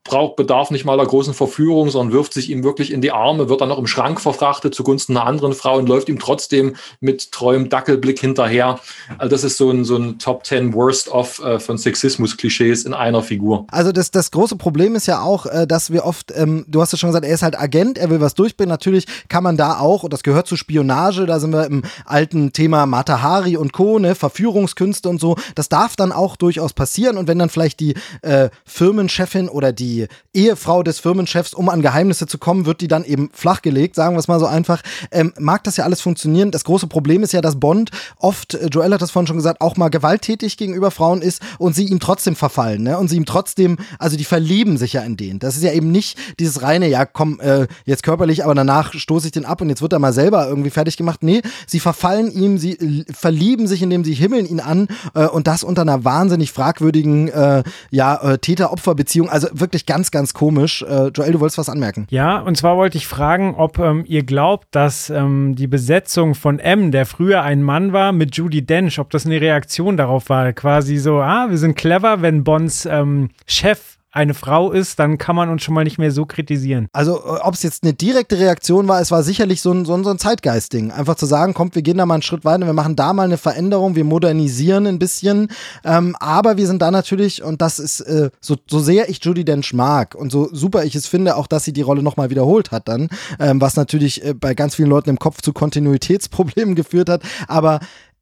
braucht, 0.04 0.36
bedarf 0.36 0.70
nicht 0.70 0.84
mal 0.84 0.96
der 0.96 1.06
großen 1.06 1.34
Verführung, 1.34 1.90
sondern 1.90 2.12
wirft 2.12 2.32
sich 2.32 2.50
ihm 2.50 2.64
wirklich 2.64 2.92
in 2.92 3.00
die 3.00 3.12
Arme, 3.12 3.48
wird 3.48 3.60
dann 3.60 3.68
noch 3.68 3.78
im 3.78 3.86
Schrank 3.86 4.20
verfrachtet 4.20 4.74
zugunsten 4.74 5.16
einer 5.16 5.26
anderen 5.26 5.52
Frau 5.52 5.78
und 5.78 5.88
läuft 5.88 6.08
ihm 6.08 6.18
trotzdem 6.18 6.76
mit 7.00 7.32
treuem 7.32 7.68
Dackelblick 7.68 8.18
hinterher. 8.18 8.80
Also 9.18 9.30
das 9.30 9.44
ist 9.44 9.56
so 9.56 9.70
ein, 9.70 9.84
so 9.84 9.96
ein 9.96 10.18
Top 10.18 10.44
10 10.46 10.74
Worst 10.74 11.08
of 11.08 11.19
Off 11.20 11.38
äh, 11.38 11.60
von 11.60 11.76
Sexismus-Klischees 11.76 12.86
in 12.86 12.94
einer 12.94 13.22
Figur. 13.22 13.66
Also 13.70 13.92
das, 13.92 14.10
das 14.10 14.30
große 14.30 14.56
Problem 14.56 14.94
ist 14.94 15.06
ja 15.06 15.20
auch, 15.20 15.44
äh, 15.44 15.66
dass 15.66 15.92
wir 15.92 16.06
oft, 16.06 16.32
ähm, 16.34 16.64
du 16.66 16.80
hast 16.80 16.92
ja 16.92 16.98
schon 16.98 17.10
gesagt, 17.10 17.26
er 17.26 17.34
ist 17.34 17.42
halt 17.42 17.60
Agent, 17.60 17.98
er 17.98 18.08
will 18.08 18.22
was 18.22 18.32
durchbringen. 18.32 18.70
Natürlich 18.70 19.04
kann 19.28 19.44
man 19.44 19.58
da 19.58 19.78
auch, 19.78 20.02
und 20.02 20.14
das 20.14 20.22
gehört 20.22 20.46
zu 20.46 20.56
Spionage, 20.56 21.26
da 21.26 21.38
sind 21.38 21.52
wir 21.52 21.66
im 21.66 21.82
alten 22.06 22.54
Thema 22.54 22.86
Matahari 22.86 23.58
und 23.58 23.74
Co., 23.74 23.98
ne, 23.98 24.14
Verführungskünste 24.14 25.10
und 25.10 25.20
so. 25.20 25.36
Das 25.56 25.68
darf 25.68 25.94
dann 25.94 26.10
auch 26.10 26.36
durchaus 26.36 26.72
passieren. 26.72 27.18
Und 27.18 27.28
wenn 27.28 27.38
dann 27.38 27.50
vielleicht 27.50 27.80
die 27.80 27.94
äh, 28.22 28.48
Firmenchefin 28.64 29.50
oder 29.50 29.72
die 29.72 30.06
Ehefrau 30.32 30.82
des 30.82 31.00
Firmenchefs, 31.00 31.52
um 31.52 31.68
an 31.68 31.82
Geheimnisse 31.82 32.26
zu 32.26 32.38
kommen, 32.38 32.64
wird 32.64 32.80
die 32.80 32.88
dann 32.88 33.04
eben 33.04 33.28
flachgelegt, 33.34 33.94
sagen 33.94 34.14
wir 34.14 34.20
es 34.20 34.28
mal 34.28 34.40
so 34.40 34.46
einfach, 34.46 34.80
ähm, 35.10 35.34
mag 35.38 35.64
das 35.64 35.76
ja 35.76 35.84
alles 35.84 36.00
funktionieren. 36.00 36.50
Das 36.50 36.64
große 36.64 36.86
Problem 36.86 37.22
ist 37.22 37.32
ja, 37.32 37.42
dass 37.42 37.60
Bond 37.60 37.90
oft, 38.16 38.54
äh, 38.54 38.68
Joel 38.68 38.94
hat 38.94 39.02
das 39.02 39.10
vorhin 39.10 39.26
schon 39.26 39.36
gesagt, 39.36 39.60
auch 39.60 39.76
mal 39.76 39.90
gewalttätig 39.90 40.56
gegenüber 40.56 40.90
Frauen 40.90 41.09
Frauen 41.10 41.22
ist 41.22 41.42
und 41.58 41.74
sie 41.74 41.86
ihm 41.86 41.98
trotzdem 41.98 42.36
verfallen, 42.36 42.82
ne? 42.82 42.98
Und 42.98 43.08
sie 43.08 43.16
ihm 43.16 43.24
trotzdem, 43.24 43.76
also 43.98 44.16
die 44.16 44.24
verlieben 44.24 44.76
sich 44.76 44.92
ja 44.92 45.02
in 45.02 45.16
den. 45.16 45.38
Das 45.38 45.56
ist 45.56 45.64
ja 45.64 45.72
eben 45.72 45.90
nicht 45.90 46.18
dieses 46.38 46.62
reine, 46.62 46.88
ja, 46.88 47.04
komm, 47.04 47.40
äh, 47.40 47.66
jetzt 47.84 48.02
körperlich, 48.02 48.44
aber 48.44 48.54
danach 48.54 48.92
stoße 48.94 49.26
ich 49.26 49.32
den 49.32 49.44
ab 49.44 49.60
und 49.60 49.68
jetzt 49.68 49.82
wird 49.82 49.92
er 49.92 49.98
mal 49.98 50.12
selber 50.12 50.46
irgendwie 50.48 50.70
fertig 50.70 50.96
gemacht. 50.96 51.22
Nee, 51.22 51.42
sie 51.66 51.80
verfallen 51.80 52.30
ihm, 52.30 52.58
sie 52.58 52.72
äh, 52.72 53.04
verlieben 53.12 53.66
sich, 53.66 53.82
indem 53.82 54.04
sie 54.04 54.14
himmeln 54.14 54.46
ihn 54.46 54.60
an 54.60 54.88
äh, 55.14 55.26
und 55.26 55.46
das 55.46 55.64
unter 55.64 55.82
einer 55.82 56.04
wahnsinnig 56.04 56.52
fragwürdigen, 56.52 57.28
äh, 57.28 57.62
ja, 57.90 58.16
äh, 58.16 58.38
Täter-Opfer-Beziehung. 58.38 59.28
Also 59.28 59.48
wirklich 59.52 59.86
ganz, 59.86 60.10
ganz 60.10 60.32
komisch. 60.32 60.82
Äh, 60.82 61.08
Joel, 61.08 61.32
du 61.32 61.40
wolltest 61.40 61.58
was 61.58 61.68
anmerken. 61.68 62.06
Ja, 62.10 62.38
und 62.38 62.56
zwar 62.56 62.76
wollte 62.76 62.98
ich 62.98 63.06
fragen, 63.06 63.54
ob 63.56 63.78
ähm, 63.78 64.04
ihr 64.06 64.22
glaubt, 64.22 64.68
dass 64.70 65.10
ähm, 65.10 65.56
die 65.56 65.66
Besetzung 65.66 66.34
von 66.34 66.58
M, 66.58 66.92
der 66.92 67.06
früher 67.06 67.42
ein 67.42 67.62
Mann 67.62 67.92
war, 67.92 68.12
mit 68.12 68.36
Judy 68.36 68.62
Dench, 68.62 68.98
ob 68.98 69.10
das 69.10 69.26
eine 69.26 69.40
Reaktion 69.40 69.96
darauf 69.96 70.28
war, 70.28 70.52
quasi 70.60 70.98
so, 71.00 71.20
ah, 71.20 71.50
wir 71.50 71.58
sind 71.58 71.74
clever, 71.74 72.22
wenn 72.22 72.44
Bonds 72.44 72.86
ähm, 72.86 73.30
Chef 73.46 73.98
eine 74.12 74.34
Frau 74.34 74.72
ist, 74.72 74.98
dann 74.98 75.18
kann 75.18 75.36
man 75.36 75.50
uns 75.50 75.62
schon 75.62 75.74
mal 75.74 75.84
nicht 75.84 75.98
mehr 75.98 76.10
so 76.10 76.26
kritisieren. 76.26 76.88
Also, 76.92 77.16
äh, 77.16 77.38
ob 77.42 77.54
es 77.54 77.62
jetzt 77.62 77.84
eine 77.84 77.94
direkte 77.94 78.38
Reaktion 78.38 78.88
war, 78.88 79.00
es 79.00 79.12
war 79.12 79.22
sicherlich 79.22 79.60
so 79.60 79.72
ein, 79.72 79.84
so 79.84 79.94
ein, 79.94 80.02
so 80.02 80.10
ein 80.10 80.18
Zeitgeist-Ding. 80.18 80.90
Einfach 80.90 81.14
zu 81.14 81.26
sagen, 81.26 81.54
kommt, 81.54 81.76
wir 81.76 81.82
gehen 81.82 81.98
da 81.98 82.06
mal 82.06 82.14
einen 82.14 82.22
Schritt 82.22 82.44
weiter, 82.44 82.66
wir 82.66 82.72
machen 82.72 82.96
da 82.96 83.12
mal 83.12 83.24
eine 83.24 83.38
Veränderung, 83.38 83.94
wir 83.94 84.04
modernisieren 84.04 84.86
ein 84.88 84.98
bisschen. 84.98 85.48
Ähm, 85.84 86.16
aber 86.18 86.56
wir 86.56 86.66
sind 86.66 86.82
da 86.82 86.90
natürlich, 86.90 87.42
und 87.44 87.62
das 87.62 87.78
ist, 87.78 88.00
äh, 88.00 88.30
so, 88.40 88.56
so 88.68 88.80
sehr 88.80 89.08
ich 89.08 89.24
Judy 89.24 89.44
Dench 89.44 89.72
mag 89.74 90.16
und 90.16 90.32
so 90.32 90.48
super 90.52 90.84
ich 90.84 90.96
es 90.96 91.06
finde, 91.06 91.36
auch 91.36 91.46
dass 91.46 91.64
sie 91.64 91.72
die 91.72 91.82
Rolle 91.82 92.02
nochmal 92.02 92.30
wiederholt 92.30 92.72
hat 92.72 92.88
dann, 92.88 93.08
ähm, 93.38 93.60
was 93.60 93.76
natürlich 93.76 94.24
äh, 94.24 94.34
bei 94.34 94.54
ganz 94.54 94.74
vielen 94.74 94.90
Leuten 94.90 95.10
im 95.10 95.18
Kopf 95.20 95.40
zu 95.40 95.52
Kontinuitätsproblemen 95.52 96.74
geführt 96.80 97.08
hat. 97.08 97.22
Aber 97.46 97.78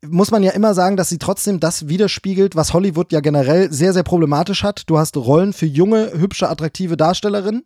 muss 0.06 0.30
man 0.30 0.42
ja 0.42 0.52
immer 0.52 0.74
sagen, 0.74 0.96
dass 0.96 1.08
sie 1.08 1.18
trotzdem 1.18 1.60
das 1.60 1.88
widerspiegelt, 1.88 2.56
was 2.56 2.72
Hollywood 2.72 3.12
ja 3.12 3.20
generell 3.20 3.72
sehr, 3.72 3.92
sehr 3.92 4.04
problematisch 4.04 4.62
hat. 4.62 4.84
Du 4.86 4.98
hast 4.98 5.16
Rollen 5.16 5.52
für 5.52 5.66
junge, 5.66 6.12
hübsche, 6.12 6.48
attraktive 6.48 6.96
Darstellerinnen, 6.96 7.64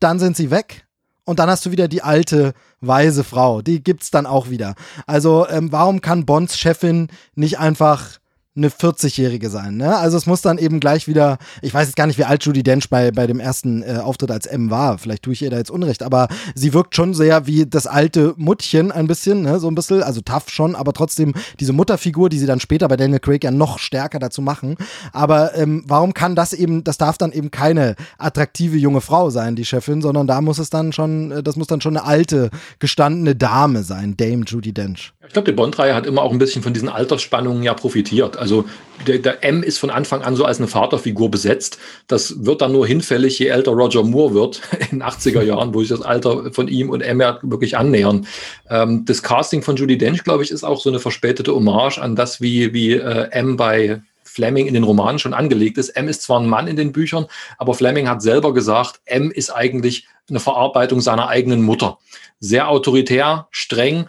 dann 0.00 0.18
sind 0.18 0.36
sie 0.36 0.50
weg 0.50 0.86
und 1.24 1.38
dann 1.38 1.48
hast 1.48 1.66
du 1.66 1.70
wieder 1.70 1.86
die 1.86 2.02
alte, 2.02 2.54
weise 2.80 3.24
Frau. 3.24 3.62
Die 3.62 3.82
gibt's 3.82 4.10
dann 4.10 4.26
auch 4.26 4.50
wieder. 4.50 4.74
Also, 5.06 5.46
ähm, 5.48 5.70
warum 5.70 6.00
kann 6.00 6.26
Bonds 6.26 6.58
Chefin 6.58 7.08
nicht 7.34 7.58
einfach 7.58 8.19
eine 8.56 8.68
40-Jährige 8.68 9.48
sein. 9.48 9.76
Ne? 9.76 9.96
Also 9.96 10.16
es 10.16 10.26
muss 10.26 10.42
dann 10.42 10.58
eben 10.58 10.80
gleich 10.80 11.06
wieder, 11.06 11.38
ich 11.62 11.72
weiß 11.72 11.86
jetzt 11.86 11.94
gar 11.94 12.08
nicht, 12.08 12.18
wie 12.18 12.24
alt 12.24 12.44
Judy 12.44 12.64
Dench 12.64 12.90
bei, 12.90 13.12
bei 13.12 13.28
dem 13.28 13.38
ersten 13.38 13.82
äh, 13.82 13.98
Auftritt 14.02 14.32
als 14.32 14.46
M 14.46 14.70
war. 14.70 14.98
Vielleicht 14.98 15.22
tue 15.22 15.32
ich 15.32 15.42
ihr 15.42 15.50
da 15.50 15.56
jetzt 15.56 15.70
Unrecht, 15.70 16.02
aber 16.02 16.26
sie 16.56 16.74
wirkt 16.74 16.96
schon 16.96 17.14
sehr 17.14 17.46
wie 17.46 17.66
das 17.66 17.86
alte 17.86 18.34
Muttchen 18.36 18.90
ein 18.90 19.06
bisschen, 19.06 19.42
ne? 19.42 19.60
so 19.60 19.68
ein 19.68 19.76
bisschen, 19.76 20.02
also 20.02 20.20
tough 20.20 20.50
schon, 20.50 20.74
aber 20.74 20.92
trotzdem 20.92 21.32
diese 21.60 21.72
Mutterfigur, 21.72 22.28
die 22.28 22.38
sie 22.38 22.46
dann 22.46 22.58
später 22.58 22.88
bei 22.88 22.96
Daniel 22.96 23.20
Craig 23.20 23.44
ja 23.44 23.52
noch 23.52 23.78
stärker 23.78 24.18
dazu 24.18 24.42
machen. 24.42 24.74
Aber 25.12 25.56
ähm, 25.56 25.84
warum 25.86 26.12
kann 26.12 26.34
das 26.34 26.52
eben, 26.52 26.82
das 26.82 26.98
darf 26.98 27.18
dann 27.18 27.30
eben 27.30 27.52
keine 27.52 27.94
attraktive 28.18 28.76
junge 28.76 29.00
Frau 29.00 29.30
sein, 29.30 29.54
die 29.54 29.64
Chefin, 29.64 30.02
sondern 30.02 30.26
da 30.26 30.40
muss 30.40 30.58
es 30.58 30.70
dann 30.70 30.92
schon, 30.92 31.30
äh, 31.30 31.42
das 31.44 31.54
muss 31.54 31.68
dann 31.68 31.80
schon 31.80 31.96
eine 31.96 32.04
alte, 32.04 32.50
gestandene 32.80 33.36
Dame 33.36 33.84
sein, 33.84 34.16
Dame 34.16 34.44
Judy 34.44 34.72
Dench. 34.72 35.12
Ich 35.30 35.32
glaube, 35.32 35.48
die 35.48 35.54
Bond-Reihe 35.54 35.94
hat 35.94 36.06
immer 36.06 36.22
auch 36.22 36.32
ein 36.32 36.38
bisschen 36.38 36.60
von 36.60 36.74
diesen 36.74 36.88
Altersspannungen 36.88 37.62
ja 37.62 37.72
profitiert. 37.72 38.36
Also 38.36 38.64
der, 39.06 39.18
der, 39.18 39.44
M 39.44 39.62
ist 39.62 39.78
von 39.78 39.88
Anfang 39.88 40.22
an 40.22 40.34
so 40.34 40.44
als 40.44 40.58
eine 40.58 40.66
Vaterfigur 40.66 41.30
besetzt. 41.30 41.78
Das 42.08 42.44
wird 42.44 42.62
dann 42.62 42.72
nur 42.72 42.84
hinfällig, 42.84 43.38
je 43.38 43.46
älter 43.46 43.70
Roger 43.70 44.02
Moore 44.02 44.34
wird, 44.34 44.62
in 44.90 44.98
den 44.98 45.02
80er 45.04 45.42
Jahren, 45.42 45.72
wo 45.72 45.82
sich 45.82 45.90
das 45.90 46.02
Alter 46.02 46.52
von 46.52 46.66
ihm 46.66 46.90
und 46.90 47.02
M 47.02 47.20
wirklich 47.42 47.76
annähern. 47.76 48.26
Ähm, 48.68 49.04
das 49.04 49.22
Casting 49.22 49.62
von 49.62 49.76
Judy 49.76 49.96
Dench, 49.98 50.24
glaube 50.24 50.42
ich, 50.42 50.50
ist 50.50 50.64
auch 50.64 50.80
so 50.80 50.90
eine 50.90 50.98
verspätete 50.98 51.54
Hommage 51.54 51.98
an 51.98 52.16
das, 52.16 52.40
wie, 52.40 52.72
wie 52.72 52.94
äh, 52.94 53.28
M 53.30 53.56
bei 53.56 54.02
Fleming 54.24 54.66
in 54.66 54.74
den 54.74 54.82
Romanen 54.82 55.20
schon 55.20 55.32
angelegt 55.32 55.78
ist. 55.78 55.90
M 55.90 56.08
ist 56.08 56.22
zwar 56.22 56.40
ein 56.40 56.48
Mann 56.48 56.66
in 56.66 56.74
den 56.74 56.90
Büchern, 56.90 57.26
aber 57.56 57.74
Fleming 57.74 58.08
hat 58.08 58.20
selber 58.20 58.52
gesagt, 58.52 59.00
M 59.04 59.30
ist 59.30 59.50
eigentlich 59.50 60.08
eine 60.28 60.40
Verarbeitung 60.40 61.00
seiner 61.00 61.28
eigenen 61.28 61.62
Mutter. 61.62 61.98
Sehr 62.38 62.68
autoritär, 62.68 63.48
streng, 63.50 64.06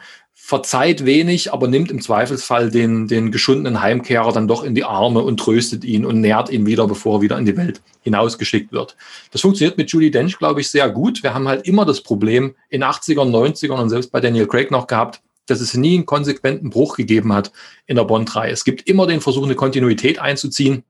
verzeiht 0.51 1.05
wenig, 1.05 1.53
aber 1.53 1.69
nimmt 1.69 1.91
im 1.91 2.01
Zweifelsfall 2.01 2.71
den, 2.71 3.07
den 3.07 3.31
geschundenen 3.31 3.81
Heimkehrer 3.81 4.33
dann 4.33 4.49
doch 4.49 4.63
in 4.65 4.75
die 4.75 4.83
Arme 4.83 5.21
und 5.21 5.39
tröstet 5.39 5.85
ihn 5.85 6.05
und 6.05 6.19
nährt 6.19 6.49
ihn 6.49 6.65
wieder, 6.65 6.87
bevor 6.87 7.19
er 7.19 7.21
wieder 7.21 7.37
in 7.37 7.45
die 7.45 7.55
Welt 7.55 7.81
hinausgeschickt 8.01 8.73
wird. 8.73 8.97
Das 9.31 9.39
funktioniert 9.39 9.77
mit 9.77 9.89
Judy 9.89 10.11
Dench, 10.11 10.37
glaube 10.37 10.59
ich, 10.59 10.69
sehr 10.69 10.89
gut. 10.89 11.23
Wir 11.23 11.33
haben 11.33 11.47
halt 11.47 11.65
immer 11.65 11.85
das 11.85 12.01
Problem 12.01 12.53
in 12.67 12.83
80ern, 12.83 13.29
90ern 13.29 13.81
und 13.81 13.89
selbst 13.89 14.11
bei 14.11 14.19
Daniel 14.19 14.45
Craig 14.45 14.71
noch 14.71 14.87
gehabt, 14.87 15.21
dass 15.45 15.61
es 15.61 15.73
nie 15.73 15.95
einen 15.95 16.05
konsequenten 16.05 16.69
Bruch 16.69 16.97
gegeben 16.97 17.31
hat 17.31 17.53
in 17.85 17.95
der 17.95 18.03
Bond-Reihe. 18.03 18.51
Es 18.51 18.65
gibt 18.65 18.89
immer 18.89 19.07
den 19.07 19.21
Versuch, 19.21 19.45
eine 19.45 19.55
Kontinuität 19.55 20.19
einzuziehen 20.19 20.83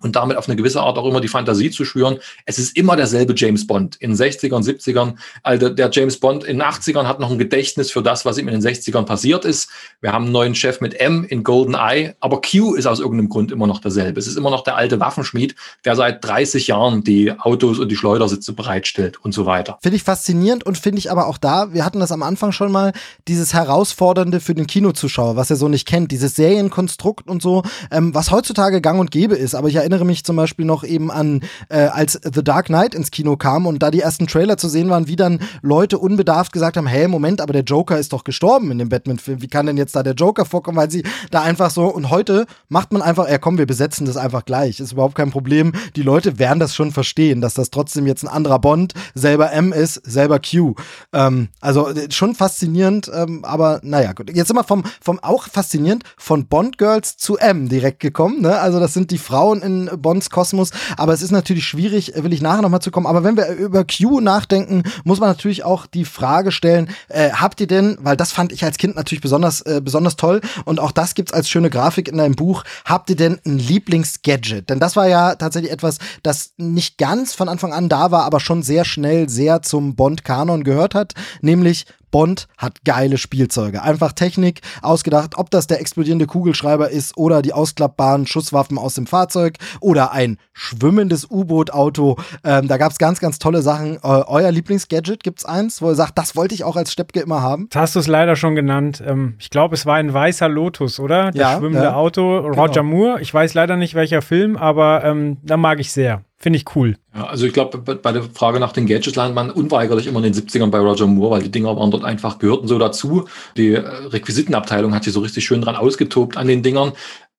und 0.00 0.16
damit 0.16 0.36
auf 0.36 0.48
eine 0.48 0.56
gewisse 0.56 0.80
Art 0.80 0.98
auch 0.98 1.06
immer 1.06 1.20
die 1.20 1.28
Fantasie 1.28 1.70
zu 1.70 1.84
schüren. 1.84 2.18
Es 2.46 2.58
ist 2.58 2.76
immer 2.76 2.96
derselbe 2.96 3.34
James 3.36 3.66
Bond 3.66 3.96
in 3.96 4.14
60ern, 4.14 4.64
70ern. 4.64 5.14
Also 5.42 5.68
der 5.68 5.90
James 5.92 6.18
Bond 6.18 6.44
in 6.44 6.62
80ern 6.62 7.06
hat 7.06 7.20
noch 7.20 7.30
ein 7.30 7.38
Gedächtnis 7.38 7.90
für 7.90 8.02
das, 8.02 8.24
was 8.24 8.38
ihm 8.38 8.48
in 8.48 8.60
den 8.60 8.62
60ern 8.62 9.04
passiert 9.04 9.44
ist. 9.44 9.68
Wir 10.00 10.12
haben 10.12 10.24
einen 10.24 10.32
neuen 10.32 10.54
Chef 10.54 10.80
mit 10.80 11.00
M 11.00 11.24
in 11.24 11.42
Golden 11.42 11.74
Eye, 11.74 12.14
aber 12.20 12.40
Q 12.40 12.74
ist 12.74 12.86
aus 12.86 13.00
irgendeinem 13.00 13.28
Grund 13.28 13.52
immer 13.52 13.66
noch 13.66 13.80
derselbe. 13.80 14.20
Es 14.20 14.26
ist 14.26 14.36
immer 14.36 14.50
noch 14.50 14.64
der 14.64 14.76
alte 14.76 15.00
Waffenschmied, 15.00 15.54
der 15.84 15.96
seit 15.96 16.24
30 16.24 16.66
Jahren 16.66 17.04
die 17.04 17.32
Autos 17.32 17.78
und 17.78 17.88
die 17.90 17.96
Schleudersitze 17.96 18.52
bereitstellt 18.52 19.18
und 19.24 19.32
so 19.32 19.46
weiter. 19.46 19.78
Finde 19.82 19.96
ich 19.96 20.02
faszinierend 20.02 20.64
und 20.64 20.78
finde 20.78 20.98
ich 20.98 21.10
aber 21.10 21.26
auch 21.26 21.38
da, 21.38 21.72
wir 21.72 21.84
hatten 21.84 22.00
das 22.00 22.12
am 22.12 22.22
Anfang 22.22 22.52
schon 22.52 22.72
mal, 22.72 22.92
dieses 23.28 23.54
Herausfordernde 23.54 24.40
für 24.40 24.54
den 24.54 24.66
Kinozuschauer, 24.66 25.36
was 25.36 25.50
er 25.50 25.56
so 25.56 25.68
nicht 25.68 25.86
kennt, 25.86 26.10
dieses 26.10 26.34
Serienkonstrukt 26.34 27.28
und 27.28 27.42
so, 27.42 27.62
ähm, 27.90 28.14
was 28.14 28.30
heutzutage 28.30 28.80
gang 28.80 29.00
und 29.00 29.10
gäbe 29.10 29.34
ist. 29.34 29.54
Aber 29.54 29.68
ich 29.68 29.76
erinnere 29.76 29.93
erinnere 29.94 30.06
mich 30.06 30.24
zum 30.24 30.36
Beispiel 30.36 30.64
noch 30.64 30.82
eben 30.82 31.10
an, 31.10 31.42
äh, 31.68 31.86
als 31.86 32.18
The 32.22 32.42
Dark 32.42 32.66
Knight 32.66 32.94
ins 32.94 33.10
Kino 33.10 33.36
kam 33.36 33.66
und 33.66 33.82
da 33.82 33.90
die 33.90 34.00
ersten 34.00 34.26
Trailer 34.26 34.56
zu 34.56 34.68
sehen 34.68 34.90
waren, 34.90 35.06
wie 35.06 35.14
dann 35.14 35.38
Leute 35.62 35.98
unbedarft 35.98 36.52
gesagt 36.52 36.76
haben, 36.76 36.86
hey, 36.86 37.06
Moment, 37.06 37.40
aber 37.40 37.52
der 37.52 37.62
Joker 37.62 37.98
ist 37.98 38.12
doch 38.12 38.24
gestorben 38.24 38.72
in 38.72 38.78
dem 38.78 38.88
Batman-Film. 38.88 39.40
Wie 39.40 39.48
kann 39.48 39.66
denn 39.66 39.76
jetzt 39.76 39.94
da 39.94 40.02
der 40.02 40.14
Joker 40.14 40.44
vorkommen? 40.44 40.76
Weil 40.76 40.90
sie 40.90 41.04
da 41.30 41.42
einfach 41.42 41.70
so, 41.70 41.86
und 41.86 42.10
heute 42.10 42.46
macht 42.68 42.92
man 42.92 43.02
einfach, 43.02 43.28
ja 43.28 43.38
komm, 43.38 43.56
wir 43.56 43.66
besetzen 43.66 44.06
das 44.06 44.16
einfach 44.16 44.44
gleich. 44.44 44.80
Ist 44.80 44.92
überhaupt 44.92 45.14
kein 45.14 45.30
Problem. 45.30 45.72
Die 45.94 46.02
Leute 46.02 46.38
werden 46.38 46.58
das 46.58 46.74
schon 46.74 46.90
verstehen, 46.90 47.40
dass 47.40 47.54
das 47.54 47.70
trotzdem 47.70 48.06
jetzt 48.06 48.24
ein 48.24 48.28
anderer 48.28 48.58
Bond, 48.58 48.94
selber 49.14 49.52
M 49.52 49.72
ist, 49.72 49.94
selber 50.04 50.40
Q. 50.40 50.74
Ähm, 51.12 51.48
also 51.60 51.88
äh, 51.88 52.10
schon 52.10 52.34
faszinierend, 52.34 53.10
ähm, 53.14 53.44
aber 53.44 53.80
naja, 53.84 54.12
gut. 54.12 54.34
Jetzt 54.34 54.48
sind 54.48 54.56
wir 54.56 54.64
vom, 54.64 54.82
vom 55.00 55.20
auch 55.20 55.46
faszinierend, 55.46 56.02
von 56.16 56.46
Bond 56.46 56.78
Girls 56.78 57.16
zu 57.16 57.36
M 57.36 57.68
direkt 57.68 58.00
gekommen. 58.00 58.40
Ne? 58.40 58.58
Also 58.58 58.80
das 58.80 58.92
sind 58.92 59.12
die 59.12 59.18
Frauen 59.18 59.62
in 59.62 59.73
Bonds 59.96 60.30
Kosmos. 60.30 60.70
Aber 60.96 61.12
es 61.12 61.22
ist 61.22 61.30
natürlich 61.30 61.66
schwierig, 61.66 62.12
will 62.16 62.32
ich 62.32 62.42
nachher 62.42 62.62
nochmal 62.62 62.80
zu 62.80 62.90
kommen. 62.90 63.06
Aber 63.06 63.24
wenn 63.24 63.36
wir 63.36 63.48
über 63.48 63.84
Q 63.84 64.20
nachdenken, 64.20 64.82
muss 65.04 65.20
man 65.20 65.28
natürlich 65.28 65.64
auch 65.64 65.86
die 65.86 66.04
Frage 66.04 66.52
stellen, 66.52 66.88
äh, 67.08 67.30
habt 67.30 67.60
ihr 67.60 67.66
denn, 67.66 67.98
weil 68.00 68.16
das 68.16 68.32
fand 68.32 68.52
ich 68.52 68.64
als 68.64 68.78
Kind 68.78 68.96
natürlich 68.96 69.22
besonders, 69.22 69.60
äh, 69.62 69.80
besonders 69.82 70.16
toll 70.16 70.40
und 70.64 70.80
auch 70.80 70.92
das 70.92 71.14
gibt's 71.14 71.32
als 71.32 71.48
schöne 71.48 71.70
Grafik 71.70 72.08
in 72.08 72.18
deinem 72.18 72.34
Buch, 72.34 72.64
habt 72.84 73.10
ihr 73.10 73.16
denn 73.16 73.38
ein 73.44 73.58
Lieblingsgadget? 73.58 74.68
Denn 74.70 74.80
das 74.80 74.96
war 74.96 75.08
ja 75.08 75.34
tatsächlich 75.34 75.72
etwas, 75.72 75.98
das 76.22 76.52
nicht 76.56 76.98
ganz 76.98 77.34
von 77.34 77.48
Anfang 77.48 77.72
an 77.72 77.88
da 77.88 78.10
war, 78.10 78.24
aber 78.24 78.40
schon 78.40 78.62
sehr 78.62 78.84
schnell 78.84 79.28
sehr 79.28 79.62
zum 79.62 79.94
Bond-Kanon 79.96 80.64
gehört 80.64 80.94
hat, 80.94 81.14
nämlich 81.40 81.86
Bond 82.14 82.46
hat 82.58 82.84
geile 82.84 83.18
Spielzeuge. 83.18 83.82
Einfach 83.82 84.12
Technik 84.12 84.60
ausgedacht, 84.82 85.36
ob 85.36 85.50
das 85.50 85.66
der 85.66 85.80
explodierende 85.80 86.26
Kugelschreiber 86.26 86.88
ist 86.88 87.16
oder 87.16 87.42
die 87.42 87.52
ausklappbaren 87.52 88.28
Schusswaffen 88.28 88.78
aus 88.78 88.94
dem 88.94 89.08
Fahrzeug 89.08 89.56
oder 89.80 90.12
ein 90.12 90.38
schwimmendes 90.52 91.28
U-Boot-Auto. 91.28 92.16
Ähm, 92.44 92.68
da 92.68 92.76
gab 92.76 92.92
es 92.92 92.98
ganz, 92.98 93.18
ganz 93.18 93.40
tolle 93.40 93.62
Sachen. 93.62 93.96
Äh, 93.96 93.98
euer 94.04 94.52
Lieblingsgadget 94.52 95.24
gibt 95.24 95.40
es 95.40 95.44
eins, 95.44 95.82
wo 95.82 95.88
ihr 95.88 95.96
sagt, 95.96 96.16
das 96.16 96.36
wollte 96.36 96.54
ich 96.54 96.62
auch 96.62 96.76
als 96.76 96.92
Steppke 96.92 97.18
immer 97.18 97.42
haben? 97.42 97.66
Das 97.70 97.82
hast 97.82 97.96
du 97.96 97.98
es 97.98 98.06
leider 98.06 98.36
schon 98.36 98.54
genannt. 98.54 99.02
Ähm, 99.04 99.34
ich 99.40 99.50
glaube, 99.50 99.74
es 99.74 99.84
war 99.84 99.96
ein 99.96 100.14
weißer 100.14 100.48
Lotus, 100.48 101.00
oder? 101.00 101.32
Der 101.32 101.40
ja, 101.42 101.58
schwimmende 101.58 101.82
ja. 101.82 101.94
Auto. 101.96 102.38
Roger 102.38 102.82
Genau. 102.82 102.96
Moore. 102.96 103.22
Ich 103.22 103.34
weiß 103.34 103.54
leider 103.54 103.74
nicht, 103.74 103.96
welcher 103.96 104.22
Film, 104.22 104.56
aber 104.56 105.02
ähm, 105.02 105.38
da 105.42 105.56
mag 105.56 105.80
ich 105.80 105.90
sehr. 105.90 106.22
Finde 106.36 106.58
ich 106.58 106.76
cool. 106.76 106.96
Ja, 107.14 107.26
also 107.26 107.46
ich 107.46 107.52
glaube, 107.52 107.78
bei 107.78 108.12
der 108.12 108.22
Frage 108.22 108.60
nach 108.60 108.72
den 108.72 108.86
Gadgets 108.86 109.16
landet 109.16 109.34
man 109.34 109.50
unweigerlich 109.50 110.06
immer 110.06 110.22
in 110.22 110.32
den 110.32 110.34
70ern 110.34 110.70
bei 110.70 110.78
Roger 110.78 111.06
Moore, 111.06 111.36
weil 111.36 111.42
die 111.42 111.50
Dinger 111.50 111.76
waren 111.76 111.90
dort 111.90 112.04
einfach, 112.04 112.38
gehörten 112.38 112.68
so 112.68 112.78
dazu. 112.78 113.26
Die 113.56 113.72
äh, 113.72 113.78
Requisitenabteilung 113.78 114.94
hat 114.94 115.04
sich 115.04 115.12
so 115.12 115.20
richtig 115.20 115.44
schön 115.44 115.62
dran 115.62 115.76
ausgetobt 115.76 116.36
an 116.36 116.48
den 116.48 116.62
Dingern. 116.62 116.92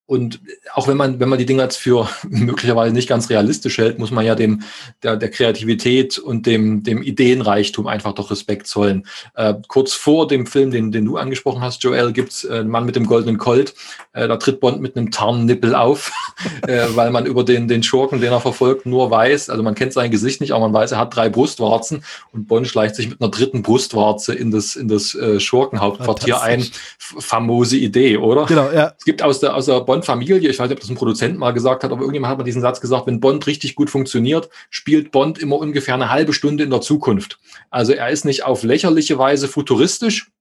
Und 0.07 0.39
auch 0.73 0.87
wenn 0.87 0.97
man, 0.97 1.19
wenn 1.19 1.29
man 1.29 1.39
die 1.39 1.47
Dinger 1.47 1.63
jetzt 1.63 1.77
für 1.77 2.07
möglicherweise 2.29 2.93
nicht 2.93 3.09
ganz 3.09 3.29
realistisch 3.29 3.79
hält, 3.79 3.97
muss 3.97 4.11
man 4.11 4.23
ja 4.23 4.35
dem, 4.35 4.61
der, 5.01 5.17
der 5.17 5.31
Kreativität 5.31 6.19
und 6.19 6.45
dem, 6.45 6.83
dem 6.83 7.01
Ideenreichtum 7.01 7.87
einfach 7.87 8.13
doch 8.13 8.29
Respekt 8.29 8.67
zollen. 8.67 9.07
Äh, 9.33 9.55
kurz 9.67 9.93
vor 9.93 10.27
dem 10.27 10.45
Film, 10.45 10.69
den, 10.69 10.91
den 10.91 11.05
du 11.05 11.17
angesprochen 11.17 11.61
hast, 11.61 11.83
Joel, 11.83 12.13
gibt's 12.13 12.43
äh, 12.43 12.59
einen 12.59 12.69
Mann 12.69 12.85
mit 12.85 12.95
dem 12.95 13.07
goldenen 13.07 13.39
Colt. 13.39 13.73
Äh, 14.13 14.27
da 14.27 14.37
tritt 14.37 14.59
Bond 14.59 14.79
mit 14.79 14.95
einem 14.95 15.09
Tarnnippel 15.09 15.73
auf, 15.73 16.11
äh, 16.67 16.85
weil 16.93 17.09
man 17.09 17.25
über 17.25 17.43
den, 17.43 17.67
den 17.67 17.81
Schurken, 17.81 18.21
den 18.21 18.31
er 18.31 18.41
verfolgt, 18.41 18.85
nur 18.85 19.09
weiß, 19.09 19.49
also 19.49 19.63
man 19.63 19.73
kennt 19.73 19.93
sein 19.93 20.11
Gesicht 20.11 20.39
nicht, 20.39 20.51
aber 20.51 20.69
man 20.69 20.73
weiß, 20.73 20.91
er 20.91 20.99
hat 20.99 21.15
drei 21.15 21.29
Brustwarzen 21.29 22.03
und 22.31 22.47
Bond 22.47 22.67
schleicht 22.67 22.95
sich 22.95 23.09
mit 23.09 23.21
einer 23.21 23.31
dritten 23.31 23.63
Brustwarze 23.63 24.35
in 24.35 24.51
das, 24.51 24.75
in 24.75 24.87
das 24.87 25.15
äh, 25.15 25.39
Schurkenhauptquartier 25.39 26.41
ein. 26.41 26.65
Famose 26.97 27.77
Idee, 27.77 28.17
oder? 28.17 28.45
Genau, 28.45 28.69
ja. 28.71 28.93
Es 28.97 29.05
gibt 29.05 29.21
aus 29.21 29.39
der, 29.39 29.55
aus 29.55 29.65
der 29.65 29.81
Bond-Familie, 29.95 30.49
ich 30.49 30.59
weiß 30.59 30.67
nicht, 30.67 30.77
ob 30.77 30.81
das 30.81 30.89
ein 30.89 30.95
Produzent 30.95 31.37
mal 31.37 31.51
gesagt 31.51 31.83
hat, 31.83 31.91
aber 31.91 32.01
irgendjemand 32.01 32.31
hat 32.31 32.37
mal 32.37 32.43
diesen 32.43 32.61
Satz 32.61 32.81
gesagt, 32.81 33.07
wenn 33.07 33.19
Bond 33.19 33.47
richtig 33.47 33.75
gut 33.75 33.89
funktioniert, 33.89 34.49
spielt 34.69 35.11
Bond 35.11 35.39
immer 35.39 35.57
ungefähr 35.57 35.93
eine 35.93 36.09
halbe 36.09 36.33
Stunde 36.33 36.63
in 36.63 36.69
der 36.69 36.81
Zukunft. 36.81 37.39
Also 37.69 37.93
er 37.93 38.09
ist 38.09 38.25
nicht 38.25 38.43
auf 38.43 38.63
lächerliche 38.63 39.17
Weise 39.17 39.47
futuristisch. 39.47 40.31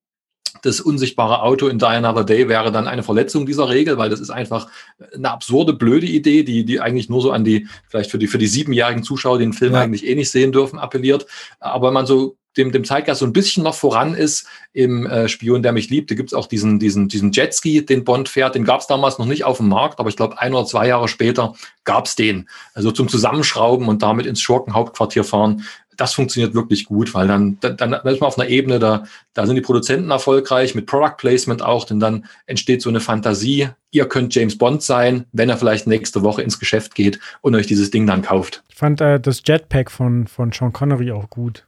Das 0.62 0.80
unsichtbare 0.80 1.42
Auto 1.42 1.66
in 1.68 1.78
Die 1.78 1.84
Another 1.84 2.24
Day 2.24 2.48
wäre 2.48 2.72
dann 2.72 2.86
eine 2.86 3.02
Verletzung 3.02 3.44
dieser 3.44 3.68
Regel, 3.68 3.98
weil 3.98 4.08
das 4.08 4.20
ist 4.20 4.30
einfach 4.30 4.68
eine 5.14 5.30
absurde, 5.30 5.72
blöde 5.72 6.06
Idee, 6.06 6.42
die, 6.42 6.64
die 6.64 6.80
eigentlich 6.80 7.08
nur 7.08 7.20
so 7.20 7.32
an 7.32 7.44
die, 7.44 7.66
vielleicht 7.88 8.10
für 8.10 8.18
die, 8.18 8.28
für 8.28 8.38
die 8.38 8.46
siebenjährigen 8.46 9.02
Zuschauer, 9.02 9.38
die 9.38 9.44
den 9.44 9.52
Film 9.52 9.74
Ja. 9.74 9.80
eigentlich 9.80 10.06
eh 10.06 10.14
nicht 10.14 10.30
sehen 10.30 10.52
dürfen, 10.52 10.78
appelliert. 10.78 11.26
Aber 11.60 11.88
wenn 11.88 11.94
man 11.94 12.06
so 12.06 12.36
dem, 12.56 12.72
dem 12.72 12.84
Zeitgeist 12.84 13.20
so 13.20 13.26
ein 13.26 13.32
bisschen 13.32 13.64
noch 13.64 13.74
voran 13.74 14.14
ist, 14.14 14.46
im 14.72 15.06
äh, 15.06 15.28
Spion, 15.28 15.62
der 15.62 15.72
mich 15.72 15.90
liebt, 15.90 16.10
da 16.10 16.14
gibt's 16.14 16.34
auch 16.34 16.46
diesen, 16.46 16.78
diesen, 16.78 17.08
diesen 17.08 17.32
Jetski, 17.32 17.84
den 17.84 18.04
Bond 18.04 18.28
fährt, 18.28 18.54
den 18.54 18.64
gab's 18.64 18.86
damals 18.86 19.18
noch 19.18 19.26
nicht 19.26 19.44
auf 19.44 19.58
dem 19.58 19.68
Markt, 19.68 20.00
aber 20.00 20.08
ich 20.08 20.16
glaube, 20.16 20.40
ein 20.40 20.52
oder 20.52 20.66
zwei 20.66 20.88
Jahre 20.88 21.08
später 21.08 21.54
gab's 21.84 22.16
den. 22.16 22.48
Also 22.74 22.90
zum 22.90 23.08
Zusammenschrauben 23.08 23.88
und 23.88 24.02
damit 24.02 24.26
ins 24.26 24.40
Schurkenhauptquartier 24.40 25.24
fahren. 25.24 25.64
Das 25.96 26.12
funktioniert 26.12 26.54
wirklich 26.54 26.86
gut, 26.86 27.14
weil 27.14 27.28
dann, 27.28 27.58
dann, 27.60 27.76
dann 27.76 27.92
ist 27.92 28.20
man 28.20 28.26
auf 28.26 28.36
einer 28.36 28.48
Ebene, 28.48 28.80
da, 28.80 29.04
da 29.32 29.46
sind 29.46 29.54
die 29.54 29.60
Produzenten 29.60 30.10
erfolgreich, 30.10 30.74
mit 30.74 30.86
Product 30.86 31.16
Placement 31.16 31.62
auch, 31.62 31.84
denn 31.84 32.00
dann 32.00 32.26
entsteht 32.46 32.82
so 32.82 32.88
eine 32.88 32.98
Fantasie, 32.98 33.68
ihr 33.92 34.06
könnt 34.06 34.34
James 34.34 34.58
Bond 34.58 34.82
sein, 34.82 35.26
wenn 35.30 35.48
er 35.48 35.56
vielleicht 35.56 35.86
nächste 35.86 36.24
Woche 36.24 36.42
ins 36.42 36.58
Geschäft 36.58 36.96
geht 36.96 37.20
und 37.42 37.54
euch 37.54 37.68
dieses 37.68 37.92
Ding 37.92 38.08
dann 38.08 38.22
kauft. 38.22 38.64
Ich 38.68 38.74
fand 38.74 39.00
äh, 39.00 39.20
das 39.20 39.42
Jetpack 39.46 39.92
von, 39.92 40.26
von 40.26 40.50
Sean 40.50 40.72
Connery 40.72 41.12
auch 41.12 41.30
gut. 41.30 41.64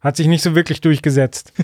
Hat 0.00 0.16
sich 0.16 0.26
nicht 0.26 0.42
so 0.42 0.54
wirklich 0.54 0.80
durchgesetzt. 0.80 1.52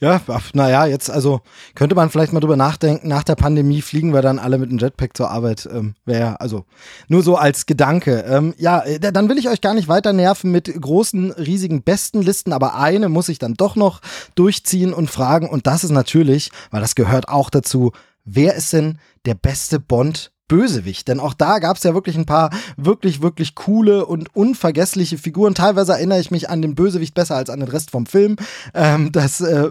Ja, 0.00 0.20
naja, 0.52 0.86
jetzt 0.86 1.10
also 1.10 1.40
könnte 1.74 1.94
man 1.94 2.10
vielleicht 2.10 2.32
mal 2.32 2.40
drüber 2.40 2.56
nachdenken, 2.56 3.08
nach 3.08 3.22
der 3.22 3.36
Pandemie 3.36 3.80
fliegen 3.80 4.12
wir 4.12 4.20
dann 4.20 4.38
alle 4.38 4.58
mit 4.58 4.68
einem 4.68 4.78
Jetpack 4.78 5.16
zur 5.16 5.30
Arbeit. 5.30 5.68
Ähm, 5.72 5.94
Wäre 6.04 6.40
also 6.40 6.66
nur 7.08 7.22
so 7.22 7.36
als 7.36 7.66
Gedanke. 7.66 8.24
Ähm, 8.28 8.54
ja, 8.58 8.80
äh, 8.80 9.00
dann 9.00 9.28
will 9.28 9.38
ich 9.38 9.48
euch 9.48 9.60
gar 9.60 9.74
nicht 9.74 9.88
weiter 9.88 10.12
nerven 10.12 10.50
mit 10.50 10.66
großen, 10.78 11.32
riesigen 11.32 11.82
Bestenlisten, 11.82 12.52
aber 12.52 12.76
eine 12.76 13.08
muss 13.08 13.30
ich 13.30 13.38
dann 13.38 13.54
doch 13.54 13.74
noch 13.74 14.00
durchziehen 14.34 14.92
und 14.92 15.10
fragen. 15.10 15.48
Und 15.48 15.66
das 15.66 15.84
ist 15.84 15.90
natürlich, 15.90 16.50
weil 16.70 16.82
das 16.82 16.94
gehört 16.94 17.28
auch 17.28 17.48
dazu, 17.48 17.92
wer 18.24 18.54
ist 18.54 18.72
denn 18.72 18.98
der 19.24 19.34
beste 19.34 19.80
Bond? 19.80 20.31
Bösewicht, 20.48 21.08
denn 21.08 21.20
auch 21.20 21.34
da 21.34 21.58
gab 21.58 21.76
es 21.76 21.82
ja 21.82 21.94
wirklich 21.94 22.16
ein 22.16 22.26
paar 22.26 22.50
wirklich, 22.76 23.22
wirklich 23.22 23.54
coole 23.54 24.04
und 24.06 24.34
unvergessliche 24.34 25.16
Figuren. 25.18 25.54
Teilweise 25.54 25.92
erinnere 25.92 26.20
ich 26.20 26.30
mich 26.30 26.50
an 26.50 26.60
den 26.62 26.74
Bösewicht 26.74 27.14
besser 27.14 27.36
als 27.36 27.48
an 27.50 27.60
den 27.60 27.68
Rest 27.68 27.90
vom 27.90 28.06
Film. 28.06 28.36
Ähm, 28.74 29.12
das 29.12 29.40
äh, 29.40 29.70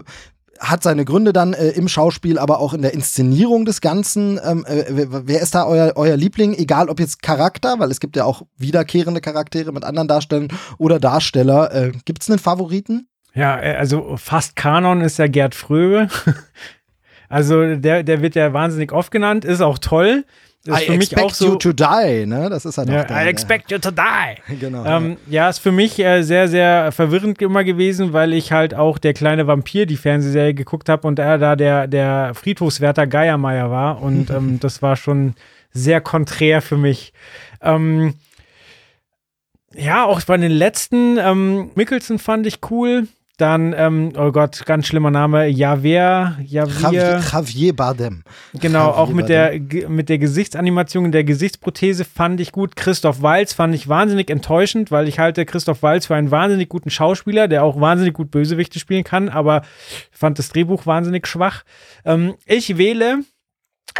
hat 0.58 0.82
seine 0.82 1.04
Gründe 1.04 1.32
dann 1.32 1.54
äh, 1.54 1.68
im 1.70 1.88
Schauspiel, 1.88 2.38
aber 2.38 2.58
auch 2.60 2.72
in 2.74 2.82
der 2.82 2.94
Inszenierung 2.94 3.64
des 3.64 3.80
Ganzen. 3.80 4.40
Ähm, 4.44 4.64
äh, 4.66 4.84
wer- 5.08 5.40
ist 5.40 5.54
da 5.54 5.66
euer, 5.66 5.92
euer 5.96 6.16
Liebling? 6.16 6.54
Egal 6.54 6.88
ob 6.88 7.00
jetzt 7.00 7.22
Charakter, 7.22 7.78
weil 7.78 7.90
es 7.90 8.00
gibt 8.00 8.16
ja 8.16 8.24
auch 8.24 8.42
wiederkehrende 8.58 9.20
Charaktere 9.20 9.72
mit 9.72 9.84
anderen 9.84 10.08
Darstellern 10.08 10.48
oder 10.78 10.98
Darsteller. 11.00 11.72
Äh, 11.74 11.92
gibt 12.04 12.22
es 12.22 12.30
einen 12.30 12.38
Favoriten? 12.38 13.08
Ja, 13.34 13.60
äh, 13.60 13.76
also 13.76 14.16
fast 14.16 14.56
Kanon 14.56 15.00
ist 15.00 15.18
ja 15.18 15.26
Gerd 15.28 15.54
Fröbe. 15.54 16.08
Also 17.28 17.76
der, 17.76 18.02
der 18.02 18.20
wird 18.20 18.34
ja 18.34 18.52
wahnsinnig 18.52 18.92
oft 18.92 19.10
genannt, 19.10 19.46
ist 19.46 19.62
auch 19.62 19.78
toll. 19.78 20.26
Ist 20.64 20.82
I 20.82 20.84
für 20.86 20.92
mich 20.92 21.12
expect 21.12 21.22
auch 21.22 21.34
so. 21.34 21.46
you 21.46 21.56
to 21.56 21.72
die, 21.72 22.24
ne? 22.24 22.48
Das 22.48 22.64
ist 22.64 22.78
halt 22.78 22.88
ja, 22.88 23.04
auch 23.04 23.10
I 23.10 23.26
expect 23.26 23.72
you 23.72 23.78
to 23.78 23.90
die. 23.90 23.96
Ja, 23.98 24.36
genau. 24.60 24.84
Ähm, 24.84 25.16
ja, 25.28 25.48
ist 25.48 25.58
für 25.58 25.72
mich 25.72 25.98
äh, 25.98 26.22
sehr, 26.22 26.46
sehr 26.46 26.92
verwirrend 26.92 27.42
immer 27.42 27.64
gewesen, 27.64 28.12
weil 28.12 28.32
ich 28.32 28.52
halt 28.52 28.72
auch 28.72 28.98
der 28.98 29.12
kleine 29.12 29.48
Vampir, 29.48 29.86
die 29.86 29.96
Fernsehserie 29.96 30.54
geguckt 30.54 30.88
habe 30.88 31.08
und 31.08 31.18
er 31.18 31.38
da 31.38 31.56
der, 31.56 31.88
der 31.88 32.32
Friedhofswärter 32.34 33.08
Geiermeier 33.08 33.72
war. 33.72 34.00
Und 34.00 34.30
ähm, 34.30 34.58
das 34.60 34.82
war 34.82 34.94
schon 34.94 35.34
sehr 35.72 36.00
konträr 36.00 36.62
für 36.62 36.76
mich. 36.76 37.12
Ähm, 37.60 38.14
ja, 39.74 40.04
auch 40.04 40.20
bei 40.22 40.36
den 40.36 40.52
letzten, 40.52 41.18
ähm, 41.18 41.70
Mickelson 41.74 42.20
fand 42.20 42.46
ich 42.46 42.60
cool. 42.70 43.08
Dann, 43.42 43.74
ähm, 43.76 44.12
oh 44.16 44.30
Gott, 44.30 44.64
ganz 44.66 44.86
schlimmer 44.86 45.10
Name, 45.10 45.48
Javier, 45.48 46.38
Javier. 46.44 47.20
Javier 47.20 47.76
Bardem. 47.76 48.22
Genau, 48.54 48.86
Javier 48.86 48.98
auch 48.98 49.08
mit 49.08 49.28
Bardem. 49.28 49.68
der, 49.68 49.88
mit 49.88 50.08
der 50.08 50.18
Gesichtsanimation 50.18 51.10
der 51.10 51.24
Gesichtsprothese 51.24 52.04
fand 52.04 52.40
ich 52.40 52.52
gut. 52.52 52.76
Christoph 52.76 53.20
Walz 53.20 53.52
fand 53.52 53.74
ich 53.74 53.88
wahnsinnig 53.88 54.30
enttäuschend, 54.30 54.92
weil 54.92 55.08
ich 55.08 55.18
halte 55.18 55.44
Christoph 55.44 55.82
Walz 55.82 56.06
für 56.06 56.14
einen 56.14 56.30
wahnsinnig 56.30 56.68
guten 56.68 56.90
Schauspieler, 56.90 57.48
der 57.48 57.64
auch 57.64 57.80
wahnsinnig 57.80 58.14
gut 58.14 58.30
Bösewichte 58.30 58.78
spielen 58.78 59.02
kann, 59.02 59.28
aber 59.28 59.62
fand 60.12 60.38
das 60.38 60.50
Drehbuch 60.50 60.86
wahnsinnig 60.86 61.26
schwach. 61.26 61.64
Ähm, 62.04 62.34
ich 62.46 62.78
wähle 62.78 63.12
äh, 63.14 63.31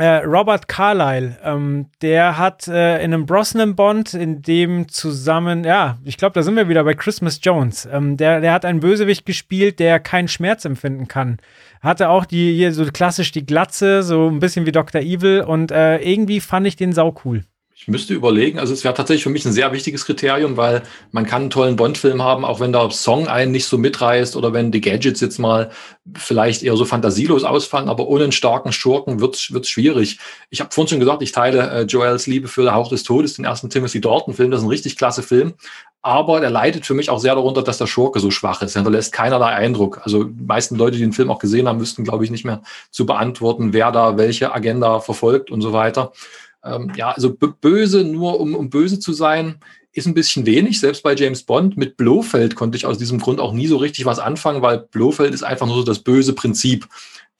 Robert 0.01 0.69
Carlyle, 0.69 1.37
ähm, 1.45 1.87
der 2.01 2.39
hat 2.39 2.67
äh, 2.67 2.97
in 3.05 3.13
einem 3.13 3.27
Brosnan-Bond, 3.27 4.15
in 4.15 4.41
dem 4.41 4.89
zusammen, 4.89 5.65
ja, 5.65 5.99
ich 6.05 6.17
glaube, 6.17 6.33
da 6.33 6.43
sind 6.43 6.57
wir 6.57 6.69
wieder 6.69 6.85
bei 6.85 6.95
Christmas 6.95 7.41
Jones. 7.43 7.87
Ähm, 7.93 8.17
der, 8.17 8.41
der 8.41 8.53
hat 8.53 8.65
einen 8.65 8.81
Bösewicht 8.81 9.27
gespielt, 9.27 9.79
der 9.81 10.01
keinen 10.01 10.29
Schmerz 10.29 10.65
empfinden 10.65 11.09
kann. 11.09 11.39
Hatte 11.83 12.09
auch 12.09 12.25
die 12.25 12.55
hier 12.55 12.73
so 12.73 12.87
klassisch 12.87 13.33
die 13.33 13.45
Glatze, 13.45 14.03
so 14.03 14.29
ein 14.29 14.39
bisschen 14.39 14.65
wie 14.65 14.73
Dr. 14.73 15.03
Evil 15.03 15.43
und 15.43 15.71
äh, 15.71 15.99
irgendwie 15.99 16.41
fand 16.41 16.67
ich 16.67 16.77
den 16.77 16.93
sau 16.93 17.15
cool. 17.25 17.45
Ich 17.83 17.89
müsste 17.89 18.15
überlegen, 18.15 18.61
also 18.61 18.73
es 18.73 18.85
wäre 18.85 18.95
tatsächlich 18.95 19.25
für 19.25 19.31
mich 19.31 19.45
ein 19.45 19.51
sehr 19.51 19.73
wichtiges 19.73 20.07
Kriterium, 20.07 20.57
weil 20.57 20.85
man 21.11 21.27
kann 21.27 21.43
einen 21.43 21.51
tollen 21.51 21.75
Bond-Film 21.75 22.23
haben, 22.23 22.45
auch 22.45 22.61
wenn 22.61 22.73
der 22.73 22.89
Song 22.93 23.27
einen 23.27 23.51
nicht 23.51 23.67
so 23.67 23.77
mitreißt 23.77 24.37
oder 24.37 24.53
wenn 24.53 24.71
die 24.71 24.81
Gadgets 24.81 25.21
jetzt 25.21 25.41
mal 25.41 25.73
vielleicht 26.17 26.63
eher 26.63 26.77
so 26.77 26.85
fantasielos 26.85 27.43
ausfallen, 27.43 27.89
aber 27.89 28.07
ohne 28.07 28.23
einen 28.23 28.33
starken 28.33 28.71
Schurken 28.71 29.21
wird 29.21 29.35
es 29.35 29.69
schwierig. 29.69 30.21
Ich 30.51 30.61
habe 30.61 30.71
vorhin 30.71 30.91
schon 30.91 31.01
gesagt, 31.01 31.23
ich 31.23 31.33
teile 31.33 31.71
äh, 31.71 31.83
Joels 31.83 32.29
Liebe 32.29 32.47
für 32.47 32.63
der 32.63 32.75
Hauch 32.75 32.89
des 32.89 33.03
Todes, 33.03 33.35
den 33.35 33.47
ersten 33.47 33.69
Timothy 33.69 34.01
Dalton-Film, 34.01 34.53
das 34.53 34.61
ist 34.61 34.67
ein 34.67 34.71
richtig 34.71 34.97
klasse 34.97 35.25
Film, 35.25 35.55
aber 36.03 36.39
der 36.39 36.51
leidet 36.51 36.87
für 36.87 36.95
mich 36.95 37.11
auch 37.11 37.19
sehr 37.19 37.35
darunter, 37.35 37.65
dass 37.65 37.79
der 37.79 37.89
Schurke 37.89 38.21
so 38.21 38.31
schwach 38.31 38.63
ist. 38.63 38.77
Er 38.77 38.83
hinterlässt 38.83 39.13
keinerlei 39.13 39.55
Eindruck. 39.55 40.03
Also 40.05 40.23
die 40.23 40.45
meisten 40.45 40.77
Leute, 40.77 40.99
die 40.99 41.03
den 41.03 41.13
Film 41.13 41.31
auch 41.31 41.41
gesehen 41.41 41.67
haben, 41.67 41.79
müssten, 41.79 42.05
glaube 42.05 42.25
ich, 42.25 42.31
nicht 42.31 42.45
mehr 42.45 42.63
zu 42.93 43.07
beantworten, 43.07 43.73
wer 43.73 43.91
da 43.91 44.17
welche 44.17 44.55
Agenda 44.55 45.01
verfolgt 45.01 45.51
und 45.51 45.63
so 45.63 45.73
weiter. 45.73 46.13
Ähm, 46.65 46.93
ja, 46.97 47.11
also 47.11 47.35
böse, 47.35 48.05
nur 48.05 48.41
um, 48.41 48.55
um 48.55 48.71
böse 48.71 48.99
zu 48.99 49.13
sein, 49.13 49.61
ist 49.93 50.07
ein 50.07 50.15
bisschen 50.15 50.47
wenig. 50.47 50.81
Selbst 50.81 51.03
bei 51.03 51.15
James 51.15 51.43
Bond 51.43 51.77
mit 51.77 51.97
Blofeld 51.97 52.55
konnte 52.55 52.77
ich 52.77 52.87
aus 52.87 52.99
diesem 52.99 53.19
Grund 53.19 53.41
auch 53.41 53.53
nie 53.53 53.67
so 53.67 53.77
richtig 53.77 54.07
was 54.07 54.19
anfangen, 54.19 54.63
weil 54.63 54.79
Blofeld 54.79 55.35
ist 55.35 55.43
einfach 55.43 55.67
nur 55.67 55.77
so 55.77 55.83
das 55.83 55.99
böse 55.99 56.33
Prinzip. 56.33 56.89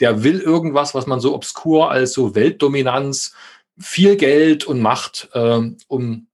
Der 0.01 0.23
will 0.23 0.41
irgendwas, 0.41 0.95
was 0.95 1.07
man 1.07 1.21
so 1.21 1.35
obskur 1.35 1.91
als 1.91 2.13
so 2.13 2.35
Weltdominanz, 2.35 3.35
viel 3.79 4.17
Geld 4.17 4.65
und 4.65 4.81
Macht, 4.81 5.31
ähm, 5.35 5.79
um 5.89 6.27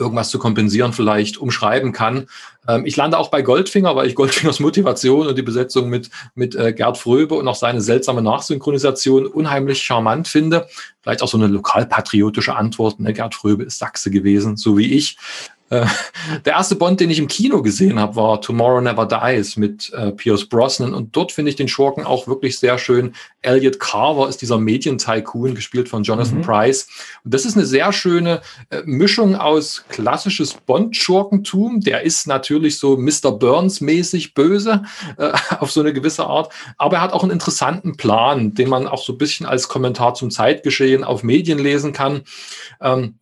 irgendwas 0.00 0.30
zu 0.30 0.38
kompensieren 0.38 0.92
vielleicht 0.92 1.38
umschreiben 1.38 1.92
kann. 1.92 2.26
Ähm, 2.66 2.86
ich 2.86 2.96
lande 2.96 3.18
auch 3.18 3.28
bei 3.28 3.42
Goldfinger, 3.42 3.94
weil 3.94 4.06
ich 4.06 4.14
Goldfingers 4.14 4.60
Motivation 4.60 5.26
und 5.26 5.36
die 5.36 5.42
Besetzung 5.42 5.88
mit, 5.88 6.10
mit 6.34 6.54
äh, 6.54 6.72
Gerd 6.72 6.98
Fröbe 6.98 7.34
und 7.34 7.46
auch 7.46 7.54
seine 7.54 7.80
seltsame 7.80 8.22
Nachsynchronisation 8.22 9.26
unheimlich 9.26 9.82
charmant 9.82 10.26
finde. 10.26 10.66
Vielleicht 11.02 11.22
auch 11.22 11.28
so 11.28 11.38
eine 11.38 11.46
lokalpatriotische 11.46 12.56
Antwort. 12.56 12.98
Ne? 12.98 13.12
Gerd 13.12 13.34
Fröbe 13.34 13.64
ist 13.64 13.78
Sachse 13.78 14.10
gewesen, 14.10 14.56
so 14.56 14.76
wie 14.76 14.92
ich. 14.92 15.16
Äh, 15.70 15.86
der 16.44 16.54
erste 16.54 16.74
Bond, 16.74 17.00
den 17.00 17.10
ich 17.10 17.18
im 17.18 17.28
Kino 17.28 17.62
gesehen 17.62 17.98
habe, 17.98 18.16
war 18.16 18.40
Tomorrow 18.40 18.80
Never 18.80 19.06
Dies 19.06 19.56
mit 19.56 19.92
äh, 19.94 20.10
Pierce 20.10 20.46
Brosnan. 20.46 20.94
Und 20.94 21.16
dort 21.16 21.32
finde 21.32 21.50
ich 21.50 21.56
den 21.56 21.68
Schurken 21.68 22.04
auch 22.04 22.26
wirklich 22.26 22.58
sehr 22.58 22.76
schön. 22.76 23.14
Elliot 23.42 23.78
Carver 23.78 24.28
ist 24.28 24.42
dieser 24.42 24.58
Medien-Tycoon, 24.58 25.54
gespielt 25.54 25.88
von 25.88 26.02
Jonathan 26.02 26.38
mhm. 26.38 26.42
Price. 26.42 26.88
Und 27.24 27.32
das 27.32 27.44
ist 27.44 27.56
eine 27.56 27.66
sehr 27.66 27.92
schöne 27.92 28.42
äh, 28.70 28.82
Mischung 28.84 29.36
aus 29.36 29.84
klassisches 29.88 30.54
Bond-Schurkentum. 30.54 31.80
Der 31.80 32.02
ist 32.02 32.26
natürlich 32.26 32.78
so 32.78 32.96
Mr. 32.96 33.30
Burns-mäßig 33.30 34.34
böse 34.34 34.82
äh, 35.16 35.32
auf 35.60 35.70
so 35.70 35.80
eine 35.80 35.92
gewisse 35.92 36.26
Art. 36.26 36.52
Aber 36.78 36.96
er 36.96 37.02
hat 37.02 37.12
auch 37.12 37.22
einen 37.22 37.32
interessanten 37.32 37.96
Plan, 37.96 38.54
den 38.54 38.68
man 38.68 38.88
auch 38.88 39.04
so 39.04 39.12
ein 39.12 39.18
bisschen 39.18 39.46
als 39.46 39.68
Kommentar 39.68 40.14
zum 40.14 40.32
Zeitgeschehen 40.32 41.04
auf 41.04 41.22
Medien 41.22 41.60
lesen 41.60 41.92
kann. 41.92 42.22
Ähm, 42.80 43.19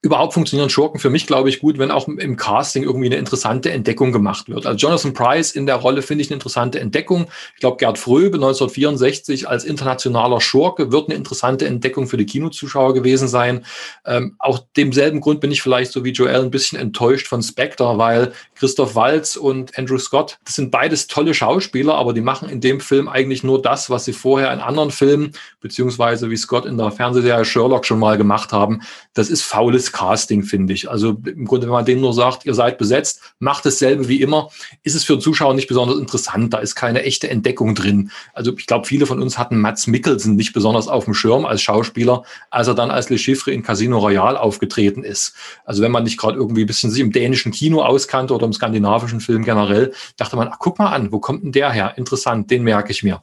überhaupt 0.00 0.34
funktionieren 0.34 0.70
Schurken 0.70 0.98
für 0.98 1.10
mich, 1.10 1.26
glaube 1.26 1.48
ich, 1.48 1.60
gut, 1.60 1.78
wenn 1.78 1.90
auch 1.90 2.08
im 2.08 2.36
Casting 2.36 2.82
irgendwie 2.82 3.06
eine 3.06 3.16
interessante 3.16 3.70
Entdeckung 3.70 4.12
gemacht 4.12 4.48
wird. 4.48 4.66
Also 4.66 4.76
Jonathan 4.76 5.12
Price 5.12 5.52
in 5.52 5.66
der 5.66 5.76
Rolle 5.76 6.02
finde 6.02 6.22
ich 6.22 6.30
eine 6.30 6.36
interessante 6.36 6.80
Entdeckung. 6.80 7.26
Ich 7.54 7.60
glaube, 7.60 7.76
Gerd 7.76 7.98
Fröbe 7.98 8.36
1964 8.36 9.48
als 9.48 9.64
internationaler 9.64 10.40
Schurke 10.40 10.92
wird 10.92 11.08
eine 11.08 11.16
interessante 11.16 11.66
Entdeckung 11.66 12.06
für 12.06 12.16
die 12.16 12.26
Kinozuschauer 12.26 12.94
gewesen 12.94 13.28
sein. 13.28 13.64
Ähm, 14.06 14.36
auch 14.38 14.60
demselben 14.76 15.20
Grund 15.20 15.40
bin 15.40 15.50
ich 15.50 15.62
vielleicht 15.62 15.92
so 15.92 16.04
wie 16.04 16.12
Joel 16.12 16.42
ein 16.42 16.50
bisschen 16.50 16.78
enttäuscht 16.78 17.26
von 17.26 17.42
Spectre, 17.42 17.98
weil 17.98 18.32
Christoph 18.54 18.94
Waltz 18.94 19.36
und 19.36 19.76
Andrew 19.78 19.98
Scott, 19.98 20.38
das 20.44 20.54
sind 20.54 20.70
beides 20.70 21.06
tolle 21.06 21.34
Schauspieler, 21.34 21.94
aber 21.94 22.12
die 22.12 22.20
machen 22.20 22.48
in 22.48 22.60
dem 22.60 22.80
Film 22.80 23.08
eigentlich 23.08 23.42
nur 23.42 23.60
das, 23.60 23.90
was 23.90 24.04
sie 24.04 24.12
vorher 24.12 24.52
in 24.52 24.60
anderen 24.60 24.90
Filmen, 24.90 25.32
beziehungsweise 25.60 26.30
wie 26.30 26.36
Scott 26.36 26.66
in 26.66 26.78
der 26.78 26.90
Fernsehserie 26.90 27.44
Sherlock 27.44 27.84
schon 27.84 27.98
mal 27.98 28.16
gemacht 28.16 28.52
haben. 28.52 28.82
Das 29.14 29.30
ist 29.30 29.42
faules 29.42 29.81
Casting, 29.90 30.42
finde 30.42 30.74
ich. 30.74 30.90
Also 30.90 31.16
im 31.24 31.46
Grunde, 31.46 31.66
wenn 31.66 31.72
man 31.72 31.84
denen 31.84 32.02
nur 32.02 32.12
sagt, 32.12 32.44
ihr 32.44 32.54
seid 32.54 32.78
besetzt, 32.78 33.20
macht 33.38 33.64
dasselbe 33.66 34.06
wie 34.06 34.20
immer, 34.20 34.50
ist 34.82 34.94
es 34.94 35.02
für 35.02 35.16
den 35.16 35.20
Zuschauer 35.20 35.54
nicht 35.54 35.66
besonders 35.66 35.98
interessant. 35.98 36.52
Da 36.52 36.58
ist 36.58 36.74
keine 36.74 37.02
echte 37.02 37.28
Entdeckung 37.30 37.74
drin. 37.74 38.10
Also 38.34 38.52
ich 38.56 38.66
glaube, 38.66 38.86
viele 38.86 39.06
von 39.06 39.20
uns 39.20 39.38
hatten 39.38 39.58
Mats 39.58 39.86
Mikkelsen 39.86 40.36
nicht 40.36 40.52
besonders 40.52 40.86
auf 40.86 41.06
dem 41.06 41.14
Schirm 41.14 41.46
als 41.46 41.62
Schauspieler, 41.62 42.22
als 42.50 42.68
er 42.68 42.74
dann 42.74 42.90
als 42.90 43.08
Le 43.08 43.18
Chiffre 43.18 43.50
in 43.50 43.62
Casino 43.62 43.98
Royale 43.98 44.38
aufgetreten 44.38 45.02
ist. 45.02 45.34
Also 45.64 45.82
wenn 45.82 45.90
man 45.90 46.04
nicht 46.04 46.18
gerade 46.18 46.36
irgendwie 46.36 46.64
ein 46.64 46.66
bisschen 46.66 46.90
sich 46.90 47.00
im 47.00 47.12
dänischen 47.12 47.50
Kino 47.50 47.82
auskannte 47.82 48.34
oder 48.34 48.46
im 48.46 48.52
skandinavischen 48.52 49.20
Film 49.20 49.44
generell, 49.44 49.92
dachte 50.16 50.36
man, 50.36 50.48
ach, 50.52 50.58
guck 50.58 50.78
mal 50.78 50.90
an, 50.90 51.10
wo 51.10 51.18
kommt 51.18 51.42
denn 51.42 51.52
der 51.52 51.70
her? 51.70 51.94
Interessant, 51.96 52.50
den 52.50 52.62
merke 52.62 52.92
ich 52.92 53.02
mir. 53.02 53.22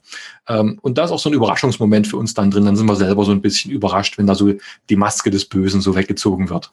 Ähm, 0.50 0.80
und 0.82 0.98
da 0.98 1.06
ist 1.06 1.12
auch 1.12 1.20
so 1.20 1.30
ein 1.30 1.34
Überraschungsmoment 1.34 2.08
für 2.08 2.18
uns 2.18 2.34
dann 2.34 2.52
drin. 2.52 2.66
Dann 2.66 2.76
sind 2.76 2.88
wir 2.88 2.96
selber 2.96 3.24
so 3.24 3.32
ein 3.32 3.42
bisschen 3.42 3.72
überrascht, 3.72 4.18
wenn 4.18 4.28
da 4.28 4.36
so 4.36 4.52
die 4.90 4.96
Maske 4.96 5.30
des 5.30 5.46
Bösen 5.46 5.80
so 5.80 5.96
weggezogen 5.96 6.50
wird. 6.50 6.72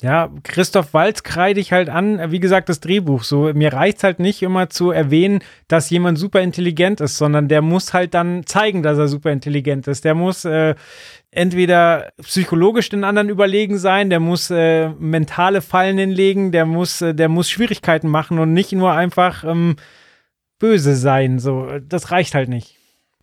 Ja, 0.00 0.30
Christoph 0.44 0.94
Walz 0.94 1.24
kreide 1.24 1.58
ich 1.58 1.72
halt 1.72 1.88
an, 1.88 2.30
wie 2.30 2.38
gesagt, 2.38 2.68
das 2.68 2.78
Drehbuch. 2.78 3.24
So, 3.24 3.52
mir 3.52 3.72
reicht 3.72 4.04
halt 4.04 4.20
nicht 4.20 4.42
immer 4.42 4.70
zu 4.70 4.92
erwähnen, 4.92 5.40
dass 5.66 5.90
jemand 5.90 6.18
super 6.18 6.40
intelligent 6.40 7.00
ist, 7.00 7.16
sondern 7.16 7.48
der 7.48 7.62
muss 7.62 7.92
halt 7.94 8.14
dann 8.14 8.46
zeigen, 8.46 8.84
dass 8.84 8.96
er 8.96 9.08
super 9.08 9.32
intelligent 9.32 9.88
ist. 9.88 10.04
Der 10.04 10.14
muss 10.14 10.44
äh, 10.44 10.76
entweder 11.32 12.12
psychologisch 12.22 12.90
den 12.90 13.02
anderen 13.02 13.28
überlegen 13.28 13.76
sein, 13.76 14.08
der 14.08 14.20
muss 14.20 14.50
äh, 14.50 14.90
mentale 14.90 15.62
Fallen 15.62 15.98
hinlegen, 15.98 16.52
der 16.52 16.64
muss, 16.64 17.02
äh, 17.02 17.12
der 17.12 17.28
muss 17.28 17.50
Schwierigkeiten 17.50 18.08
machen 18.08 18.38
und 18.38 18.52
nicht 18.52 18.70
nur 18.70 18.92
einfach 18.92 19.42
ähm, 19.42 19.74
böse 20.60 20.94
sein. 20.94 21.40
So, 21.40 21.66
das 21.80 22.12
reicht 22.12 22.36
halt 22.36 22.48
nicht. 22.48 22.77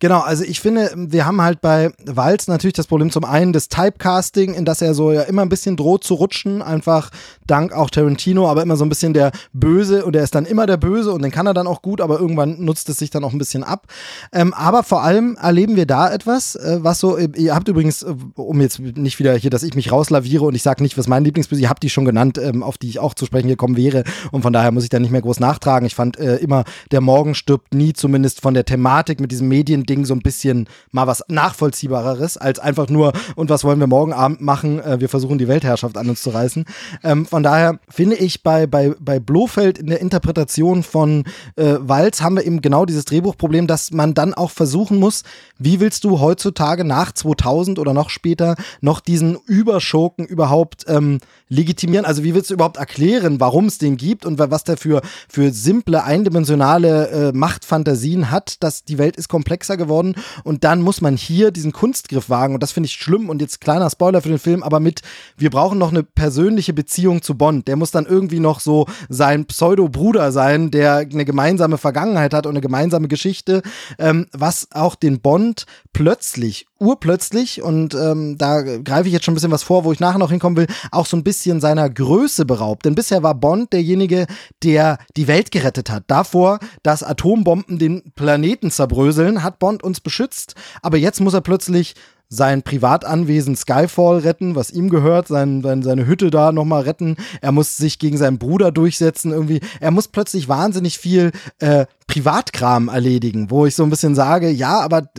Genau, 0.05 0.19
also 0.19 0.43
ich 0.43 0.59
finde, 0.59 0.91
wir 0.95 1.25
haben 1.25 1.41
halt 1.41 1.61
bei 1.61 1.91
Walz 2.05 2.47
natürlich 2.47 2.75
das 2.75 2.85
Problem 2.85 3.09
zum 3.09 3.25
einen 3.25 3.53
des 3.53 3.69
Typecasting, 3.69 4.53
in 4.53 4.63
das 4.63 4.83
er 4.83 4.93
so 4.93 5.11
ja 5.11 5.23
immer 5.23 5.41
ein 5.41 5.49
bisschen 5.49 5.77
droht 5.77 6.03
zu 6.03 6.13
rutschen, 6.13 6.61
einfach 6.61 7.09
dank 7.47 7.73
auch 7.73 7.89
Tarantino, 7.89 8.47
aber 8.47 8.61
immer 8.61 8.77
so 8.77 8.85
ein 8.85 8.89
bisschen 8.89 9.15
der 9.15 9.31
Böse 9.51 10.05
und 10.05 10.15
er 10.15 10.21
ist 10.21 10.35
dann 10.35 10.45
immer 10.45 10.67
der 10.67 10.77
Böse 10.77 11.11
und 11.11 11.23
den 11.23 11.31
kann 11.31 11.47
er 11.47 11.55
dann 11.55 11.65
auch 11.65 11.81
gut, 11.81 12.01
aber 12.01 12.19
irgendwann 12.19 12.63
nutzt 12.63 12.87
es 12.89 12.99
sich 12.99 13.09
dann 13.09 13.23
auch 13.23 13.31
ein 13.31 13.39
bisschen 13.39 13.63
ab. 13.63 13.87
Ähm, 14.31 14.53
aber 14.53 14.83
vor 14.83 15.01
allem 15.01 15.37
erleben 15.41 15.75
wir 15.75 15.87
da 15.87 16.13
etwas, 16.13 16.55
äh, 16.55 16.77
was 16.81 16.99
so, 16.99 17.17
ihr 17.17 17.55
habt 17.55 17.67
übrigens, 17.67 18.03
äh, 18.03 18.13
um 18.35 18.61
jetzt 18.61 18.79
nicht 18.79 19.17
wieder 19.17 19.35
hier, 19.35 19.49
dass 19.49 19.63
ich 19.63 19.73
mich 19.73 19.91
rauslaviere 19.91 20.45
und 20.45 20.53
ich 20.53 20.61
sage 20.61 20.83
nicht, 20.83 20.99
was 20.99 21.07
mein 21.07 21.23
Lieblingsböse, 21.23 21.63
ihr 21.63 21.69
habt 21.71 21.81
die 21.81 21.89
schon 21.89 22.05
genannt, 22.05 22.37
ähm, 22.37 22.61
auf 22.61 22.77
die 22.77 22.89
ich 22.89 22.99
auch 22.99 23.15
zu 23.15 23.25
sprechen 23.25 23.47
gekommen 23.47 23.75
wäre 23.75 24.03
und 24.31 24.43
von 24.43 24.53
daher 24.53 24.71
muss 24.71 24.83
ich 24.83 24.89
da 24.89 24.99
nicht 24.99 25.11
mehr 25.11 25.23
groß 25.23 25.39
nachtragen. 25.39 25.87
Ich 25.87 25.95
fand 25.95 26.19
äh, 26.19 26.35
immer, 26.35 26.63
der 26.91 27.01
Morgen 27.01 27.33
stirbt 27.33 27.73
nie, 27.73 27.93
zumindest 27.93 28.41
von 28.41 28.53
der 28.53 28.65
Thematik 28.65 29.19
mit 29.19 29.31
diesem 29.31 29.47
Medien 29.47 29.83
Ding 29.95 30.05
so 30.05 30.13
ein 30.13 30.19
bisschen 30.19 30.67
mal 30.91 31.07
was 31.07 31.23
nachvollziehbareres 31.27 32.37
als 32.37 32.59
einfach 32.59 32.89
nur, 32.89 33.13
und 33.35 33.49
was 33.49 33.63
wollen 33.63 33.79
wir 33.79 33.87
morgen 33.87 34.13
Abend 34.13 34.41
machen? 34.41 34.79
Äh, 34.79 34.99
wir 34.99 35.09
versuchen 35.09 35.37
die 35.37 35.47
Weltherrschaft 35.47 35.97
an 35.97 36.09
uns 36.09 36.21
zu 36.21 36.31
reißen. 36.31 36.65
Ähm, 37.03 37.25
von 37.25 37.43
daher 37.43 37.79
finde 37.89 38.17
ich 38.17 38.43
bei, 38.43 38.67
bei, 38.67 38.93
bei 38.99 39.19
Blofeld 39.19 39.77
in 39.77 39.87
der 39.87 40.01
Interpretation 40.01 40.83
von 40.83 41.23
äh, 41.55 41.75
Walz 41.79 42.21
haben 42.21 42.35
wir 42.35 42.45
eben 42.45 42.61
genau 42.61 42.85
dieses 42.85 43.05
Drehbuchproblem, 43.05 43.67
dass 43.67 43.91
man 43.91 44.13
dann 44.13 44.33
auch 44.33 44.51
versuchen 44.51 44.99
muss, 44.99 45.23
wie 45.57 45.79
willst 45.79 46.03
du 46.03 46.19
heutzutage 46.19 46.83
nach 46.83 47.11
2000 47.11 47.79
oder 47.79 47.93
noch 47.93 48.09
später 48.09 48.55
noch 48.81 48.99
diesen 48.99 49.37
Überschurken 49.45 50.25
überhaupt 50.25 50.85
ähm, 50.87 51.19
legitimieren? 51.47 52.05
Also 52.05 52.23
wie 52.23 52.33
willst 52.33 52.49
du 52.49 52.55
überhaupt 52.55 52.77
erklären, 52.77 53.39
warum 53.39 53.65
es 53.65 53.77
den 53.77 53.97
gibt 53.97 54.25
und 54.25 54.39
was 54.39 54.63
der 54.63 54.77
für, 54.77 55.01
für 55.29 55.51
simple, 55.51 56.03
eindimensionale 56.03 57.07
äh, 57.07 57.31
Machtfantasien 57.31 58.31
hat, 58.31 58.61
dass 58.63 58.83
die 58.83 58.97
Welt 58.97 59.15
ist 59.15 59.29
komplexer 59.29 59.74
älter 59.75 59.77
geworden 59.77 60.15
und 60.43 60.63
dann 60.63 60.81
muss 60.81 61.01
man 61.01 61.17
hier 61.17 61.51
diesen 61.51 61.71
Kunstgriff 61.71 62.29
wagen 62.29 62.53
und 62.53 62.63
das 62.63 62.71
finde 62.71 62.87
ich 62.87 62.93
schlimm 62.93 63.29
und 63.29 63.41
jetzt 63.41 63.61
kleiner 63.61 63.89
Spoiler 63.89 64.21
für 64.21 64.29
den 64.29 64.39
Film, 64.39 64.63
aber 64.63 64.79
mit, 64.79 65.01
wir 65.37 65.49
brauchen 65.49 65.77
noch 65.77 65.91
eine 65.91 66.03
persönliche 66.03 66.73
Beziehung 66.73 67.21
zu 67.21 67.35
Bond. 67.35 67.67
Der 67.67 67.75
muss 67.75 67.91
dann 67.91 68.05
irgendwie 68.05 68.39
noch 68.39 68.59
so 68.59 68.85
sein 69.09 69.45
Pseudo-Bruder 69.45 70.31
sein, 70.31 70.71
der 70.71 70.97
eine 70.97 71.25
gemeinsame 71.25 71.77
Vergangenheit 71.77 72.33
hat 72.33 72.45
und 72.45 72.53
eine 72.53 72.61
gemeinsame 72.61 73.07
Geschichte, 73.07 73.61
ähm, 73.99 74.27
was 74.31 74.67
auch 74.71 74.95
den 74.95 75.19
Bond 75.19 75.65
plötzlich 75.93 76.67
urplötzlich, 76.79 77.61
und 77.61 77.93
ähm, 77.95 78.37
da 78.37 78.61
greife 78.61 79.07
ich 79.07 79.13
jetzt 79.13 79.25
schon 79.25 79.33
ein 79.33 79.35
bisschen 79.35 79.51
was 79.51 79.63
vor, 79.63 79.85
wo 79.85 79.91
ich 79.91 79.99
nachher 79.99 80.19
noch 80.19 80.29
hinkommen 80.29 80.57
will, 80.57 80.67
auch 80.91 81.05
so 81.05 81.15
ein 81.15 81.23
bisschen 81.23 81.61
seiner 81.61 81.89
Größe 81.89 82.45
beraubt. 82.45 82.85
Denn 82.85 82.95
bisher 82.95 83.23
war 83.23 83.33
Bond 83.33 83.71
derjenige, 83.71 84.27
der 84.61 84.97
die 85.15 85.27
Welt 85.27 85.51
gerettet 85.51 85.89
hat. 85.89 86.03
Davor, 86.07 86.59
dass 86.83 87.01
Atombomben 87.01 87.79
den 87.79 88.11
Planeten 88.15 88.71
zerbröseln, 88.71 89.41
hat 89.41 89.59
Bond 89.59 89.64
uns 89.65 89.99
beschützt. 89.99 90.55
Aber 90.81 90.97
jetzt 90.97 91.21
muss 91.21 91.33
er 91.33 91.41
plötzlich 91.41 91.95
sein 92.27 92.63
Privatanwesen 92.63 93.55
Skyfall 93.55 94.19
retten, 94.19 94.55
was 94.55 94.71
ihm 94.71 94.89
gehört, 94.89 95.27
sein, 95.27 95.61
sein, 95.61 95.83
seine 95.83 96.07
Hütte 96.07 96.31
da 96.31 96.51
nochmal 96.51 96.83
retten. 96.83 97.17
Er 97.41 97.51
muss 97.51 97.77
sich 97.77 97.99
gegen 97.99 98.17
seinen 98.17 98.39
Bruder 98.39 98.71
durchsetzen 98.71 99.31
irgendwie. 99.31 99.61
Er 99.79 99.91
muss 99.91 100.07
plötzlich 100.07 100.47
wahnsinnig 100.47 100.97
viel 100.97 101.31
äh, 101.59 101.85
Privatkram 102.07 102.87
erledigen, 102.87 103.51
wo 103.51 103.65
ich 103.65 103.75
so 103.75 103.83
ein 103.83 103.89
bisschen 103.89 104.15
sage, 104.15 104.49
ja, 104.49 104.79
aber 104.79 105.09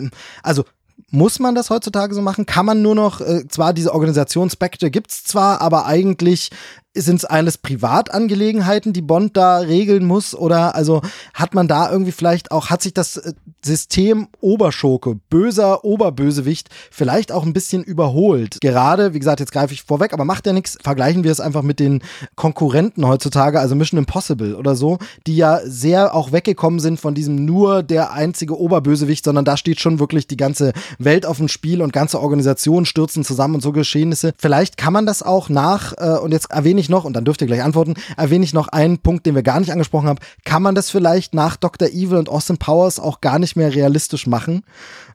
also 0.43 0.65
muss 1.11 1.39
man 1.39 1.55
das 1.55 1.71
heutzutage 1.71 2.15
so 2.15 2.23
machen? 2.23 2.47
Kann 2.47 2.67
man 2.67 2.83
nur 2.83 2.95
noch, 2.95 3.21
äh, 3.21 3.47
zwar 3.49 3.73
diese 3.73 3.95
Organisation 3.95 4.51
Spectre 4.51 4.91
gibt's 4.91 5.25
zwar, 5.25 5.61
aber 5.61 5.87
eigentlich 5.87 6.51
sind 6.95 7.17
es 7.17 7.25
alles 7.25 7.59
Privatangelegenheiten, 7.59 8.93
die 8.93 9.03
Bond 9.03 9.37
da 9.37 9.59
regeln 9.59 10.05
muss? 10.05 10.35
Oder 10.35 10.75
also 10.75 11.03
hat 11.33 11.55
man 11.55 11.69
da 11.69 11.91
irgendwie 11.91 12.13
vielleicht 12.13 12.51
auch, 12.51 12.71
hat 12.71 12.83
sich 12.83 12.93
das 12.93 13.19
äh, 13.19 13.35
System 13.67 14.29
Oberschurke, 14.41 15.17
böser 15.29 15.85
Oberbösewicht 15.85 16.69
vielleicht 16.91 17.33
auch 17.33 17.45
ein 17.45 17.53
bisschen 17.53 17.85
überholt? 17.85 18.59
Gerade, 18.61 19.13
wie 19.13 19.19
gesagt, 19.19 19.41
jetzt 19.41 19.53
greife 19.53 19.75
ich 19.75 19.83
vorweg, 19.83 20.13
aber 20.13 20.25
macht 20.25 20.47
ja 20.47 20.53
nichts. 20.53 20.79
Vergleichen 20.83 21.25
wir 21.25 21.33
es 21.33 21.41
einfach 21.41 21.63
mit 21.63 21.81
den 21.81 22.03
Konkurrenten 22.37 23.07
heutzutage, 23.07 23.61
also 23.61 23.75
Mission 23.75 23.99
Impossible 23.99 24.55
oder 24.55 24.75
so, 24.75 24.99
die 25.27 25.37
ja 25.37 25.61
sehr 25.65 26.15
auch 26.15 26.33
weggekommen 26.33 26.81
sind 26.81 27.01
von 27.01 27.15
diesem 27.15 27.45
nur 27.45 27.83
der 27.83 28.13
einzige 28.13 28.59
Oberbösewicht, 28.59 29.25
sondern 29.25 29.45
da 29.45 29.57
steht 29.57 29.81
schon 29.81 29.99
wirklich 29.99 30.27
die 30.27 30.37
ganze 30.37 30.73
Welt 30.99 31.27
auf 31.27 31.39
dem 31.39 31.49
Spiel 31.49 31.83
und 31.83 31.93
ganze 31.93 32.21
Organisationen 32.21 32.87
stürzen 32.87 33.25
zusammen 33.25 33.57
und 33.57 33.61
so 33.63 33.73
Geschehnisse. 33.73 34.33
Vielleicht 34.39 34.77
kann 34.77 34.93
man 34.93 35.07
das 35.07 35.23
auch 35.23 35.49
nach, 35.49 35.93
äh, 35.99 36.19
und 36.19 36.33
jetzt 36.33 36.51
erwähne 36.51 36.81
ich 36.81 36.89
noch, 36.89 37.05
und 37.05 37.15
dann 37.15 37.25
dürft 37.25 37.41
ihr 37.41 37.47
gleich 37.47 37.63
antworten, 37.63 37.95
erwähne 38.17 38.45
ich 38.45 38.55
noch 38.55 38.69
einen 38.69 38.99
Punkt, 38.99 39.27
den 39.27 39.35
wir 39.35 39.43
gar 39.43 39.59
nicht 39.59 39.73
angesprochen 39.73 40.09
haben. 40.09 40.19
Kann 40.45 40.63
man 40.63 40.75
das 40.75 40.91
vielleicht 40.91 41.35
nach 41.35 41.57
Dr. 41.57 41.89
Evil 41.89 42.19
und 42.19 42.29
Austin 42.29 42.59
Powers 42.59 43.01
auch 43.01 43.21
gar 43.21 43.39
nicht 43.39 43.56
mehr 43.57 43.75
realistisch 43.75 44.27
machen? 44.27 44.63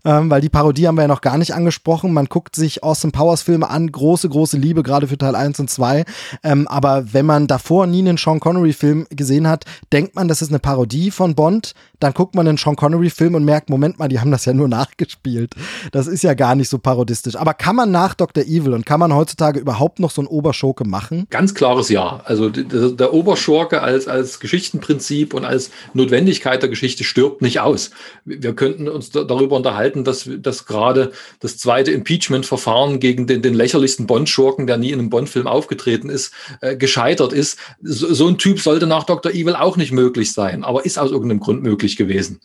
ähm, 0.05 0.29
weil 0.29 0.41
die 0.41 0.49
Parodie 0.49 0.87
haben 0.87 0.95
wir 0.95 1.03
ja 1.03 1.07
noch 1.07 1.21
gar 1.21 1.37
nicht 1.37 1.53
angesprochen. 1.53 2.13
Man 2.13 2.25
guckt 2.25 2.55
sich 2.55 2.83
Austin 2.83 3.11
Powers 3.11 3.41
Filme 3.41 3.69
an, 3.69 3.91
große, 3.91 4.29
große 4.29 4.57
Liebe, 4.57 4.83
gerade 4.83 5.07
für 5.07 5.17
Teil 5.17 5.35
1 5.35 5.59
und 5.59 5.69
2. 5.69 6.05
Ähm, 6.43 6.67
aber 6.67 7.13
wenn 7.13 7.25
man 7.25 7.47
davor 7.47 7.87
nie 7.87 7.99
einen 7.99 8.17
Sean 8.17 8.39
Connery 8.39 8.73
Film 8.73 9.05
gesehen 9.09 9.47
hat, 9.47 9.65
denkt 9.91 10.15
man, 10.15 10.27
das 10.27 10.41
ist 10.41 10.49
eine 10.49 10.59
Parodie 10.59 11.11
von 11.11 11.35
Bond. 11.35 11.73
Dann 12.03 12.13
guckt 12.13 12.35
man 12.35 12.47
einen 12.47 12.57
Sean 12.57 12.75
Connery 12.75 13.09
Film 13.09 13.35
und 13.35 13.45
merkt, 13.45 13.69
Moment 13.69 13.99
mal, 13.99 14.07
die 14.07 14.19
haben 14.19 14.31
das 14.31 14.45
ja 14.45 14.53
nur 14.53 14.67
nachgespielt. 14.69 15.53
Das 15.91 16.07
ist 16.07 16.23
ja 16.23 16.33
gar 16.33 16.55
nicht 16.55 16.69
so 16.69 16.77
parodistisch. 16.77 17.35
Aber 17.35 17.53
kann 17.53 17.75
man 17.75 17.91
nach 17.91 18.13
Dr. 18.13 18.43
Evil 18.43 18.73
und 18.73 18.85
kann 18.85 18.99
man 18.99 19.13
heutzutage 19.13 19.59
überhaupt 19.59 19.99
noch 19.99 20.11
so 20.11 20.21
ein 20.21 20.27
Oberschurke 20.27 20.83
machen? 20.85 21.27
Ganz 21.29 21.53
klares 21.53 21.89
Ja. 21.89 22.21
Also 22.25 22.49
der 22.49 23.13
Oberschurke 23.13 23.81
als, 23.81 24.07
als 24.07 24.39
Geschichtenprinzip 24.39 25.33
und 25.33 25.45
als 25.45 25.71
Notwendigkeit 25.93 26.61
der 26.61 26.69
Geschichte 26.69 27.03
stirbt 27.03 27.41
nicht 27.41 27.59
aus. 27.59 27.91
Wir 28.25 28.53
könnten 28.53 28.87
uns 28.87 29.09
darüber 29.11 29.55
unterhalten, 29.55 29.81
halten, 29.81 30.03
dass, 30.03 30.29
dass 30.39 30.65
gerade 30.65 31.11
das 31.39 31.57
zweite 31.57 31.91
Impeachment-Verfahren 31.91 32.99
gegen 32.99 33.27
den, 33.27 33.41
den 33.41 33.53
lächerlichsten 33.53 34.07
Bond-Schurken, 34.07 34.67
der 34.67 34.77
nie 34.77 34.91
in 34.91 34.99
einem 34.99 35.09
Bond-Film 35.09 35.47
aufgetreten 35.47 36.09
ist, 36.09 36.33
äh, 36.61 36.75
gescheitert 36.75 37.33
ist. 37.33 37.57
So, 37.81 38.13
so, 38.13 38.27
ein 38.27 38.37
Typ 38.37 38.59
sollte 38.59 38.87
nach 38.87 39.03
Dr. 39.03 39.31
Evil 39.31 39.55
auch 39.55 39.77
nicht 39.77 39.91
möglich 39.91 40.33
sein, 40.33 40.63
aber 40.63 40.85
ist 40.85 40.97
aus 40.97 41.11
irgendeinem 41.11 41.39
Grund 41.39 41.63
möglich 41.63 41.90
gewesen. 41.97 42.39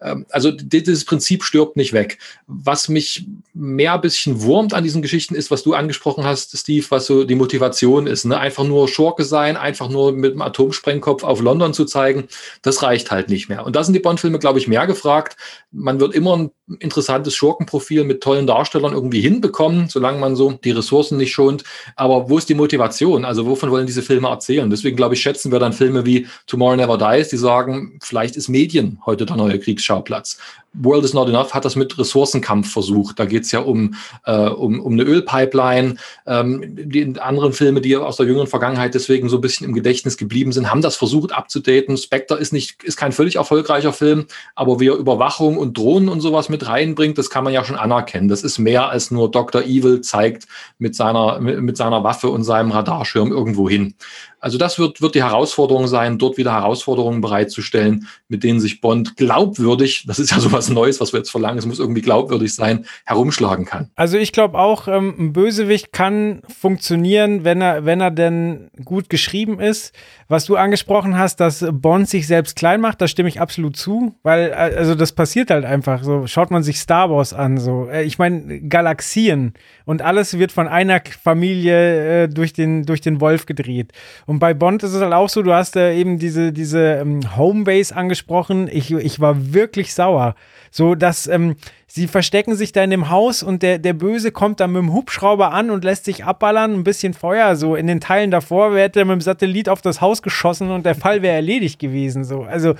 Ähm, 0.00 0.26
also 0.30 0.50
dieses 0.50 1.04
Prinzip 1.04 1.44
stirbt 1.44 1.76
nicht 1.76 1.92
weg. 1.92 2.18
Was 2.46 2.88
mich 2.88 3.26
mehr 3.54 3.94
ein 3.94 4.00
bisschen 4.00 4.42
wurmt 4.42 4.74
an 4.74 4.84
diesen 4.84 5.02
Geschichten 5.02 5.34
ist, 5.34 5.50
was 5.50 5.62
du 5.62 5.74
angesprochen 5.74 6.24
hast, 6.24 6.56
Steve, 6.56 6.86
was 6.90 7.06
so 7.06 7.24
die 7.24 7.34
Motivation 7.34 8.06
ist. 8.06 8.24
Ne? 8.24 8.38
Einfach 8.38 8.64
nur 8.64 8.88
Schurke 8.88 9.24
sein, 9.24 9.56
einfach 9.56 9.88
nur 9.88 10.12
mit 10.12 10.34
dem 10.34 10.42
Atomsprengkopf 10.42 11.24
auf 11.24 11.40
London 11.40 11.74
zu 11.74 11.84
zeigen, 11.84 12.28
das 12.62 12.82
reicht 12.82 13.10
halt 13.10 13.28
nicht 13.28 13.48
mehr. 13.48 13.64
Und 13.64 13.76
da 13.76 13.84
sind 13.84 13.94
die 13.94 14.00
Bond-Filme, 14.00 14.38
glaube 14.38 14.58
ich, 14.58 14.68
mehr 14.68 14.86
gefragt. 14.86 15.36
Man 15.70 16.00
wird 16.00 16.14
immer 16.14 16.36
ein 16.36 16.50
interessantes 16.78 17.34
Schurkenprofil 17.34 18.04
mit 18.04 18.22
tollen 18.22 18.46
Darstellern 18.46 18.92
irgendwie 18.92 19.20
hinbekommen, 19.20 19.88
solange 19.88 20.18
man 20.18 20.36
so 20.36 20.52
die 20.52 20.70
Ressourcen 20.70 21.16
nicht 21.16 21.32
schont. 21.32 21.64
Aber 21.96 22.30
wo 22.30 22.38
ist 22.38 22.48
die 22.48 22.54
Motivation? 22.54 23.24
Also 23.24 23.46
wovon 23.46 23.70
wollen 23.70 23.86
diese 23.86 24.02
Filme 24.02 24.28
erzählen? 24.28 24.70
Deswegen 24.70 24.96
glaube 24.96 25.14
ich, 25.14 25.22
schätzen 25.22 25.52
wir 25.52 25.58
dann 25.58 25.72
Filme 25.72 26.06
wie 26.06 26.26
Tomorrow 26.46 26.76
Never 26.76 26.98
Dies, 26.98 27.28
die 27.28 27.36
sagen, 27.36 27.98
vielleicht 28.02 28.36
ist 28.36 28.48
Medien 28.48 28.89
heute 29.06 29.26
der 29.26 29.36
neue 29.36 29.58
Kriegsschauplatz. 29.58 30.38
World 30.72 31.04
is 31.04 31.14
Not 31.14 31.28
Enough 31.28 31.52
hat 31.52 31.64
das 31.64 31.74
mit 31.74 31.98
Ressourcenkampf 31.98 32.72
versucht. 32.72 33.18
Da 33.18 33.24
geht 33.24 33.42
es 33.42 33.52
ja 33.52 33.60
um, 33.60 33.94
äh, 34.24 34.48
um, 34.48 34.80
um 34.80 34.92
eine 34.92 35.02
Ölpipeline. 35.02 35.96
Ähm, 36.26 36.62
die 36.76 37.18
anderen 37.18 37.52
Filme, 37.52 37.80
die 37.80 37.96
aus 37.96 38.16
der 38.16 38.26
jüngeren 38.26 38.46
Vergangenheit 38.46 38.94
deswegen 38.94 39.28
so 39.28 39.38
ein 39.38 39.40
bisschen 39.40 39.66
im 39.66 39.74
Gedächtnis 39.74 40.16
geblieben 40.16 40.52
sind, 40.52 40.70
haben 40.70 40.82
das 40.82 40.96
versucht 40.96 41.32
abzudaten. 41.32 41.96
Spectre 41.96 42.38
ist 42.38 42.52
nicht, 42.52 42.84
ist 42.84 42.96
kein 42.96 43.12
völlig 43.12 43.36
erfolgreicher 43.36 43.92
Film, 43.92 44.26
aber 44.54 44.78
wie 44.78 44.88
er 44.88 44.94
Überwachung 44.94 45.58
und 45.58 45.76
Drohnen 45.76 46.08
und 46.08 46.20
sowas 46.20 46.48
mit 46.48 46.66
reinbringt, 46.68 47.18
das 47.18 47.30
kann 47.30 47.42
man 47.42 47.52
ja 47.52 47.64
schon 47.64 47.76
anerkennen. 47.76 48.28
Das 48.28 48.42
ist 48.42 48.58
mehr 48.58 48.88
als 48.90 49.10
nur 49.10 49.30
Dr. 49.30 49.62
Evil 49.62 50.02
zeigt 50.02 50.46
mit 50.78 50.94
seiner, 50.94 51.40
mit, 51.40 51.76
seiner 51.76 52.04
Waffe 52.04 52.30
und 52.30 52.44
seinem 52.44 52.70
Radarschirm 52.70 53.32
irgendwo 53.32 53.68
hin. 53.68 53.94
Also 54.40 54.56
das 54.56 54.78
wird, 54.78 55.02
wird 55.02 55.14
die 55.14 55.22
Herausforderung 55.22 55.86
sein, 55.86 56.16
dort 56.16 56.38
wieder 56.38 56.52
Herausforderungen 56.52 57.20
bereitzustellen, 57.20 58.08
mit 58.28 58.42
denen 58.42 58.58
sich 58.58 58.80
Bond 58.80 59.16
glaubwürdig, 59.16 60.04
das 60.06 60.18
ist 60.18 60.30
ja 60.30 60.40
sowas 60.40 60.59
Neues, 60.68 61.00
was 61.00 61.12
wir 61.12 61.18
jetzt 61.18 61.30
verlangen, 61.30 61.58
es 61.58 61.66
muss 61.66 61.78
irgendwie 61.78 62.02
glaubwürdig 62.02 62.54
sein, 62.54 62.86
herumschlagen 63.04 63.64
kann. 63.64 63.90
Also 63.96 64.18
ich 64.18 64.32
glaube 64.32 64.58
auch, 64.58 64.88
ähm, 64.88 65.14
ein 65.18 65.32
Bösewicht 65.32 65.92
kann 65.92 66.42
funktionieren, 66.60 67.44
wenn 67.44 67.60
er, 67.62 67.84
wenn 67.84 68.00
er 68.00 68.10
denn 68.10 68.70
gut 68.84 69.08
geschrieben 69.08 69.60
ist. 69.60 69.94
Was 70.28 70.44
du 70.44 70.56
angesprochen 70.56 71.18
hast, 71.18 71.40
dass 71.40 71.64
Bond 71.72 72.08
sich 72.08 72.26
selbst 72.26 72.54
klein 72.54 72.80
macht, 72.80 73.00
da 73.00 73.08
stimme 73.08 73.28
ich 73.28 73.40
absolut 73.40 73.76
zu, 73.76 74.14
weil 74.22 74.50
äh, 74.50 74.54
also 74.54 74.94
das 74.94 75.12
passiert 75.12 75.50
halt 75.50 75.64
einfach 75.64 76.04
so. 76.04 76.26
Schaut 76.26 76.50
man 76.50 76.62
sich 76.62 76.78
Star 76.78 77.10
Wars 77.10 77.32
an, 77.32 77.58
so. 77.58 77.88
Äh, 77.88 78.04
ich 78.04 78.18
meine 78.18 78.60
Galaxien 78.60 79.54
und 79.86 80.02
alles 80.02 80.38
wird 80.38 80.52
von 80.52 80.68
einer 80.68 81.00
Familie 81.22 82.24
äh, 82.24 82.28
durch 82.28 82.52
den 82.52 82.84
durch 82.84 83.00
den 83.00 83.20
Wolf 83.20 83.46
gedreht. 83.46 83.92
Und 84.26 84.38
bei 84.38 84.54
Bond 84.54 84.82
ist 84.82 84.94
es 84.94 85.02
halt 85.02 85.12
auch 85.12 85.28
so, 85.28 85.42
du 85.42 85.52
hast 85.52 85.76
äh, 85.76 85.94
eben 85.94 86.18
diese, 86.18 86.52
diese 86.52 87.00
ähm, 87.00 87.36
Homebase 87.36 87.94
angesprochen. 87.94 88.68
Ich, 88.70 88.90
ich 88.90 89.20
war 89.20 89.52
wirklich 89.52 89.94
sauer. 89.94 90.34
So, 90.70 90.94
dass 90.94 91.26
ähm, 91.26 91.56
sie 91.86 92.06
verstecken 92.06 92.54
sich 92.54 92.72
da 92.72 92.84
in 92.84 92.90
dem 92.90 93.10
Haus 93.10 93.42
und 93.42 93.62
der, 93.62 93.78
der 93.78 93.92
Böse 93.92 94.30
kommt 94.32 94.60
dann 94.60 94.72
mit 94.72 94.82
dem 94.82 94.92
Hubschrauber 94.92 95.52
an 95.52 95.70
und 95.70 95.84
lässt 95.84 96.04
sich 96.04 96.24
abballern, 96.24 96.74
ein 96.74 96.84
bisschen 96.84 97.14
Feuer. 97.14 97.56
So 97.56 97.74
in 97.74 97.86
den 97.86 98.00
Teilen 98.00 98.30
davor 98.30 98.76
hätte 98.76 99.00
er 99.00 99.04
mit 99.04 99.14
dem 99.14 99.20
Satellit 99.20 99.68
auf 99.68 99.82
das 99.82 100.00
Haus 100.00 100.22
geschossen 100.22 100.70
und 100.70 100.86
der 100.86 100.94
Fall 100.94 101.22
wäre 101.22 101.34
erledigt 101.34 101.78
gewesen. 101.78 102.24
So, 102.24 102.42
also, 102.42 102.74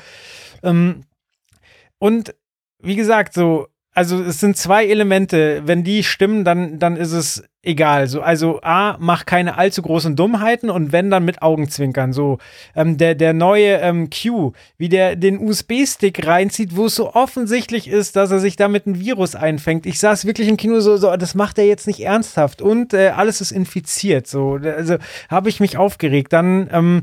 ähm, 0.62 1.02
und 1.98 2.34
wie 2.82 2.96
gesagt, 2.96 3.34
so, 3.34 3.66
also 3.92 4.22
es 4.22 4.40
sind 4.40 4.56
zwei 4.56 4.86
Elemente. 4.86 5.62
Wenn 5.66 5.84
die 5.84 6.04
stimmen, 6.04 6.44
dann, 6.44 6.78
dann 6.78 6.96
ist 6.96 7.12
es 7.12 7.44
egal. 7.62 8.06
So, 8.06 8.22
also 8.22 8.60
A, 8.62 8.96
mach 8.98 9.26
keine 9.26 9.58
allzu 9.58 9.82
großen 9.82 10.16
Dummheiten 10.16 10.70
und 10.70 10.92
wenn, 10.92 11.10
dann 11.10 11.24
mit 11.24 11.42
Augenzwinkern. 11.42 12.12
So, 12.12 12.38
ähm, 12.74 12.96
der, 12.96 13.14
der 13.14 13.32
neue 13.32 13.78
ähm, 13.78 14.08
Q, 14.10 14.52
wie 14.78 14.88
der 14.88 15.16
den 15.16 15.38
USB-Stick 15.38 16.26
reinzieht, 16.26 16.76
wo 16.76 16.86
es 16.86 16.94
so 16.94 17.14
offensichtlich 17.14 17.88
ist, 17.88 18.16
dass 18.16 18.30
er 18.30 18.38
sich 18.38 18.56
damit 18.56 18.86
ein 18.86 18.98
Virus 18.98 19.34
einfängt. 19.34 19.86
Ich 19.86 19.98
saß 19.98 20.24
wirklich 20.24 20.48
im 20.48 20.56
Kino 20.56 20.80
so, 20.80 20.96
so 20.96 21.14
das 21.16 21.34
macht 21.34 21.58
er 21.58 21.66
jetzt 21.66 21.86
nicht 21.86 22.00
ernsthaft 22.00 22.62
und 22.62 22.94
äh, 22.94 23.08
alles 23.08 23.40
ist 23.40 23.52
infiziert. 23.52 24.26
So, 24.26 24.58
also 24.62 24.96
habe 25.28 25.48
ich 25.48 25.60
mich 25.60 25.76
aufgeregt. 25.76 26.32
Dann, 26.32 26.68
ähm, 26.72 27.02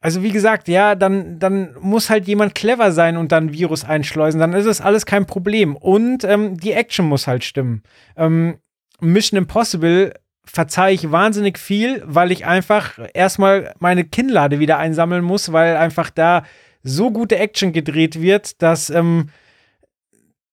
also 0.00 0.22
wie 0.22 0.32
gesagt, 0.32 0.66
ja, 0.66 0.94
dann, 0.94 1.38
dann 1.38 1.76
muss 1.80 2.10
halt 2.10 2.26
jemand 2.26 2.54
clever 2.54 2.90
sein 2.90 3.16
und 3.16 3.30
dann 3.30 3.52
Virus 3.52 3.84
einschleusen. 3.84 4.40
Dann 4.40 4.52
ist 4.52 4.66
es 4.66 4.80
alles 4.80 5.06
kein 5.06 5.26
Problem. 5.26 5.76
Und 5.76 6.24
ähm, 6.24 6.56
die 6.58 6.72
Action 6.72 7.06
muss 7.06 7.28
halt 7.28 7.44
stimmen. 7.44 7.82
Ähm, 8.16 8.56
Mission 9.02 9.38
Impossible 9.38 10.14
verzeihe 10.44 10.94
ich 10.94 11.10
wahnsinnig 11.10 11.58
viel, 11.58 12.02
weil 12.04 12.32
ich 12.32 12.46
einfach 12.46 12.98
erstmal 13.14 13.74
meine 13.78 14.04
Kinnlade 14.04 14.58
wieder 14.58 14.78
einsammeln 14.78 15.24
muss, 15.24 15.52
weil 15.52 15.76
einfach 15.76 16.10
da 16.10 16.44
so 16.82 17.10
gute 17.10 17.38
Action 17.38 17.72
gedreht 17.72 18.20
wird, 18.20 18.60
dass 18.60 18.90
ähm, 18.90 19.28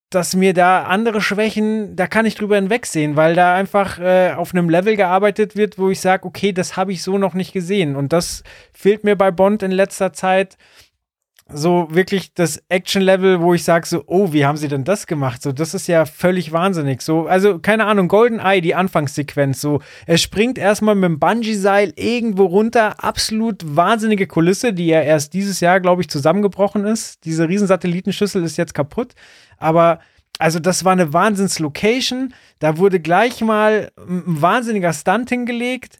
dass 0.09 0.35
mir 0.35 0.53
da 0.55 0.83
andere 0.85 1.21
Schwächen, 1.21 1.95
da 1.95 2.07
kann 2.07 2.25
ich 2.25 2.33
drüber 2.33 2.55
hinwegsehen, 2.55 3.15
weil 3.15 3.35
da 3.35 3.53
einfach 3.53 3.99
äh, 3.99 4.33
auf 4.33 4.53
einem 4.53 4.67
Level 4.67 4.95
gearbeitet 4.95 5.55
wird, 5.55 5.77
wo 5.77 5.89
ich 5.89 6.01
sage, 6.01 6.25
okay, 6.25 6.51
das 6.51 6.75
habe 6.75 6.91
ich 6.91 7.03
so 7.03 7.19
noch 7.19 7.35
nicht 7.35 7.53
gesehen. 7.53 7.95
Und 7.95 8.11
das 8.11 8.43
fehlt 8.73 9.03
mir 9.03 9.15
bei 9.15 9.29
Bond 9.29 9.61
in 9.61 9.69
letzter 9.69 10.11
Zeit. 10.11 10.57
So 11.51 11.87
wirklich 11.89 12.33
das 12.33 12.61
Action-Level, 12.69 13.41
wo 13.41 13.53
ich 13.53 13.63
sage 13.63 13.87
so, 13.87 14.03
oh, 14.05 14.31
wie 14.33 14.45
haben 14.45 14.57
sie 14.57 14.67
denn 14.67 14.83
das 14.83 15.07
gemacht? 15.07 15.41
So, 15.41 15.51
das 15.51 15.73
ist 15.73 15.87
ja 15.87 16.05
völlig 16.05 16.51
wahnsinnig. 16.51 17.01
So, 17.01 17.27
also 17.27 17.59
keine 17.59 17.85
Ahnung, 17.85 18.07
Golden 18.07 18.39
Eye, 18.39 18.61
die 18.61 18.75
Anfangssequenz, 18.75 19.61
so, 19.61 19.81
er 20.05 20.17
springt 20.17 20.57
erstmal 20.57 20.95
mit 20.95 21.05
dem 21.05 21.19
Bungee-Seil 21.19 21.93
irgendwo 21.95 22.45
runter, 22.45 23.03
absolut 23.03 23.63
wahnsinnige 23.75 24.27
Kulisse, 24.27 24.73
die 24.73 24.87
ja 24.87 25.01
erst 25.01 25.33
dieses 25.33 25.59
Jahr, 25.59 25.79
glaube 25.79 26.01
ich, 26.01 26.09
zusammengebrochen 26.09 26.85
ist. 26.85 27.25
Diese 27.25 27.49
Riesensatellitenschüssel 27.49 28.43
ist 28.43 28.57
jetzt 28.57 28.73
kaputt, 28.73 29.13
aber 29.57 29.99
also 30.39 30.59
das 30.59 30.85
war 30.85 30.93
eine 30.93 31.11
Wahnsinns-Location. 31.11 32.33
Da 32.59 32.77
wurde 32.77 33.01
gleich 33.01 33.41
mal 33.41 33.91
ein 33.97 34.23
wahnsinniger 34.41 34.93
Stunt 34.93 35.29
hingelegt. 35.29 35.99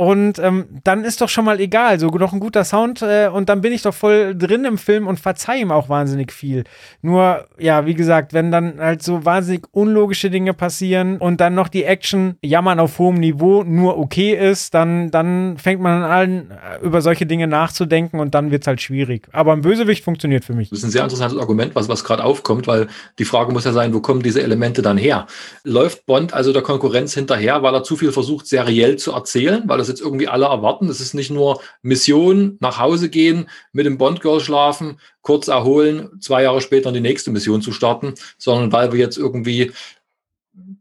Und 0.00 0.38
ähm, 0.38 0.64
dann 0.82 1.04
ist 1.04 1.20
doch 1.20 1.28
schon 1.28 1.44
mal 1.44 1.60
egal, 1.60 2.00
so 2.00 2.06
noch 2.06 2.32
ein 2.32 2.40
guter 2.40 2.64
Sound 2.64 3.02
äh, 3.02 3.28
und 3.28 3.50
dann 3.50 3.60
bin 3.60 3.70
ich 3.70 3.82
doch 3.82 3.92
voll 3.92 4.34
drin 4.34 4.64
im 4.64 4.78
Film 4.78 5.06
und 5.06 5.20
verzeih 5.20 5.58
ihm 5.58 5.70
auch 5.70 5.90
wahnsinnig 5.90 6.32
viel. 6.32 6.64
Nur, 7.02 7.44
ja, 7.58 7.84
wie 7.84 7.92
gesagt, 7.92 8.32
wenn 8.32 8.50
dann 8.50 8.80
halt 8.80 9.02
so 9.02 9.26
wahnsinnig 9.26 9.66
unlogische 9.72 10.30
Dinge 10.30 10.54
passieren 10.54 11.18
und 11.18 11.42
dann 11.42 11.54
noch 11.54 11.68
die 11.68 11.84
Action 11.84 12.36
jammern 12.42 12.80
auf 12.80 12.98
hohem 12.98 13.16
Niveau 13.16 13.62
nur 13.62 13.98
okay 13.98 14.32
ist, 14.32 14.72
dann, 14.72 15.10
dann 15.10 15.58
fängt 15.58 15.82
man 15.82 16.02
an 16.02 16.10
allen 16.10 16.50
äh, 16.50 16.82
über 16.82 17.02
solche 17.02 17.26
Dinge 17.26 17.46
nachzudenken 17.46 18.20
und 18.20 18.34
dann 18.34 18.50
wird 18.50 18.62
es 18.62 18.68
halt 18.68 18.80
schwierig. 18.80 19.28
Aber 19.32 19.52
ein 19.52 19.60
Bösewicht 19.60 20.02
funktioniert 20.02 20.46
für 20.46 20.54
mich. 20.54 20.70
Das 20.70 20.78
ist 20.78 20.86
ein 20.86 20.92
sehr 20.92 21.02
interessantes 21.02 21.38
Argument, 21.38 21.74
was, 21.74 21.90
was 21.90 22.04
gerade 22.04 22.24
aufkommt, 22.24 22.66
weil 22.66 22.86
die 23.18 23.26
Frage 23.26 23.52
muss 23.52 23.66
ja 23.66 23.72
sein, 23.72 23.92
wo 23.92 24.00
kommen 24.00 24.22
diese 24.22 24.42
Elemente 24.42 24.80
dann 24.80 24.96
her? 24.96 25.26
Läuft 25.62 26.06
Bond 26.06 26.32
also 26.32 26.54
der 26.54 26.62
Konkurrenz 26.62 27.12
hinterher, 27.12 27.62
weil 27.62 27.74
er 27.74 27.82
zu 27.82 27.96
viel 27.96 28.12
versucht, 28.12 28.46
seriell 28.46 28.96
zu 28.96 29.12
erzählen, 29.12 29.64
weil 29.66 29.76
das 29.76 29.89
jetzt 29.90 30.00
irgendwie 30.00 30.28
alle 30.28 30.46
erwarten. 30.46 30.88
Es 30.88 31.00
ist 31.00 31.14
nicht 31.14 31.30
nur 31.30 31.60
Mission, 31.82 32.56
nach 32.60 32.78
Hause 32.78 33.10
gehen, 33.10 33.48
mit 33.72 33.86
dem 33.86 33.98
Bond-Girl 33.98 34.40
schlafen, 34.40 34.98
kurz 35.20 35.48
erholen, 35.48 36.08
zwei 36.20 36.42
Jahre 36.44 36.60
später 36.60 36.92
die 36.92 37.00
nächste 37.00 37.30
Mission 37.30 37.60
zu 37.60 37.72
starten, 37.72 38.14
sondern 38.38 38.72
weil 38.72 38.92
wir 38.92 38.98
jetzt 38.98 39.18
irgendwie 39.18 39.72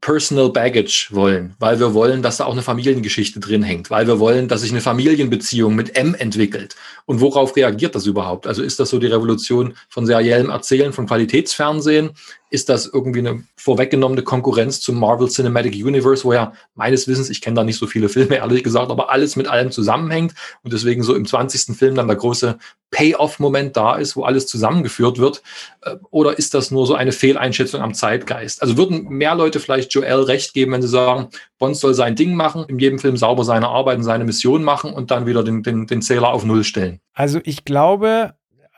Personal 0.02 0.50
Baggage 0.50 1.10
wollen, 1.12 1.56
weil 1.60 1.80
wir 1.80 1.94
wollen, 1.94 2.22
dass 2.22 2.38
da 2.38 2.46
auch 2.46 2.54
eine 2.54 2.62
Familiengeschichte 2.62 3.40
drin 3.40 3.64
hängt, 3.64 3.90
weil 3.90 4.08
wir 4.08 4.20
wollen, 4.20 4.48
dass 4.48 4.62
sich 4.62 4.72
eine 4.72 4.82
Familienbeziehung 4.82 5.76
mit 5.76 5.98
M 5.98 6.16
entwickelt. 6.16 6.76
Und 7.06 7.20
worauf 7.20 7.56
reagiert 7.56 7.96
das 7.96 8.06
überhaupt? 8.06 8.48
Also 8.48 8.64
ist 8.64 8.80
das 8.80 8.90
so 8.90 9.00
die 9.00 9.08
Revolution 9.08 9.74
von 9.90 10.06
seriellem 10.06 10.50
Erzählen, 10.50 10.94
von 10.94 11.06
Qualitätsfernsehen? 11.06 12.12
Ist 12.50 12.70
das 12.70 12.88
irgendwie 12.88 13.20
eine 13.20 13.44
vorweggenommene 13.56 14.24
Konkurrenz 14.24 14.82
zum 14.82 15.00
Marvel 15.00 15.30
Cinematic 15.30 15.74
Universe, 15.74 16.24
wo 16.24 16.34
ja 16.34 16.54
meines 16.76 17.08
Wissens, 17.08 17.30
ich 17.30 17.42
kenne 17.42 17.56
da 17.56 17.64
nicht 17.64 17.78
so 17.78 17.88
viele 17.88 18.10
Filme, 18.10 18.38
ehrlich 18.38 18.64
gesagt, 18.64 18.92
aber 18.92 19.12
alles 19.12 19.36
mit 19.36 19.48
allem 19.48 19.72
zusammenhängt 19.72 20.34
und 20.64 20.74
deswegen 20.74 21.04
so 21.04 21.16
im 21.16 21.26
20. 21.26 21.78
Film 21.78 21.96
dann 21.96 22.08
der 22.08 22.18
große 22.18 22.58
Payoff-Moment 22.92 23.78
da 23.78 23.96
ist, 23.96 24.16
wo 24.16 24.24
alles 24.24 24.48
zusammengeführt 24.48 25.20
wird? 25.20 25.44
Äh, 25.82 25.96
oder 26.10 26.38
ist 26.38 26.54
das 26.54 26.72
nur 26.72 26.88
so 26.88 26.96
eine 26.96 27.12
Fehleinschätzung 27.12 27.82
am 27.82 27.94
Zeitgeist? 27.94 28.62
Also 28.62 28.78
würden 28.78 29.08
mehr 29.10 29.36
Leute 29.36 29.60
vielleicht 29.60 29.94
Joel 29.94 30.24
recht 30.24 30.54
geben, 30.54 30.72
wenn 30.72 30.82
sie 30.82 30.88
sagen, 30.88 31.30
Bond 31.60 31.78
soll 31.78 31.94
sein 31.94 32.16
Ding 32.16 32.36
machen, 32.36 32.66
in 32.68 32.80
jedem 32.80 33.00
Film 33.00 33.18
sauber 33.18 33.44
seine 33.44 33.68
Arbeit 33.68 33.98
und 33.98 34.04
seine 34.04 34.24
Mission 34.24 34.64
machen 34.64 34.94
und 34.94 35.12
dann 35.12 35.26
wieder 35.26 35.44
den, 35.44 35.62
den, 35.62 35.88
den 35.88 36.02
Zähler 36.02 36.30
auf 36.30 36.46
Null 36.46 36.64
stellen? 36.64 37.00
Also 37.14 37.40
ich 37.44 37.66
glaube, 37.66 38.34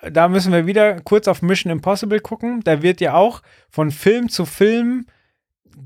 da 0.10 0.28
müssen 0.28 0.52
wir 0.52 0.66
wieder 0.66 1.00
kurz 1.02 1.28
auf 1.28 1.42
Mission 1.42 1.72
Impossible 1.72 2.20
gucken. 2.20 2.62
Da 2.64 2.82
wird 2.82 3.02
ja 3.02 3.14
auch 3.14 3.42
von 3.70 3.92
Film 3.92 4.30
zu 4.30 4.46
Film 4.46 5.06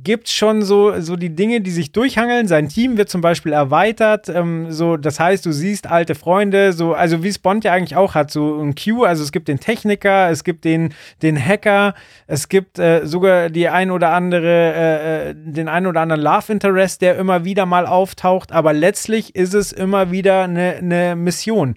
gibt 0.04 0.30
schon 0.30 0.62
so, 0.62 1.00
so 1.00 1.16
die 1.16 1.36
Dinge, 1.36 1.62
die 1.62 1.72
sich 1.72 1.92
durchhangeln. 1.92 2.48
Sein 2.48 2.70
Team 2.70 2.98
wird 2.98 3.10
zum 3.10 3.22
Beispiel 3.22 3.54
erweitert. 3.54 4.30
Ähm, 4.30 4.72
so, 4.72 4.98
das 4.98 5.20
heißt, 5.20 5.46
du 5.46 5.52
siehst 5.52 5.88
alte 5.88 6.16
Freunde, 6.16 6.74
so, 6.74 6.94
also 6.94 7.24
wie 7.24 7.30
es 7.30 7.40
Bond 7.40 7.64
ja 7.64 7.74
eigentlich 7.74 7.96
auch 7.96 8.16
hat, 8.16 8.32
so 8.32 8.62
ein 8.62 8.76
Q, 8.76 9.04
also 9.04 9.24
es 9.24 9.32
gibt 9.32 9.48
den 9.48 9.60
Techniker, 9.60 10.30
es 10.30 10.44
gibt 10.44 10.66
den, 10.66 10.94
den 11.22 11.44
Hacker, 11.44 11.94
es 12.28 12.50
gibt 12.50 12.80
äh, 12.80 13.06
sogar 13.06 13.50
die 13.50 13.68
ein 13.68 13.92
oder 13.92 14.12
andere, 14.12 14.74
äh, 14.76 15.30
äh 15.30 15.34
den 15.36 15.68
ein 15.68 15.88
oder 15.88 16.02
anderen 16.02 16.22
Love 16.22 16.52
Interest, 16.52 17.02
der 17.02 17.18
immer 17.18 17.46
wieder 17.46 17.66
mal 17.66 17.86
auftaucht, 17.86 18.52
aber 18.52 18.74
letztlich 18.74 19.36
ist 19.36 19.54
es 19.54 19.72
immer 19.72 20.12
wieder 20.12 20.44
eine, 20.44 20.76
eine 20.76 21.16
Mission. 21.16 21.76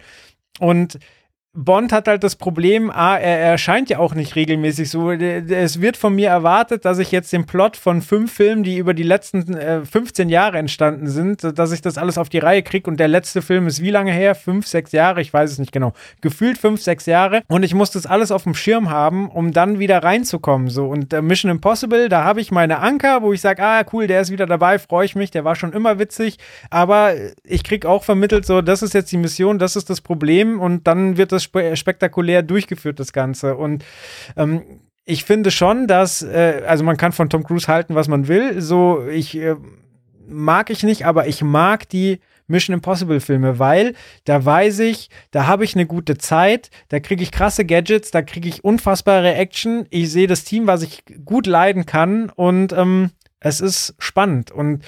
Und 0.61 0.99
Bond 1.61 1.91
hat 1.91 2.07
halt 2.07 2.23
das 2.23 2.37
Problem, 2.37 2.89
ah, 2.89 3.17
er 3.17 3.41
erscheint 3.41 3.91
ja 3.91 3.99
auch 3.99 4.15
nicht 4.15 4.37
regelmäßig 4.37 4.91
so. 4.91 5.11
Es 5.11 5.81
wird 5.81 5.97
von 5.97 6.15
mir 6.15 6.29
erwartet, 6.29 6.85
dass 6.85 7.01
ich 7.01 7.11
jetzt 7.11 7.33
den 7.33 7.47
Plot 7.47 7.77
von 7.77 8.01
fünf 8.01 8.33
Filmen, 8.33 8.63
die 8.63 8.77
über 8.77 8.95
die 8.95 9.03
letzten 9.03 9.57
äh, 9.57 9.85
15 9.85 10.29
Jahre 10.29 10.59
entstanden 10.59 11.09
sind, 11.09 11.43
dass 11.59 11.73
ich 11.73 11.83
das 11.83 11.99
alles 11.99 12.17
auf 12.17 12.29
die 12.29 12.39
Reihe 12.39 12.63
kriege. 12.63 12.89
Und 12.89 13.01
der 13.01 13.09
letzte 13.09 13.43
Film 13.43 13.67
ist 13.67 13.83
wie 13.83 13.91
lange 13.91 14.13
her? 14.13 14.37
Fünf, 14.37 14.69
sechs 14.69 14.93
Jahre? 14.93 15.21
Ich 15.21 15.33
weiß 15.33 15.51
es 15.51 15.59
nicht 15.59 15.73
genau. 15.73 15.95
Gefühlt 16.21 16.59
fünf, 16.59 16.81
sechs 16.81 17.07
Jahre. 17.07 17.43
Und 17.49 17.65
ich 17.65 17.75
muss 17.75 17.91
das 17.91 18.07
alles 18.07 18.31
auf 18.31 18.45
dem 18.45 18.55
Schirm 18.55 18.89
haben, 18.89 19.29
um 19.29 19.53
dann 19.53 19.81
wieder 19.81 20.05
reinzukommen. 20.05 20.69
So. 20.69 20.87
Und 20.87 21.13
äh, 21.13 21.23
Mission 21.23 21.51
Impossible, 21.51 22.09
da 22.09 22.23
habe 22.23 22.41
ich 22.41 22.53
meine 22.53 22.79
Anker, 22.79 23.23
wo 23.23 23.33
ich 23.33 23.41
sage, 23.41 23.65
ah, 23.65 23.83
cool, 23.93 24.07
der 24.07 24.21
ist 24.21 24.31
wieder 24.31 24.47
dabei, 24.47 24.79
freue 24.79 25.07
ich 25.07 25.17
mich, 25.17 25.33
der 25.33 25.45
war 25.45 25.57
schon 25.57 25.73
immer 25.73 25.99
witzig. 25.99 26.39
Aber 26.71 27.15
ich 27.43 27.65
kriege 27.65 27.89
auch 27.89 28.05
vermittelt, 28.05 28.47
so, 28.47 28.63
das 28.63 28.83
ist 28.83 28.95
jetzt 28.95 29.11
die 29.11 29.17
Mission, 29.17 29.59
das 29.59 29.75
ist 29.75 29.91
das 29.91 30.01
Problem. 30.01 30.61
Und 30.61 30.87
dann 30.87 31.17
wird 31.17 31.33
das 31.33 31.48
spe 31.49 31.77
spektakulär 31.77 32.43
durchgeführt, 32.43 33.01
das 33.01 33.13
Ganze. 33.13 33.57
Und 33.57 33.85
ähm, 34.37 34.63
ich 35.05 35.25
finde 35.25 35.51
schon, 35.51 35.87
dass, 35.87 36.23
äh, 36.23 36.63
also 36.67 36.85
man 36.85 36.97
kann 36.97 37.13
von 37.13 37.31
Tom 37.31 37.45
Cruise 37.45 37.69
halten, 37.69 37.95
was 37.95 38.09
man 38.09 38.29
will. 38.29 38.61
So, 38.61 39.07
ich 39.09 39.37
äh, 39.37 39.57
mag 40.29 40.71
ich 40.71 40.83
nicht, 40.83 41.07
aber 41.07 41.27
ich 41.27 41.43
mag 41.43 41.89
die 41.89 42.21
Mission 42.47 42.75
Impossible 42.75 43.21
Filme, 43.21 43.59
weil 43.59 43.95
da 44.25 44.45
weiß 44.45 44.81
ich, 44.81 45.11
da 45.31 45.47
habe 45.47 45.65
ich 45.65 45.75
eine 45.75 45.87
gute 45.87 46.19
Zeit, 46.19 46.71
da 46.89 46.99
kriege 46.99 47.23
ich 47.23 47.31
krasse 47.31 47.65
Gadgets, 47.65 48.11
da 48.11 48.23
kriege 48.23 48.49
ich 48.49 48.65
unfassbare 48.65 49.35
Action, 49.35 49.87
ich 49.91 50.11
sehe 50.11 50.27
das 50.27 50.45
Team, 50.45 50.67
was 50.67 50.83
ich 50.83 51.05
gut 51.25 51.47
leiden 51.47 51.87
kann 51.87 52.31
und 52.31 52.73
ähm, 52.73 53.11
es 53.41 53.61
ist 53.61 53.95
spannend. 53.99 54.51
Und 54.51 54.85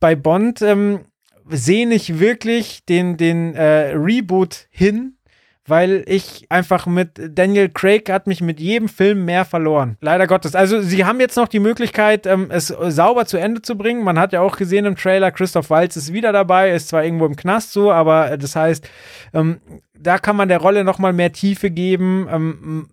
bei 0.00 0.16
Bond 0.16 0.62
ähm, 0.62 1.00
sehe 1.48 1.88
ich 1.90 2.18
wirklich 2.18 2.84
den, 2.84 3.16
den 3.16 3.54
äh, 3.54 3.92
Reboot 3.94 4.66
hin, 4.70 5.16
weil 5.66 6.04
ich 6.06 6.46
einfach 6.50 6.86
mit 6.86 7.20
Daniel 7.38 7.70
Craig 7.70 8.10
hat 8.10 8.26
mich 8.26 8.40
mit 8.42 8.60
jedem 8.60 8.88
Film 8.88 9.24
mehr 9.24 9.44
verloren. 9.44 9.96
Leider 10.00 10.26
Gottes. 10.26 10.54
Also 10.54 10.82
sie 10.82 11.04
haben 11.04 11.20
jetzt 11.20 11.36
noch 11.36 11.48
die 11.48 11.60
Möglichkeit, 11.60 12.26
ähm, 12.26 12.48
es 12.50 12.68
sauber 12.68 13.24
zu 13.24 13.38
Ende 13.38 13.62
zu 13.62 13.76
bringen. 13.76 14.04
Man 14.04 14.18
hat 14.18 14.32
ja 14.32 14.40
auch 14.40 14.56
gesehen 14.56 14.84
im 14.84 14.96
Trailer, 14.96 15.30
Christoph 15.30 15.70
Waltz 15.70 15.96
ist 15.96 16.12
wieder 16.12 16.32
dabei, 16.32 16.72
ist 16.72 16.88
zwar 16.88 17.04
irgendwo 17.04 17.26
im 17.26 17.36
Knast 17.36 17.72
so, 17.72 17.90
aber 17.90 18.32
äh, 18.32 18.38
das 18.38 18.56
heißt, 18.56 18.88
ähm, 19.32 19.60
da 19.98 20.18
kann 20.18 20.36
man 20.36 20.48
der 20.48 20.58
Rolle 20.58 20.84
noch 20.84 20.98
mal 20.98 21.14
mehr 21.14 21.32
Tiefe 21.32 21.70
geben. 21.70 22.28
Ähm, 22.30 22.88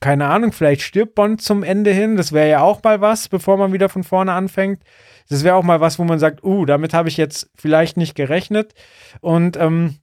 keine 0.00 0.26
Ahnung, 0.26 0.52
vielleicht 0.52 0.82
stirbt 0.82 1.14
Bond 1.14 1.40
zum 1.40 1.62
Ende 1.62 1.92
hin. 1.92 2.16
Das 2.16 2.32
wäre 2.32 2.48
ja 2.50 2.60
auch 2.60 2.82
mal 2.82 3.00
was, 3.00 3.28
bevor 3.28 3.56
man 3.56 3.72
wieder 3.72 3.88
von 3.88 4.04
vorne 4.04 4.32
anfängt. 4.32 4.82
Das 5.30 5.44
wäre 5.44 5.54
auch 5.54 5.62
mal 5.62 5.80
was, 5.80 5.98
wo 5.98 6.04
man 6.04 6.18
sagt, 6.18 6.42
uh, 6.44 6.64
damit 6.64 6.94
habe 6.94 7.08
ich 7.08 7.16
jetzt 7.16 7.50
vielleicht 7.54 7.96
nicht 7.96 8.14
gerechnet. 8.14 8.74
Und 9.20 9.56
ähm, 9.56 9.96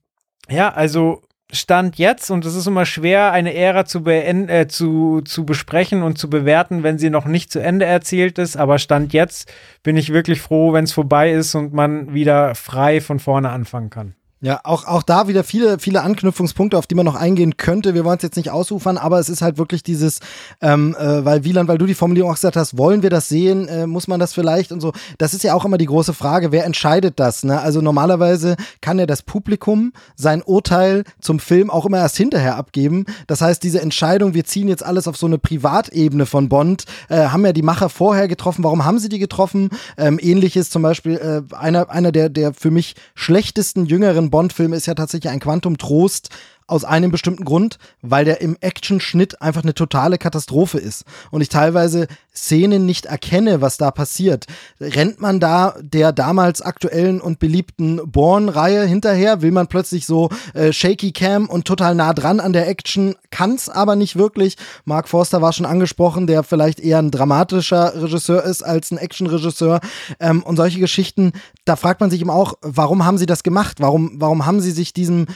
ja, 0.49 0.71
also 0.71 1.21
Stand 1.56 1.98
jetzt, 1.98 2.30
und 2.30 2.45
es 2.45 2.56
ist 2.56 2.68
immer 2.68 2.86
schwer, 2.86 3.32
eine 3.32 3.53
Ära 3.53 3.86
zu, 3.86 4.06
äh, 4.06 4.68
zu, 4.68 5.22
zu 5.22 5.45
besprechen 5.45 6.03
und 6.03 6.18
zu 6.18 6.30
bewerten, 6.30 6.84
wenn 6.84 6.99
sie 6.99 7.10
noch 7.10 7.26
nicht 7.26 7.52
zu 7.52 7.60
Ende 7.60 7.86
erzählt 7.86 8.38
ist, 8.38 8.57
aber 8.57 8.77
Stand 8.77 9.14
jetzt 9.14 9.52
bin 9.82 9.98
ich 9.98 10.14
wirklich 10.14 10.41
froh, 10.41 10.73
wenn 10.73 10.84
es 10.84 10.94
vorbei 10.94 11.32
ist 11.32 11.56
und 11.56 11.73
man 11.73 12.14
wieder 12.14 12.56
frei 12.56 13.02
von 13.02 13.19
vorne 13.19 13.49
anfangen 13.49 13.90
kann. 13.90 14.15
Ja, 14.41 14.59
auch, 14.65 14.85
auch 14.85 15.01
da 15.01 15.29
wieder 15.29 15.45
viele, 15.45 15.79
viele 15.79 16.01
Anknüpfungspunkte, 16.01 16.77
auf 16.77 16.87
die 16.87 16.93
man 16.93 17.05
noch 17.05 17.15
eingehen 17.15 17.55
könnte. 17.55 17.93
Wir 17.93 18.03
wollen 18.03 18.17
es 18.17 18.23
jetzt 18.23 18.35
nicht 18.35 18.51
ausufern, 18.51 18.97
aber 18.97 19.17
es 19.17 19.29
ist 19.29 19.41
halt 19.41 19.57
wirklich 19.57 19.81
dieses, 19.81 20.19
ähm, 20.61 20.93
äh, 20.99 21.23
weil 21.23 21.45
Wieland, 21.45 21.69
weil 21.69 21.77
du 21.77 21.85
die 21.85 21.93
Formulierung 21.93 22.29
auch 22.31 22.35
gesagt 22.35 22.57
hast, 22.57 22.77
wollen 22.77 23.01
wir 23.01 23.09
das 23.09 23.29
sehen, 23.29 23.67
äh, 23.69 23.87
muss 23.87 24.09
man 24.09 24.19
das 24.19 24.33
vielleicht 24.33 24.73
und 24.73 24.81
so. 24.81 24.91
Das 25.17 25.33
ist 25.33 25.43
ja 25.43 25.53
auch 25.53 25.63
immer 25.63 25.77
die 25.77 25.85
große 25.85 26.13
Frage, 26.13 26.51
wer 26.51 26.65
entscheidet 26.65 27.17
das? 27.17 27.45
Ne? 27.45 27.59
Also 27.59 27.79
normalerweise 27.79 28.57
kann 28.81 28.99
ja 28.99 29.05
das 29.05 29.21
Publikum 29.21 29.93
sein 30.15 30.43
Urteil 30.43 31.05
zum 31.21 31.39
Film 31.39 31.69
auch 31.69 31.85
immer 31.85 31.99
erst 31.99 32.17
hinterher 32.17 32.57
abgeben. 32.57 33.05
Das 33.27 33.39
heißt, 33.41 33.63
diese 33.63 33.81
Entscheidung, 33.81 34.33
wir 34.33 34.43
ziehen 34.43 34.67
jetzt 34.67 34.85
alles 34.85 35.07
auf 35.07 35.15
so 35.15 35.27
eine 35.27 35.37
Privatebene 35.37 36.25
von 36.25 36.49
Bond, 36.49 36.83
äh, 37.07 37.27
haben 37.29 37.45
ja 37.45 37.53
die 37.53 37.63
Macher 37.63 37.87
vorher 37.87 38.27
getroffen. 38.27 38.65
Warum 38.65 38.83
haben 38.83 38.99
sie 38.99 39.09
die 39.09 39.19
getroffen? 39.19 39.69
Ähm, 39.97 40.19
ähnliches 40.21 40.69
zum 40.69 40.81
Beispiel, 40.81 41.15
äh, 41.15 41.55
einer, 41.55 41.89
einer 41.89 42.11
der, 42.11 42.27
der 42.27 42.53
für 42.53 42.69
mich 42.69 42.95
schlechtesten 43.15 43.85
jüngeren 43.85 44.24
Bond-Film 44.30 44.73
ist 44.73 44.85
ja 44.85 44.95
tatsächlich 44.95 45.31
ein 45.31 45.39
Quantum 45.39 45.77
Trost 45.77 46.30
aus 46.67 46.83
einem 46.83 47.11
bestimmten 47.11 47.45
Grund, 47.45 47.77
weil 48.01 48.25
der 48.25 48.41
im 48.41 48.57
Action-Schnitt 48.59 49.41
einfach 49.41 49.63
eine 49.63 49.73
totale 49.73 50.17
Katastrophe 50.17 50.79
ist 50.79 51.05
und 51.31 51.41
ich 51.41 51.49
teilweise 51.49 52.07
Szenen 52.35 52.85
nicht 52.85 53.05
erkenne, 53.05 53.61
was 53.61 53.77
da 53.77 53.91
passiert. 53.91 54.45
Rennt 54.81 55.21
man 55.21 55.39
da 55.39 55.75
der 55.79 56.11
damals 56.11 56.61
aktuellen 56.61 57.21
und 57.21 57.39
beliebten 57.39 58.01
Born-Reihe 58.11 58.85
hinterher? 58.85 59.41
Will 59.41 59.51
man 59.51 59.67
plötzlich 59.67 60.05
so 60.05 60.29
äh, 60.53 60.73
Shaky 60.73 61.11
Cam 61.11 61.47
und 61.47 61.65
total 61.65 61.95
nah 61.95 62.13
dran 62.13 62.39
an 62.39 62.51
der 62.51 62.67
Action? 62.67 63.15
Kann's 63.31 63.69
aber 63.69 63.95
nicht 63.95 64.15
wirklich. 64.15 64.57
Mark 64.83 65.07
Forster 65.07 65.41
war 65.41 65.53
schon 65.53 65.65
angesprochen, 65.65 66.27
der 66.27 66.43
vielleicht 66.43 66.79
eher 66.79 66.99
ein 66.99 67.11
dramatischer 67.11 68.01
Regisseur 68.01 68.43
ist 68.43 68.63
als 68.63 68.91
ein 68.91 68.97
Action-Regisseur. 68.97 69.79
Ähm, 70.19 70.43
und 70.43 70.57
solche 70.57 70.79
Geschichten, 70.79 71.31
da 71.63 71.75
fragt 71.75 72.01
man 72.01 72.09
sich 72.09 72.21
eben 72.21 72.29
auch, 72.29 72.55
warum 72.61 73.05
haben 73.05 73.17
sie 73.17 73.25
das 73.27 73.43
gemacht? 73.43 73.77
Warum, 73.79 74.13
warum 74.15 74.45
haben 74.45 74.59
sie 74.59 74.71
sich 74.71 74.93
diesem 74.93 75.27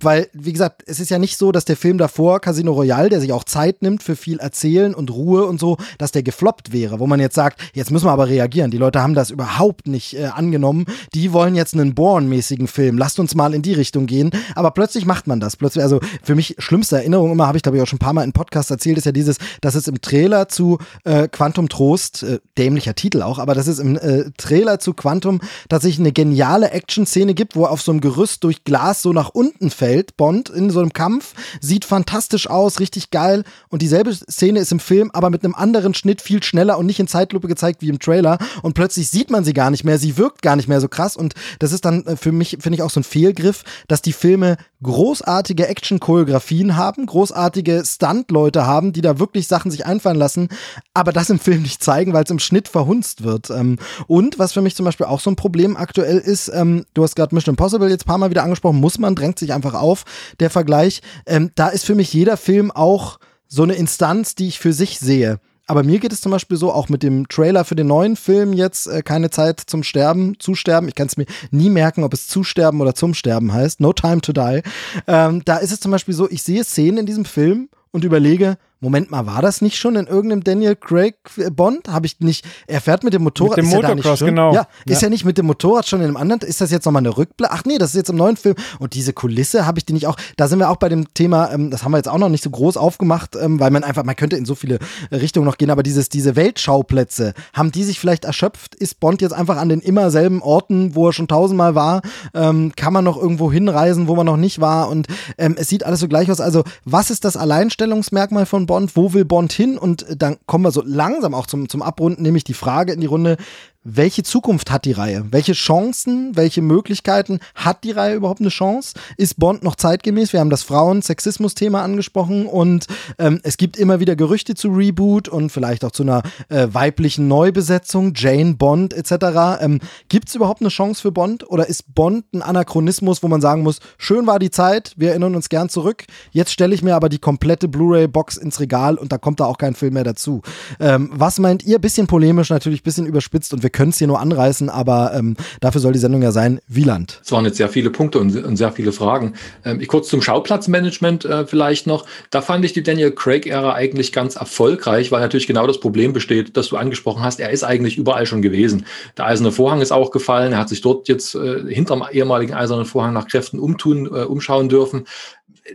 weil, 0.00 0.28
wie 0.32 0.52
gesagt, 0.52 0.82
es 0.86 0.98
ist 0.98 1.10
ja 1.10 1.18
nicht 1.18 1.36
so, 1.36 1.52
dass 1.52 1.66
der 1.66 1.76
Film 1.76 1.98
davor, 1.98 2.40
Casino 2.40 2.72
Royale, 2.72 3.10
der 3.10 3.20
sich 3.20 3.32
auch 3.32 3.44
Zeit 3.44 3.82
nimmt 3.82 4.02
für 4.02 4.16
viel 4.16 4.38
Erzählen 4.38 4.94
und 4.94 5.10
Ruhe 5.10 5.44
und 5.44 5.60
so, 5.60 5.76
dass 5.98 6.10
der 6.10 6.22
gefloppt 6.22 6.72
wäre, 6.72 7.00
wo 7.00 7.06
man 7.06 7.20
jetzt 7.20 7.34
sagt, 7.34 7.60
jetzt 7.74 7.90
müssen 7.90 8.06
wir 8.06 8.12
aber 8.12 8.28
reagieren. 8.28 8.70
Die 8.70 8.78
Leute 8.78 9.02
haben 9.02 9.14
das 9.14 9.30
überhaupt 9.30 9.86
nicht 9.86 10.16
äh, 10.16 10.26
angenommen. 10.26 10.86
Die 11.12 11.34
wollen 11.34 11.54
jetzt 11.54 11.74
einen 11.74 11.94
Born-mäßigen 11.94 12.66
Film. 12.66 12.96
Lasst 12.96 13.20
uns 13.20 13.34
mal 13.34 13.52
in 13.52 13.60
die 13.60 13.74
Richtung 13.74 14.06
gehen. 14.06 14.30
Aber 14.54 14.70
plötzlich 14.70 15.04
macht 15.04 15.26
man 15.26 15.38
das. 15.38 15.56
Plötzlich, 15.56 15.82
also 15.82 16.00
für 16.22 16.34
mich 16.34 16.56
schlimmste 16.58 16.96
Erinnerung 16.96 17.32
immer, 17.32 17.46
habe 17.46 17.58
ich 17.58 17.62
glaube 17.62 17.76
ich 17.76 17.82
auch 17.82 17.86
schon 17.86 17.96
ein 17.96 18.00
paar 18.00 18.14
Mal 18.14 18.24
in 18.24 18.32
Podcast 18.32 18.70
erzählt, 18.70 18.96
ist 18.96 19.04
ja 19.04 19.12
dieses, 19.12 19.36
dass 19.60 19.74
es 19.74 19.86
im 19.86 20.00
Trailer 20.00 20.48
zu 20.48 20.78
äh, 21.04 21.28
Quantum 21.28 21.68
Trost, 21.68 22.22
äh, 22.22 22.38
dämlicher 22.56 22.94
Titel 22.94 23.20
auch, 23.20 23.38
aber 23.38 23.54
dass 23.54 23.66
es 23.66 23.78
im 23.78 23.96
äh, 23.96 24.30
Trailer 24.38 24.78
zu 24.78 24.94
Quantum 24.94 25.40
tatsächlich 25.68 26.00
eine 26.00 26.12
geniale 26.12 26.70
Action-Szene 26.70 27.34
gibt, 27.34 27.54
wo 27.54 27.66
auf 27.66 27.82
so 27.82 27.92
einem 27.92 28.00
Gerüst 28.00 28.44
durch 28.44 28.64
Glas 28.64 29.02
so 29.02 29.12
nach 29.12 29.28
unten 29.28 29.70
fällt, 29.74 30.16
Bond 30.16 30.48
in 30.48 30.70
so 30.70 30.80
einem 30.80 30.92
Kampf, 30.92 31.34
sieht 31.60 31.84
fantastisch 31.84 32.48
aus, 32.48 32.80
richtig 32.80 33.10
geil. 33.10 33.44
Und 33.68 33.82
dieselbe 33.82 34.14
Szene 34.14 34.60
ist 34.60 34.72
im 34.72 34.80
Film, 34.80 35.10
aber 35.12 35.30
mit 35.30 35.44
einem 35.44 35.54
anderen 35.54 35.94
Schnitt 35.94 36.22
viel 36.22 36.42
schneller 36.42 36.78
und 36.78 36.86
nicht 36.86 37.00
in 37.00 37.08
Zeitlupe 37.08 37.48
gezeigt 37.48 37.82
wie 37.82 37.88
im 37.88 37.98
Trailer. 37.98 38.38
Und 38.62 38.74
plötzlich 38.74 39.08
sieht 39.10 39.30
man 39.30 39.44
sie 39.44 39.52
gar 39.52 39.70
nicht 39.70 39.84
mehr, 39.84 39.98
sie 39.98 40.16
wirkt 40.16 40.42
gar 40.42 40.56
nicht 40.56 40.68
mehr 40.68 40.80
so 40.80 40.88
krass. 40.88 41.16
Und 41.16 41.34
das 41.58 41.72
ist 41.72 41.84
dann 41.84 42.04
äh, 42.06 42.16
für 42.16 42.32
mich, 42.32 42.58
finde 42.60 42.76
ich, 42.76 42.82
auch 42.82 42.90
so 42.90 43.00
ein 43.00 43.04
Fehlgriff, 43.04 43.64
dass 43.88 44.02
die 44.02 44.12
Filme 44.12 44.56
großartige 44.82 45.66
Action-Choreografien 45.66 46.76
haben, 46.76 47.06
großartige 47.06 47.82
Stunt-Leute 47.84 48.66
haben, 48.66 48.92
die 48.92 49.00
da 49.00 49.18
wirklich 49.18 49.48
Sachen 49.48 49.70
sich 49.70 49.86
einfallen 49.86 50.18
lassen, 50.18 50.48
aber 50.92 51.12
das 51.12 51.30
im 51.30 51.40
Film 51.40 51.62
nicht 51.62 51.82
zeigen, 51.82 52.12
weil 52.12 52.24
es 52.24 52.30
im 52.30 52.38
Schnitt 52.38 52.68
verhunzt 52.68 53.24
wird. 53.24 53.50
Ähm, 53.50 53.78
und 54.06 54.38
was 54.38 54.52
für 54.52 54.60
mich 54.60 54.76
zum 54.76 54.84
Beispiel 54.84 55.06
auch 55.06 55.20
so 55.20 55.30
ein 55.30 55.36
Problem 55.36 55.76
aktuell 55.76 56.18
ist, 56.18 56.48
ähm, 56.54 56.84
du 56.94 57.02
hast 57.02 57.16
gerade 57.16 57.34
Mission 57.34 57.54
Impossible 57.54 57.88
jetzt 57.88 58.04
ein 58.04 58.08
paar 58.08 58.18
Mal 58.18 58.30
wieder 58.30 58.44
angesprochen, 58.44 58.78
muss 58.78 58.98
man, 58.98 59.14
drängt 59.14 59.38
sich 59.38 59.52
einfach 59.52 59.63
auf, 59.72 60.04
der 60.40 60.50
Vergleich. 60.50 61.00
Ähm, 61.24 61.50
da 61.54 61.68
ist 61.68 61.86
für 61.86 61.94
mich 61.94 62.12
jeder 62.12 62.36
Film 62.36 62.70
auch 62.70 63.18
so 63.48 63.62
eine 63.62 63.74
Instanz, 63.74 64.34
die 64.34 64.48
ich 64.48 64.58
für 64.58 64.74
sich 64.74 64.98
sehe. 64.98 65.40
Aber 65.66 65.82
mir 65.82 65.98
geht 65.98 66.12
es 66.12 66.20
zum 66.20 66.30
Beispiel 66.30 66.58
so, 66.58 66.72
auch 66.72 66.90
mit 66.90 67.02
dem 67.02 67.26
Trailer 67.28 67.64
für 67.64 67.74
den 67.74 67.86
neuen 67.86 68.16
Film 68.16 68.52
jetzt, 68.52 68.86
äh, 68.86 69.02
keine 69.02 69.30
Zeit 69.30 69.60
zum 69.60 69.82
Sterben, 69.82 70.38
zu 70.38 70.54
sterben. 70.54 70.88
Ich 70.88 70.94
kann 70.94 71.06
es 71.06 71.16
mir 71.16 71.26
nie 71.50 71.70
merken, 71.70 72.04
ob 72.04 72.12
es 72.12 72.26
zu 72.26 72.44
sterben 72.44 72.82
oder 72.82 72.94
zum 72.94 73.14
Sterben 73.14 73.52
heißt. 73.52 73.80
No 73.80 73.94
Time 73.94 74.20
to 74.20 74.32
Die. 74.32 74.62
Ähm, 75.06 75.42
da 75.44 75.56
ist 75.56 75.72
es 75.72 75.80
zum 75.80 75.90
Beispiel 75.90 76.14
so, 76.14 76.28
ich 76.30 76.42
sehe 76.42 76.64
Szenen 76.64 76.98
in 76.98 77.06
diesem 77.06 77.24
Film 77.24 77.70
und 77.92 78.04
überlege, 78.04 78.58
Moment 78.84 79.10
mal, 79.10 79.26
war 79.26 79.42
das 79.42 79.62
nicht 79.62 79.76
schon 79.76 79.96
in 79.96 80.06
irgendeinem 80.06 80.44
Daniel 80.44 80.76
Craig 80.76 81.16
Bond? 81.52 81.88
Habe 81.88 82.06
ich 82.06 82.20
nicht, 82.20 82.44
er 82.66 82.80
fährt 82.80 83.02
mit 83.02 83.14
dem 83.14 83.22
Motorrad. 83.22 83.56
Mit 83.56 83.72
dem 83.72 83.72
Motocross, 83.72 84.20
ja 84.20 84.26
genau. 84.26 84.52
Ja, 84.52 84.68
ist 84.84 85.00
ja. 85.00 85.06
ja 85.06 85.10
nicht 85.10 85.24
mit 85.24 85.38
dem 85.38 85.46
Motorrad 85.46 85.88
schon 85.88 86.00
in 86.00 86.06
einem 86.06 86.16
anderen, 86.18 86.40
ist 86.42 86.60
das 86.60 86.70
jetzt 86.70 86.84
nochmal 86.84 87.00
eine 87.00 87.16
Rückblick? 87.16 87.48
Ach 87.50 87.64
nee, 87.64 87.78
das 87.78 87.90
ist 87.90 87.96
jetzt 87.96 88.10
im 88.10 88.16
neuen 88.16 88.36
Film. 88.36 88.54
Und 88.78 88.94
diese 88.94 89.14
Kulisse 89.14 89.66
habe 89.66 89.78
ich 89.78 89.86
die 89.86 89.94
nicht 89.94 90.06
auch, 90.06 90.16
da 90.36 90.48
sind 90.48 90.58
wir 90.58 90.68
auch 90.68 90.76
bei 90.76 90.90
dem 90.90 91.12
Thema, 91.14 91.50
ähm, 91.50 91.70
das 91.70 91.82
haben 91.82 91.92
wir 91.92 91.96
jetzt 91.96 92.08
auch 92.08 92.18
noch 92.18 92.28
nicht 92.28 92.44
so 92.44 92.50
groß 92.50 92.76
aufgemacht, 92.76 93.36
ähm, 93.36 93.58
weil 93.58 93.70
man 93.70 93.84
einfach, 93.84 94.04
man 94.04 94.16
könnte 94.16 94.36
in 94.36 94.44
so 94.44 94.54
viele 94.54 94.78
Richtungen 95.10 95.46
noch 95.46 95.56
gehen, 95.56 95.70
aber 95.70 95.82
dieses, 95.82 96.10
diese 96.10 96.36
Weltschauplätze, 96.36 97.32
haben 97.54 97.72
die 97.72 97.84
sich 97.84 97.98
vielleicht 97.98 98.26
erschöpft? 98.26 98.74
Ist 98.74 99.00
Bond 99.00 99.22
jetzt 99.22 99.32
einfach 99.32 99.56
an 99.56 99.70
den 99.70 99.80
immer 99.80 100.10
selben 100.10 100.42
Orten, 100.42 100.94
wo 100.94 101.08
er 101.08 101.14
schon 101.14 101.28
tausendmal 101.28 101.74
war? 101.74 102.02
Ähm, 102.34 102.72
kann 102.76 102.92
man 102.92 103.04
noch 103.04 103.16
irgendwo 103.16 103.50
hinreisen, 103.50 104.08
wo 104.08 104.14
man 104.14 104.26
noch 104.26 104.36
nicht 104.36 104.60
war? 104.60 104.90
Und 104.90 105.06
ähm, 105.38 105.56
es 105.58 105.68
sieht 105.68 105.84
alles 105.84 106.00
so 106.00 106.08
gleich 106.08 106.30
aus. 106.30 106.40
Also, 106.40 106.64
was 106.84 107.10
ist 107.10 107.24
das 107.24 107.38
Alleinstellungsmerkmal 107.38 108.44
von 108.44 108.66
Bond? 108.66 108.73
Wo 108.94 109.12
will 109.12 109.24
Bond 109.24 109.52
hin? 109.52 109.78
Und 109.78 110.06
dann 110.16 110.36
kommen 110.46 110.64
wir 110.64 110.70
so 110.70 110.82
langsam 110.84 111.34
auch 111.34 111.46
zum, 111.46 111.68
zum 111.68 111.82
Abrunden, 111.82 112.22
nämlich 112.22 112.44
die 112.44 112.54
Frage 112.54 112.92
in 112.92 113.00
die 113.00 113.06
Runde, 113.06 113.36
welche 113.84 114.22
Zukunft 114.22 114.70
hat 114.70 114.86
die 114.86 114.92
Reihe? 114.92 115.26
Welche 115.30 115.52
Chancen, 115.52 116.34
welche 116.36 116.62
Möglichkeiten 116.62 117.38
hat 117.54 117.84
die 117.84 117.90
Reihe 117.90 118.14
überhaupt 118.14 118.40
eine 118.40 118.48
Chance? 118.48 118.94
Ist 119.18 119.38
Bond 119.38 119.62
noch 119.62 119.76
zeitgemäß? 119.76 120.32
Wir 120.32 120.40
haben 120.40 120.48
das 120.48 120.62
Frauen-Sexismus-Thema 120.62 121.82
angesprochen 121.82 122.46
und 122.46 122.86
ähm, 123.18 123.40
es 123.42 123.58
gibt 123.58 123.76
immer 123.76 124.00
wieder 124.00 124.16
Gerüchte 124.16 124.54
zu 124.54 124.68
Reboot 124.68 125.28
und 125.28 125.50
vielleicht 125.50 125.84
auch 125.84 125.90
zu 125.90 126.02
einer 126.02 126.22
äh, 126.48 126.68
weiblichen 126.72 127.28
Neubesetzung, 127.28 128.14
Jane 128.16 128.54
Bond 128.54 128.94
etc. 128.94 129.60
Ähm, 129.60 129.80
gibt 130.08 130.30
es 130.30 130.34
überhaupt 130.34 130.62
eine 130.62 130.70
Chance 130.70 131.02
für 131.02 131.12
Bond 131.12 131.46
oder 131.50 131.68
ist 131.68 131.94
Bond 131.94 132.24
ein 132.32 132.40
Anachronismus, 132.40 133.22
wo 133.22 133.28
man 133.28 133.42
sagen 133.42 133.62
muss, 133.62 133.80
schön 133.98 134.26
war 134.26 134.38
die 134.38 134.50
Zeit, 134.50 134.94
wir 134.96 135.10
erinnern 135.10 135.36
uns 135.36 135.50
gern 135.50 135.68
zurück, 135.68 136.04
jetzt 136.30 136.52
stelle 136.52 136.74
ich 136.74 136.82
mir 136.82 136.96
aber 136.96 137.10
die 137.10 137.18
komplette 137.18 137.68
Blu-ray-Box 137.68 138.38
ins 138.38 138.60
Regal 138.60 138.96
und 138.96 139.12
da 139.12 139.18
kommt 139.18 139.40
da 139.40 139.44
auch 139.44 139.58
kein 139.58 139.74
Film 139.74 139.92
mehr 139.92 140.04
dazu. 140.04 140.40
Ähm, 140.80 141.10
was 141.12 141.38
meint 141.38 141.64
ihr? 141.64 141.78
Bisschen 141.78 142.06
polemisch 142.06 142.48
natürlich, 142.48 142.82
bisschen 142.82 143.04
überspitzt 143.04 143.52
und 143.52 143.62
wir 143.62 143.73
können 143.74 143.90
es 143.90 143.98
hier 143.98 144.06
nur 144.06 144.20
anreißen, 144.20 144.70
aber 144.70 145.12
ähm, 145.14 145.36
dafür 145.60 145.80
soll 145.80 145.92
die 145.92 145.98
Sendung 145.98 146.22
ja 146.22 146.32
sein, 146.32 146.60
Wieland. 146.66 147.20
Es 147.22 147.32
waren 147.32 147.44
jetzt 147.44 147.58
sehr 147.58 147.68
viele 147.68 147.90
Punkte 147.90 148.18
und, 148.18 148.34
und 148.42 148.56
sehr 148.56 148.72
viele 148.72 148.92
Fragen. 148.92 149.34
Ähm, 149.64 149.80
ich 149.80 149.88
kurz 149.88 150.08
zum 150.08 150.22
Schauplatzmanagement 150.22 151.24
äh, 151.24 151.46
vielleicht 151.46 151.86
noch. 151.86 152.06
Da 152.30 152.40
fand 152.40 152.64
ich 152.64 152.72
die 152.72 152.82
Daniel 152.82 153.10
Craig-Ära 153.10 153.74
eigentlich 153.74 154.12
ganz 154.12 154.36
erfolgreich, 154.36 155.12
weil 155.12 155.20
natürlich 155.20 155.46
genau 155.46 155.66
das 155.66 155.80
Problem 155.80 156.12
besteht, 156.12 156.56
das 156.56 156.68
du 156.68 156.76
angesprochen 156.76 157.22
hast. 157.22 157.40
Er 157.40 157.50
ist 157.50 157.64
eigentlich 157.64 157.98
überall 157.98 158.26
schon 158.26 158.40
gewesen. 158.40 158.86
Der 159.18 159.26
eiserne 159.26 159.52
Vorhang 159.52 159.80
ist 159.80 159.92
auch 159.92 160.10
gefallen. 160.10 160.52
Er 160.52 160.58
hat 160.58 160.68
sich 160.68 160.80
dort 160.80 161.08
jetzt 161.08 161.34
äh, 161.34 161.64
hinterm 161.66 162.04
ehemaligen 162.10 162.54
eisernen 162.54 162.86
Vorhang 162.86 163.12
nach 163.12 163.26
Kräften 163.26 163.58
umtun, 163.58 164.06
äh, 164.06 164.24
umschauen 164.24 164.68
dürfen 164.68 165.04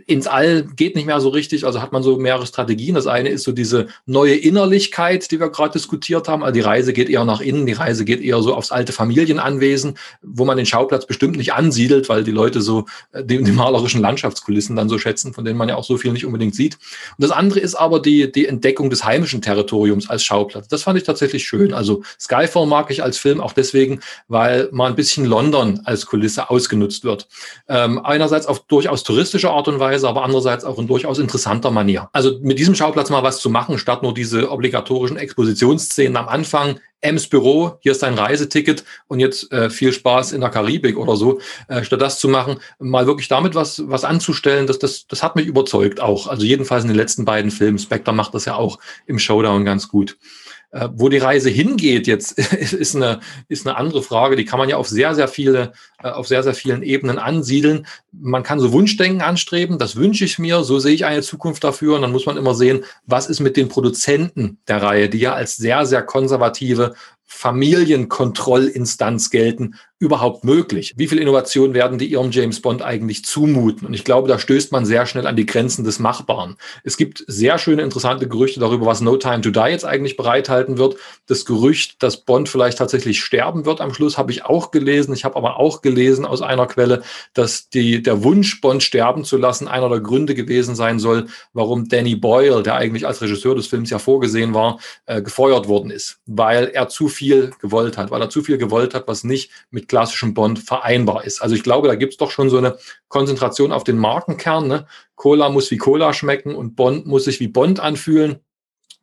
ins 0.06 0.28
All 0.28 0.62
geht 0.62 0.94
nicht 0.94 1.06
mehr 1.06 1.20
so 1.20 1.30
richtig, 1.30 1.66
also 1.66 1.82
hat 1.82 1.90
man 1.90 2.02
so 2.02 2.16
mehrere 2.16 2.46
Strategien. 2.46 2.94
Das 2.94 3.08
eine 3.08 3.28
ist 3.28 3.42
so 3.42 3.50
diese 3.50 3.88
neue 4.06 4.36
Innerlichkeit, 4.36 5.30
die 5.30 5.40
wir 5.40 5.50
gerade 5.50 5.72
diskutiert 5.72 6.28
haben. 6.28 6.44
Also 6.44 6.54
die 6.54 6.60
Reise 6.60 6.92
geht 6.92 7.08
eher 7.08 7.24
nach 7.24 7.40
innen, 7.40 7.66
die 7.66 7.72
Reise 7.72 8.04
geht 8.04 8.20
eher 8.20 8.40
so 8.40 8.54
aufs 8.54 8.70
alte 8.70 8.92
Familienanwesen, 8.92 9.98
wo 10.22 10.44
man 10.44 10.56
den 10.56 10.66
Schauplatz 10.66 11.06
bestimmt 11.06 11.36
nicht 11.36 11.54
ansiedelt, 11.54 12.08
weil 12.08 12.22
die 12.22 12.30
Leute 12.30 12.60
so 12.60 12.86
äh, 13.12 13.24
die, 13.24 13.42
die 13.42 13.50
malerischen 13.50 14.00
Landschaftskulissen 14.00 14.76
dann 14.76 14.88
so 14.88 14.96
schätzen, 14.96 15.34
von 15.34 15.44
denen 15.44 15.58
man 15.58 15.68
ja 15.68 15.74
auch 15.74 15.84
so 15.84 15.96
viel 15.96 16.12
nicht 16.12 16.24
unbedingt 16.24 16.54
sieht. 16.54 16.74
Und 17.18 17.24
das 17.24 17.32
andere 17.32 17.58
ist 17.58 17.74
aber 17.74 18.00
die, 18.00 18.30
die 18.30 18.46
Entdeckung 18.46 18.90
des 18.90 19.04
heimischen 19.04 19.42
Territoriums 19.42 20.08
als 20.08 20.22
Schauplatz. 20.22 20.68
Das 20.68 20.84
fand 20.84 20.98
ich 20.98 21.04
tatsächlich 21.04 21.44
schön. 21.44 21.72
Also 21.72 22.02
Skyfall 22.18 22.66
mag 22.66 22.92
ich 22.92 23.02
als 23.02 23.18
Film 23.18 23.40
auch 23.40 23.52
deswegen, 23.52 24.00
weil 24.28 24.68
mal 24.70 24.86
ein 24.86 24.94
bisschen 24.94 25.24
London 25.24 25.80
als 25.84 26.06
Kulisse 26.06 26.48
ausgenutzt 26.48 27.02
wird. 27.02 27.26
Ähm, 27.68 27.98
einerseits 28.04 28.46
auf 28.46 28.60
durchaus 28.60 29.02
touristische 29.02 29.50
Art 29.50 29.66
und 29.66 29.79
Weise, 29.80 30.08
aber 30.08 30.22
andererseits 30.22 30.64
auch 30.64 30.78
in 30.78 30.86
durchaus 30.86 31.18
interessanter 31.18 31.70
Manier. 31.70 32.08
Also 32.12 32.38
mit 32.42 32.58
diesem 32.58 32.74
Schauplatz 32.74 33.10
mal 33.10 33.22
was 33.22 33.40
zu 33.40 33.50
machen, 33.50 33.78
statt 33.78 34.02
nur 34.02 34.14
diese 34.14 34.50
obligatorischen 34.50 35.16
Expositionsszenen 35.16 36.16
am 36.16 36.28
Anfang. 36.28 36.78
Ems 37.02 37.28
Büro, 37.28 37.78
hier 37.80 37.92
ist 37.92 38.02
dein 38.02 38.12
Reiseticket 38.12 38.84
und 39.08 39.20
jetzt 39.20 39.50
äh, 39.52 39.70
viel 39.70 39.90
Spaß 39.90 40.32
in 40.32 40.42
der 40.42 40.50
Karibik 40.50 40.98
oder 40.98 41.16
so, 41.16 41.40
äh, 41.68 41.82
statt 41.82 42.02
das 42.02 42.18
zu 42.18 42.28
machen, 42.28 42.58
mal 42.78 43.06
wirklich 43.06 43.26
damit 43.26 43.54
was, 43.54 43.82
was 43.88 44.04
anzustellen, 44.04 44.66
das, 44.66 44.78
das, 44.78 45.06
das 45.06 45.22
hat 45.22 45.34
mich 45.34 45.46
überzeugt 45.46 46.00
auch. 46.00 46.26
Also 46.26 46.44
jedenfalls 46.44 46.84
in 46.84 46.88
den 46.88 46.98
letzten 46.98 47.24
beiden 47.24 47.50
Filmen. 47.50 47.78
Spectre 47.78 48.12
macht 48.12 48.34
das 48.34 48.44
ja 48.44 48.56
auch 48.56 48.78
im 49.06 49.18
Showdown 49.18 49.64
ganz 49.64 49.88
gut. 49.88 50.18
Äh, 50.72 50.88
wo 50.94 51.08
die 51.08 51.18
Reise 51.18 51.50
hingeht 51.50 52.06
jetzt, 52.06 52.30
ist 52.38 52.94
eine, 52.94 53.18
ist 53.48 53.66
eine 53.66 53.76
andere 53.76 54.04
Frage. 54.04 54.36
Die 54.36 54.44
kann 54.44 54.60
man 54.60 54.68
ja 54.68 54.76
auf 54.76 54.86
sehr, 54.86 55.16
sehr 55.16 55.26
viele, 55.26 55.72
äh, 56.00 56.10
auf 56.10 56.28
sehr, 56.28 56.44
sehr 56.44 56.54
vielen 56.54 56.84
Ebenen 56.84 57.18
ansiedeln. 57.18 57.88
Man 58.12 58.44
kann 58.44 58.60
so 58.60 58.70
Wunschdenken 58.70 59.20
anstreben. 59.20 59.78
Das 59.78 59.96
wünsche 59.96 60.24
ich 60.24 60.38
mir. 60.38 60.62
So 60.62 60.78
sehe 60.78 60.94
ich 60.94 61.04
eine 61.04 61.22
Zukunft 61.22 61.64
dafür. 61.64 61.96
Und 61.96 62.02
dann 62.02 62.12
muss 62.12 62.26
man 62.26 62.36
immer 62.36 62.54
sehen, 62.54 62.84
was 63.04 63.28
ist 63.28 63.40
mit 63.40 63.56
den 63.56 63.68
Produzenten 63.68 64.58
der 64.68 64.80
Reihe, 64.80 65.08
die 65.08 65.18
ja 65.18 65.34
als 65.34 65.56
sehr, 65.56 65.86
sehr 65.86 66.02
konservative 66.02 66.94
Familienkontrollinstanz 67.24 69.30
gelten, 69.30 69.74
überhaupt 70.00 70.44
möglich? 70.44 70.94
Wie 70.96 71.06
viel 71.06 71.18
Innovation 71.18 71.74
werden 71.74 71.98
die 71.98 72.06
ihrem 72.06 72.30
James 72.30 72.62
Bond 72.62 72.80
eigentlich 72.80 73.22
zumuten? 73.22 73.86
Und 73.86 73.92
ich 73.92 74.02
glaube, 74.02 74.28
da 74.28 74.38
stößt 74.38 74.72
man 74.72 74.86
sehr 74.86 75.04
schnell 75.04 75.26
an 75.26 75.36
die 75.36 75.44
Grenzen 75.44 75.84
des 75.84 75.98
Machbaren. 75.98 76.56
Es 76.84 76.96
gibt 76.96 77.22
sehr 77.26 77.58
schöne, 77.58 77.82
interessante 77.82 78.26
Gerüchte 78.26 78.60
darüber, 78.60 78.86
was 78.86 79.02
No 79.02 79.18
Time 79.18 79.42
to 79.42 79.50
Die 79.50 79.60
jetzt 79.70 79.84
eigentlich 79.84 80.16
bereithalten 80.16 80.78
wird. 80.78 80.96
Das 81.26 81.44
Gerücht, 81.44 82.02
dass 82.02 82.24
Bond 82.24 82.48
vielleicht 82.48 82.78
tatsächlich 82.78 83.22
sterben 83.22 83.66
wird 83.66 83.82
am 83.82 83.92
Schluss, 83.92 84.16
habe 84.16 84.32
ich 84.32 84.46
auch 84.46 84.70
gelesen. 84.70 85.12
Ich 85.12 85.26
habe 85.26 85.36
aber 85.36 85.60
auch 85.60 85.82
gelesen 85.82 86.24
aus 86.24 86.40
einer 86.40 86.66
Quelle, 86.66 87.02
dass 87.34 87.68
die, 87.68 88.02
der 88.02 88.24
Wunsch, 88.24 88.62
Bond 88.62 88.82
sterben 88.82 89.24
zu 89.24 89.36
lassen, 89.36 89.68
einer 89.68 89.90
der 89.90 90.00
Gründe 90.00 90.34
gewesen 90.34 90.74
sein 90.74 90.98
soll, 90.98 91.26
warum 91.52 91.88
Danny 91.88 92.16
Boyle, 92.16 92.62
der 92.62 92.76
eigentlich 92.76 93.06
als 93.06 93.20
Regisseur 93.20 93.54
des 93.54 93.66
Films 93.66 93.90
ja 93.90 93.98
vorgesehen 93.98 94.54
war, 94.54 94.80
äh, 95.04 95.20
gefeuert 95.20 95.68
worden 95.68 95.90
ist. 95.90 96.20
Weil 96.24 96.68
er 96.68 96.88
zu 96.88 97.08
viel 97.08 97.50
gewollt 97.60 97.98
hat, 97.98 98.10
weil 98.10 98.22
er 98.22 98.30
zu 98.30 98.40
viel 98.42 98.56
gewollt 98.56 98.94
hat, 98.94 99.06
was 99.06 99.24
nicht 99.24 99.50
mit 99.70 99.89
klassischem 99.90 100.34
Bond 100.34 100.60
vereinbar 100.60 101.24
ist. 101.24 101.42
Also 101.42 101.56
ich 101.56 101.64
glaube, 101.64 101.88
da 101.88 101.96
gibt 101.96 102.12
es 102.12 102.16
doch 102.16 102.30
schon 102.30 102.48
so 102.48 102.58
eine 102.58 102.78
Konzentration 103.08 103.72
auf 103.72 103.82
den 103.82 103.98
Markenkern. 103.98 104.68
Ne? 104.68 104.86
Cola 105.16 105.48
muss 105.48 105.70
wie 105.72 105.78
Cola 105.78 106.14
schmecken 106.14 106.54
und 106.54 106.76
Bond 106.76 107.06
muss 107.06 107.24
sich 107.24 107.40
wie 107.40 107.48
Bond 107.48 107.80
anfühlen. 107.80 108.38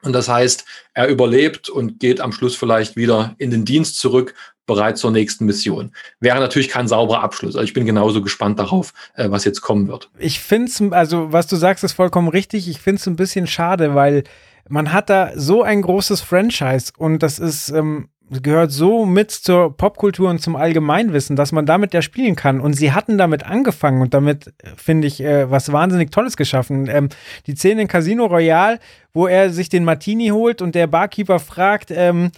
Und 0.03 0.13
das 0.13 0.29
heißt, 0.29 0.63
er 0.93 1.07
überlebt 1.07 1.69
und 1.69 1.99
geht 1.99 2.21
am 2.21 2.31
Schluss 2.31 2.55
vielleicht 2.55 2.95
wieder 2.95 3.35
in 3.37 3.51
den 3.51 3.65
Dienst 3.65 3.99
zurück, 3.99 4.33
bereit 4.65 4.97
zur 4.97 5.11
nächsten 5.11 5.45
Mission. 5.45 5.91
Wäre 6.21 6.39
natürlich 6.39 6.69
kein 6.69 6.87
sauberer 6.87 7.21
Abschluss. 7.21 7.55
Also 7.55 7.65
ich 7.65 7.73
bin 7.73 7.85
genauso 7.85 8.21
gespannt 8.21 8.59
darauf, 8.59 8.93
äh, 9.15 9.29
was 9.29 9.43
jetzt 9.43 9.59
kommen 9.61 9.89
wird. 9.89 10.09
Ich 10.17 10.39
finde 10.39 10.71
es, 10.71 10.81
also 10.93 11.33
was 11.33 11.47
du 11.47 11.57
sagst, 11.57 11.83
ist 11.83 11.93
vollkommen 11.93 12.29
richtig. 12.29 12.69
Ich 12.69 12.79
finde 12.79 13.01
es 13.01 13.07
ein 13.07 13.17
bisschen 13.17 13.47
schade, 13.47 13.93
weil 13.93 14.23
man 14.69 14.93
hat 14.93 15.09
da 15.09 15.31
so 15.35 15.63
ein 15.63 15.81
großes 15.81 16.21
Franchise 16.21 16.93
und 16.97 17.23
das 17.23 17.39
ist, 17.39 17.69
ähm, 17.69 18.07
gehört 18.29 18.71
so 18.71 19.05
mit 19.05 19.31
zur 19.31 19.75
Popkultur 19.75 20.29
und 20.29 20.41
zum 20.41 20.55
Allgemeinwissen, 20.55 21.35
dass 21.35 21.51
man 21.51 21.65
damit 21.65 21.93
ja 21.93 22.01
spielen 22.01 22.35
kann. 22.35 22.59
Und 22.59 22.73
sie 22.73 22.91
hatten 22.91 23.17
damit 23.17 23.45
angefangen 23.45 24.01
und 24.01 24.13
damit, 24.13 24.47
äh, 24.47 24.69
finde 24.75 25.07
ich, 25.07 25.21
äh, 25.21 25.49
was 25.49 25.71
wahnsinnig 25.71 26.11
Tolles 26.11 26.37
geschaffen. 26.37 26.87
Ähm, 26.89 27.09
die 27.45 27.55
Szene 27.55 27.83
in 27.83 27.87
Casino 27.87 28.25
Royale, 28.25 28.79
wo 29.13 29.27
er 29.27 29.51
sich 29.51 29.69
den 29.69 29.85
Martini 29.85 30.27
holt 30.29 30.61
und 30.61 30.75
der 30.75 30.87
Barkeeper 30.87 31.39
fragt, 31.39 31.91
ähm, 31.91 32.31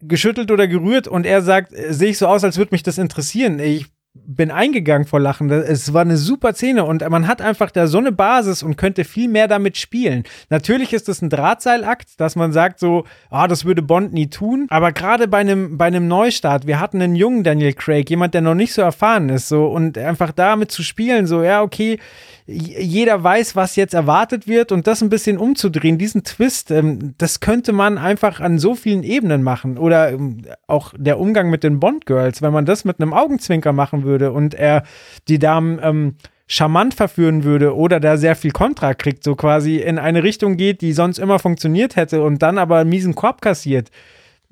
geschüttelt 0.00 0.50
oder 0.50 0.68
gerührt 0.68 1.08
und 1.08 1.26
er 1.26 1.42
sagt, 1.42 1.72
äh, 1.72 1.92
sehe 1.92 2.10
ich 2.10 2.18
so 2.18 2.26
aus, 2.26 2.44
als 2.44 2.58
würde 2.58 2.74
mich 2.74 2.82
das 2.82 2.98
interessieren. 2.98 3.58
Ich 3.58 3.86
bin 4.14 4.52
eingegangen 4.52 5.06
vor 5.06 5.18
Lachen. 5.18 5.50
Es 5.50 5.92
war 5.92 6.02
eine 6.02 6.16
super 6.16 6.54
Szene 6.54 6.84
und 6.84 7.08
man 7.08 7.26
hat 7.26 7.42
einfach 7.42 7.72
da 7.72 7.88
so 7.88 7.98
eine 7.98 8.12
Basis 8.12 8.62
und 8.62 8.76
könnte 8.76 9.04
viel 9.04 9.28
mehr 9.28 9.48
damit 9.48 9.76
spielen. 9.76 10.22
Natürlich 10.50 10.92
ist 10.92 11.08
es 11.08 11.20
ein 11.20 11.30
Drahtseilakt, 11.30 12.20
dass 12.20 12.36
man 12.36 12.52
sagt 12.52 12.78
so, 12.78 13.04
ah, 13.28 13.48
das 13.48 13.64
würde 13.64 13.82
Bond 13.82 14.12
nie 14.12 14.30
tun. 14.30 14.66
Aber 14.70 14.92
gerade 14.92 15.26
bei 15.26 15.38
einem, 15.38 15.76
bei 15.76 15.86
einem 15.86 16.06
Neustart, 16.06 16.66
wir 16.66 16.78
hatten 16.78 17.02
einen 17.02 17.16
jungen 17.16 17.42
Daniel 17.42 17.72
Craig, 17.72 18.08
jemand, 18.08 18.34
der 18.34 18.40
noch 18.40 18.54
nicht 18.54 18.72
so 18.72 18.82
erfahren 18.82 19.28
ist, 19.30 19.48
so 19.48 19.66
und 19.66 19.98
einfach 19.98 20.30
damit 20.30 20.70
zu 20.70 20.84
spielen, 20.84 21.26
so, 21.26 21.42
ja, 21.42 21.62
okay, 21.62 21.98
jeder 22.46 23.22
weiß, 23.22 23.56
was 23.56 23.74
jetzt 23.76 23.94
erwartet 23.94 24.46
wird 24.46 24.70
und 24.70 24.86
das 24.86 25.02
ein 25.02 25.08
bisschen 25.08 25.38
umzudrehen, 25.38 25.96
diesen 25.96 26.24
Twist, 26.24 26.70
ähm, 26.70 27.14
das 27.16 27.40
könnte 27.40 27.72
man 27.72 27.96
einfach 27.96 28.40
an 28.40 28.58
so 28.58 28.74
vielen 28.74 29.02
Ebenen 29.02 29.42
machen. 29.42 29.78
Oder 29.78 30.12
ähm, 30.12 30.42
auch 30.66 30.92
der 30.96 31.18
Umgang 31.18 31.48
mit 31.48 31.64
den 31.64 31.80
Bond-Girls, 31.80 32.42
wenn 32.42 32.52
man 32.52 32.66
das 32.66 32.84
mit 32.84 33.00
einem 33.00 33.14
Augenzwinker 33.14 33.72
machen 33.72 34.04
würde 34.04 34.32
und 34.32 34.54
er 34.54 34.82
die 35.28 35.38
Damen 35.38 35.78
ähm, 35.82 36.16
charmant 36.46 36.92
verführen 36.92 37.44
würde 37.44 37.74
oder 37.74 37.98
da 37.98 38.18
sehr 38.18 38.36
viel 38.36 38.50
Kontra 38.50 38.92
kriegt, 38.92 39.24
so 39.24 39.34
quasi 39.34 39.76
in 39.76 39.98
eine 39.98 40.22
Richtung 40.22 40.58
geht, 40.58 40.82
die 40.82 40.92
sonst 40.92 41.18
immer 41.18 41.38
funktioniert 41.38 41.96
hätte 41.96 42.22
und 42.22 42.42
dann 42.42 42.58
aber 42.58 42.78
einen 42.78 42.90
miesen 42.90 43.14
Korb 43.14 43.40
kassiert 43.40 43.90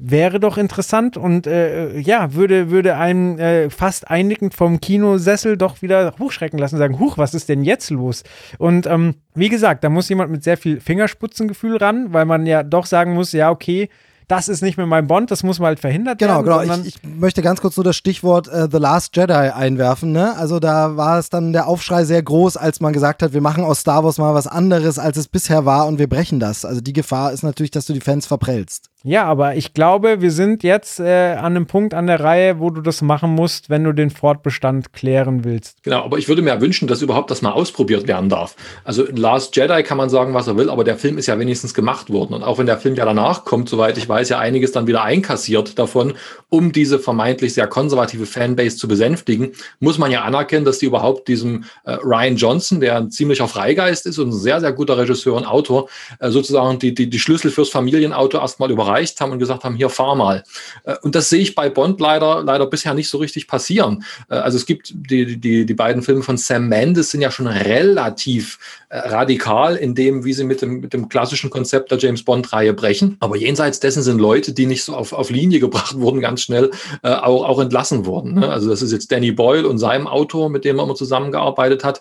wäre 0.04 0.40
doch 0.40 0.58
interessant 0.58 1.16
und 1.16 1.46
äh, 1.46 1.96
ja, 1.98 2.34
würde, 2.34 2.70
würde 2.70 2.96
einen 2.96 3.38
äh, 3.38 3.70
fast 3.70 4.10
einnickend 4.10 4.52
vom 4.52 4.80
Kinosessel 4.80 5.56
doch 5.56 5.80
wieder 5.80 6.14
hochschrecken 6.18 6.58
lassen, 6.58 6.76
sagen, 6.76 6.98
huch, 6.98 7.18
was 7.18 7.34
ist 7.34 7.48
denn 7.48 7.62
jetzt 7.62 7.88
los? 7.90 8.24
Und 8.58 8.86
ähm, 8.86 9.14
wie 9.34 9.48
gesagt, 9.48 9.84
da 9.84 9.88
muss 9.88 10.08
jemand 10.08 10.32
mit 10.32 10.42
sehr 10.42 10.56
viel 10.56 10.80
Fingersputzengefühl 10.80 11.76
ran, 11.76 12.12
weil 12.12 12.24
man 12.24 12.46
ja 12.46 12.64
doch 12.64 12.86
sagen 12.86 13.14
muss, 13.14 13.30
ja, 13.30 13.50
okay, 13.50 13.88
das 14.26 14.48
ist 14.48 14.62
nicht 14.62 14.76
mehr 14.76 14.86
mein 14.86 15.06
Bond, 15.06 15.30
das 15.30 15.42
muss 15.42 15.60
mal 15.60 15.66
halt 15.66 15.80
verhindert 15.80 16.18
genau, 16.18 16.44
werden. 16.44 16.62
Genau, 16.62 16.76
genau. 16.76 16.88
Ich, 16.88 16.96
ich, 16.96 17.02
möchte 17.04 17.42
ganz 17.42 17.60
kurz 17.60 17.76
nur 17.76 17.84
das 17.84 17.96
Stichwort 17.96 18.48
äh, 18.48 18.68
The 18.70 18.78
Last 18.78 19.16
Jedi 19.16 19.32
einwerfen. 19.32 20.10
Ne? 20.10 20.36
Also 20.36 20.58
da 20.58 20.96
war 20.96 21.18
es 21.18 21.28
dann 21.28 21.52
der 21.52 21.68
Aufschrei 21.68 22.04
sehr 22.04 22.22
groß, 22.22 22.56
als 22.56 22.80
man 22.80 22.92
gesagt 22.92 23.22
hat, 23.22 23.34
wir 23.34 23.40
machen 23.40 23.62
aus 23.62 23.80
Star 23.80 24.02
Wars 24.02 24.18
mal 24.18 24.34
was 24.34 24.46
anderes, 24.46 24.98
als 24.98 25.16
es 25.16 25.28
bisher 25.28 25.64
war 25.64 25.86
und 25.86 25.98
wir 25.98 26.08
brechen 26.08 26.40
das. 26.40 26.64
Also 26.64 26.80
die 26.80 26.92
Gefahr 26.92 27.32
ist 27.32 27.42
natürlich, 27.42 27.70
dass 27.70 27.86
du 27.86 27.92
die 27.92 28.00
Fans 28.00 28.26
verprellst. 28.26 28.91
Ja, 29.04 29.24
aber 29.24 29.56
ich 29.56 29.74
glaube, 29.74 30.20
wir 30.20 30.30
sind 30.30 30.62
jetzt 30.62 31.00
äh, 31.00 31.32
an 31.32 31.56
einem 31.56 31.66
Punkt 31.66 31.92
an 31.92 32.06
der 32.06 32.20
Reihe, 32.20 32.60
wo 32.60 32.70
du 32.70 32.80
das 32.80 33.02
machen 33.02 33.30
musst, 33.30 33.68
wenn 33.68 33.82
du 33.82 33.92
den 33.92 34.10
Fortbestand 34.10 34.92
klären 34.92 35.44
willst. 35.44 35.82
Genau, 35.82 36.04
aber 36.04 36.18
ich 36.18 36.28
würde 36.28 36.40
mir 36.40 36.60
wünschen, 36.60 36.86
dass 36.86 37.02
überhaupt 37.02 37.30
das 37.32 37.42
mal 37.42 37.50
ausprobiert 37.50 38.06
werden 38.06 38.28
darf. 38.28 38.54
Also 38.84 39.04
in 39.04 39.16
Last 39.16 39.56
Jedi 39.56 39.82
kann 39.82 39.96
man 39.96 40.08
sagen, 40.08 40.34
was 40.34 40.46
er 40.46 40.56
will, 40.56 40.70
aber 40.70 40.84
der 40.84 40.96
Film 40.96 41.18
ist 41.18 41.26
ja 41.26 41.36
wenigstens 41.36 41.74
gemacht 41.74 42.10
worden. 42.10 42.34
Und 42.34 42.44
auch 42.44 42.58
wenn 42.58 42.66
der 42.66 42.78
Film 42.78 42.94
ja 42.94 43.04
danach 43.04 43.44
kommt, 43.44 43.68
soweit 43.68 43.98
ich 43.98 44.08
weiß, 44.08 44.28
ja 44.28 44.38
einiges 44.38 44.70
dann 44.70 44.86
wieder 44.86 45.02
einkassiert 45.02 45.80
davon, 45.80 46.14
um 46.48 46.70
diese 46.70 47.00
vermeintlich 47.00 47.54
sehr 47.54 47.66
konservative 47.66 48.26
Fanbase 48.26 48.76
zu 48.76 48.86
besänftigen, 48.86 49.52
muss 49.80 49.98
man 49.98 50.12
ja 50.12 50.22
anerkennen, 50.22 50.64
dass 50.64 50.78
die 50.78 50.86
überhaupt 50.86 51.26
diesem 51.26 51.64
äh, 51.84 51.94
Ryan 52.04 52.36
Johnson, 52.36 52.80
der 52.80 52.98
ein 52.98 53.10
ziemlicher 53.10 53.48
Freigeist 53.48 54.06
ist 54.06 54.18
und 54.18 54.28
ein 54.28 54.32
sehr, 54.32 54.60
sehr 54.60 54.72
guter 54.72 54.96
Regisseur 54.96 55.34
und 55.34 55.44
Autor, 55.44 55.88
äh, 56.20 56.30
sozusagen 56.30 56.78
die, 56.78 56.94
die, 56.94 57.10
die 57.10 57.18
Schlüssel 57.18 57.50
fürs 57.50 57.68
Familienauto 57.68 58.38
erstmal 58.38 58.70
überreicht 58.70 58.91
erreicht 58.92 59.20
haben 59.20 59.32
und 59.32 59.38
gesagt 59.38 59.64
haben, 59.64 59.74
hier 59.74 59.88
fahr 59.88 60.14
mal. 60.14 60.42
Äh, 60.84 60.96
und 61.02 61.14
das 61.14 61.28
sehe 61.28 61.40
ich 61.40 61.54
bei 61.54 61.70
Bond 61.70 62.00
leider, 62.00 62.42
leider 62.42 62.66
bisher 62.66 62.94
nicht 62.94 63.08
so 63.08 63.18
richtig 63.18 63.46
passieren. 63.46 64.04
Äh, 64.28 64.34
also 64.34 64.56
es 64.56 64.66
gibt 64.66 64.92
die, 64.94 65.38
die, 65.38 65.66
die 65.66 65.74
beiden 65.74 66.02
Filme 66.02 66.22
von 66.22 66.36
Sam 66.36 66.68
Mendes 66.68 67.10
sind 67.10 67.22
ja 67.22 67.30
schon 67.30 67.46
relativ 67.46 68.58
äh, 68.88 68.98
radikal 68.98 69.76
in 69.76 69.94
dem, 69.94 70.24
wie 70.24 70.32
sie 70.32 70.44
mit 70.44 70.62
dem, 70.62 70.80
mit 70.80 70.92
dem 70.92 71.08
klassischen 71.08 71.50
Konzept 71.50 71.90
der 71.90 71.98
James 71.98 72.24
Bond-Reihe 72.24 72.74
brechen. 72.74 73.16
Aber 73.20 73.36
jenseits 73.36 73.80
dessen 73.80 74.02
sind 74.02 74.18
Leute, 74.18 74.52
die 74.52 74.66
nicht 74.66 74.84
so 74.84 74.94
auf, 74.94 75.12
auf 75.12 75.30
Linie 75.30 75.60
gebracht 75.60 75.98
wurden, 75.98 76.20
ganz 76.20 76.42
schnell 76.42 76.70
auch, 77.02 77.44
auch 77.44 77.60
entlassen 77.60 78.06
worden. 78.06 78.34
Ne? 78.34 78.48
Also 78.48 78.68
das 78.68 78.82
ist 78.82 78.92
jetzt 78.92 79.10
Danny 79.10 79.32
Boyle 79.32 79.66
und 79.66 79.78
seinem 79.78 80.06
Autor, 80.06 80.50
mit 80.50 80.64
dem 80.64 80.78
er 80.78 80.84
immer 80.84 80.94
zusammengearbeitet 80.94 81.84
hat, 81.84 82.00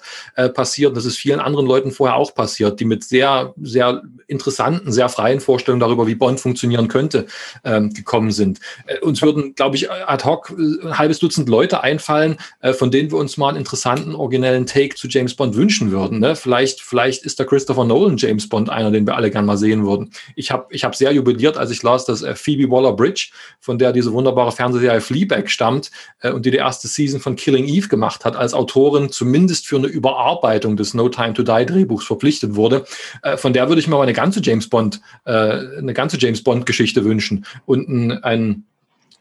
passiert. 0.54 0.96
Das 0.96 1.06
ist 1.06 1.18
vielen 1.18 1.40
anderen 1.40 1.66
Leuten 1.66 1.92
vorher 1.92 2.16
auch 2.16 2.34
passiert, 2.34 2.80
die 2.80 2.86
mit 2.86 3.04
sehr, 3.04 3.54
sehr 3.62 4.02
interessanten, 4.32 4.92
sehr 4.92 5.10
freien 5.10 5.40
Vorstellungen 5.40 5.82
darüber, 5.82 6.08
wie 6.08 6.16
Bond 6.16 6.40
funktionieren 6.40 6.88
könnte, 6.88 7.28
ähm, 7.64 7.94
gekommen 7.94 8.32
sind. 8.32 8.60
Äh, 8.88 9.00
uns 9.00 9.22
würden, 9.22 9.54
glaube 9.56 9.76
ich, 9.76 9.92
ad 9.92 10.24
hoc 10.24 10.52
äh, 10.52 10.88
ein 10.88 10.98
halbes 10.98 11.20
Dutzend 11.20 11.50
Leute 11.50 11.84
einfallen, 11.84 12.38
äh, 12.62 12.74
von 12.74 12.90
denen 12.90 13.12
wir 13.12 13.18
uns 13.18 13.38
mal 13.38 13.50
einen 13.50 13.58
interessanten, 13.58 14.16
originellen 14.16 14.66
Take 14.66 14.96
zu 14.96 15.08
James 15.08 15.36
Bond 15.36 15.56
wünschen 15.56 15.92
würden. 15.92 16.20
Ne? 16.20 16.36
Vielleicht, 16.36 16.82
vielleicht 16.82 17.24
ist 17.24 17.40
der 17.40 17.46
Christopher 17.46 17.86
Nolan 17.86 18.18
James 18.18 18.48
Bond 18.48 18.70
einer, 18.70 18.92
den 18.92 19.06
wir 19.06 19.16
alle 19.16 19.30
gern 19.30 19.46
mal 19.46 19.58
sehen 19.58 19.86
würden. 19.86 20.12
Ich 20.36 20.52
habe 20.52 20.66
ich 20.70 20.84
hab 20.84 20.96
sehr 20.96 21.12
jubiliert, 21.12 21.58
als 21.58 21.72
ich 21.72 21.84
las, 21.84 22.06
dass 22.06 22.22
äh, 22.22 22.36
Phoebe 22.36 22.72
Waller-Bridge, 22.72 23.32
von 23.60 23.78
der 23.78 23.92
diese 23.92 24.14
wunderbare 24.14 24.52
Fernsehserie 24.52 25.02
Fleabag 25.02 25.50
stammt 25.50 25.92
äh, 26.22 26.32
und 26.32 26.46
die 26.46 26.52
die 26.52 26.58
erste 26.58 26.88
Season 26.88 27.20
von 27.20 27.36
Killing 27.36 27.68
Eve 27.68 27.88
gemacht 27.88 28.26
hat, 28.26 28.36
als 28.36 28.54
Autorin 28.54 29.12
zumindest 29.12 29.68
für 29.68 29.78
eine 29.78 29.88
Überarbeitung 29.88 30.78
des 30.78 30.94
No 30.94 31.10
Time 31.10 31.34
to 31.34 31.44
Die 31.44 31.66
Drehbuchs 31.66 32.06
verpflichtet 32.06 32.56
wurde. 32.56 32.86
Äh, 33.24 33.38
von 33.38 33.54
der 33.54 33.68
würde 33.68 33.82
ich 33.82 33.88
mir 33.88 33.96
mal 33.96 34.04
eine 34.04 34.14
ganze 34.22 34.40
James 34.44 34.70
Bond, 34.70 35.02
äh, 35.26 35.32
eine 35.32 35.94
ganze 35.94 36.18
James 36.20 36.44
Bond 36.44 36.68
Geschichte 36.68 37.04
wünschen 37.04 37.44
und 37.66 37.90
ein, 37.90 38.24
ein 38.24 38.66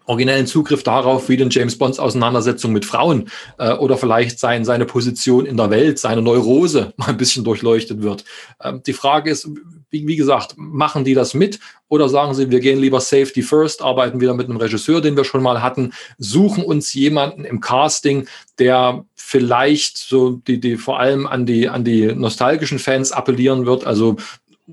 originellen 0.05 0.47
Zugriff 0.47 0.83
darauf, 0.83 1.29
wie 1.29 1.37
denn 1.39 1.51
James 1.51 1.79
Bonds 1.79 1.99
Auseinandersetzung 1.99 2.73
mit 2.73 2.85
Frauen 2.85 3.31
äh, 3.59 3.73
oder 3.73 3.97
vielleicht 3.97 4.39
sein, 4.39 4.65
seine 4.65 4.85
Position 4.85 5.47
in 5.47 5.57
der 5.57 5.71
Welt, 5.71 5.99
seine 5.99 6.21
Neurose 6.21 6.93
mal 6.97 7.09
ein 7.09 7.17
bisschen 7.17 7.45
durchleuchtet 7.45 8.03
wird. 8.03 8.25
Ähm, 8.63 8.83
die 8.85 8.93
Frage 8.93 9.31
ist, 9.31 9.49
wie, 9.91 10.07
wie 10.07 10.17
gesagt, 10.17 10.55
machen 10.57 11.05
die 11.05 11.15
das 11.15 11.33
mit 11.33 11.61
oder 11.89 12.09
sagen 12.09 12.35
sie, 12.35 12.51
wir 12.51 12.61
gehen 12.61 12.81
lieber 12.81 13.01
Safety 13.01 13.43
First, 13.43 13.83
arbeiten 13.83 14.21
wieder 14.21 14.35
mit 14.35 14.49
einem 14.49 14.59
Regisseur, 14.59 15.01
den 15.01 15.17
wir 15.17 15.25
schon 15.25 15.43
mal 15.43 15.63
hatten, 15.63 15.93
suchen 16.19 16.65
uns 16.65 16.93
jemanden 16.93 17.45
im 17.45 17.61
Casting, 17.61 18.27
der 18.59 19.05
vielleicht 19.15 19.97
so 19.97 20.31
die, 20.31 20.61
die 20.61 20.77
vor 20.77 20.99
allem 20.99 21.27
an 21.27 21.47
die, 21.47 21.69
an 21.69 21.85
die 21.85 22.13
nostalgischen 22.13 22.81
Fans 22.81 23.13
appellieren 23.13 23.65
wird. 23.65 23.87
Also 23.87 24.17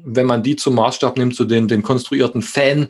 wenn 0.03 0.25
man 0.25 0.43
die 0.43 0.55
zum 0.55 0.75
Maßstab 0.75 1.17
nimmt, 1.17 1.35
zu 1.35 1.45
den, 1.45 1.67
den 1.67 1.83
konstruierten 1.83 2.41
Fan, 2.41 2.87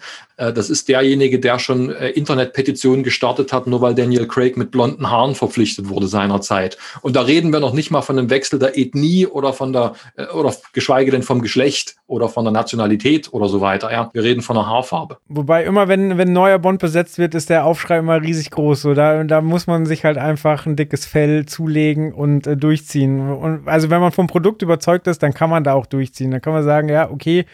das 0.54 0.70
ist 0.70 0.88
derjenige, 0.88 1.40
der 1.40 1.58
schon 1.58 1.90
äh, 1.90 2.10
Internetpetitionen 2.10 3.04
gestartet 3.04 3.52
hat, 3.52 3.66
nur 3.66 3.82
weil 3.82 3.96
Daniel 3.96 4.28
Craig 4.28 4.56
mit 4.56 4.72
blonden 4.72 5.10
Haaren 5.10 5.34
verpflichtet 5.34 5.90
wurde 5.90 6.08
seinerzeit. 6.08 6.78
Und 7.02 7.16
da 7.16 7.22
reden 7.22 7.52
wir 7.52 7.60
noch 7.60 7.74
nicht 7.74 7.90
mal 7.90 8.02
von 8.02 8.18
einem 8.18 8.30
Wechsel 8.30 8.60
der 8.60 8.78
Ethnie 8.78 9.26
oder 9.26 9.52
von 9.52 9.74
der, 9.74 9.94
äh, 10.16 10.28
oder 10.28 10.54
geschweige 10.74 11.10
denn 11.10 11.24
vom 11.24 11.42
Geschlecht 11.42 11.96
oder 12.06 12.30
von 12.30 12.46
der 12.46 12.52
Nationalität 12.52 13.34
oder 13.34 13.48
so 13.48 13.62
weiter. 13.62 13.92
Ja, 13.92 14.10
wir 14.14 14.24
reden 14.24 14.42
von 14.42 14.56
der 14.56 14.68
Haarfarbe. 14.68 15.18
Wobei 15.28 15.64
immer, 15.64 15.88
wenn, 15.88 16.18
wenn 16.18 16.34
neuer 16.34 16.60
Bond 16.60 16.80
besetzt 16.80 17.18
wird, 17.18 17.34
ist 17.34 17.50
der 17.50 17.66
Aufschrei 17.66 17.98
immer 17.98 18.22
riesig 18.22 18.52
groß. 18.52 18.82
So, 18.82 18.94
da, 18.94 19.24
da 19.24 19.42
muss 19.42 19.66
man 19.66 19.88
sich 19.88 20.06
halt 20.06 20.18
einfach 20.18 20.68
ein 20.68 20.76
dickes 20.76 21.06
Fell 21.06 21.48
zulegen 21.48 22.14
und 22.14 22.46
äh, 22.46 22.56
durchziehen. 22.56 23.32
Und 23.32 23.68
also 23.68 23.90
wenn 23.90 24.02
man 24.02 24.12
vom 24.12 24.28
Produkt 24.28 24.62
überzeugt 24.62 25.08
ist, 25.08 25.24
dann 25.24 25.34
kann 25.34 25.50
man 25.50 25.64
da 25.64 25.74
auch 25.74 25.88
durchziehen. 25.88 26.30
Dann 26.30 26.42
kann 26.42 26.54
man 26.54 26.64
sagen, 26.64 26.90
ja, 26.90 27.10
okay, 27.10 27.46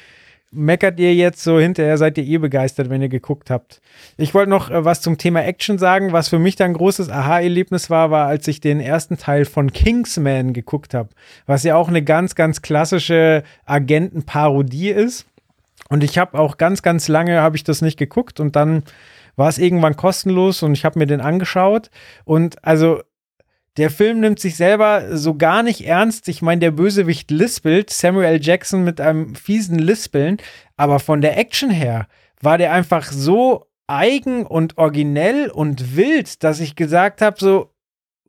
meckert 0.54 1.00
ihr 1.00 1.14
jetzt 1.14 1.44
so 1.44 1.60
hinterher, 1.60 1.98
seid 1.98 2.18
ihr 2.18 2.24
eh 2.24 2.38
begeistert, 2.38 2.90
wenn 2.90 3.02
ihr 3.02 3.10
geguckt 3.10 3.50
habt. 3.50 3.82
Ich 4.18 4.34
wollte 4.34 4.50
noch 4.50 4.70
äh, 4.70 4.86
was 4.86 5.02
zum 5.02 5.18
Thema 5.18 5.44
Action 5.44 5.78
sagen. 5.78 6.12
Was 6.12 6.30
für 6.30 6.40
mich 6.40 6.56
dann 6.56 6.72
ein 6.72 6.76
großes 6.76 7.10
Aha-Erlebnis 7.10 7.90
war, 7.90 8.12
war, 8.12 8.28
als 8.28 8.48
ich 8.48 8.62
den 8.62 8.80
ersten 8.80 9.18
Teil 9.18 9.46
von 9.46 9.72
Kingsman 9.74 10.54
geguckt 10.54 10.94
habe, 10.94 11.10
was 11.46 11.64
ja 11.64 11.76
auch 11.76 11.88
eine 11.88 12.04
ganz, 12.04 12.36
ganz 12.36 12.62
klassische 12.62 13.44
Agentenparodie 13.66 14.90
ist. 14.90 15.26
Und 15.90 16.04
ich 16.04 16.18
habe 16.18 16.40
auch 16.40 16.58
ganz, 16.58 16.82
ganz 16.82 17.08
lange 17.08 17.42
habe 17.42 17.56
ich 17.56 17.64
das 17.64 17.82
nicht 17.82 17.98
geguckt 17.98 18.40
und 18.40 18.56
dann 18.56 18.84
war 19.36 19.50
es 19.50 19.58
irgendwann 19.58 19.96
kostenlos 19.96 20.64
und 20.64 20.74
ich 20.74 20.86
habe 20.86 21.00
mir 21.00 21.08
den 21.08 21.22
angeschaut 21.22 21.90
und 22.24 22.64
also 22.64 23.02
der 23.78 23.90
Film 23.90 24.20
nimmt 24.20 24.40
sich 24.40 24.56
selber 24.56 25.18
so 25.18 25.36
gar 25.36 25.64
nicht 25.64 25.86
ernst. 25.86 26.28
Ich 26.28 26.42
meine, 26.42 26.60
der 26.60 26.72
Bösewicht 26.72 27.32
lispelt, 27.32 27.90
Samuel 27.90 28.40
Jackson 28.42 28.84
mit 28.84 29.02
einem 29.02 29.36
fiesen 29.36 29.80
Lispeln, 29.80 30.38
aber 30.78 31.00
von 31.00 31.22
der 31.22 31.38
Action 31.38 31.70
her 31.70 32.08
war 32.42 32.58
der 32.58 32.72
einfach 32.72 33.12
so 33.12 33.68
eigen 33.88 34.46
und 34.46 34.78
originell 34.78 35.50
und 35.50 35.96
wild, 35.96 36.44
dass 36.44 36.60
ich 36.60 36.76
gesagt 36.76 37.22
habe, 37.22 37.38
so, 37.40 37.73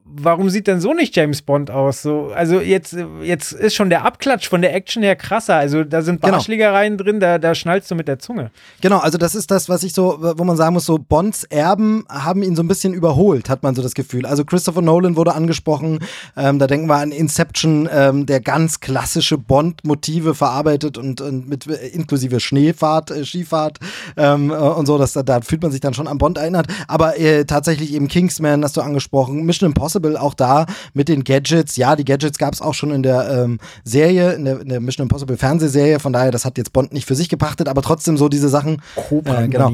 warum 0.04 0.50
sieht 0.50 0.66
denn 0.66 0.80
so 0.80 0.92
nicht 0.92 1.16
James 1.16 1.42
Bond 1.42 1.70
aus? 1.70 2.02
So, 2.02 2.30
also 2.34 2.60
jetzt, 2.60 2.96
jetzt 3.22 3.52
ist 3.52 3.74
schon 3.74 3.90
der 3.90 4.04
Abklatsch 4.04 4.48
von 4.48 4.60
der 4.60 4.74
Action 4.74 5.02
her 5.02 5.16
krasser. 5.16 5.56
Also 5.56 5.82
da 5.84 6.02
sind 6.02 6.20
Genau. 6.20 6.34
Barschlägereien 6.34 6.98
drin, 6.98 7.20
da, 7.20 7.38
da 7.38 7.54
schnallst 7.54 7.90
du 7.90 7.94
mit 7.94 8.06
der 8.08 8.18
Zunge. 8.18 8.50
Genau, 8.80 8.98
also 8.98 9.18
das 9.18 9.34
ist 9.34 9.50
das, 9.50 9.68
was 9.68 9.82
ich 9.82 9.94
so, 9.94 10.18
wo 10.36 10.44
man 10.44 10.56
sagen 10.56 10.74
muss, 10.74 10.86
so 10.86 10.98
Bonds 10.98 11.44
Erben 11.44 12.04
haben 12.08 12.42
ihn 12.42 12.54
so 12.54 12.62
ein 12.62 12.68
bisschen 12.68 12.94
überholt, 12.94 13.48
hat 13.48 13.62
man 13.62 13.74
so 13.74 13.82
das 13.82 13.94
Gefühl. 13.94 14.26
Also 14.26 14.44
Christopher 14.44 14.82
Nolan 14.82 15.16
wurde 15.16 15.34
angesprochen, 15.34 15.98
ähm, 16.36 16.58
da 16.58 16.66
denken 16.66 16.86
wir 16.86 16.96
an 16.96 17.10
Inception, 17.10 17.88
ähm, 17.92 18.26
der 18.26 18.40
ganz 18.40 18.80
klassische 18.80 19.38
Bond-Motive 19.38 20.34
verarbeitet 20.34 20.98
und, 20.98 21.20
und 21.20 21.48
mit 21.48 21.66
äh, 21.66 21.88
inklusive 21.88 22.40
Schneefahrt, 22.40 23.10
äh, 23.10 23.24
Skifahrt 23.24 23.78
ähm, 24.16 24.50
äh, 24.50 24.54
und 24.54 24.86
so, 24.86 24.98
dass 24.98 25.14
da, 25.14 25.22
da 25.22 25.40
fühlt 25.40 25.62
man 25.62 25.72
sich 25.72 25.80
dann 25.80 25.94
schon 25.94 26.08
an 26.08 26.18
Bond 26.18 26.38
erinnert. 26.38 26.66
Aber 26.88 27.18
äh, 27.18 27.44
tatsächlich 27.44 27.92
eben 27.94 28.08
Kingsman 28.08 28.62
hast 28.62 28.76
du 28.76 28.80
angesprochen, 28.82 29.44
Mission 29.44 29.68
Impossible 29.70 29.93
auch 30.16 30.34
da 30.34 30.66
mit 30.92 31.08
den 31.08 31.24
Gadgets. 31.24 31.76
Ja, 31.76 31.96
die 31.96 32.04
Gadgets 32.04 32.38
gab 32.38 32.54
es 32.54 32.60
auch 32.60 32.74
schon 32.74 32.90
in 32.90 33.02
der 33.02 33.30
ähm, 33.30 33.58
Serie, 33.84 34.32
in 34.32 34.44
der, 34.44 34.60
in 34.60 34.68
der 34.68 34.80
Mission 34.80 35.04
Impossible 35.04 35.36
Fernsehserie. 35.36 36.00
Von 36.00 36.12
daher, 36.12 36.30
das 36.30 36.44
hat 36.44 36.58
jetzt 36.58 36.72
Bond 36.72 36.92
nicht 36.92 37.06
für 37.06 37.14
sich 37.14 37.28
gepachtet, 37.28 37.68
aber 37.68 37.82
trotzdem 37.82 38.16
so 38.16 38.28
diese 38.28 38.48
Sachen. 38.48 38.82
Cobra 38.96 39.42
Äh, 39.42 39.48
genau. 39.48 39.72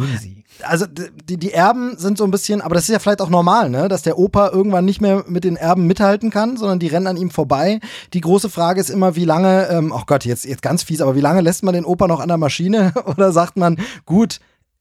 Also 0.62 0.86
die, 0.86 1.38
die 1.38 1.52
Erben 1.52 1.96
sind 1.96 2.18
so 2.18 2.24
ein 2.24 2.30
bisschen, 2.30 2.60
aber 2.60 2.74
das 2.74 2.84
ist 2.84 2.90
ja 2.90 2.98
vielleicht 2.98 3.22
auch 3.22 3.30
normal, 3.30 3.70
ne? 3.70 3.88
dass 3.88 4.02
der 4.02 4.18
Opa 4.18 4.50
irgendwann 4.50 4.84
nicht 4.84 5.00
mehr 5.00 5.24
mit 5.26 5.44
den 5.44 5.56
Erben 5.56 5.86
mithalten 5.86 6.30
kann, 6.30 6.56
sondern 6.56 6.78
die 6.78 6.88
rennen 6.88 7.06
an 7.06 7.16
ihm 7.16 7.30
vorbei. 7.30 7.80
Die 8.12 8.20
große 8.20 8.50
Frage 8.50 8.80
ist 8.80 8.90
immer, 8.90 9.16
wie 9.16 9.24
lange, 9.24 9.68
ähm, 9.68 9.92
oh 9.94 10.02
Gott, 10.06 10.24
jetzt, 10.24 10.44
jetzt 10.44 10.62
ganz 10.62 10.82
fies, 10.82 11.00
aber 11.00 11.16
wie 11.16 11.20
lange 11.20 11.40
lässt 11.40 11.62
man 11.62 11.74
den 11.74 11.84
Opa 11.84 12.06
noch 12.08 12.20
an 12.20 12.28
der 12.28 12.36
Maschine 12.36 12.92
oder 13.06 13.32
sagt 13.32 13.56
man, 13.56 13.78
gut, 14.04 14.40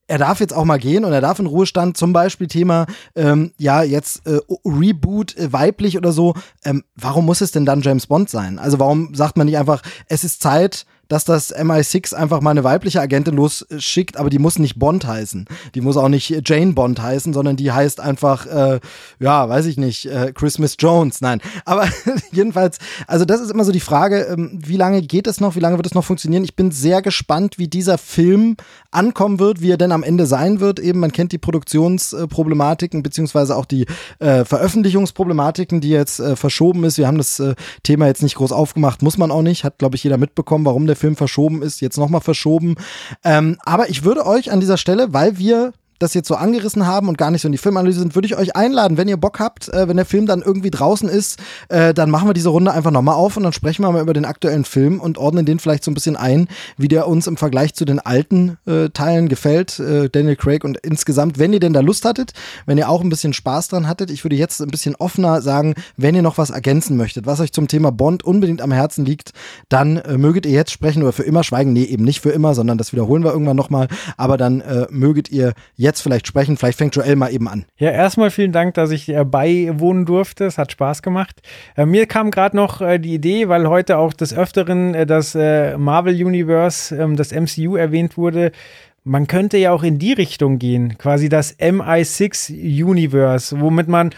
er 0.09 0.17
darf 0.17 0.39
jetzt 0.39 0.53
auch 0.53 0.65
mal 0.65 0.79
gehen 0.79 1.05
und 1.05 1.13
er 1.13 1.21
darf 1.21 1.39
in 1.39 1.45
Ruhestand, 1.45 1.95
zum 1.95 2.13
Beispiel 2.13 2.47
Thema, 2.47 2.87
ähm, 3.15 3.51
ja, 3.57 3.83
jetzt 3.83 4.25
äh, 4.25 4.39
Reboot 4.65 5.37
äh, 5.37 5.53
weiblich 5.53 5.97
oder 5.97 6.11
so. 6.11 6.33
Ähm, 6.65 6.83
warum 6.95 7.25
muss 7.25 7.41
es 7.41 7.51
denn 7.51 7.65
dann 7.65 7.81
James 7.81 8.07
Bond 8.07 8.29
sein? 8.29 8.57
Also 8.57 8.79
warum 8.79 9.13
sagt 9.13 9.37
man 9.37 9.45
nicht 9.45 9.57
einfach, 9.57 9.81
es 10.07 10.23
ist 10.23 10.41
Zeit, 10.41 10.85
dass 11.09 11.25
das 11.25 11.53
MI6 11.53 12.13
einfach 12.13 12.39
mal 12.39 12.51
eine 12.51 12.63
weibliche 12.63 13.01
Agentin 13.01 13.35
losschickt, 13.35 14.15
aber 14.15 14.29
die 14.29 14.39
muss 14.39 14.59
nicht 14.59 14.79
Bond 14.79 15.05
heißen. 15.05 15.45
Die 15.75 15.81
muss 15.81 15.97
auch 15.97 16.07
nicht 16.07 16.47
Jane 16.47 16.73
Bond 16.73 17.01
heißen, 17.01 17.33
sondern 17.33 17.57
die 17.57 17.71
heißt 17.71 17.99
einfach, 17.99 18.45
äh, 18.45 18.79
ja, 19.19 19.49
weiß 19.49 19.65
ich 19.65 19.77
nicht, 19.77 20.05
äh, 20.05 20.31
Christmas 20.33 20.75
Jones. 20.79 21.19
Nein, 21.19 21.41
aber 21.65 21.87
jedenfalls, 22.31 22.77
also 23.07 23.25
das 23.25 23.41
ist 23.41 23.51
immer 23.51 23.65
so 23.65 23.71
die 23.71 23.79
Frage, 23.79 24.21
ähm, 24.21 24.59
wie 24.63 24.77
lange 24.77 25.01
geht 25.01 25.25
es 25.25 25.41
noch, 25.41 25.55
wie 25.55 25.59
lange 25.59 25.77
wird 25.77 25.87
es 25.87 25.95
noch 25.95 26.05
funktionieren? 26.05 26.43
Ich 26.43 26.55
bin 26.55 26.71
sehr 26.71 27.01
gespannt, 27.01 27.57
wie 27.57 27.67
dieser 27.67 27.97
Film 27.97 28.55
ankommen 28.91 29.39
wird, 29.39 29.61
wie 29.61 29.71
er 29.71 29.77
denn 29.77 29.91
am 29.91 30.03
Ende 30.03 30.27
sein 30.27 30.59
wird. 30.59 30.79
Eben, 30.79 30.99
man 30.99 31.11
kennt 31.11 31.31
die 31.31 31.37
Produktionsproblematiken 31.39 33.01
beziehungsweise 33.01 33.55
auch 33.55 33.65
die 33.65 33.87
äh, 34.19 34.45
Veröffentlichungsproblematiken, 34.45 35.81
die 35.81 35.89
jetzt 35.89 36.19
äh, 36.19 36.35
verschoben 36.35 36.83
ist. 36.83 36.99
Wir 36.99 37.07
haben 37.07 37.17
das 37.17 37.39
äh, 37.39 37.55
Thema 37.81 38.05
jetzt 38.05 38.21
nicht 38.21 38.35
groß 38.35 38.51
aufgemacht, 38.51 39.01
muss 39.01 39.17
man 39.17 39.31
auch 39.31 39.41
nicht. 39.41 39.63
Hat, 39.63 39.79
glaube 39.79 39.95
ich, 39.95 40.03
jeder 40.03 40.17
mitbekommen, 40.17 40.65
warum 40.65 40.85
der 40.85 40.98
Film 40.99 41.15
verschoben 41.15 41.63
ist, 41.63 41.81
jetzt 41.81 41.97
nochmal 41.97 42.21
verschoben. 42.21 42.75
Ähm, 43.23 43.57
aber 43.65 43.89
ich 43.89 44.03
würde 44.03 44.25
euch 44.25 44.51
an 44.51 44.59
dieser 44.59 44.77
Stelle, 44.77 45.13
weil 45.13 45.37
wir 45.37 45.73
das 45.99 46.13
jetzt 46.13 46.27
so 46.27 46.35
angerissen 46.35 46.87
haben 46.87 47.07
und 47.07 47.17
gar 47.17 47.31
nicht 47.31 47.41
so 47.41 47.47
in 47.47 47.51
die 47.51 47.57
Filmanalyse 47.57 47.99
sind, 47.99 48.15
würde 48.15 48.25
ich 48.25 48.37
euch 48.37 48.55
einladen, 48.55 48.97
wenn 48.97 49.07
ihr 49.07 49.17
Bock 49.17 49.39
habt, 49.39 49.69
äh, 49.69 49.87
wenn 49.87 49.97
der 49.97 50.05
Film 50.05 50.25
dann 50.25 50.41
irgendwie 50.41 50.71
draußen 50.71 51.09
ist, 51.09 51.39
äh, 51.67 51.93
dann 51.93 52.09
machen 52.09 52.27
wir 52.27 52.33
diese 52.33 52.49
Runde 52.49 52.71
einfach 52.71 52.91
nochmal 52.91 53.15
auf 53.15 53.37
und 53.37 53.43
dann 53.43 53.53
sprechen 53.53 53.83
wir 53.83 53.91
mal 53.91 54.01
über 54.01 54.13
den 54.13 54.25
aktuellen 54.25 54.65
Film 54.65 54.99
und 54.99 55.17
ordnen 55.17 55.45
den 55.45 55.59
vielleicht 55.59 55.83
so 55.83 55.91
ein 55.91 55.93
bisschen 55.93 56.15
ein, 56.15 56.47
wie 56.77 56.87
der 56.87 57.07
uns 57.07 57.27
im 57.27 57.37
Vergleich 57.37 57.73
zu 57.73 57.85
den 57.85 57.99
alten 57.99 58.57
äh, 58.65 58.89
Teilen 58.89 59.29
gefällt, 59.29 59.79
äh, 59.79 60.09
Daniel 60.09 60.35
Craig 60.35 60.63
und 60.63 60.77
insgesamt, 60.77 61.37
wenn 61.37 61.53
ihr 61.53 61.59
denn 61.59 61.73
da 61.73 61.81
Lust 61.81 62.05
hattet, 62.05 62.31
wenn 62.65 62.77
ihr 62.77 62.89
auch 62.89 63.01
ein 63.01 63.09
bisschen 63.09 63.33
Spaß 63.33 63.67
dran 63.67 63.87
hattet, 63.87 64.09
ich 64.11 64.23
würde 64.23 64.35
jetzt 64.35 64.61
ein 64.61 64.69
bisschen 64.69 64.95
offener 64.95 65.41
sagen, 65.41 65.75
wenn 65.97 66.15
ihr 66.15 66.21
noch 66.21 66.37
was 66.37 66.49
ergänzen 66.49 66.97
möchtet, 66.97 67.25
was 67.25 67.39
euch 67.39 67.51
zum 67.51 67.67
Thema 67.67 67.91
Bond 67.91 68.23
unbedingt 68.23 68.61
am 68.61 68.71
Herzen 68.71 69.05
liegt, 69.05 69.33
dann 69.67 69.97
äh, 69.97 70.17
möget 70.17 70.45
ihr 70.45 70.53
jetzt 70.53 70.71
sprechen 70.71 71.03
oder 71.03 71.11
für 71.11 71.23
immer 71.23 71.43
schweigen. 71.43 71.73
Nee, 71.73 71.83
eben 71.83 72.03
nicht 72.03 72.21
für 72.21 72.31
immer, 72.31 72.55
sondern 72.55 72.77
das 72.77 72.93
wiederholen 72.93 73.23
wir 73.23 73.31
irgendwann 73.31 73.57
nochmal. 73.57 73.87
Aber 74.17 74.37
dann 74.37 74.61
äh, 74.61 74.87
möget 74.89 75.29
ihr 75.29 75.53
jetzt 75.75 75.88
vielleicht 75.97 76.27
sprechen. 76.27 76.57
Vielleicht 76.57 76.77
fängt 76.77 76.95
Joel 76.95 77.15
mal 77.15 77.33
eben 77.33 77.47
an. 77.47 77.65
Ja, 77.77 77.91
erstmal 77.91 78.29
vielen 78.31 78.51
Dank, 78.51 78.75
dass 78.75 78.91
ich 78.91 79.09
äh, 79.09 79.25
beiwohnen 79.25 80.05
durfte. 80.05 80.45
Es 80.45 80.57
hat 80.57 80.71
Spaß 80.71 81.01
gemacht. 81.01 81.41
Äh, 81.75 81.85
mir 81.85 82.05
kam 82.05 82.31
gerade 82.31 82.55
noch 82.55 82.81
äh, 82.81 82.99
die 82.99 83.13
Idee, 83.13 83.49
weil 83.49 83.67
heute 83.67 83.97
auch 83.97 84.13
des 84.13 84.33
Öfteren 84.33 84.93
das 85.07 85.33
Marvel 85.33 86.13
Universe, 86.13 86.95
ähm, 86.95 87.15
das 87.15 87.31
MCU 87.31 87.75
erwähnt 87.75 88.17
wurde. 88.17 88.51
Man 89.03 89.27
könnte 89.27 89.57
ja 89.57 89.71
auch 89.71 89.83
in 89.83 89.97
die 89.97 90.13
Richtung 90.13 90.59
gehen, 90.59 90.97
quasi 90.97 91.29
das 91.29 91.57
MI6 91.59 92.51
Universe, 92.83 93.59
womit 93.59 93.87
man 93.87 94.11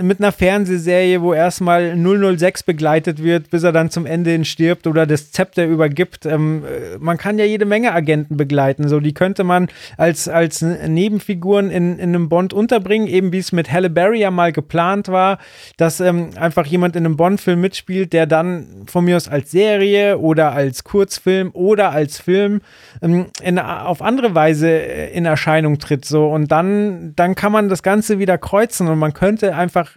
mit 0.00 0.20
einer 0.20 0.32
Fernsehserie, 0.32 1.22
wo 1.22 1.32
erstmal 1.32 1.96
006 1.96 2.64
begleitet 2.64 3.22
wird, 3.22 3.50
bis 3.50 3.62
er 3.62 3.72
dann 3.72 3.90
zum 3.90 4.04
Ende 4.04 4.30
hin 4.30 4.44
stirbt 4.44 4.86
oder 4.86 5.06
das 5.06 5.30
Zepter 5.30 5.64
übergibt. 5.66 6.26
Ähm, 6.26 6.64
äh, 6.64 6.98
man 6.98 7.18
kann 7.18 7.38
ja 7.38 7.44
jede 7.44 7.64
Menge 7.64 7.92
Agenten 7.92 8.36
begleiten, 8.36 8.88
so 8.88 9.00
die 9.00 9.14
könnte 9.14 9.44
man 9.44 9.68
als, 9.96 10.28
als 10.28 10.62
Nebenfiguren 10.62 11.70
in, 11.70 11.98
in 11.98 12.14
einem 12.14 12.28
Bond 12.28 12.52
unterbringen, 12.52 13.06
eben 13.06 13.32
wie 13.32 13.38
es 13.38 13.52
mit 13.52 13.72
Halle 13.72 13.90
Berry 13.90 14.20
ja 14.20 14.30
mal 14.30 14.52
geplant 14.52 15.08
war, 15.08 15.38
dass 15.76 16.00
ähm, 16.00 16.30
einfach 16.36 16.66
jemand 16.66 16.96
in 16.96 17.04
einem 17.04 17.16
Bond-Film 17.16 17.60
mitspielt, 17.60 18.12
der 18.12 18.26
dann 18.26 18.84
von 18.86 19.04
mir 19.04 19.16
aus 19.16 19.28
als 19.28 19.50
Serie 19.50 20.18
oder 20.18 20.52
als 20.52 20.84
Kurzfilm 20.84 21.50
oder 21.52 21.92
als 21.92 22.18
Film 22.18 22.60
ähm, 23.02 23.26
in, 23.42 23.58
auf 23.58 24.02
andere 24.02 24.15
Weise 24.34 24.68
äh, 24.68 25.12
in 25.12 25.24
Erscheinung 25.24 25.78
tritt. 25.78 26.04
So. 26.04 26.28
Und 26.28 26.50
dann, 26.52 27.14
dann 27.16 27.34
kann 27.34 27.52
man 27.52 27.68
das 27.68 27.82
Ganze 27.82 28.18
wieder 28.18 28.38
kreuzen 28.38 28.88
und 28.88 28.98
man 28.98 29.12
könnte 29.12 29.54
einfach 29.54 29.96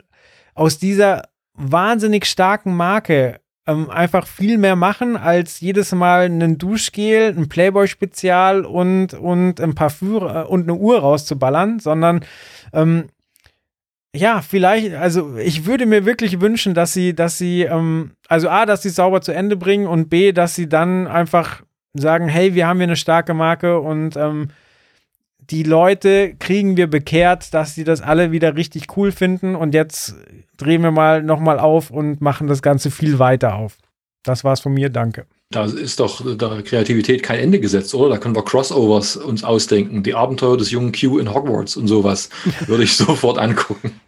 aus 0.55 0.77
dieser 0.77 1.23
wahnsinnig 1.53 2.25
starken 2.25 2.75
Marke 2.75 3.39
ähm, 3.67 3.89
einfach 3.89 4.25
viel 4.25 4.57
mehr 4.57 4.75
machen, 4.75 5.15
als 5.15 5.59
jedes 5.59 5.93
Mal 5.93 6.21
einen 6.21 6.57
Duschgel, 6.57 7.35
ein 7.37 7.49
Playboy-Spezial 7.49 8.65
und, 8.65 9.13
und 9.13 9.61
ein 9.61 9.75
Parfüm 9.75 10.15
äh, 10.17 10.43
und 10.43 10.63
eine 10.63 10.73
Uhr 10.73 10.99
rauszuballern, 10.99 11.79
sondern 11.79 12.25
ähm, 12.73 13.05
ja, 14.15 14.41
vielleicht, 14.41 14.95
also 14.95 15.37
ich 15.37 15.65
würde 15.65 15.85
mir 15.85 16.03
wirklich 16.03 16.41
wünschen, 16.41 16.73
dass 16.73 16.93
sie, 16.93 17.13
dass 17.13 17.37
sie, 17.37 17.61
ähm, 17.61 18.13
also 18.27 18.49
A, 18.49 18.65
dass 18.65 18.81
sie 18.81 18.89
sauber 18.89 19.21
zu 19.21 19.33
Ende 19.33 19.55
bringen 19.55 19.85
und 19.85 20.09
B, 20.09 20.31
dass 20.31 20.55
sie 20.55 20.67
dann 20.67 21.05
einfach 21.05 21.61
sagen, 21.94 22.28
hey, 22.28 22.56
wir 22.56 22.68
haben 22.68 22.78
hier 22.78 22.88
eine 22.88 22.95
starke 22.95 23.34
Marke 23.34 23.80
und 23.80 24.16
ähm, 24.16 24.49
die 25.40 25.64
Leute 25.64 26.36
kriegen 26.38 26.78
wir 26.78 26.88
bekehrt, 26.88 27.53
dass 27.53 27.76
sie 27.76 27.84
das 27.84 28.02
alle 28.02 28.32
wieder 28.32 28.56
richtig 28.56 28.95
cool 28.98 29.11
finden 29.11 29.56
und 29.56 29.74
jetzt 29.74 30.16
drehen 30.57 30.84
wir 30.84 30.91
mal 30.91 31.24
nochmal 31.24 31.60
auf 31.60 31.90
und 31.90 32.22
machen 32.22 32.48
das 32.48 32.61
Ganze 32.61 32.91
viel 32.91 33.20
weiter 33.20 33.56
auf. 33.56 33.78
Das 34.24 34.44
war's 34.44 34.60
von 34.60 34.74
mir, 34.74 34.90
danke. 34.90 35.26
Da 35.52 35.66
ist 35.66 35.99
doch 35.99 36.22
der 36.38 36.61
Kreativität 36.61 37.24
kein 37.24 37.40
Ende 37.40 37.60
gesetzt, 37.60 37.95
oder? 37.95 38.10
Da 38.10 38.18
können 38.20 38.36
wir 38.36 38.45
Crossovers 38.45 39.16
uns 39.16 39.44
ausdenken. 39.44 40.03
Die 40.03 40.14
Abenteuer 40.14 40.57
des 40.57 40.70
jungen 40.70 40.91
Q 40.91 41.18
in 41.18 41.34
Hogwarts 41.34 41.76
und 41.78 41.88
sowas 41.88 42.30
würde 42.68 42.84
ich 42.84 42.95
sofort 42.95 43.40
angucken. 43.40 43.99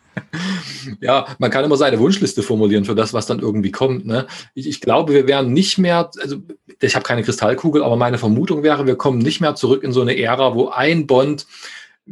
Ja, 1.02 1.28
man 1.40 1.52
kann 1.52 1.66
immer 1.66 1.78
seine 1.78 2.00
Wunschliste 2.00 2.44
formulieren 2.44 2.86
für 2.86 2.96
das, 2.96 3.14
was 3.14 3.26
dann 3.26 3.40
irgendwie 3.40 3.72
kommt. 3.72 4.06
Ne? 4.06 4.28
Ich, 4.54 4.68
ich 4.68 4.82
glaube, 4.82 5.14
wir 5.14 5.28
werden 5.28 5.54
nicht 5.54 5.78
mehr, 5.78 6.10
also 6.22 6.38
ich 6.80 6.96
habe 6.96 7.04
keine 7.04 7.24
Kristallkugel, 7.24 7.84
aber 7.84 7.96
meine 7.96 8.18
Vermutung 8.18 8.64
wäre, 8.64 8.86
wir 8.86 8.96
kommen 8.96 9.20
nicht 9.20 9.42
mehr 9.42 9.56
zurück 9.56 9.84
in 9.84 9.92
so 9.92 10.02
eine 10.02 10.18
Ära, 10.18 10.56
wo 10.56 10.70
ein 10.70 11.08
Bond 11.08 11.46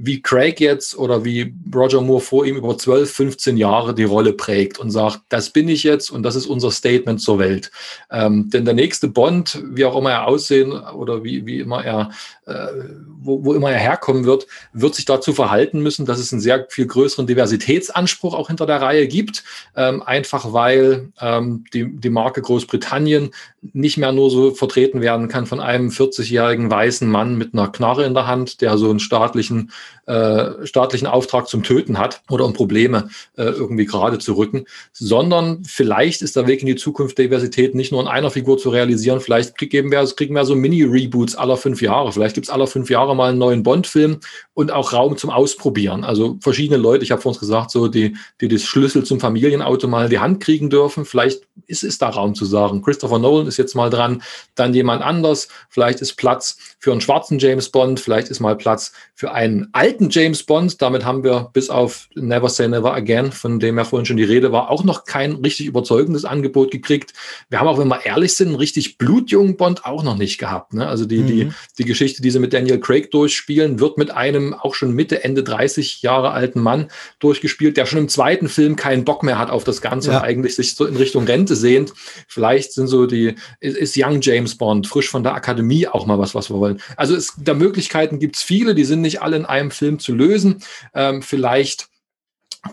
wie 0.02 0.22
Craig 0.22 0.62
jetzt 0.62 0.98
oder 0.98 1.26
wie 1.26 1.54
Roger 1.76 2.00
Moore 2.00 2.22
vor 2.22 2.46
ihm 2.46 2.56
über 2.56 2.78
12, 2.78 3.12
15 3.12 3.58
Jahre 3.58 3.94
die 3.94 4.06
Rolle 4.06 4.32
prägt 4.32 4.80
und 4.80 4.92
sagt, 4.92 5.20
das 5.28 5.50
bin 5.50 5.68
ich 5.68 5.84
jetzt 5.84 6.10
und 6.10 6.24
das 6.24 6.38
ist 6.38 6.46
unser 6.46 6.72
Statement 6.72 7.20
zur 7.20 7.38
Welt. 7.38 7.70
Ähm, 8.10 8.50
denn 8.50 8.64
der 8.64 8.74
nächste 8.74 9.10
Bond, 9.10 9.62
wie 9.72 9.84
auch 9.84 9.98
immer 9.98 10.12
er 10.12 10.28
aussehen 10.28 10.72
oder 10.72 11.26
wie, 11.26 11.46
wie 11.46 11.60
immer 11.60 11.84
er, 11.84 12.12
äh, 12.46 12.68
wo, 13.20 13.44
wo 13.44 13.54
immer 13.54 13.72
er 13.72 13.80
herkommen 13.80 14.24
wird, 14.24 14.48
wird 14.72 14.96
sich 14.96 15.04
dazu 15.04 15.34
verhalten 15.34 15.82
müssen, 15.82 16.06
dass 16.06 16.20
es 16.20 16.32
einen 16.32 16.42
sehr 16.42 16.66
viel 16.70 16.88
größeren 16.88 17.28
Diversitätsanspruch 17.28 18.34
auch 18.34 18.48
hinter 18.48 18.66
der 18.66 18.82
Reihe 18.82 19.06
gibt. 19.06 19.44
Ähm, 19.76 20.02
einfach 20.02 20.54
weil 20.54 21.12
ähm, 21.20 21.66
die, 21.74 21.94
die 21.94 22.10
Marke 22.10 22.42
Großbritannien 22.42 23.32
nicht 23.74 23.98
mehr 23.98 24.14
nur 24.14 24.32
so 24.32 24.52
vertreten 24.52 25.02
werden 25.02 25.28
kann 25.28 25.46
von 25.46 25.60
einem 25.60 25.90
40-jährigen 25.90 26.72
weißen 26.72 27.10
Mann 27.10 27.38
mit 27.38 27.54
einer 27.54 27.68
Knarre 27.68 28.06
in 28.06 28.14
der 28.14 28.28
Hand, 28.28 28.62
der 28.62 28.78
so 28.78 28.90
einen 28.90 29.02
staatlichen 29.02 29.72
äh, 30.06 30.66
staatlichen 30.66 31.08
Auftrag 31.08 31.48
zum 31.48 31.64
Töten 31.64 31.98
hat 31.98 32.22
oder 32.30 32.46
um 32.46 32.54
Probleme 32.54 33.10
äh, 33.38 33.44
irgendwie 33.44 33.86
gerade 33.86 34.18
zu 34.18 34.34
rücken, 34.34 34.66
sondern 34.92 35.64
vielleicht 35.64 36.22
ist 36.22 36.36
der 36.36 36.48
Weg 36.48 36.62
in 36.62 36.68
die 36.68 36.76
Zukunft 36.76 37.18
Diversität 37.18 37.76
nicht 37.76 37.92
nur 37.92 38.02
in 38.02 38.08
einer 38.08 38.32
Figur 38.32 38.58
zu 38.58 38.70
realisieren, 38.70 39.22
vielleicht 39.22 39.58
kriegen 39.58 39.92
wir, 39.92 40.04
kriegen 40.16 40.36
wir 40.36 40.46
so 40.46 40.56
Mini-Reboots 40.56 41.36
aller 41.36 41.58
fünf 41.58 41.82
Jahre, 41.82 42.12
vielleicht 42.12 42.36
gibt 42.36 42.48
es 42.48 42.52
aller 42.52 42.68
fünf 42.68 42.90
Jahre 42.90 43.16
mal 43.16 43.30
einen 43.30 43.38
neuen 43.38 43.64
Bond-Film 43.64 44.20
und 44.54 44.72
auch 44.72 44.94
Raum 44.94 45.16
zum 45.18 45.30
Ausprobieren. 45.30 46.04
Also 46.04 46.38
verschiedene 46.42 46.78
Leute, 46.78 47.04
ich 47.04 47.12
habe 47.12 47.22
vor 47.22 47.32
uns 47.32 47.40
gesagt, 47.40 47.72
so 47.72 47.88
die, 47.88 48.16
die 48.42 48.48
das 48.48 48.64
Schlüssel 48.64 49.04
zum 49.04 49.20
Familienauto 49.20 49.88
mal 49.88 50.06
in 50.06 50.10
die 50.10 50.20
Hand 50.20 50.42
kriegen 50.42 50.70
dürfen, 50.70 51.06
vielleicht 51.06 51.42
ist, 51.68 51.84
ist 51.84 52.02
da 52.02 52.10
Raum 52.10 52.36
zu 52.36 52.46
sagen. 52.46 52.82
Christopher 52.82 53.20
Nolan 53.20 53.48
ist 53.48 53.58
jetzt 53.58 53.76
mal 53.76 53.90
dran, 53.90 54.22
dann 54.56 54.74
jemand 54.74 55.02
anders, 55.02 55.48
vielleicht 55.70 56.02
ist 56.02 56.16
Platz 56.16 56.58
für 56.80 56.92
einen 56.92 57.02
schwarzen 57.02 57.40
James 57.40 57.70
Bond, 57.70 58.00
vielleicht 58.00 58.30
ist 58.30 58.40
mal 58.40 58.58
Platz 58.58 58.92
für 59.14 59.32
einen 59.32 59.69
alten 59.74 60.10
James 60.10 60.44
Bond, 60.44 60.82
damit 60.82 61.06
haben 61.06 61.24
wir 61.24 61.50
bis 61.54 61.70
auf 61.70 62.10
Never 62.16 62.50
Say 62.50 62.68
Never 62.68 62.94
Again, 62.94 63.32
von 63.32 63.60
dem 63.60 63.78
ja 63.78 63.84
vorhin 63.84 64.06
schon 64.06 64.18
die 64.18 64.24
Rede 64.24 64.52
war, 64.52 64.70
auch 64.70 64.84
noch 64.84 65.06
kein 65.06 65.34
richtig 65.34 65.66
überzeugendes 65.66 66.26
Angebot 66.26 66.72
gekriegt. 66.72 67.14
Wir 67.50 67.60
haben 67.60 67.68
auch, 67.68 67.78
wenn 67.78 67.88
wir 67.88 68.06
ehrlich 68.06 68.34
sind, 68.34 68.50
einen 68.50 68.58
richtig 68.58 68.98
blutjungen 68.98 69.58
Bond 69.58 69.86
auch 69.86 70.04
noch 70.04 70.18
nicht 70.18 70.38
gehabt. 70.38 70.74
Ne? 70.74 70.88
Also 70.88 71.06
die, 71.06 71.20
mhm. 71.20 71.28
die, 71.28 71.52
die 71.78 71.86
Geschichte, 71.86 72.22
die 72.22 72.32
sie 72.32 72.40
mit 72.40 72.54
Daniel 72.54 72.80
Craig 72.80 73.12
durchspielen, 73.12 73.80
wird 73.80 73.98
mit 73.98 74.12
einem 74.12 74.54
auch 74.54 74.76
schon 74.76 74.94
Mitte, 74.94 75.24
Ende 75.24 75.44
30 75.44 76.02
Jahre 76.02 76.32
alten 76.32 76.62
Mann 76.62 76.88
durchgespielt, 77.20 77.78
der 77.78 77.86
schon 77.86 78.00
im 78.00 78.10
zweiten 78.10 78.50
Film 78.50 78.76
keinen 78.76 79.06
Bock 79.06 79.24
mehr 79.24 79.38
hat 79.38 79.50
auf 79.50 79.64
das 79.64 79.82
Ganze 79.82 80.12
ja. 80.12 80.18
und 80.18 80.24
eigentlich 80.24 80.56
sich 80.56 80.76
so 80.76 80.86
in 80.86 80.96
Richtung 80.96 81.26
Rente 81.26 81.56
sehnt. 81.56 81.94
Vielleicht 82.28 82.74
sind 82.74 82.88
so 82.88 83.06
die, 83.06 83.36
ist 83.60 83.96
Young 83.98 84.22
James 84.22 84.56
Bond, 84.56 84.88
frisch 84.88 85.10
von 85.10 85.24
der 85.24 85.34
Akademie 85.34 85.88
auch 85.88 86.06
mal 86.06 86.20
was, 86.20 86.36
was 86.36 86.50
wir 86.50 86.58
wollen. 86.60 86.82
Also 86.96 87.16
es, 87.16 87.34
der 87.38 87.56
Möglichkeiten 87.56 88.20
gibt 88.20 88.36
es 88.36 88.44
viele, 88.44 88.76
die 88.76 88.86
sind 88.86 89.02
nicht 89.02 89.22
alle 89.22 89.38
in 89.38 89.46
einem 89.46 89.59
Film 89.72 90.00
zu 90.00 90.14
lösen. 90.14 90.64
Ähm, 90.94 91.22
vielleicht 91.22 91.90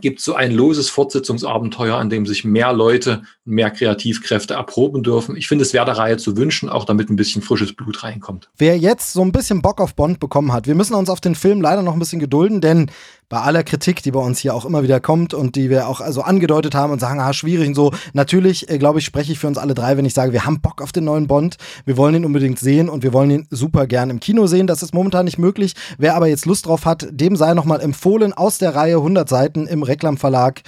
gibt 0.01 0.19
es 0.19 0.25
so 0.25 0.35
ein 0.35 0.51
loses 0.51 0.91
Fortsetzungsabenteuer, 0.91 1.97
an 1.97 2.11
dem 2.11 2.27
sich 2.27 2.45
mehr 2.45 2.73
Leute, 2.73 3.23
mehr 3.45 3.71
Kreativkräfte 3.71 4.55
erproben 4.55 5.03
dürfen. 5.03 5.37
Ich 5.37 5.47
finde, 5.47 5.63
es 5.63 5.73
wäre 5.73 5.85
der 5.85 5.97
Reihe 5.97 6.17
zu 6.17 6.37
wünschen, 6.37 6.69
auch 6.69 6.85
damit 6.85 7.09
ein 7.09 7.17
bisschen 7.17 7.41
frisches 7.41 7.75
Blut 7.75 8.03
reinkommt. 8.03 8.51
Wer 8.57 8.77
jetzt 8.79 9.13
so 9.13 9.23
ein 9.23 9.33
bisschen 9.33 9.63
Bock 9.63 9.81
auf 9.81 9.95
Bond 9.95 10.19
bekommen 10.19 10.53
hat, 10.53 10.67
wir 10.67 10.75
müssen 10.75 10.95
uns 10.95 11.09
auf 11.09 11.21
den 11.21 11.37
Film 11.37 11.61
leider 11.61 11.83
noch 11.83 11.93
ein 11.93 12.01
bisschen 12.01 12.19
gedulden, 12.19 12.61
denn 12.61 12.91
bei 13.29 13.41
aller 13.41 13.65
Kritik, 13.65 14.03
die 14.03 14.13
bei 14.13 14.21
uns 14.21 14.39
hier 14.39 14.55
auch 14.55 14.65
immer 14.65 14.83
wieder 14.83 15.01
kommt 15.01 15.35
und 15.35 15.57
die 15.57 15.69
wir 15.69 15.89
auch 15.89 16.01
also 16.01 16.23
angedeutet 16.23 16.75
haben 16.75 16.93
und 16.93 17.01
sagen, 17.01 17.19
ah, 17.19 17.33
schwierig 17.33 17.69
und 17.69 17.75
so. 17.75 17.93
Natürlich, 18.13 18.71
äh, 18.71 18.79
glaube 18.79 19.01
ich, 19.01 19.05
spreche 19.05 19.33
ich 19.33 19.39
für 19.39 19.49
uns 19.49 19.59
alle 19.59 19.75
drei, 19.75 19.97
wenn 19.97 20.05
ich 20.05 20.15
sage, 20.15 20.33
wir 20.33 20.45
haben 20.45 20.61
Bock 20.61 20.81
auf 20.81 20.93
den 20.93 21.05
neuen 21.05 21.27
Bond. 21.27 21.57
Wir 21.85 21.97
wollen 21.97 22.15
ihn 22.15 22.25
unbedingt 22.25 22.59
sehen 22.59 22.89
und 22.89 23.03
wir 23.03 23.13
wollen 23.13 23.31
ihn 23.31 23.47
super 23.51 23.87
gern 23.87 24.11
im 24.11 24.21
Kino 24.21 24.47
sehen. 24.47 24.67
Das 24.67 24.83
ist 24.83 24.95
momentan 24.95 25.25
nicht 25.25 25.39
möglich. 25.39 25.75
Wer 25.99 26.15
aber 26.15 26.29
jetzt 26.29 26.47
Lust 26.47 26.67
drauf 26.67 26.85
hat, 26.85 27.09
dem 27.11 27.35
sei 27.35 27.55
nochmal 27.55 27.81
empfohlen 27.81 28.33
aus 28.33 28.59
der 28.59 28.75
Reihe 28.75 28.97
100 28.97 29.29
Seiten 29.29 29.67
im 29.67 29.83
Reklamverlag 29.83 30.63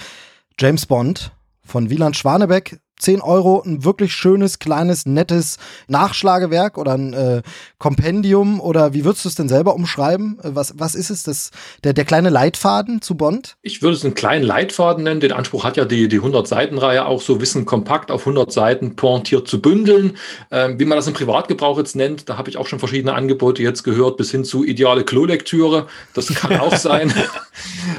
James 0.59 0.85
Bond 0.85 1.31
von 1.63 1.89
Wieland 1.89 2.17
Schwanebeck 2.17 2.79
10 2.99 3.21
Euro 3.21 3.63
ein 3.65 3.83
wirklich 3.83 4.13
schönes, 4.13 4.59
kleines, 4.59 5.05
nettes 5.05 5.57
Nachschlagewerk 5.87 6.77
oder 6.77 6.93
ein 6.93 7.13
äh, 7.13 7.41
Kompendium 7.79 8.59
oder 8.59 8.93
wie 8.93 9.05
würdest 9.05 9.25
du 9.25 9.29
es 9.29 9.35
denn 9.35 9.49
selber 9.49 9.73
umschreiben? 9.73 10.37
Äh, 10.43 10.51
was, 10.53 10.75
was 10.77 10.95
ist 10.95 11.09
es? 11.09 11.23
Das, 11.23 11.51
der, 11.83 11.93
der 11.93 12.05
kleine 12.05 12.29
Leitfaden 12.29 13.01
zu 13.01 13.15
Bond? 13.15 13.55
Ich 13.61 13.81
würde 13.81 13.95
es 13.95 14.05
einen 14.05 14.13
kleinen 14.13 14.43
Leitfaden 14.45 15.03
nennen. 15.03 15.19
Den 15.19 15.31
Anspruch 15.31 15.63
hat 15.63 15.77
ja 15.77 15.85
die, 15.85 16.07
die 16.07 16.19
100-Seiten-Reihe 16.19 17.05
auch 17.05 17.21
so 17.21 17.41
Wissen 17.41 17.65
kompakt 17.65 18.11
auf 18.11 18.21
100 18.21 18.51
Seiten 18.51 18.95
pointiert 18.95 19.47
zu 19.47 19.61
bündeln. 19.61 20.17
Ähm, 20.51 20.79
wie 20.79 20.85
man 20.85 20.97
das 20.97 21.07
im 21.07 21.13
Privatgebrauch 21.13 21.77
jetzt 21.77 21.95
nennt, 21.95 22.29
da 22.29 22.37
habe 22.37 22.49
ich 22.49 22.57
auch 22.57 22.67
schon 22.67 22.79
verschiedene 22.79 23.13
Angebote 23.13 23.63
jetzt 23.63 23.83
gehört, 23.83 24.17
bis 24.17 24.29
hin 24.29 24.43
zu 24.43 24.63
ideale 24.63 25.03
Klolektüre. 25.03 25.87
Das 26.13 26.27
kann 26.27 26.59
auch 26.59 26.75
sein. 26.77 27.13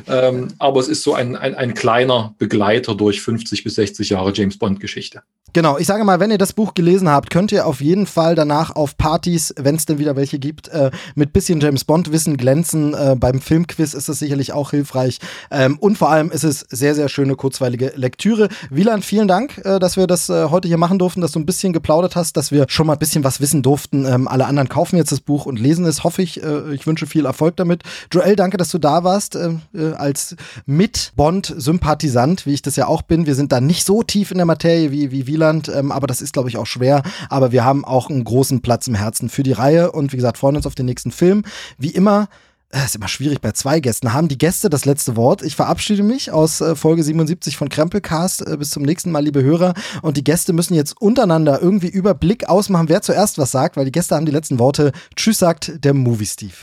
ähm, 0.07 0.49
aber 0.59 0.81
es 0.81 0.89
ist 0.89 1.03
so 1.03 1.15
ein, 1.15 1.37
ein, 1.37 1.55
ein 1.55 1.75
kleiner 1.75 2.35
Begleiter 2.39 2.95
durch 2.95 3.21
50 3.23 3.65
bis 3.65 3.75
60 3.75 4.11
Jahre 4.11 4.33
James 4.33 4.59
Bond-Geschichte. 4.59 4.91
Geschichte. 4.91 5.23
Genau, 5.53 5.79
ich 5.79 5.87
sage 5.87 6.05
mal, 6.05 6.21
wenn 6.21 6.31
ihr 6.31 6.39
das 6.39 6.53
Buch 6.53 6.75
gelesen 6.75 7.09
habt, 7.09 7.31
könnt 7.31 7.51
ihr 7.51 7.67
auf 7.67 7.81
jeden 7.81 8.07
Fall 8.07 8.37
danach 8.37 8.77
auf 8.77 8.97
Partys, 8.97 9.53
wenn 9.59 9.70
es 9.77 9.87
denn 9.87 9.99
wieder 9.99 10.17
welche 10.17 10.39
gibt, 10.39 10.69
äh, 10.69 10.91
mit 11.15 11.33
bisschen 11.33 11.61
James 11.61 11.85
Bond-Wissen 11.85 12.37
glänzen. 12.37 12.95
Äh, 12.95 13.17
beim 13.19 13.41
Filmquiz 13.41 13.95
ist 13.95 14.09
das 14.09 14.19
sicherlich 14.19 14.53
auch 14.53 14.71
hilfreich. 14.71 15.19
Ähm, 15.51 15.79
und 15.79 15.99
vor 15.99 16.11
allem 16.11 16.31
ist 16.31 16.45
es 16.45 16.67
sehr, 16.71 16.95
sehr 16.95 17.09
schöne, 17.09 17.37
kurzweilige 17.37 17.93
Lektüre. 17.97 18.49
Wieland, 18.71 19.05
vielen 19.05 19.29
Dank, 19.29 19.59
äh, 19.65 19.79
dass 19.79 19.97
wir 19.97 20.07
das 20.07 20.29
äh, 20.29 20.47
heute 20.51 20.69
hier 20.69 20.79
machen 20.79 20.99
durften, 20.99 21.21
dass 21.21 21.33
du 21.33 21.39
ein 21.39 21.47
bisschen 21.47 21.73
geplaudert 21.73 22.17
hast, 22.17 22.37
dass 22.37 22.53
wir 22.53 22.67
schon 22.69 22.87
mal 22.87 22.95
ein 22.95 22.99
bisschen 22.99 23.25
was 23.25 23.41
wissen 23.41 23.63
durften. 23.63 24.05
Ähm, 24.05 24.29
alle 24.29 24.47
anderen 24.47 24.69
kaufen 24.69 24.97
jetzt 24.97 25.13
das 25.13 25.21
Buch 25.21 25.47
und 25.47 25.59
lesen 25.59 25.85
es, 25.85 26.05
hoffe 26.05 26.23
ich. 26.23 26.43
Äh, 26.43 26.75
ich 26.75 26.87
wünsche 26.87 27.07
viel 27.07 27.27
Erfolg 27.27 27.57
damit. 27.57 27.83
Joel, 28.13 28.37
danke, 28.37 28.57
dass 28.57 28.71
du 28.71 28.79
da 28.79 29.05
warst, 29.05 29.37
äh, 29.37 29.51
als 29.97 30.37
Mit-Bond-Sympathisant, 30.67 32.47
wie 32.47 32.55
ich 32.55 32.63
das 32.63 32.77
ja 32.77 32.87
auch 32.87 33.03
bin. 33.03 33.27
Wir 33.27 33.35
sind 33.35 33.53
da 33.53 33.61
nicht 33.61 33.85
so 33.85 34.03
tief 34.03 34.31
in 34.31 34.39
der 34.39 34.47
Materie 34.47 34.91
wie, 34.91 35.11
wie 35.11 35.27
Wieland, 35.27 35.69
ähm, 35.69 35.93
aber 35.93 36.07
das 36.07 36.21
ist, 36.21 36.33
glaube 36.33 36.49
ich, 36.49 36.57
auch 36.57 36.67
schwer. 36.67 37.03
Aber 37.29 37.53
wir 37.53 37.65
haben 37.65 37.85
auch 37.85 38.11
einen 38.11 38.25
großen 38.25 38.63
Platz 38.63 38.87
im 38.87 38.95
Herzen 38.95 39.29
für 39.29 39.43
die 39.43 39.53
Reihe 39.61 39.93
und 39.93 40.13
wie 40.13 40.17
gesagt, 40.17 40.39
freuen 40.39 40.57
uns 40.57 40.67
auf 40.67 40.75
den 40.75 40.87
nächsten 40.87 41.13
Film. 41.13 41.45
Wie 41.79 41.91
immer, 41.91 42.29
äh, 42.73 42.85
ist 42.85 42.95
immer 42.95 43.09
schwierig 43.09 43.41
bei 43.41 43.51
zwei 43.53 43.81
Gästen. 43.81 44.13
Haben 44.13 44.29
die 44.29 44.39
Gäste 44.39 44.71
das 44.71 44.85
letzte 44.85 45.17
Wort? 45.17 45.43
Ich 45.43 45.57
verabschiede 45.57 46.05
mich 46.05 46.31
aus 46.31 46.61
äh, 46.61 46.77
Folge 46.77 47.03
77 47.03 47.57
von 47.57 47.69
Krempelcast. 47.69 48.47
Äh, 48.47 48.57
bis 48.59 48.71
zum 48.71 48.85
nächsten 48.85 49.11
Mal, 49.11 49.25
liebe 49.25 49.43
Hörer. 49.43 49.75
Und 50.03 50.17
die 50.17 50.25
Gäste 50.25 50.53
müssen 50.53 50.75
jetzt 50.75 51.01
untereinander 51.01 51.61
irgendwie 51.61 51.89
Überblick 51.89 52.49
ausmachen, 52.49 52.89
wer 52.89 53.03
zuerst 53.03 53.39
was 53.39 53.51
sagt, 53.51 53.77
weil 53.77 53.87
die 53.87 53.93
Gäste 53.93 54.15
haben 54.15 54.27
die 54.27 54.33
letzten 54.33 54.61
Worte. 54.61 54.93
Tschüss, 55.17 55.39
sagt 55.39 55.85
der 55.85 55.95
Movie 55.95 56.27
Steve. 56.27 56.55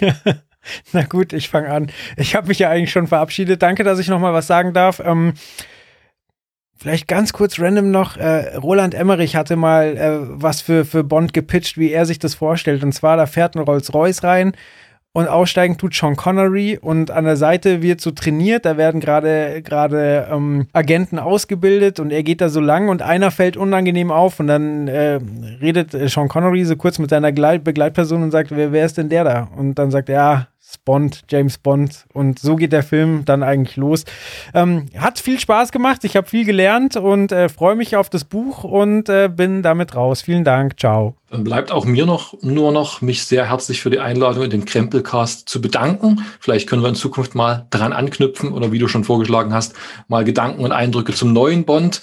Na 0.92 1.04
gut, 1.04 1.32
ich 1.32 1.48
fange 1.48 1.70
an. 1.70 1.92
Ich 2.16 2.34
habe 2.34 2.48
mich 2.48 2.58
ja 2.58 2.68
eigentlich 2.68 2.90
schon 2.90 3.06
verabschiedet. 3.06 3.62
Danke, 3.62 3.84
dass 3.84 4.00
ich 4.00 4.08
noch 4.08 4.18
mal 4.18 4.32
was 4.32 4.48
sagen 4.48 4.72
darf. 4.72 5.00
Ähm 5.04 5.34
Vielleicht 6.78 7.08
ganz 7.08 7.32
kurz 7.32 7.58
random 7.58 7.90
noch, 7.90 8.16
äh, 8.16 8.56
Roland 8.56 8.94
Emmerich 8.94 9.34
hatte 9.34 9.56
mal 9.56 9.96
äh, 9.96 10.18
was 10.20 10.60
für, 10.60 10.84
für 10.84 11.04
Bond 11.04 11.32
gepitcht, 11.32 11.78
wie 11.78 11.90
er 11.90 12.04
sich 12.04 12.18
das 12.18 12.34
vorstellt. 12.34 12.84
Und 12.84 12.92
zwar, 12.92 13.16
da 13.16 13.26
fährt 13.26 13.56
ein 13.56 13.62
Rolls-Royce 13.62 14.22
rein 14.22 14.52
und 15.16 15.28
aussteigen 15.28 15.78
tut 15.78 15.94
Sean 15.94 16.14
Connery 16.14 16.78
und 16.78 17.10
an 17.10 17.24
der 17.24 17.38
Seite 17.38 17.80
wird 17.80 18.02
so 18.02 18.10
trainiert, 18.10 18.66
da 18.66 18.76
werden 18.76 19.00
gerade 19.00 19.62
gerade 19.62 20.28
ähm, 20.30 20.66
Agenten 20.74 21.18
ausgebildet 21.18 21.98
und 22.00 22.10
er 22.10 22.22
geht 22.22 22.42
da 22.42 22.50
so 22.50 22.60
lang 22.60 22.90
und 22.90 23.00
einer 23.00 23.30
fällt 23.30 23.56
unangenehm 23.56 24.10
auf 24.10 24.38
und 24.40 24.48
dann 24.48 24.88
äh, 24.88 25.18
redet 25.62 25.92
Sean 26.10 26.28
Connery 26.28 26.66
so 26.66 26.76
kurz 26.76 26.98
mit 26.98 27.08
seiner 27.08 27.32
Gleit 27.32 27.64
Begleitperson 27.64 28.24
und 28.24 28.30
sagt, 28.30 28.50
wer, 28.50 28.72
wer 28.72 28.84
ist 28.84 28.98
denn 28.98 29.08
der 29.08 29.24
da? 29.24 29.48
Und 29.56 29.76
dann 29.76 29.90
sagt 29.90 30.10
er, 30.10 30.14
ja, 30.14 30.48
Bond, 30.84 31.22
James 31.28 31.58
Bond. 31.58 32.06
Und 32.12 32.38
so 32.38 32.56
geht 32.56 32.72
der 32.72 32.82
Film 32.82 33.24
dann 33.24 33.42
eigentlich 33.42 33.76
los. 33.76 34.04
Ähm, 34.54 34.86
hat 34.96 35.18
viel 35.18 35.38
Spaß 35.38 35.72
gemacht, 35.72 36.04
ich 36.04 36.16
habe 36.16 36.28
viel 36.28 36.44
gelernt 36.44 36.96
und 36.96 37.32
äh, 37.32 37.48
freue 37.48 37.76
mich 37.76 37.96
auf 37.96 38.10
das 38.10 38.24
Buch 38.24 38.64
und 38.64 39.08
äh, 39.08 39.28
bin 39.28 39.62
damit 39.62 39.94
raus. 39.94 40.22
Vielen 40.22 40.44
Dank, 40.44 40.78
ciao. 40.78 41.14
Dann 41.30 41.42
bleibt 41.42 41.72
auch 41.72 41.84
mir 41.84 42.06
noch 42.06 42.40
nur 42.42 42.70
noch, 42.70 43.02
mich 43.02 43.24
sehr 43.24 43.48
herzlich 43.48 43.82
für 43.82 43.90
die 43.90 43.98
Einladung 43.98 44.44
in 44.44 44.50
den 44.50 44.64
Krempelcast 44.64 45.48
zu 45.48 45.60
bedanken. 45.60 46.24
Vielleicht 46.38 46.68
können 46.68 46.82
wir 46.82 46.88
in 46.88 46.94
Zukunft 46.94 47.34
mal 47.34 47.66
dran 47.70 47.92
anknüpfen 47.92 48.52
oder 48.52 48.70
wie 48.70 48.78
du 48.78 48.86
schon 48.86 49.02
vorgeschlagen 49.02 49.52
hast, 49.52 49.74
mal 50.06 50.24
Gedanken 50.24 50.64
und 50.64 50.70
Eindrücke 50.70 51.12
zum 51.12 51.32
neuen 51.32 51.64
Bond 51.64 52.00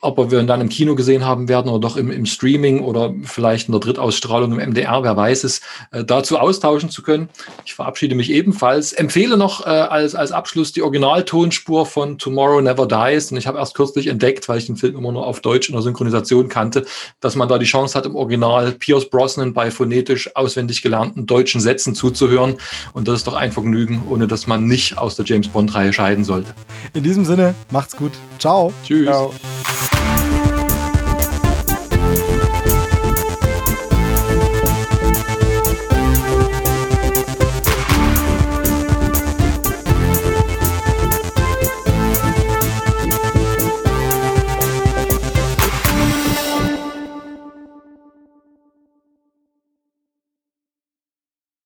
ob 0.00 0.30
wir 0.30 0.40
ihn 0.40 0.46
dann 0.46 0.60
im 0.60 0.68
Kino 0.68 0.94
gesehen 0.94 1.24
haben 1.26 1.48
werden 1.48 1.68
oder 1.70 1.80
doch 1.80 1.96
im, 1.96 2.10
im 2.10 2.26
Streaming 2.26 2.80
oder 2.80 3.14
vielleicht 3.22 3.68
in 3.68 3.72
der 3.72 3.80
Drittausstrahlung 3.80 4.58
im 4.58 4.70
MDR, 4.70 5.02
wer 5.02 5.16
weiß 5.16 5.44
es, 5.44 5.60
äh, 5.92 6.04
dazu 6.04 6.38
austauschen 6.38 6.90
zu 6.90 7.02
können. 7.02 7.28
Ich 7.64 7.74
verabschiede 7.74 8.14
mich 8.14 8.30
ebenfalls. 8.30 8.92
Empfehle 8.92 9.36
noch 9.36 9.66
äh, 9.66 9.68
als, 9.68 10.14
als 10.14 10.32
Abschluss 10.32 10.72
die 10.72 10.82
Originaltonspur 10.82 11.84
von 11.84 12.18
Tomorrow 12.18 12.60
Never 12.60 12.86
Dies. 12.86 13.30
Und 13.30 13.38
ich 13.38 13.46
habe 13.46 13.58
erst 13.58 13.74
kürzlich 13.74 14.06
entdeckt, 14.06 14.48
weil 14.48 14.58
ich 14.58 14.66
den 14.66 14.76
Film 14.76 14.96
immer 14.96 15.12
nur 15.12 15.26
auf 15.26 15.40
Deutsch 15.40 15.68
in 15.68 15.74
der 15.74 15.82
Synchronisation 15.82 16.48
kannte, 16.48 16.86
dass 17.20 17.36
man 17.36 17.48
da 17.48 17.58
die 17.58 17.66
Chance 17.66 17.96
hat, 17.96 18.06
im 18.06 18.16
Original 18.16 18.72
Pierce 18.72 19.08
Brosnan 19.08 19.52
bei 19.52 19.70
phonetisch 19.70 20.34
auswendig 20.34 20.82
gelernten 20.82 21.26
deutschen 21.26 21.60
Sätzen 21.60 21.94
zuzuhören. 21.94 22.56
Und 22.94 23.06
das 23.06 23.16
ist 23.16 23.26
doch 23.26 23.34
ein 23.34 23.52
Vergnügen, 23.52 24.02
ohne 24.08 24.26
dass 24.26 24.46
man 24.46 24.64
nicht 24.66 24.96
aus 24.96 25.16
der 25.16 25.26
James 25.26 25.48
Bond-Reihe 25.48 25.92
scheiden 25.92 26.24
sollte. 26.24 26.54
In 26.94 27.02
diesem 27.02 27.24
Sinne, 27.24 27.54
macht's 27.70 27.96
gut. 27.96 28.12
Ciao. 28.38 28.72
Tschüss. 28.84 29.06
Ciao. 29.06 29.34